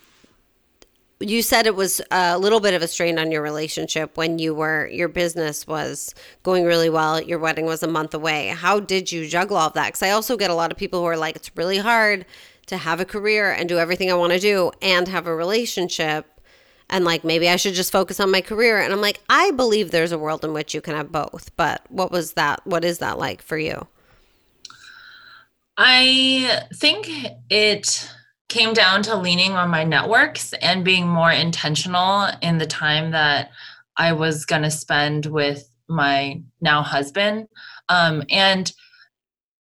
you 1.23 1.43
said 1.43 1.67
it 1.67 1.77
was 1.77 2.01
a 2.11 2.39
little 2.39 2.61
bit 2.61 2.73
of 2.73 2.81
a 2.81 2.89
strain 2.89 3.19
on 3.19 3.31
your 3.31 3.43
relationship 3.43 4.17
when 4.17 4.39
you 4.39 4.55
were 4.55 4.89
your 4.89 5.09
business 5.09 5.67
was 5.67 6.15
going 6.43 6.65
really 6.65 6.89
well 6.89 7.21
your 7.21 7.39
wedding 7.39 7.67
was 7.67 7.83
a 7.83 7.89
month 7.89 8.15
away. 8.15 8.49
How 8.49 8.81
did 8.81 9.13
you 9.13 9.29
juggle 9.29 9.57
all 9.57 9.69
of 9.69 9.75
that? 9.75 9.89
Because 9.89 10.03
i 10.03 10.11
also 10.11 10.37
get 10.37 10.51
a 10.51 10.55
lot 10.55 10.73
of 10.73 10.79
people 10.79 11.01
who 11.01 11.07
are 11.07 11.19
like 11.19 11.37
it's 11.37 11.51
really 11.57 11.79
hard 11.79 12.25
to 12.67 12.77
have 12.79 13.01
a 13.01 13.05
career 13.05 13.53
and 13.53 13.69
do 13.69 13.79
everything 13.79 14.11
i 14.11 14.15
want 14.15 14.33
to 14.33 14.39
do 14.39 14.71
and 14.81 15.09
have 15.09 15.27
a 15.27 15.35
relationship 15.35 16.41
and 16.89 17.05
like 17.05 17.23
maybe 17.23 17.49
i 17.49 17.57
should 17.57 17.75
just 17.75 17.93
focus 17.93 18.19
on 18.19 18.31
my 18.31 18.41
career. 18.41 18.81
And 18.81 18.93
i'm 18.93 19.03
like 19.03 19.21
i 19.29 19.51
believe 19.51 19.91
there's 19.91 20.13
a 20.13 20.19
world 20.19 20.43
in 20.45 20.55
which 20.55 20.75
you 20.75 20.81
can 20.81 20.95
have 20.95 21.13
both 21.13 21.55
but 21.57 21.83
what 21.91 22.11
was 22.11 22.33
that 22.33 22.67
what 22.67 22.85
is 22.85 22.99
that 22.99 23.19
like 23.19 23.43
for 23.43 23.59
you 23.59 23.87
i 25.77 26.63
think 26.75 27.09
it 27.49 28.11
came 28.51 28.75
down 28.75 29.03
to 29.03 29.17
leaning 29.17 29.53
on 29.53 29.71
my 29.71 29.85
networks 29.85 30.53
and 30.55 30.85
being 30.85 31.07
more 31.07 31.31
intentional 31.31 32.29
in 32.43 32.59
the 32.59 32.67
time 32.67 33.13
that 33.13 33.51
I 33.97 34.13
was 34.13 34.45
going 34.45 34.63
to 34.63 34.71
spend 34.71 35.27
with 35.27 35.71
my 35.89 36.43
now 36.61 36.83
husband. 36.83 37.49
Um, 37.89 38.25
and 38.31 38.73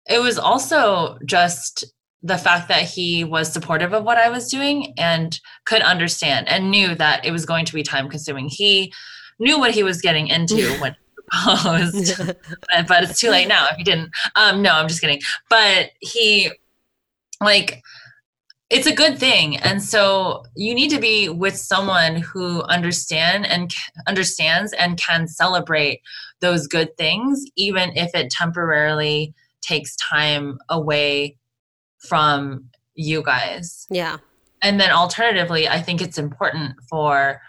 it 0.10 0.20
was 0.20 0.38
also 0.38 1.18
just 1.26 1.86
the 2.22 2.38
fact 2.38 2.68
that 2.68 2.84
he 2.84 3.24
was 3.24 3.52
supportive 3.52 3.94
of 3.94 4.04
what 4.04 4.18
I 4.18 4.30
was 4.30 4.50
doing 4.50 4.94
and 4.98 5.40
could 5.66 5.82
understand 5.82 6.48
and 6.50 6.72
knew 6.72 6.96
that 6.96 7.26
it 7.26 7.32
was 7.32 7.46
going 7.46 7.66
to 7.66 7.74
be 7.74 7.84
time 7.84 8.10
consuming. 8.10 8.50
He 8.50 8.94
knew 9.40 9.60
what 9.60 9.72
he 9.72 9.84
was 9.84 10.02
getting 10.02 10.28
into 10.28 10.72
when 10.82 10.96
proposed, 11.44 12.18
but 12.88 13.04
it's 13.04 13.20
too 13.20 13.30
late 13.30 13.48
now 13.48 13.68
if 13.72 13.78
he 13.78 13.84
didn't. 13.84 14.12
Um, 14.36 14.62
no, 14.62 14.74
I'm 14.74 14.88
just 14.88 15.02
kidding. 15.02 15.22
But 15.50 15.92
he, 16.00 16.52
like, 17.42 17.82
it's 18.70 18.88
a 18.88 18.96
good 18.96 19.20
thing 19.20 19.58
and 19.58 19.84
so 19.84 20.44
you 20.56 20.74
need 20.74 20.90
to 20.90 21.00
be 21.00 21.30
with 21.30 21.56
someone 21.56 22.16
who 22.16 22.64
understand 22.64 23.46
and 23.46 23.72
understands 24.08 24.74
and 24.74 24.98
can 24.98 25.28
celebrate 25.28 26.02
those 26.40 26.66
good 26.66 26.96
things 26.98 27.46
even 27.56 27.96
if 27.96 28.10
it 28.16 28.32
temporarily 28.32 29.32
takes 29.62 29.96
time 29.98 30.58
away 30.70 31.38
from 32.00 32.66
you 32.96 33.22
guys 33.22 33.86
yeah 33.92 34.18
and 34.64 34.80
then 34.80 34.90
alternatively 34.90 35.68
i 35.68 35.80
think 35.80 36.02
it's 36.02 36.18
important 36.18 36.74
for 36.90 37.40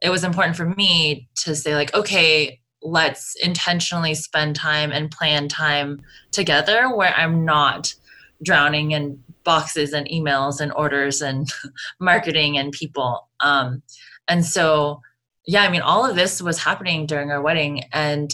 it 0.00 0.08
was 0.08 0.24
important 0.24 0.56
for 0.56 0.66
me 0.66 1.28
to 1.34 1.54
say 1.54 1.74
like 1.74 1.92
okay 1.92 2.58
let's 2.82 3.34
intentionally 3.42 4.14
spend 4.14 4.56
time 4.56 4.90
and 4.90 5.10
plan 5.10 5.48
time 5.48 6.00
together 6.32 6.94
where 6.94 7.14
i'm 7.16 7.44
not 7.44 7.94
drowning 8.42 8.90
in 8.90 9.22
boxes 9.44 9.92
and 9.92 10.08
emails 10.08 10.60
and 10.60 10.72
orders 10.74 11.20
and 11.20 11.48
marketing 12.00 12.56
and 12.58 12.72
people. 12.72 13.28
Um, 13.40 13.82
and 14.28 14.44
so, 14.44 15.00
yeah, 15.46 15.62
I 15.62 15.70
mean, 15.70 15.80
all 15.80 16.08
of 16.08 16.16
this 16.16 16.40
was 16.40 16.58
happening 16.58 17.06
during 17.06 17.30
our 17.30 17.42
wedding, 17.42 17.84
and 17.92 18.32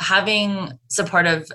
having 0.00 0.78
supportive 0.88 1.50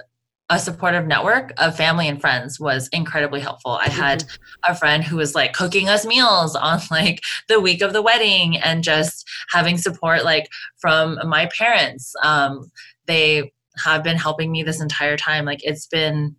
a 0.50 0.60
supportive 0.60 1.08
network 1.08 1.54
of 1.58 1.76
family 1.76 2.08
and 2.08 2.20
friends 2.20 2.60
was 2.60 2.90
incredibly 2.90 3.40
helpful. 3.40 3.72
I 3.72 3.90
had 3.90 4.20
mm-hmm. 4.20 4.72
a 4.72 4.76
friend 4.76 5.04
who 5.04 5.16
was 5.18 5.36
like 5.36 5.54
cooking 5.54 5.90
us 5.90 6.06
meals 6.06 6.56
on 6.56 6.80
like 6.92 7.22
the 7.48 7.60
week 7.60 7.82
of 7.82 7.94
the 7.94 8.02
wedding 8.02 8.58
and 8.58 8.84
just 8.84 9.28
having 9.52 9.78
support 9.78 10.24
like 10.24 10.50
from 10.80 11.18
my 11.28 11.50
parents. 11.58 12.14
Um, 12.24 12.72
they 13.06 13.52
have 13.84 14.04
been 14.04 14.18
helping 14.18 14.52
me 14.52 14.64
this 14.64 14.82
entire 14.82 15.18
time. 15.18 15.46
Like 15.46 15.64
it's 15.64 15.88
been 15.88 16.36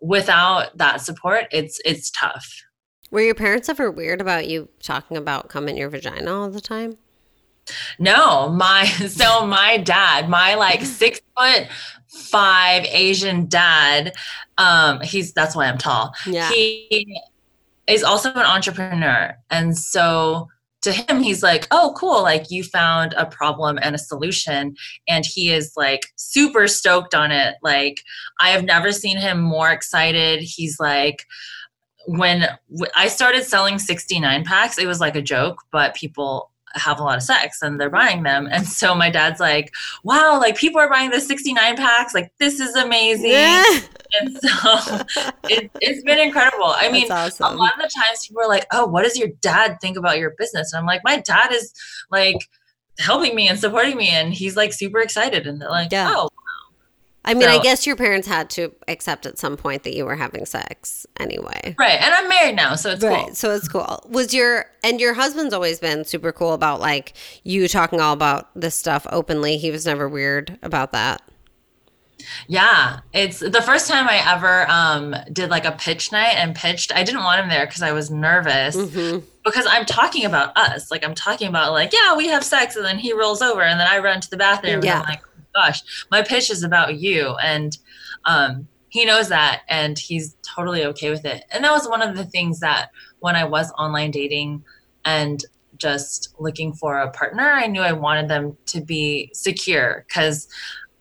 without 0.00 0.76
that 0.78 1.00
support, 1.00 1.46
it's 1.50 1.80
it's 1.84 2.10
tough. 2.10 2.46
Were 3.10 3.20
your 3.20 3.34
parents 3.34 3.68
ever 3.68 3.90
weird 3.90 4.20
about 4.20 4.48
you 4.48 4.68
talking 4.82 5.16
about 5.16 5.48
cum 5.48 5.68
in 5.68 5.76
your 5.76 5.88
vagina 5.88 6.32
all 6.32 6.50
the 6.50 6.60
time? 6.60 6.98
No, 7.98 8.48
my 8.48 8.84
so 9.08 9.46
my 9.46 9.78
dad, 9.78 10.28
my 10.28 10.54
like 10.54 10.82
six 10.82 11.20
foot 11.36 11.68
five 12.16 12.84
Asian 12.86 13.46
dad, 13.46 14.14
um, 14.58 15.00
he's 15.00 15.32
that's 15.32 15.54
why 15.54 15.66
I'm 15.66 15.78
tall. 15.78 16.14
Yeah. 16.26 16.50
He 16.50 17.20
is 17.86 18.02
also 18.02 18.30
an 18.30 18.38
entrepreneur. 18.38 19.36
And 19.50 19.76
so 19.76 20.48
to 20.82 20.92
him 20.92 21.20
he's 21.20 21.42
like 21.42 21.66
oh 21.72 21.94
cool 21.96 22.22
like 22.22 22.48
you 22.50 22.62
found 22.62 23.12
a 23.14 23.26
problem 23.26 23.76
and 23.82 23.94
a 23.94 23.98
solution 23.98 24.76
and 25.08 25.24
he 25.24 25.50
is 25.50 25.72
like 25.74 26.02
super 26.14 26.68
stoked 26.68 27.12
on 27.12 27.32
it 27.32 27.56
like 27.62 27.96
i 28.40 28.50
have 28.50 28.62
never 28.62 28.92
seen 28.92 29.16
him 29.16 29.40
more 29.40 29.70
excited 29.70 30.38
he's 30.40 30.78
like 30.78 31.24
when 32.06 32.46
I 32.94 33.08
started 33.08 33.44
selling 33.44 33.78
69 33.78 34.44
packs, 34.44 34.78
it 34.78 34.86
was 34.86 35.00
like 35.00 35.16
a 35.16 35.22
joke, 35.22 35.62
but 35.72 35.94
people 35.94 36.50
have 36.76 37.00
a 37.00 37.02
lot 37.02 37.16
of 37.16 37.22
sex 37.22 37.62
and 37.62 37.80
they're 37.80 37.90
buying 37.90 38.22
them. 38.22 38.48
And 38.50 38.66
so 38.66 38.94
my 38.94 39.10
dad's 39.10 39.40
like, 39.40 39.74
wow, 40.04 40.38
like 40.38 40.56
people 40.56 40.80
are 40.80 40.88
buying 40.88 41.10
the 41.10 41.20
69 41.20 41.76
packs. 41.76 42.14
Like 42.14 42.32
this 42.38 42.60
is 42.60 42.74
amazing. 42.76 43.30
Yeah. 43.30 43.64
and 44.20 44.36
so 44.38 45.00
it, 45.44 45.70
has 45.82 46.02
been 46.04 46.18
incredible. 46.18 46.66
I 46.76 46.90
mean, 46.90 47.10
awesome. 47.10 47.54
a 47.54 47.56
lot 47.56 47.74
of 47.74 47.82
the 47.82 47.90
times 47.94 48.26
people 48.26 48.42
are 48.42 48.48
like, 48.48 48.66
oh, 48.72 48.86
what 48.86 49.02
does 49.02 49.18
your 49.18 49.28
dad 49.40 49.78
think 49.80 49.96
about 49.96 50.18
your 50.18 50.34
business? 50.38 50.72
And 50.72 50.80
I'm 50.80 50.86
like, 50.86 51.02
my 51.04 51.20
dad 51.20 51.52
is 51.52 51.72
like 52.10 52.48
helping 52.98 53.34
me 53.34 53.48
and 53.48 53.58
supporting 53.58 53.96
me. 53.96 54.08
And 54.08 54.32
he's 54.32 54.56
like 54.56 54.72
super 54.72 55.00
excited. 55.00 55.46
And 55.46 55.60
they're 55.60 55.70
like, 55.70 55.92
yeah. 55.92 56.12
oh, 56.14 56.28
I 57.26 57.34
mean, 57.34 57.42
so, 57.42 57.58
I 57.58 57.62
guess 57.62 57.86
your 57.86 57.96
parents 57.96 58.28
had 58.28 58.48
to 58.50 58.72
accept 58.86 59.26
at 59.26 59.36
some 59.36 59.56
point 59.56 59.82
that 59.82 59.94
you 59.94 60.04
were 60.04 60.14
having 60.14 60.46
sex 60.46 61.06
anyway. 61.18 61.74
Right. 61.76 62.00
And 62.00 62.14
I'm 62.14 62.28
married 62.28 62.54
now, 62.54 62.76
so 62.76 62.92
it's 62.92 63.02
right. 63.02 63.26
cool. 63.26 63.34
So 63.34 63.52
it's 63.52 63.68
cool. 63.68 64.04
Was 64.08 64.32
your 64.32 64.66
and 64.84 65.00
your 65.00 65.14
husband's 65.14 65.52
always 65.52 65.80
been 65.80 66.04
super 66.04 66.30
cool 66.30 66.52
about 66.52 66.80
like 66.80 67.14
you 67.42 67.66
talking 67.66 68.00
all 68.00 68.12
about 68.12 68.48
this 68.54 68.76
stuff 68.76 69.06
openly. 69.10 69.58
He 69.58 69.72
was 69.72 69.84
never 69.84 70.08
weird 70.08 70.58
about 70.62 70.92
that. 70.92 71.20
Yeah, 72.48 73.00
it's 73.12 73.40
the 73.40 73.62
first 73.62 73.88
time 73.88 74.08
I 74.08 74.22
ever 74.34 74.68
um, 74.70 75.14
did 75.32 75.50
like 75.50 75.64
a 75.64 75.72
pitch 75.72 76.12
night 76.12 76.34
and 76.36 76.54
pitched. 76.54 76.94
I 76.94 77.02
didn't 77.02 77.22
want 77.22 77.40
him 77.40 77.48
there 77.48 77.66
because 77.66 77.82
I 77.82 77.92
was 77.92 78.10
nervous 78.10 78.76
mm-hmm. 78.76 79.24
because 79.44 79.66
I'm 79.68 79.84
talking 79.84 80.24
about 80.24 80.56
us. 80.56 80.90
Like 80.90 81.04
I'm 81.04 81.14
talking 81.14 81.48
about 81.48 81.72
like, 81.72 81.92
yeah, 81.92 82.16
we 82.16 82.28
have 82.28 82.42
sex, 82.44 82.76
and 82.76 82.84
then 82.84 82.98
he 82.98 83.12
rolls 83.12 83.42
over, 83.42 83.62
and 83.62 83.78
then 83.78 83.86
I 83.86 83.98
run 83.98 84.20
to 84.20 84.30
the 84.30 84.36
bathroom, 84.36 84.82
yeah. 84.82 84.94
and 84.94 85.02
I'm 85.02 85.08
like, 85.08 85.22
gosh, 85.56 86.06
my 86.10 86.22
pitch 86.22 86.50
is 86.50 86.62
about 86.62 86.98
you. 86.98 87.34
And 87.42 87.76
um, 88.26 88.68
he 88.88 89.04
knows 89.04 89.28
that 89.28 89.62
and 89.68 89.98
he's 89.98 90.36
totally 90.42 90.84
okay 90.84 91.10
with 91.10 91.24
it. 91.24 91.44
And 91.50 91.64
that 91.64 91.72
was 91.72 91.88
one 91.88 92.02
of 92.02 92.16
the 92.16 92.24
things 92.24 92.60
that 92.60 92.90
when 93.20 93.34
I 93.34 93.44
was 93.44 93.72
online 93.72 94.10
dating 94.10 94.64
and 95.04 95.42
just 95.78 96.34
looking 96.38 96.72
for 96.72 96.98
a 96.98 97.10
partner, 97.10 97.50
I 97.50 97.66
knew 97.66 97.80
I 97.80 97.92
wanted 97.92 98.28
them 98.28 98.56
to 98.66 98.80
be 98.80 99.30
secure 99.32 100.04
because 100.06 100.48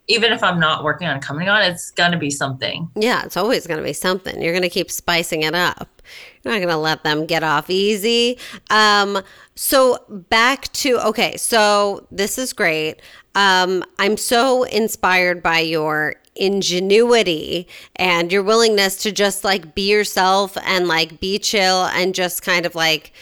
even 0.08 0.32
if 0.32 0.44
I'm 0.44 0.60
not 0.60 0.84
working 0.84 1.08
on 1.08 1.20
coming 1.20 1.50
on, 1.50 1.64
it's 1.64 1.92
going 1.92 2.12
to 2.12 2.18
be 2.18 2.30
something. 2.30 2.90
Yeah, 2.96 3.24
it's 3.26 3.38
always 3.38 3.66
going 3.66 3.80
to 3.80 3.84
be 3.84 3.94
something. 3.94 4.40
You're 4.42 4.54
going 4.54 4.62
to 4.62 4.70
keep 4.70 4.92
spicing 4.92 5.42
it 5.42 5.56
up. 5.56 6.02
You're 6.44 6.54
not 6.54 6.60
going 6.60 6.70
to 6.70 6.78
let 6.78 7.04
them 7.04 7.26
get 7.26 7.44
off 7.44 7.70
easy. 7.70 8.38
Um, 8.70 9.24
so 9.56 10.04
back 10.30 10.72
to 10.74 11.00
okay, 11.08 11.38
so 11.38 12.06
this 12.12 12.38
is 12.38 12.54
great. 12.54 13.02
Um, 13.36 13.84
I'm 14.00 14.18
so 14.18 14.64
inspired 14.64 15.44
by 15.44 15.60
your 15.60 16.16
ingenuity 16.36 17.68
and 17.96 18.32
your 18.32 18.44
willingness 18.44 18.98
to 19.04 19.12
just 19.12 19.44
like 19.44 19.76
be 19.76 19.90
yourself 19.90 20.58
and 20.66 20.88
like 20.88 21.20
be 21.20 21.40
chill 21.40 21.86
and 21.86 22.16
just 22.16 22.42
kind 22.42 22.66
of 22.66 22.76
like 22.76 23.14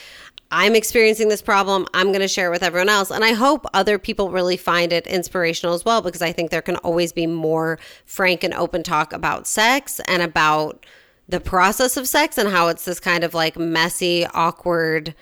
I'm 0.55 0.76
experiencing 0.76 1.30
this 1.30 1.41
problem. 1.41 1.88
I'm 1.95 2.09
going 2.09 2.22
to 2.22 2.28
share 2.28 2.49
it 2.49 2.51
with 2.51 2.61
everyone 2.61 2.89
else. 2.89 3.09
And 3.09 3.26
I 3.26 3.34
hope 3.34 3.66
other 3.74 3.97
people 3.97 4.30
really 4.30 4.55
find 4.55 4.93
it 4.93 5.07
inspirational 5.07 5.74
as 5.74 5.84
well, 5.84 6.03
because 6.03 6.22
I 6.22 6.32
think 6.32 6.51
there 6.51 6.61
can 6.61 6.76
always 6.78 7.11
be 7.11 7.26
more 7.26 7.80
frank 8.05 8.43
and 8.43 8.53
open 8.53 8.84
talk 8.84 9.14
about 9.14 9.47
sex 9.47 9.99
and 10.07 10.22
about 10.22 10.86
the 11.28 11.39
process 11.39 11.97
of 11.97 12.07
sex 12.07 12.38
and 12.38 12.49
how 12.49 12.68
it's 12.68 12.86
this 12.86 12.99
kind 12.99 13.24
of 13.24 13.34
like 13.34 13.57
messy, 13.57 14.28
awkward, 14.28 15.16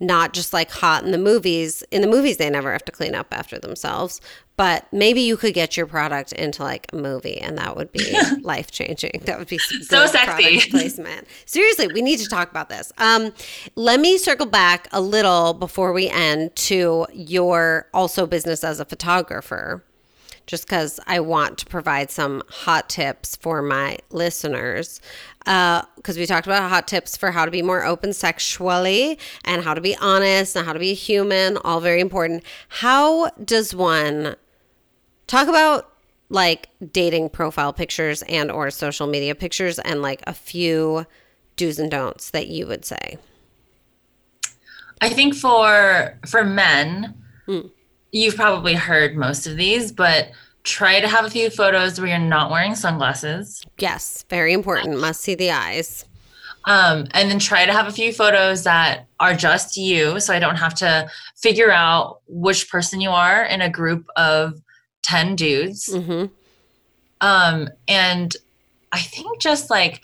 not 0.00 0.32
just 0.32 0.52
like 0.52 0.70
hot 0.70 1.04
in 1.04 1.12
the 1.12 1.18
movies. 1.18 1.82
In 1.90 2.00
the 2.00 2.08
movies, 2.08 2.36
they 2.36 2.50
never 2.50 2.72
have 2.72 2.84
to 2.86 2.92
clean 2.92 3.14
up 3.14 3.28
after 3.30 3.58
themselves. 3.58 4.20
But 4.56 4.86
maybe 4.92 5.20
you 5.20 5.36
could 5.36 5.54
get 5.54 5.76
your 5.76 5.86
product 5.86 6.32
into 6.32 6.62
like 6.62 6.86
a 6.92 6.96
movie, 6.96 7.38
and 7.40 7.58
that 7.58 7.76
would 7.76 7.90
be 7.92 8.16
life 8.42 8.70
changing. 8.70 9.22
That 9.24 9.38
would 9.38 9.48
be 9.48 9.58
so 9.58 10.06
sexy 10.06 10.70
placement. 10.70 11.26
Seriously, 11.44 11.88
we 11.88 12.02
need 12.02 12.18
to 12.20 12.28
talk 12.28 12.50
about 12.50 12.68
this. 12.68 12.92
Um, 12.98 13.32
let 13.74 14.00
me 14.00 14.18
circle 14.18 14.46
back 14.46 14.88
a 14.92 15.00
little 15.00 15.54
before 15.54 15.92
we 15.92 16.08
end 16.08 16.54
to 16.56 17.06
your 17.12 17.88
also 17.92 18.26
business 18.26 18.62
as 18.62 18.78
a 18.78 18.84
photographer 18.84 19.84
just 20.46 20.66
because 20.66 21.00
I 21.06 21.20
want 21.20 21.58
to 21.58 21.66
provide 21.66 22.10
some 22.10 22.42
hot 22.48 22.88
tips 22.88 23.36
for 23.36 23.62
my 23.62 23.98
listeners. 24.10 25.00
Because 25.40 26.16
uh, 26.16 26.16
we 26.16 26.26
talked 26.26 26.46
about 26.46 26.68
hot 26.68 26.86
tips 26.86 27.16
for 27.16 27.30
how 27.30 27.44
to 27.44 27.50
be 27.50 27.62
more 27.62 27.84
open 27.84 28.12
sexually 28.12 29.18
and 29.44 29.62
how 29.62 29.74
to 29.74 29.80
be 29.80 29.96
honest 29.96 30.56
and 30.56 30.66
how 30.66 30.72
to 30.72 30.78
be 30.78 30.94
human, 30.94 31.56
all 31.58 31.80
very 31.80 32.00
important. 32.00 32.44
How 32.68 33.30
does 33.44 33.74
one 33.74 34.36
talk 35.26 35.48
about 35.48 35.90
like 36.28 36.68
dating 36.92 37.28
profile 37.28 37.72
pictures 37.72 38.22
and 38.22 38.50
or 38.50 38.70
social 38.70 39.06
media 39.06 39.34
pictures 39.34 39.78
and 39.78 40.02
like 40.02 40.22
a 40.26 40.34
few 40.34 41.06
do's 41.56 41.78
and 41.78 41.90
don'ts 41.90 42.30
that 42.30 42.48
you 42.48 42.66
would 42.66 42.84
say? 42.84 43.18
I 45.00 45.10
think 45.10 45.34
for 45.34 46.18
for 46.26 46.44
men, 46.44 47.14
mm 47.46 47.70
you've 48.14 48.36
probably 48.36 48.74
heard 48.74 49.16
most 49.16 49.46
of 49.46 49.56
these, 49.56 49.90
but 49.90 50.30
try 50.62 51.00
to 51.00 51.08
have 51.08 51.24
a 51.24 51.30
few 51.30 51.50
photos 51.50 51.98
where 51.98 52.08
you're 52.08 52.18
not 52.18 52.50
wearing 52.50 52.76
sunglasses. 52.76 53.60
Yes, 53.78 54.24
very 54.30 54.52
important. 54.52 55.00
Must 55.00 55.20
see 55.20 55.34
the 55.34 55.50
eyes. 55.50 56.06
Um, 56.66 57.08
and 57.10 57.28
then 57.28 57.40
try 57.40 57.66
to 57.66 57.72
have 57.72 57.88
a 57.88 57.92
few 57.92 58.12
photos 58.12 58.62
that 58.64 59.08
are 59.18 59.34
just 59.34 59.76
you. 59.76 60.20
So 60.20 60.32
I 60.32 60.38
don't 60.38 60.56
have 60.56 60.74
to 60.76 61.10
figure 61.36 61.72
out 61.72 62.20
which 62.28 62.70
person 62.70 63.00
you 63.00 63.10
are 63.10 63.44
in 63.44 63.60
a 63.60 63.68
group 63.68 64.06
of 64.16 64.62
10 65.02 65.34
dudes. 65.34 65.90
Mm-hmm. 65.92 66.26
Um, 67.20 67.68
and 67.88 68.34
I 68.92 69.00
think 69.00 69.40
just 69.40 69.70
like, 69.70 70.00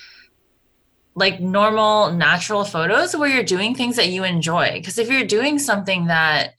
like 1.15 1.41
normal 1.41 2.13
natural 2.13 2.65
photos 2.65 3.17
where 3.17 3.29
you're 3.29 3.45
doing 3.45 3.75
things 3.75 3.97
that 3.97 4.09
you 4.09 4.25
enjoy 4.25 4.73
because 4.75 4.97
if 4.97 5.11
you're 5.11 5.25
doing 5.25 5.59
something 5.59 6.07
that 6.07 6.55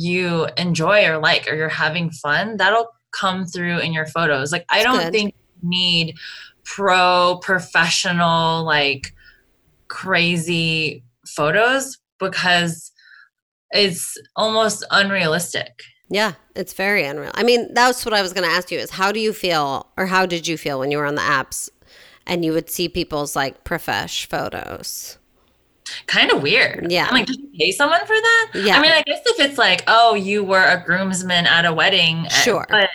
you 0.00 0.46
enjoy 0.56 1.04
or 1.06 1.18
like 1.18 1.46
or 1.50 1.54
you're 1.54 1.68
having 1.68 2.10
fun, 2.10 2.56
that'll 2.56 2.88
come 3.12 3.44
through 3.44 3.78
in 3.80 3.92
your 3.92 4.06
photos. 4.06 4.50
Like 4.50 4.64
I 4.70 4.82
don't 4.82 4.98
Good. 4.98 5.12
think 5.12 5.34
need 5.62 6.16
pro 6.64 7.38
professional 7.42 8.64
like 8.64 9.12
crazy 9.88 11.04
photos 11.26 11.98
because 12.18 12.92
it's 13.72 14.16
almost 14.36 14.84
unrealistic. 14.90 15.82
Yeah, 16.08 16.32
it's 16.56 16.72
very 16.72 17.04
unreal. 17.04 17.30
I 17.34 17.42
mean, 17.42 17.72
that's 17.74 18.04
what 18.04 18.14
I 18.14 18.22
was 18.22 18.32
going 18.32 18.48
to 18.48 18.54
ask 18.54 18.70
you 18.70 18.78
is 18.78 18.90
how 18.90 19.12
do 19.12 19.20
you 19.20 19.32
feel 19.32 19.86
or 19.96 20.06
how 20.06 20.26
did 20.26 20.48
you 20.48 20.56
feel 20.56 20.78
when 20.78 20.90
you 20.90 20.98
were 20.98 21.06
on 21.06 21.14
the 21.14 21.20
apps 21.20 21.68
and 22.26 22.44
you 22.44 22.52
would 22.52 22.70
see 22.70 22.88
people's 22.88 23.36
like 23.36 23.64
profesh 23.64 24.26
photos? 24.26 25.18
Kind 26.06 26.30
of 26.30 26.42
weird. 26.42 26.90
Yeah. 26.90 27.06
I'm 27.06 27.14
like, 27.14 27.26
did 27.26 27.40
you 27.40 27.48
pay 27.58 27.72
someone 27.72 28.00
for 28.00 28.14
that? 28.14 28.50
Yeah. 28.54 28.78
I 28.78 28.82
mean, 28.82 28.92
I 28.92 29.02
guess 29.02 29.20
if 29.26 29.40
it's 29.40 29.58
like, 29.58 29.82
oh, 29.86 30.14
you 30.14 30.44
were 30.44 30.64
a 30.64 30.82
groomsman 30.84 31.46
at 31.46 31.64
a 31.64 31.72
wedding, 31.72 32.26
eh, 32.26 32.28
sure. 32.28 32.66
But 32.68 32.90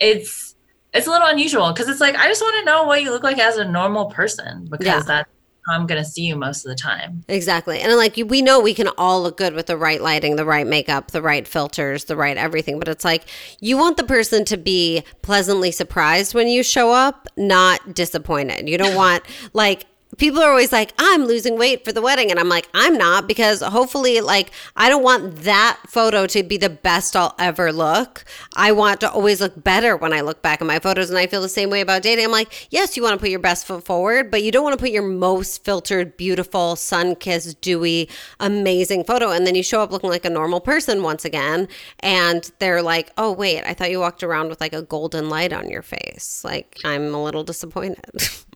it's 0.00 0.54
it's 0.94 1.06
a 1.06 1.10
little 1.10 1.28
unusual 1.28 1.72
because 1.72 1.88
it's 1.88 2.00
like 2.00 2.16
I 2.16 2.28
just 2.28 2.40
want 2.40 2.56
to 2.60 2.64
know 2.64 2.84
what 2.84 3.02
you 3.02 3.10
look 3.10 3.22
like 3.22 3.38
as 3.38 3.56
a 3.56 3.64
normal 3.64 4.06
person 4.06 4.66
because 4.70 4.86
yeah. 4.86 5.00
that's 5.00 5.30
how 5.68 5.74
I'm 5.74 5.86
going 5.86 6.02
to 6.02 6.08
see 6.08 6.22
you 6.22 6.34
most 6.36 6.64
of 6.64 6.70
the 6.70 6.74
time. 6.74 7.24
Exactly. 7.28 7.80
And 7.80 7.94
like 7.96 8.16
we 8.16 8.42
know 8.42 8.60
we 8.60 8.74
can 8.74 8.88
all 8.96 9.22
look 9.22 9.36
good 9.36 9.54
with 9.54 9.66
the 9.66 9.76
right 9.76 10.00
lighting, 10.00 10.36
the 10.36 10.44
right 10.44 10.66
makeup, 10.66 11.10
the 11.10 11.22
right 11.22 11.46
filters, 11.46 12.04
the 12.04 12.16
right 12.16 12.36
everything, 12.36 12.78
but 12.78 12.88
it's 12.88 13.04
like 13.04 13.24
you 13.60 13.76
want 13.76 13.96
the 13.96 14.04
person 14.04 14.44
to 14.46 14.56
be 14.56 15.04
pleasantly 15.22 15.70
surprised 15.70 16.34
when 16.34 16.48
you 16.48 16.62
show 16.62 16.92
up, 16.92 17.28
not 17.36 17.94
disappointed. 17.94 18.68
You 18.68 18.78
don't 18.78 18.94
want 18.96 19.22
like 19.52 19.86
people 20.16 20.40
are 20.40 20.50
always 20.50 20.72
like, 20.72 20.94
I'm 20.98 21.26
losing 21.26 21.58
weight 21.58 21.84
for 21.84 21.92
the 21.92 22.00
wedding. 22.00 22.30
And 22.30 22.40
I'm 22.40 22.48
like, 22.48 22.68
I'm 22.72 22.96
not 22.96 23.28
because 23.28 23.60
hopefully, 23.60 24.20
like, 24.20 24.50
I 24.76 24.88
don't 24.88 25.02
want 25.02 25.36
that 25.42 25.78
photo 25.86 26.26
to 26.28 26.42
be 26.42 26.56
the 26.56 26.70
best 26.70 27.14
I'll 27.14 27.34
ever 27.38 27.72
look. 27.72 28.24
I 28.56 28.72
want 28.72 29.00
to 29.00 29.10
always 29.10 29.40
look 29.40 29.62
better 29.62 29.96
when 29.96 30.12
I 30.12 30.22
look 30.22 30.40
back 30.40 30.60
at 30.62 30.66
my 30.66 30.78
photos. 30.78 31.10
And 31.10 31.18
I 31.18 31.26
feel 31.26 31.42
the 31.42 31.48
same 31.48 31.68
way 31.68 31.82
about 31.82 32.02
dating. 32.02 32.24
I'm 32.24 32.30
like, 32.30 32.68
yes, 32.70 32.96
you 32.96 33.02
want 33.02 33.14
to 33.14 33.20
put 33.20 33.30
your 33.30 33.38
best 33.38 33.66
foot 33.66 33.84
forward, 33.84 34.30
but 34.30 34.42
you 34.42 34.50
don't 34.50 34.64
want 34.64 34.78
to 34.78 34.82
put 34.82 34.90
your 34.90 35.06
most 35.06 35.64
filtered, 35.64 36.16
beautiful, 36.16 36.74
sun 36.76 37.14
kissed, 37.14 37.60
dewy, 37.60 38.08
amazing 38.40 39.04
photo. 39.04 39.30
And 39.30 39.46
then 39.46 39.54
you 39.54 39.62
show 39.62 39.82
up 39.82 39.92
looking 39.92 40.10
like 40.10 40.24
a 40.24 40.30
normal 40.30 40.60
person 40.60 41.02
once 41.02 41.24
again. 41.24 41.68
And 42.00 42.50
they're 42.58 42.82
like, 42.82 43.10
oh, 43.18 43.32
wait, 43.32 43.62
I 43.64 43.74
thought 43.74 43.90
you 43.90 44.00
walked 44.00 44.22
around 44.22 44.48
with 44.48 44.60
like 44.60 44.72
a 44.72 44.82
golden 44.82 45.28
light 45.28 45.52
on 45.52 45.68
your 45.68 45.82
face. 45.82 46.42
Like, 46.44 46.78
I'm 46.84 47.14
a 47.14 47.22
little 47.22 47.44
disappointed. 47.44 48.04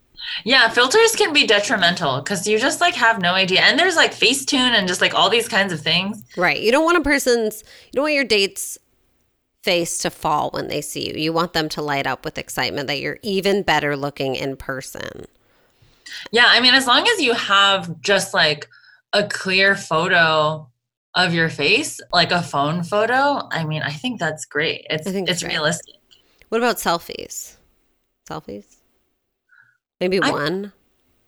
Yeah, 0.44 0.68
filters 0.68 1.14
can 1.14 1.32
be 1.32 1.46
detrimental 1.46 2.20
because 2.20 2.46
you 2.46 2.58
just 2.58 2.80
like 2.80 2.94
have 2.94 3.20
no 3.20 3.34
idea. 3.34 3.60
And 3.60 3.78
there's 3.78 3.96
like 3.96 4.12
Facetune 4.12 4.54
and 4.72 4.88
just 4.88 5.00
like 5.00 5.14
all 5.14 5.30
these 5.30 5.48
kinds 5.48 5.72
of 5.72 5.80
things. 5.80 6.22
Right. 6.36 6.60
You 6.60 6.72
don't 6.72 6.84
want 6.84 6.98
a 6.98 7.02
person's, 7.02 7.62
you 7.86 7.92
don't 7.92 8.04
want 8.04 8.14
your 8.14 8.24
date's 8.24 8.78
face 9.62 9.98
to 9.98 10.10
fall 10.10 10.50
when 10.50 10.68
they 10.68 10.80
see 10.80 11.08
you. 11.08 11.14
You 11.14 11.32
want 11.32 11.52
them 11.52 11.68
to 11.70 11.82
light 11.82 12.06
up 12.06 12.24
with 12.24 12.38
excitement 12.38 12.88
that 12.88 13.00
you're 13.00 13.18
even 13.22 13.62
better 13.62 13.96
looking 13.96 14.34
in 14.34 14.56
person. 14.56 15.26
Yeah. 16.30 16.46
I 16.48 16.60
mean, 16.60 16.74
as 16.74 16.86
long 16.86 17.06
as 17.06 17.20
you 17.20 17.34
have 17.34 18.00
just 18.00 18.34
like 18.34 18.68
a 19.12 19.24
clear 19.26 19.76
photo 19.76 20.68
of 21.14 21.34
your 21.34 21.50
face, 21.50 22.00
like 22.12 22.32
a 22.32 22.42
phone 22.42 22.82
photo, 22.82 23.48
I 23.50 23.64
mean, 23.64 23.82
I 23.82 23.90
think 23.92 24.18
that's 24.18 24.44
great. 24.46 24.86
It's, 24.88 25.06
I 25.06 25.12
think 25.12 25.28
it's 25.28 25.42
great. 25.42 25.52
realistic. 25.52 25.96
What 26.48 26.58
about 26.58 26.76
selfies? 26.76 27.56
Selfies? 28.28 28.76
Maybe 30.02 30.20
I, 30.20 30.30
one. 30.32 30.72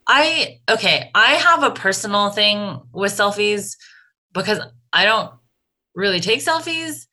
I 0.09 0.59
okay, 0.68 1.12
I 1.14 1.34
have 1.34 1.62
a 1.62 1.70
personal 1.70 2.30
thing 2.30 2.80
with 2.92 3.12
selfies 3.12 3.76
because 4.32 4.59
I 4.92 5.05
don't 5.05 5.32
really 5.94 6.18
take 6.18 6.40
selfies. 6.40 7.06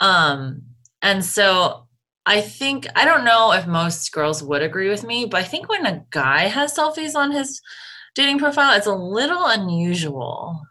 Um 0.00 0.62
and 1.02 1.22
so 1.22 1.88
I 2.24 2.40
think 2.40 2.86
I 2.96 3.04
don't 3.04 3.26
know 3.26 3.52
if 3.52 3.66
most 3.66 4.10
girls 4.12 4.42
would 4.42 4.62
agree 4.62 4.88
with 4.88 5.04
me, 5.04 5.26
but 5.26 5.42
I 5.42 5.44
think 5.44 5.68
when 5.68 5.84
a 5.84 6.02
guy 6.08 6.48
has 6.48 6.74
selfies 6.74 7.14
on 7.14 7.32
his 7.32 7.60
dating 8.14 8.38
profile, 8.38 8.74
it's 8.74 8.86
a 8.86 8.94
little 8.94 9.44
unusual. 9.44 10.62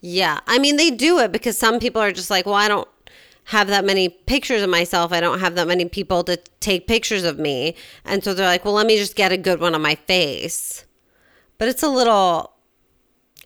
Yeah. 0.00 0.38
I 0.46 0.60
mean, 0.60 0.76
they 0.76 0.92
do 0.92 1.18
it 1.18 1.32
because 1.32 1.58
some 1.58 1.80
people 1.80 2.00
are 2.00 2.12
just 2.12 2.30
like, 2.30 2.46
well, 2.46 2.54
I 2.54 2.68
don't 2.68 2.88
have 3.46 3.68
that 3.68 3.84
many 3.84 4.08
pictures 4.08 4.62
of 4.62 4.68
myself. 4.70 5.12
I 5.12 5.20
don't 5.20 5.38
have 5.38 5.54
that 5.54 5.68
many 5.68 5.88
people 5.88 6.24
to 6.24 6.36
take 6.60 6.86
pictures 6.86 7.24
of 7.24 7.38
me. 7.38 7.76
And 8.04 8.22
so 8.24 8.34
they're 8.34 8.46
like, 8.46 8.64
well, 8.64 8.74
let 8.74 8.86
me 8.86 8.96
just 8.96 9.14
get 9.14 9.30
a 9.30 9.36
good 9.36 9.60
one 9.60 9.74
on 9.74 9.82
my 9.82 9.94
face. 9.94 10.84
But 11.58 11.68
it's 11.68 11.82
a 11.82 11.88
little. 11.88 12.52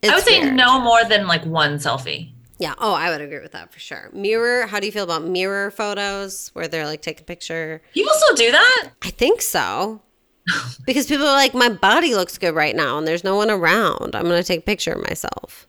It's 0.03 0.11
I 0.11 0.15
would 0.15 0.25
say 0.25 0.41
weird. 0.41 0.55
no 0.55 0.81
more 0.81 1.05
than 1.05 1.27
like 1.27 1.45
one 1.45 1.77
selfie. 1.77 2.33
Yeah. 2.59 2.75
Oh, 2.79 2.95
I 2.95 3.11
would 3.11 3.21
agree 3.21 3.41
with 3.41 3.53
that 3.53 3.73
for 3.73 3.79
sure. 3.79 4.11
Mirror. 4.13 4.67
How 4.67 4.81
do 4.81 4.87
you 4.87 4.93
feel 4.93 5.05
about 5.05 5.25
mirror 5.25 5.71
photos 5.71 6.49
where 6.55 6.67
they're 6.67 6.87
like 6.87 7.03
take 7.03 7.21
a 7.21 7.25
picture? 7.25 7.83
People 7.93 8.13
still 8.15 8.37
do 8.37 8.53
that? 8.53 8.91
I 9.03 9.11
think 9.11 9.43
so. 9.43 10.01
because 10.87 11.07
people 11.07 11.27
are 11.27 11.37
like, 11.37 11.55
my 11.55 11.69
body 11.69 12.15
looks 12.15 12.39
good 12.39 12.55
right 12.55 12.75
now 12.75 12.97
and 12.97 13.07
there's 13.07 13.25
no 13.25 13.37
one 13.37 13.51
around. 13.51 14.15
I'm 14.15 14.25
going 14.25 14.41
to 14.41 14.47
take 14.47 14.61
a 14.61 14.63
picture 14.63 14.93
of 14.93 15.07
myself. 15.07 15.67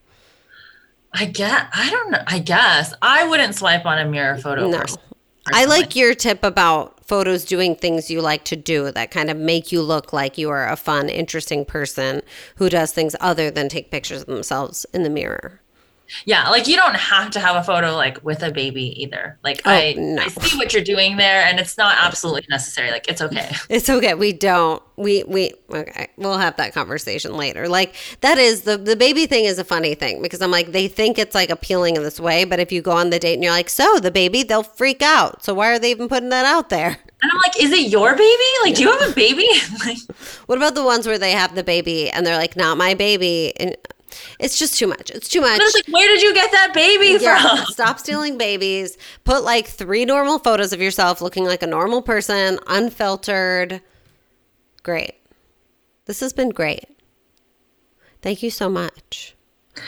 I 1.13 1.25
get. 1.25 1.67
I 1.73 1.89
don't 1.89 2.11
know. 2.11 2.23
I 2.27 2.39
guess 2.39 2.93
I 3.01 3.27
wouldn't 3.27 3.55
swipe 3.55 3.85
on 3.85 3.97
a 3.97 4.05
mirror 4.05 4.37
photo. 4.37 4.67
No. 4.67 4.79
Personally. 4.79 5.07
I 5.53 5.65
like 5.65 5.95
your 5.95 6.13
tip 6.13 6.43
about 6.43 7.03
photos 7.05 7.43
doing 7.43 7.75
things 7.75 8.09
you 8.09 8.21
like 8.21 8.45
to 8.45 8.55
do 8.55 8.91
that 8.91 9.11
kind 9.11 9.29
of 9.29 9.37
make 9.37 9.71
you 9.71 9.81
look 9.81 10.13
like 10.13 10.37
you 10.37 10.49
are 10.49 10.69
a 10.69 10.75
fun, 10.75 11.09
interesting 11.09 11.65
person 11.65 12.21
who 12.55 12.69
does 12.69 12.93
things 12.93 13.15
other 13.19 13.51
than 13.51 13.67
take 13.67 13.91
pictures 13.91 14.21
of 14.21 14.27
themselves 14.27 14.85
in 14.93 15.03
the 15.03 15.09
mirror. 15.09 15.59
Yeah, 16.25 16.49
like 16.49 16.67
you 16.67 16.75
don't 16.75 16.95
have 16.95 17.31
to 17.31 17.39
have 17.39 17.55
a 17.55 17.63
photo 17.63 17.95
like 17.95 18.23
with 18.23 18.43
a 18.43 18.51
baby 18.51 19.01
either. 19.01 19.37
Like 19.43 19.61
oh, 19.65 19.71
I, 19.71 19.93
no. 19.93 20.21
I 20.21 20.27
see 20.27 20.57
what 20.57 20.73
you're 20.73 20.83
doing 20.83 21.17
there, 21.17 21.43
and 21.43 21.59
it's 21.59 21.77
not 21.77 21.97
absolutely 21.99 22.45
necessary. 22.49 22.91
Like 22.91 23.07
it's 23.07 23.21
okay. 23.21 23.51
It's 23.69 23.89
okay. 23.89 24.13
We 24.13 24.33
don't. 24.33 24.81
We 24.97 25.23
we 25.23 25.53
okay. 25.71 26.07
We'll 26.17 26.37
have 26.37 26.57
that 26.57 26.73
conversation 26.73 27.35
later. 27.37 27.67
Like 27.67 27.95
that 28.21 28.37
is 28.37 28.61
the 28.61 28.77
the 28.77 28.95
baby 28.95 29.25
thing 29.25 29.45
is 29.45 29.57
a 29.59 29.63
funny 29.63 29.95
thing 29.95 30.21
because 30.21 30.41
I'm 30.41 30.51
like 30.51 30.71
they 30.71 30.87
think 30.87 31.17
it's 31.17 31.33
like 31.33 31.49
appealing 31.49 31.95
in 31.95 32.03
this 32.03 32.19
way, 32.19 32.43
but 32.43 32.59
if 32.59 32.71
you 32.71 32.81
go 32.81 32.91
on 32.91 33.09
the 33.09 33.19
date 33.19 33.35
and 33.35 33.43
you're 33.43 33.53
like, 33.53 33.69
so 33.69 33.99
the 33.99 34.11
baby, 34.11 34.43
they'll 34.43 34.63
freak 34.63 35.01
out. 35.01 35.43
So 35.43 35.53
why 35.53 35.71
are 35.71 35.79
they 35.79 35.91
even 35.91 36.09
putting 36.09 36.29
that 36.29 36.45
out 36.45 36.69
there? 36.69 36.97
And 37.21 37.31
I'm 37.31 37.37
like, 37.37 37.61
is 37.61 37.71
it 37.71 37.91
your 37.91 38.15
baby? 38.15 38.43
Like, 38.63 38.75
do 38.75 38.81
you 38.81 38.91
have 38.91 39.11
a 39.11 39.13
baby? 39.15 39.47
like, 39.85 39.97
what 40.47 40.57
about 40.57 40.75
the 40.75 40.83
ones 40.83 41.05
where 41.07 41.19
they 41.19 41.31
have 41.31 41.55
the 41.55 41.63
baby 41.63 42.09
and 42.09 42.25
they're 42.25 42.37
like, 42.37 42.55
not 42.55 42.77
my 42.77 42.93
baby? 42.93 43.53
And 43.59 43.75
it's 44.39 44.57
just 44.57 44.77
too 44.77 44.87
much. 44.87 45.09
It's 45.09 45.27
too 45.27 45.41
much. 45.41 45.59
Like, 45.59 45.87
where 45.87 46.07
did 46.07 46.21
you 46.21 46.33
get 46.33 46.51
that 46.51 46.73
baby 46.73 47.17
yeah, 47.23 47.55
from? 47.55 47.65
Stop 47.69 47.99
stealing 47.99 48.37
babies. 48.37 48.97
Put 49.23 49.43
like 49.43 49.67
three 49.67 50.05
normal 50.05 50.39
photos 50.39 50.73
of 50.73 50.81
yourself 50.81 51.21
looking 51.21 51.45
like 51.45 51.63
a 51.63 51.67
normal 51.67 52.01
person, 52.01 52.59
unfiltered. 52.67 53.81
Great. 54.83 55.15
This 56.05 56.19
has 56.19 56.33
been 56.33 56.49
great. 56.49 56.85
Thank 58.21 58.43
you 58.43 58.49
so 58.49 58.69
much. 58.69 59.35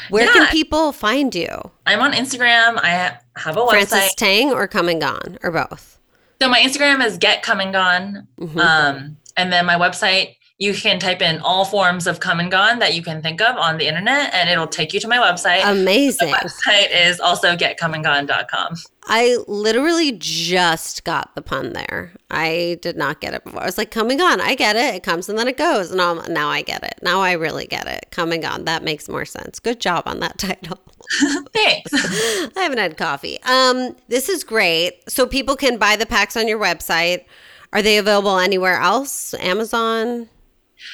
Where 0.09 0.25
yeah. 0.25 0.31
can 0.31 0.47
people 0.47 0.91
find 0.91 1.33
you? 1.35 1.71
I'm 1.85 1.99
on 1.99 2.13
Instagram. 2.13 2.79
I 2.81 3.17
have 3.35 3.57
a 3.57 3.59
website. 3.59 3.69
Frances 3.69 4.15
Tang 4.15 4.51
or 4.51 4.67
Come 4.67 4.89
and 4.89 5.01
Gone 5.01 5.37
or 5.43 5.51
both? 5.51 5.99
So 6.41 6.49
my 6.49 6.59
Instagram 6.59 7.05
is 7.05 7.17
Get 7.17 7.43
Come 7.43 7.59
and 7.59 7.73
Gone. 7.73 8.27
Mm-hmm. 8.39 8.59
Um, 8.59 9.17
and 9.35 9.51
then 9.51 9.65
my 9.65 9.75
website 9.75 10.35
you 10.59 10.73
can 10.73 10.99
type 10.99 11.21
in 11.21 11.39
all 11.39 11.65
forms 11.65 12.05
of 12.05 12.19
come 12.19 12.39
and 12.39 12.51
gone 12.51 12.79
that 12.79 12.93
you 12.93 13.01
can 13.01 13.21
think 13.21 13.41
of 13.41 13.57
on 13.57 13.77
the 13.77 13.87
internet 13.87 14.33
and 14.33 14.49
it'll 14.49 14.67
take 14.67 14.93
you 14.93 14.99
to 14.99 15.07
my 15.07 15.17
website. 15.17 15.61
Amazing. 15.65 16.29
The 16.29 16.37
website 16.37 17.07
is 17.07 17.19
also 17.19 17.55
getcomeandgone.com. 17.55 18.75
I 19.05 19.37
literally 19.47 20.11
just 20.13 21.03
got 21.03 21.33
the 21.35 21.41
pun 21.41 21.73
there. 21.73 22.13
I 22.29 22.77
did 22.81 22.95
not 22.95 23.19
get 23.19 23.33
it 23.33 23.43
before. 23.43 23.63
I 23.63 23.65
was 23.65 23.77
like, 23.77 23.89
come 23.89 24.11
and 24.11 24.19
gone. 24.19 24.39
I 24.39 24.53
get 24.53 24.75
it. 24.75 24.95
It 24.95 25.03
comes 25.03 25.27
and 25.27 25.37
then 25.37 25.47
it 25.47 25.57
goes. 25.57 25.89
And 25.89 25.97
now, 25.97 26.13
now 26.29 26.49
I 26.49 26.61
get 26.61 26.83
it. 26.83 26.99
Now 27.01 27.19
I 27.21 27.33
really 27.33 27.65
get 27.65 27.87
it. 27.87 28.05
Come 28.11 28.31
and 28.31 28.41
gone. 28.41 28.65
That 28.65 28.83
makes 28.83 29.09
more 29.09 29.25
sense. 29.25 29.59
Good 29.59 29.81
job 29.81 30.03
on 30.05 30.19
that 30.19 30.37
title. 30.37 30.79
Thanks. 31.53 31.91
I 31.93 32.61
haven't 32.61 32.77
had 32.77 32.95
coffee. 32.95 33.41
Um, 33.43 33.95
this 34.07 34.29
is 34.29 34.43
great. 34.43 35.09
So 35.09 35.25
people 35.25 35.55
can 35.55 35.77
buy 35.77 35.95
the 35.95 36.05
packs 36.05 36.37
on 36.37 36.47
your 36.47 36.59
website. 36.59 37.25
Are 37.73 37.81
they 37.81 37.97
available 37.97 38.37
anywhere 38.37 38.79
else? 38.79 39.33
Amazon? 39.33 40.29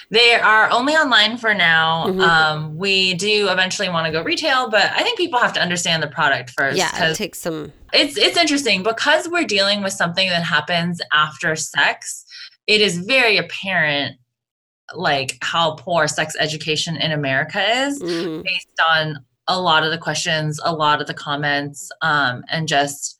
They 0.09 0.35
are 0.35 0.69
only 0.71 0.93
online 0.93 1.37
for 1.37 1.53
now. 1.53 2.07
Mm-hmm. 2.07 2.21
Um, 2.21 2.77
we 2.77 3.13
do 3.15 3.49
eventually 3.49 3.89
want 3.89 4.05
to 4.07 4.11
go 4.11 4.23
retail, 4.23 4.69
but 4.69 4.91
I 4.91 5.03
think 5.03 5.17
people 5.17 5.39
have 5.39 5.53
to 5.53 5.61
understand 5.61 6.01
the 6.01 6.07
product 6.07 6.51
first. 6.51 6.77
Yeah, 6.77 7.09
it 7.09 7.15
takes 7.15 7.39
some. 7.39 7.71
It's 7.93 8.17
it's 8.17 8.37
interesting 8.37 8.83
because 8.83 9.27
we're 9.27 9.45
dealing 9.45 9.83
with 9.83 9.93
something 9.93 10.29
that 10.29 10.43
happens 10.43 11.01
after 11.11 11.55
sex. 11.55 12.25
It 12.67 12.81
is 12.81 12.99
very 12.99 13.37
apparent, 13.37 14.17
like 14.95 15.37
how 15.41 15.75
poor 15.75 16.07
sex 16.07 16.35
education 16.39 16.95
in 16.97 17.11
America 17.11 17.61
is, 17.61 18.01
mm-hmm. 18.01 18.41
based 18.43 18.81
on 18.87 19.25
a 19.47 19.59
lot 19.59 19.83
of 19.83 19.91
the 19.91 19.97
questions, 19.97 20.59
a 20.63 20.73
lot 20.73 21.01
of 21.01 21.07
the 21.07 21.13
comments, 21.13 21.91
um, 22.01 22.43
and 22.49 22.67
just 22.67 23.17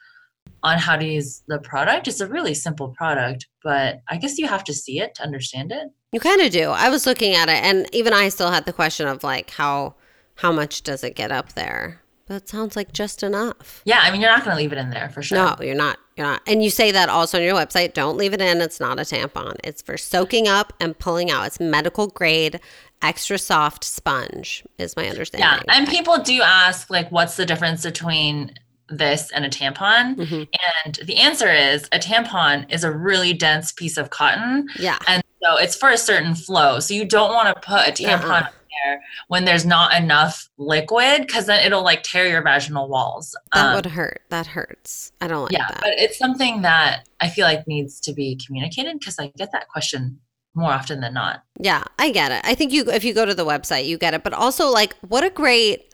on 0.64 0.78
how 0.78 0.96
to 0.96 1.06
use 1.06 1.42
the 1.48 1.60
product. 1.60 2.08
It's 2.08 2.20
a 2.20 2.28
really 2.28 2.54
simple 2.54 2.90
product, 2.90 3.48
but 3.64 4.02
I 4.08 4.18
guess 4.18 4.38
you 4.38 4.48
have 4.48 4.64
to 4.66 4.74
see 4.74 5.00
it 5.00 5.16
to 5.16 5.24
understand 5.24 5.72
it. 5.72 5.90
You 6.12 6.20
kind 6.20 6.42
of 6.42 6.52
do. 6.52 6.70
I 6.70 6.90
was 6.90 7.06
looking 7.06 7.36
at 7.36 7.50
it 7.50 7.64
and 7.64 7.88
even 7.94 8.14
I 8.14 8.30
still 8.30 8.52
had 8.52 8.66
the 8.66 8.74
question 8.74 9.08
of 9.08 9.24
like 9.24 9.52
how 9.52 9.96
how 10.36 10.52
much 10.52 10.84
does 10.84 11.04
it 11.04 11.16
get 11.16 11.32
up 11.32 11.54
there? 11.54 12.02
But 12.26 12.44
it 12.44 12.50
sounds 12.50 12.76
like 12.76 12.94
just 12.94 13.24
enough. 13.24 13.82
Yeah, 13.86 14.00
I 14.02 14.12
mean 14.12 14.22
you're 14.22 14.30
not 14.30 14.44
going 14.44 14.56
to 14.56 14.62
leave 14.62 14.72
it 14.72 14.78
in 14.78 14.90
there 14.90 15.10
for 15.10 15.22
sure. 15.22 15.38
No, 15.38 15.56
you're 15.62 15.76
not. 15.76 15.98
You're 16.16 16.28
not. 16.28 16.42
And 16.48 16.64
you 16.64 16.70
say 16.70 16.92
that 16.92 17.10
also 17.10 17.38
on 17.38 17.44
your 17.44 17.56
website, 17.56 17.94
don't 17.94 18.18
leave 18.18 18.34
it 18.34 18.42
in. 18.42 18.62
It's 18.62 18.80
not 18.80 19.00
a 19.00 19.04
tampon. 19.04 19.56
It's 19.64 19.82
for 19.82 19.98
soaking 19.98 20.48
up 20.48 20.74
and 20.80 20.98
pulling 20.98 21.32
out. 21.32 21.46
It's 21.48 21.60
medical 21.60 22.08
grade 22.08 22.60
extra 23.02 23.38
soft 23.38 23.84
sponge 23.84 24.64
is 24.78 24.96
my 24.96 25.08
understanding. 25.08 25.48
Yeah, 25.68 25.76
and 25.76 25.88
people 25.88 26.18
do 26.20 26.42
ask 26.42 26.90
like 26.90 27.12
what's 27.12 27.38
the 27.38 27.46
difference 27.46 27.84
between 27.84 28.54
this 28.90 29.32
and 29.32 29.46
a 29.46 29.50
tampon? 29.50 30.16
Mm-hmm. 30.16 30.44
And 30.86 31.00
the 31.06 31.18
answer 31.18 31.52
is 31.52 31.86
a 31.92 32.00
tampon 32.00 32.72
is 32.72 32.84
a 32.84 32.92
really 32.92 33.34
dense 33.34 33.72
piece 33.72 33.98
of 33.98 34.10
cotton. 34.10 34.68
Yeah. 34.78 34.98
And 35.08 35.24
so 35.44 35.58
it's 35.58 35.76
for 35.76 35.90
a 35.90 35.98
certain 35.98 36.36
flow. 36.36 36.80
So 36.80 36.94
you 36.94 37.06
don't 37.06 37.34
want 37.34 37.54
to 37.56 37.62
put 37.62 37.88
a 37.88 37.92
tampon 37.92 38.44
uh-uh. 38.44 38.50
there 38.86 39.02
when 39.28 39.46
there's 39.46 39.66
not 39.66 39.94
enough 39.96 40.50
liquid 40.58 41.22
because 41.22 41.46
then 41.46 41.66
it'll 41.66 41.84
like 41.84 42.04
tear 42.04 42.28
your 42.28 42.42
vaginal 42.42 42.90
walls. 42.90 43.36
That 43.54 43.68
um, 43.68 43.76
would 43.76 43.86
hurt. 43.86 44.22
That 44.30 44.48
hurts. 44.48 45.12
I 45.22 45.28
don't 45.28 45.44
like 45.44 45.52
yeah, 45.52 45.68
that. 45.68 45.80
But 45.82 45.94
it's 45.98 46.18
something 46.18 46.62
that 46.64 47.08
I 47.22 47.30
feel 47.30 47.46
like 47.46 47.68
needs 47.68 48.00
to 48.02 48.14
be 48.14 48.40
communicated 48.46 49.00
because 49.00 49.18
I 49.20 49.32
get 49.38 49.52
that 49.52 49.68
question 49.70 50.20
more 50.56 50.72
often 50.72 51.00
than 51.00 51.14
not. 51.14 51.44
Yeah, 51.60 51.84
I 51.98 52.12
get 52.12 52.32
it. 52.32 52.42
I 52.44 52.56
think 52.56 52.74
you 52.74 52.84
if 52.90 53.04
you 53.04 53.14
go 53.14 53.26
to 53.26 53.34
the 53.34 53.46
website, 53.46 53.86
you 53.86 53.98
get 53.98 54.14
it. 54.14 54.24
But 54.24 54.34
also 54.34 54.70
like 54.70 54.96
what 55.08 55.24
a 55.24 55.30
great 55.30 55.89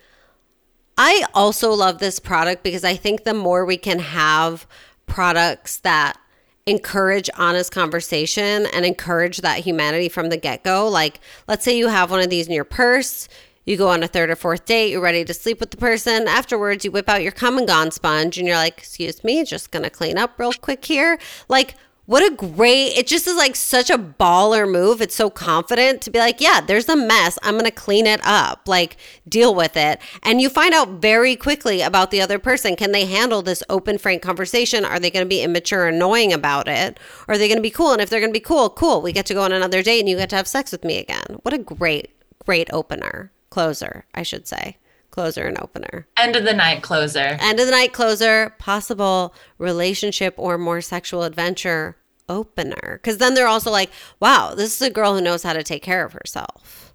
I 0.97 1.25
also 1.33 1.71
love 1.71 1.99
this 1.99 2.19
product 2.19 2.63
because 2.63 2.83
I 2.83 2.95
think 2.95 3.23
the 3.23 3.33
more 3.33 3.65
we 3.65 3.77
can 3.77 3.99
have 3.99 4.65
products 5.07 5.79
that 5.79 6.17
encourage 6.65 7.29
honest 7.37 7.71
conversation 7.71 8.65
and 8.73 8.85
encourage 8.85 9.39
that 9.39 9.59
humanity 9.59 10.09
from 10.09 10.29
the 10.29 10.37
get 10.37 10.63
go, 10.63 10.87
like 10.87 11.19
let's 11.47 11.63
say 11.63 11.77
you 11.77 11.89
have 11.89 12.11
one 12.11 12.21
of 12.21 12.29
these 12.29 12.47
in 12.47 12.53
your 12.53 12.63
purse, 12.63 13.27
you 13.65 13.77
go 13.77 13.89
on 13.89 14.03
a 14.03 14.07
third 14.07 14.29
or 14.29 14.35
fourth 14.35 14.65
date, 14.65 14.91
you're 14.91 15.01
ready 15.01 15.25
to 15.25 15.33
sleep 15.33 15.59
with 15.59 15.71
the 15.71 15.77
person. 15.77 16.27
Afterwards, 16.27 16.85
you 16.85 16.91
whip 16.91 17.09
out 17.09 17.23
your 17.23 17.31
come 17.31 17.57
and 17.57 17.67
gone 17.67 17.91
sponge 17.91 18.37
and 18.37 18.47
you're 18.47 18.57
like, 18.57 18.77
excuse 18.77 19.23
me, 19.23 19.43
just 19.43 19.71
gonna 19.71 19.89
clean 19.89 20.17
up 20.17 20.39
real 20.39 20.53
quick 20.53 20.85
here. 20.85 21.19
Like, 21.49 21.75
what 22.05 22.23
a 22.23 22.35
great, 22.35 22.97
it 22.97 23.07
just 23.07 23.27
is 23.27 23.35
like 23.35 23.55
such 23.55 23.89
a 23.89 23.97
baller 23.97 24.71
move. 24.71 25.01
It's 25.01 25.15
so 25.15 25.29
confident 25.29 26.01
to 26.03 26.11
be 26.11 26.19
like, 26.19 26.39
yeah, 26.39 26.61
there's 26.61 26.87
a 26.87 26.95
mess. 26.95 27.39
I'm 27.41 27.55
to 27.65 27.71
clean 27.71 28.05
it 28.05 28.21
up, 28.23 28.67
like 28.67 28.97
deal 29.27 29.55
with 29.55 29.75
it. 29.75 29.99
And 30.21 30.39
you 30.39 30.49
find 30.49 30.73
out 30.73 30.89
very 31.01 31.35
quickly 31.35 31.81
about 31.81 32.11
the 32.11 32.21
other 32.21 32.37
person. 32.37 32.75
Can 32.75 32.91
they 32.91 33.05
handle 33.05 33.41
this 33.41 33.63
open, 33.69 33.97
frank 33.97 34.21
conversation? 34.21 34.85
Are 34.85 34.99
they 34.99 35.09
to 35.25 35.29
be 35.29 35.41
immature, 35.41 35.87
annoying 35.87 36.31
about 36.31 36.67
it? 36.67 36.99
Or 37.27 37.35
are 37.35 37.37
they 37.37 37.47
to 37.57 37.61
be 37.61 37.71
cool? 37.71 37.91
And 37.91 38.01
if 38.01 38.09
they're 38.09 38.19
to 38.31 38.39
be 38.39 38.39
cool, 38.39 38.69
cool. 38.69 39.01
We 39.01 39.11
get 39.11 39.25
to 39.27 39.33
go 39.33 39.41
on 39.41 39.51
another 39.51 39.81
date 39.81 39.99
and 39.99 40.09
you 40.09 40.17
get 40.17 40.29
to 40.29 40.35
have 40.35 40.47
sex 40.47 40.71
with 40.71 40.83
me 40.83 40.99
again. 40.99 41.39
What 41.41 41.53
a 41.53 41.57
great, 41.57 42.11
great 42.45 42.69
opener, 42.71 43.31
closer, 43.49 44.05
I 44.13 44.21
should 44.21 44.47
say 44.47 44.77
closer 45.15 45.45
and 45.47 45.57
opener. 45.61 46.05
End 46.17 46.35
of 46.35 46.43
the 46.43 46.53
night 46.53 46.83
closer. 46.83 47.37
End 47.39 47.59
of 47.59 47.65
the 47.65 47.71
night 47.71 47.93
closer, 47.93 48.53
possible 48.59 49.33
relationship 49.57 50.35
or 50.37 50.57
more 50.57 50.81
sexual 50.81 51.23
adventure 51.23 51.95
opener. 52.27 52.99
Because 53.01 53.17
then 53.17 53.33
they're 53.33 53.47
also 53.47 53.71
like, 53.71 53.89
wow, 54.19 54.53
this 54.53 54.75
is 54.75 54.81
a 54.85 54.91
girl 54.91 55.15
who 55.15 55.21
knows 55.21 55.41
how 55.41 55.53
to 55.53 55.63
take 55.63 55.81
care 55.81 56.05
of 56.05 56.11
herself. 56.11 56.93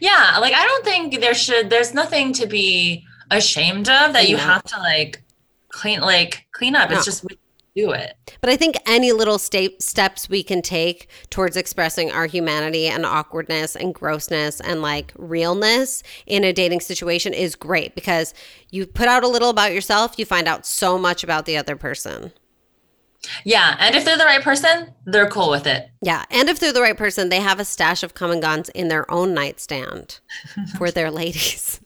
Yeah. 0.00 0.38
Like, 0.40 0.54
I 0.54 0.64
don't 0.64 0.84
think 0.84 1.20
there 1.20 1.34
should, 1.34 1.68
there's 1.68 1.92
nothing 1.92 2.32
to 2.32 2.46
be 2.46 3.04
ashamed 3.30 3.90
of 3.90 4.14
that 4.14 4.28
you 4.28 4.38
have 4.38 4.62
to 4.64 4.78
like 4.78 5.22
clean, 5.68 6.00
like 6.00 6.46
clean 6.52 6.74
up. 6.74 6.88
No. 6.88 6.96
It's 6.96 7.04
just, 7.04 7.26
do 7.74 7.90
it. 7.90 8.14
But 8.40 8.50
I 8.50 8.56
think 8.56 8.76
any 8.86 9.12
little 9.12 9.38
sta- 9.38 9.76
steps 9.78 10.28
we 10.28 10.42
can 10.42 10.62
take 10.62 11.08
towards 11.30 11.56
expressing 11.56 12.10
our 12.10 12.26
humanity 12.26 12.86
and 12.86 13.04
awkwardness 13.04 13.74
and 13.74 13.94
grossness 13.94 14.60
and 14.60 14.80
like 14.82 15.12
realness 15.16 16.02
in 16.26 16.44
a 16.44 16.52
dating 16.52 16.80
situation 16.80 17.34
is 17.34 17.54
great 17.54 17.94
because 17.94 18.32
you 18.70 18.86
put 18.86 19.08
out 19.08 19.24
a 19.24 19.28
little 19.28 19.50
about 19.50 19.72
yourself, 19.72 20.18
you 20.18 20.24
find 20.24 20.46
out 20.46 20.66
so 20.66 20.98
much 20.98 21.24
about 21.24 21.46
the 21.46 21.56
other 21.56 21.76
person. 21.76 22.32
Yeah. 23.44 23.76
And 23.78 23.94
if 23.94 24.04
they're 24.04 24.18
the 24.18 24.24
right 24.24 24.42
person, 24.42 24.92
they're 25.06 25.28
cool 25.28 25.50
with 25.50 25.66
it. 25.66 25.88
Yeah. 26.02 26.24
And 26.30 26.48
if 26.48 26.60
they're 26.60 26.72
the 26.72 26.82
right 26.82 26.96
person, 26.96 27.28
they 27.28 27.40
have 27.40 27.58
a 27.58 27.64
stash 27.64 28.02
of 28.02 28.14
come 28.14 28.30
and 28.30 28.70
in 28.74 28.88
their 28.88 29.10
own 29.10 29.34
nightstand 29.34 30.20
for 30.76 30.90
their 30.90 31.10
ladies. 31.10 31.80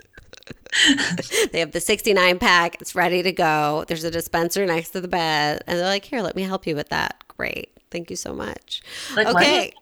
they 1.52 1.60
have 1.60 1.72
the 1.72 1.80
69 1.80 2.38
pack. 2.38 2.80
It's 2.80 2.94
ready 2.94 3.22
to 3.22 3.32
go. 3.32 3.84
There's 3.88 4.04
a 4.04 4.10
dispenser 4.10 4.66
next 4.66 4.90
to 4.90 5.00
the 5.00 5.08
bed. 5.08 5.62
And 5.66 5.78
they're 5.78 5.86
like, 5.86 6.04
here, 6.04 6.22
let 6.22 6.36
me 6.36 6.42
help 6.42 6.66
you 6.66 6.74
with 6.74 6.88
that. 6.90 7.24
Great. 7.36 7.70
Thank 7.90 8.10
you 8.10 8.16
so 8.16 8.34
much. 8.34 8.82
Like, 9.14 9.28
okay. 9.28 9.72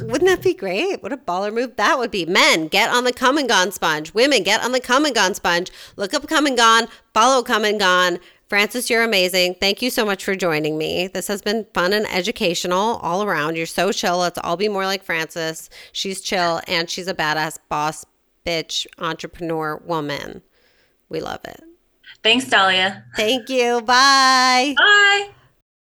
Wouldn't 0.00 0.28
that 0.28 0.42
be 0.42 0.54
great? 0.54 1.02
What 1.02 1.12
a 1.12 1.16
baller 1.16 1.52
move 1.52 1.76
that 1.76 1.98
would 1.98 2.10
be. 2.10 2.26
Men, 2.26 2.68
get 2.68 2.90
on 2.90 3.04
the 3.04 3.12
come 3.12 3.38
and 3.38 3.48
gone 3.48 3.72
sponge. 3.72 4.12
Women, 4.12 4.42
get 4.42 4.62
on 4.62 4.72
the 4.72 4.80
come 4.80 5.06
and 5.06 5.14
gone 5.14 5.34
sponge. 5.34 5.70
Look 5.96 6.12
up 6.12 6.26
come 6.28 6.46
and 6.46 6.56
gone, 6.56 6.86
follow 7.14 7.42
come 7.42 7.64
and 7.64 7.78
gone. 7.80 8.18
Frances, 8.48 8.90
you're 8.90 9.02
amazing. 9.02 9.54
Thank 9.54 9.80
you 9.80 9.88
so 9.88 10.04
much 10.04 10.22
for 10.22 10.36
joining 10.36 10.76
me. 10.76 11.06
This 11.06 11.28
has 11.28 11.40
been 11.40 11.66
fun 11.72 11.94
and 11.94 12.06
educational 12.06 12.96
all 12.96 13.22
around. 13.22 13.56
You're 13.56 13.64
so 13.64 13.90
chill. 13.90 14.18
Let's 14.18 14.38
all 14.38 14.58
be 14.58 14.68
more 14.68 14.84
like 14.84 15.02
Frances. 15.02 15.70
She's 15.92 16.20
chill 16.20 16.60
and 16.68 16.90
she's 16.90 17.08
a 17.08 17.14
badass 17.14 17.58
boss 17.70 18.04
bitch 18.46 18.86
entrepreneur 18.98 19.76
woman. 19.84 20.42
We 21.08 21.20
love 21.20 21.40
it. 21.44 21.62
Thanks, 22.22 22.46
Dahlia. 22.48 23.04
Thank 23.16 23.48
you. 23.48 23.80
Bye. 23.82 24.74
Bye. 24.76 25.30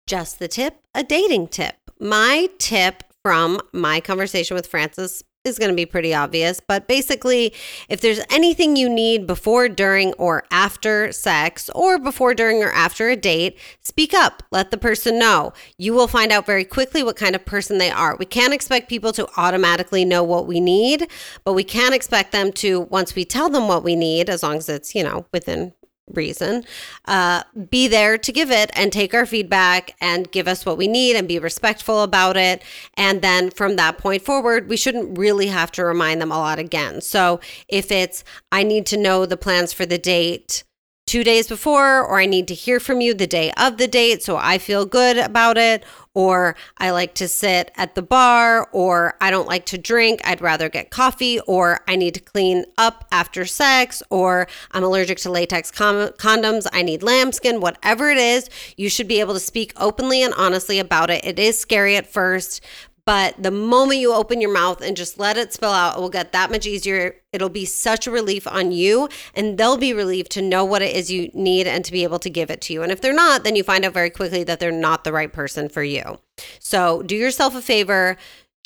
Just 0.08 0.40
the 0.40 0.48
tip, 0.48 0.80
a 0.96 1.04
dating 1.04 1.50
tip. 1.50 1.76
My 2.00 2.50
tip 2.58 3.04
from 3.24 3.60
my 3.74 4.00
conversation 4.00 4.56
with 4.56 4.68
Frances 4.68 5.24
is 5.46 5.58
going 5.58 5.70
to 5.70 5.76
be 5.76 5.86
pretty 5.86 6.14
obvious, 6.14 6.60
but 6.60 6.88
basically, 6.88 7.54
if 7.88 8.02
there's 8.02 8.20
anything 8.30 8.76
you 8.76 8.90
need 8.90 9.26
before, 9.26 9.70
during, 9.70 10.14
or 10.14 10.44
after 10.52 11.14
sex, 11.14 11.70
or 11.74 11.98
before, 11.98 12.34
during, 12.34 12.62
or 12.62 12.72
after 12.72 13.08
a 13.10 13.16
date, 13.16 13.58
speak 13.82 14.14
up. 14.14 14.44
Let 14.52 14.70
the 14.70 14.78
person 14.78 15.18
know. 15.18 15.54
You 15.78 15.94
will 15.94 16.10
find 16.10 16.34
out 16.34 16.46
very 16.46 16.66
quickly 16.66 17.04
what 17.04 17.16
kind 17.16 17.36
of 17.36 17.46
person 17.46 17.78
they 17.78 17.90
are. 17.90 18.18
We 18.18 18.26
can't 18.26 18.54
expect 18.54 18.90
people 18.90 19.14
to 19.14 19.30
automatically 19.38 20.04
know 20.04 20.24
what 20.24 20.46
we 20.46 20.60
need, 20.60 21.10
but 21.46 21.54
we 21.54 21.64
can 21.64 21.94
expect 21.94 22.34
them 22.34 22.52
to, 22.54 22.82
once 22.82 23.16
we 23.16 23.24
tell 23.24 23.50
them 23.50 23.70
what 23.70 23.84
we 23.84 23.96
need, 23.96 24.30
as 24.30 24.44
long 24.44 24.58
as 24.58 24.68
it's, 24.68 24.94
you 24.94 25.04
know, 25.04 25.26
within 25.32 25.74
reason, 26.14 26.64
uh, 27.06 27.44
be 27.70 27.88
there 27.88 28.18
to 28.18 28.32
give 28.32 28.52
it 28.52 28.70
and 28.74 28.92
take 28.92 29.14
our 29.14 29.26
feedback 29.26 29.96
and 30.02 30.32
give 30.32 30.48
us 30.48 30.66
what 30.66 30.78
we 30.78 30.88
need 30.88 31.16
and 31.16 31.28
be 31.28 31.40
respectful 31.40 32.04
about 32.04 32.38
it. 32.38 32.64
And 32.96 33.22
then 33.22 33.50
from 33.52 33.76
that 33.76 33.98
point 33.98 34.24
forward, 34.24 34.70
we 34.70 34.78
shouldn't 34.78 35.18
really 35.18 35.48
have 35.48 35.72
to 35.74 35.86
remind 35.86 36.22
them 36.22 36.32
a 36.32 36.38
lot 36.38 36.60
again. 36.60 37.02
So 37.02 37.40
if 37.68 37.92
it's, 37.92 38.24
I 38.52 38.64
need 38.64 38.86
to 38.88 38.98
know 38.98 39.26
the 39.26 39.38
plans 39.38 39.74
for 39.74 39.86
the 39.86 39.98
date 39.98 40.64
two 41.10 41.24
days 41.24 41.48
before, 41.48 42.06
or 42.06 42.20
I 42.20 42.28
need 42.28 42.48
to 42.50 42.54
hear 42.54 42.80
from 42.80 43.02
you 43.02 43.16
the 43.16 43.26
day 43.26 43.52
of 43.58 43.78
the 43.78 43.88
date 43.88 44.22
so 44.22 44.38
I 44.38 44.60
feel 44.60 44.86
good 44.86 45.18
about 45.18 45.58
it, 45.58 45.84
or 46.14 46.56
I 46.78 46.92
like 46.92 47.16
to 47.16 47.28
sit 47.28 47.72
at 47.76 47.96
the 47.96 48.04
bar, 48.04 48.70
or 48.72 49.16
I 49.20 49.32
don't 49.32 49.48
like 49.48 49.66
to 49.68 49.78
drink, 49.80 50.22
I'd 50.24 50.40
rather 50.40 50.70
get 50.70 50.92
coffee, 50.92 51.40
or 51.48 51.80
I 51.88 51.96
need 51.96 52.14
to 52.14 52.20
clean 52.20 52.66
up 52.78 53.08
after 53.12 53.48
sex, 53.48 54.04
or 54.12 54.48
I'm 54.72 54.84
allergic 54.84 55.18
to 55.20 55.32
latex 55.32 55.72
com- 55.72 56.10
condoms, 56.20 56.68
I 56.74 56.84
need 56.84 57.02
lambskin, 57.02 57.60
whatever 57.60 58.12
it 58.12 58.20
is, 58.20 58.48
you 58.78 58.88
should 58.88 59.08
be 59.08 59.20
able 59.20 59.34
to 59.34 59.40
speak 59.40 59.74
openly 59.78 60.22
and 60.22 60.34
honestly 60.36 60.78
about 60.78 61.10
it. 61.10 61.26
It 61.26 61.40
is 61.40 61.58
scary 61.58 61.96
at 61.96 62.06
first, 62.06 62.64
but 63.10 63.42
the 63.42 63.50
moment 63.50 64.00
you 64.00 64.14
open 64.14 64.40
your 64.40 64.54
mouth 64.54 64.82
and 64.82 64.96
just 64.96 65.18
let 65.18 65.36
it 65.36 65.52
spill 65.52 65.72
out, 65.72 65.98
it 65.98 66.00
will 66.00 66.12
get 66.12 66.32
that 66.32 66.52
much 66.52 66.68
easier. 66.68 67.16
It'll 67.34 67.50
be 67.50 67.66
such 67.66 68.06
a 68.06 68.12
relief 68.12 68.46
on 68.46 68.72
you, 68.72 69.10
and 69.34 69.58
they'll 69.58 69.78
be 69.78 69.94
relieved 69.94 70.30
to 70.34 70.44
know 70.44 70.64
what 70.64 70.84
it 70.84 70.96
is 70.96 71.10
you 71.10 71.32
need 71.34 71.66
and 71.66 71.84
to 71.86 71.92
be 71.92 72.04
able 72.04 72.20
to 72.20 72.30
give 72.30 72.52
it 72.52 72.62
to 72.62 72.74
you. 72.74 72.84
And 72.84 72.92
if 72.92 73.02
they're 73.02 73.12
not, 73.12 73.44
then 73.44 73.56
you 73.56 73.64
find 73.64 73.84
out 73.84 73.96
very 73.96 74.12
quickly 74.12 74.44
that 74.44 74.60
they're 74.60 74.72
not 74.72 75.06
the 75.06 75.12
right 75.12 75.34
person 75.34 75.70
for 75.70 75.82
you. 75.82 76.20
So 76.60 77.02
do 77.02 77.16
yourself 77.16 77.56
a 77.56 77.64
favor 77.64 78.16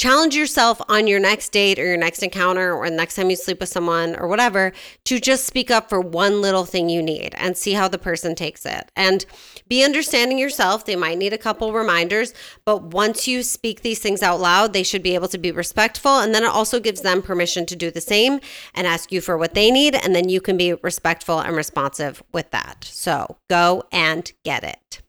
challenge 0.04 0.36
yourself 0.36 0.82
on 0.90 1.08
your 1.08 1.18
next 1.18 1.54
date 1.54 1.80
or 1.80 1.86
your 1.86 1.96
next 1.96 2.22
encounter 2.22 2.76
or 2.76 2.90
the 2.90 2.96
next 2.98 3.16
time 3.16 3.30
you 3.30 3.38
sleep 3.38 3.62
with 3.62 3.70
someone 3.70 4.18
or 4.18 4.28
whatever 4.28 4.74
to 5.06 5.18
just 5.18 5.46
speak 5.46 5.72
up 5.72 5.88
for 5.88 6.02
one 6.02 6.42
little 6.42 6.66
thing 6.66 6.90
you 6.90 7.02
need 7.02 7.34
and 7.38 7.56
see 7.56 7.72
how 7.72 7.88
the 7.88 7.98
person 7.98 8.36
takes 8.36 8.66
it. 8.66 8.92
And 8.98 9.26
be 9.70 9.82
understanding 9.82 10.38
yourself. 10.38 10.84
They 10.84 10.98
might 10.98 11.18
need 11.18 11.32
a 11.32 11.38
couple 11.38 11.72
reminders, 11.72 12.34
but 12.66 12.84
once 12.84 13.30
you 13.30 13.44
speak 13.44 13.82
these 13.82 14.00
things 14.00 14.22
out 14.22 14.42
loud, 14.42 14.74
they 14.74 14.84
should 14.84 15.04
be 15.04 15.16
able 15.16 15.30
to 15.30 15.38
be 15.38 15.54
respectful. 15.54 16.20
And 16.20 16.36
then 16.36 16.44
it 16.44 16.50
also 16.50 16.82
gives 16.82 17.00
them 17.00 17.22
permission 17.22 17.66
to 17.68 17.76
do 17.78 17.90
the 17.90 18.02
same 18.02 18.42
and 18.76 18.86
ask 18.86 19.10
you 19.10 19.22
for 19.22 19.38
what 19.38 19.54
they 19.54 19.72
need. 19.72 19.96
And 19.96 20.14
then 20.14 20.28
you 20.28 20.42
can 20.42 20.58
be 20.58 20.74
respectful 20.74 21.40
and 21.40 21.56
responsive 21.56 22.22
with 22.34 22.52
that. 22.52 22.84
So 22.84 23.38
go 23.50 23.84
and 23.90 24.30
get 24.44 24.66
it. 24.66 25.03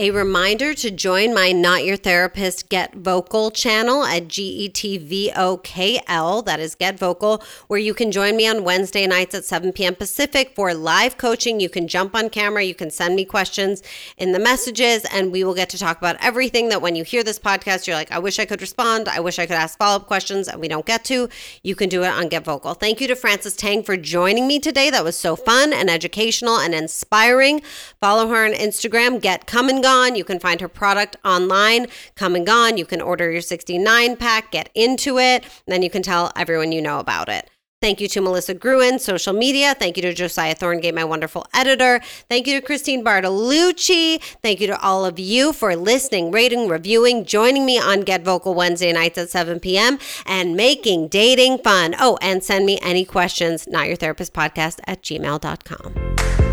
A 0.00 0.12
reminder 0.12 0.74
to 0.74 0.92
join 0.92 1.34
my 1.34 1.50
Not 1.50 1.84
Your 1.84 1.96
Therapist 1.96 2.68
Get 2.68 2.92
Vokl 2.92 3.52
channel 3.52 4.04
at 4.04 4.28
G 4.28 4.44
E 4.44 4.68
T 4.68 4.96
V 4.96 5.32
O 5.34 5.56
K 5.56 6.00
L. 6.06 6.40
That 6.40 6.60
is 6.60 6.76
Get 6.76 6.96
Vokl, 6.96 7.42
where 7.66 7.80
you 7.80 7.94
can 7.94 8.12
join 8.12 8.36
me 8.36 8.46
on 8.46 8.62
Wednesday 8.62 9.08
nights 9.08 9.34
at 9.34 9.44
7 9.44 9.72
p.m. 9.72 9.96
Pacific 9.96 10.52
for 10.54 10.72
live 10.72 11.18
coaching. 11.18 11.58
You 11.58 11.68
can 11.68 11.88
jump 11.88 12.14
on 12.14 12.30
camera, 12.30 12.62
you 12.62 12.76
can 12.76 12.92
send 12.92 13.16
me 13.16 13.24
questions 13.24 13.82
in 14.16 14.30
the 14.30 14.38
messages, 14.38 15.04
and 15.12 15.32
we 15.32 15.42
will 15.42 15.52
get 15.52 15.68
to 15.70 15.78
talk 15.78 15.98
about 15.98 16.14
everything 16.20 16.68
that 16.68 16.80
when 16.80 16.94
you 16.94 17.02
hear 17.02 17.24
this 17.24 17.40
podcast, 17.40 17.88
you're 17.88 17.96
like, 17.96 18.12
I 18.12 18.20
wish 18.20 18.38
I 18.38 18.44
could 18.44 18.60
respond. 18.60 19.08
I 19.08 19.18
wish 19.18 19.40
I 19.40 19.46
could 19.46 19.56
ask 19.56 19.76
follow 19.76 19.96
up 19.96 20.06
questions, 20.06 20.46
and 20.46 20.60
we 20.60 20.68
don't 20.68 20.86
get 20.86 21.04
to. 21.06 21.28
You 21.64 21.74
can 21.74 21.88
do 21.88 22.04
it 22.04 22.12
on 22.12 22.28
Get 22.28 22.44
Vokl. 22.44 22.78
Thank 22.78 23.00
you 23.00 23.08
to 23.08 23.16
Frances 23.16 23.56
Tang 23.56 23.82
for 23.82 23.96
joining 23.96 24.46
me 24.46 24.60
today. 24.60 24.90
That 24.90 25.02
was 25.02 25.18
so 25.18 25.34
fun 25.34 25.72
and 25.72 25.90
educational 25.90 26.56
and 26.56 26.72
inspiring. 26.72 27.62
Follow 28.00 28.28
her 28.28 28.46
on 28.46 28.52
Instagram, 28.52 29.20
Get 29.20 29.48
Come 29.48 29.68
and 29.68 29.82
Go 29.82 29.87
Gone. 29.88 30.16
You 30.16 30.24
can 30.24 30.38
find 30.38 30.60
her 30.60 30.68
product 30.68 31.16
online, 31.24 31.86
Come 32.14 32.34
and 32.34 32.46
Gone. 32.46 32.76
You 32.76 32.84
can 32.84 33.00
order 33.00 33.30
your 33.30 33.40
69 33.40 34.16
pack, 34.16 34.52
get 34.52 34.68
into 34.74 35.18
it, 35.18 35.44
then 35.66 35.80
you 35.80 35.88
can 35.88 36.02
tell 36.02 36.30
everyone 36.36 36.72
you 36.72 36.82
know 36.82 36.98
about 36.98 37.30
it. 37.30 37.48
Thank 37.80 38.00
you 38.00 38.08
to 38.08 38.20
Melissa 38.20 38.52
Gruen, 38.54 38.98
social 38.98 39.32
media. 39.32 39.72
Thank 39.72 39.96
you 39.96 40.02
to 40.02 40.12
Josiah 40.12 40.54
Thorngate, 40.54 40.94
my 40.94 41.04
wonderful 41.04 41.46
editor. 41.54 42.00
Thank 42.28 42.46
you 42.48 42.60
to 42.60 42.66
Christine 42.66 43.02
Bartolucci. 43.02 44.20
Thank 44.42 44.60
you 44.60 44.66
to 44.66 44.78
all 44.80 45.06
of 45.06 45.18
you 45.18 45.54
for 45.54 45.74
listening, 45.74 46.30
rating, 46.32 46.68
reviewing, 46.68 47.24
joining 47.24 47.64
me 47.64 47.78
on 47.78 48.00
Get 48.02 48.24
Vokl 48.24 48.54
Wednesday 48.54 48.92
nights 48.92 49.16
at 49.16 49.30
7 49.30 49.60
p.m. 49.60 49.98
and 50.26 50.54
making 50.54 51.08
dating 51.08 51.58
fun. 51.58 51.94
Oh, 51.98 52.18
and 52.20 52.42
send 52.42 52.66
me 52.66 52.78
any 52.82 53.04
questions, 53.04 53.66
not 53.68 53.86
your 53.86 53.96
therapist 53.96 54.34
podcast 54.34 54.80
at 54.86 55.02
gmail.com. 55.02 56.47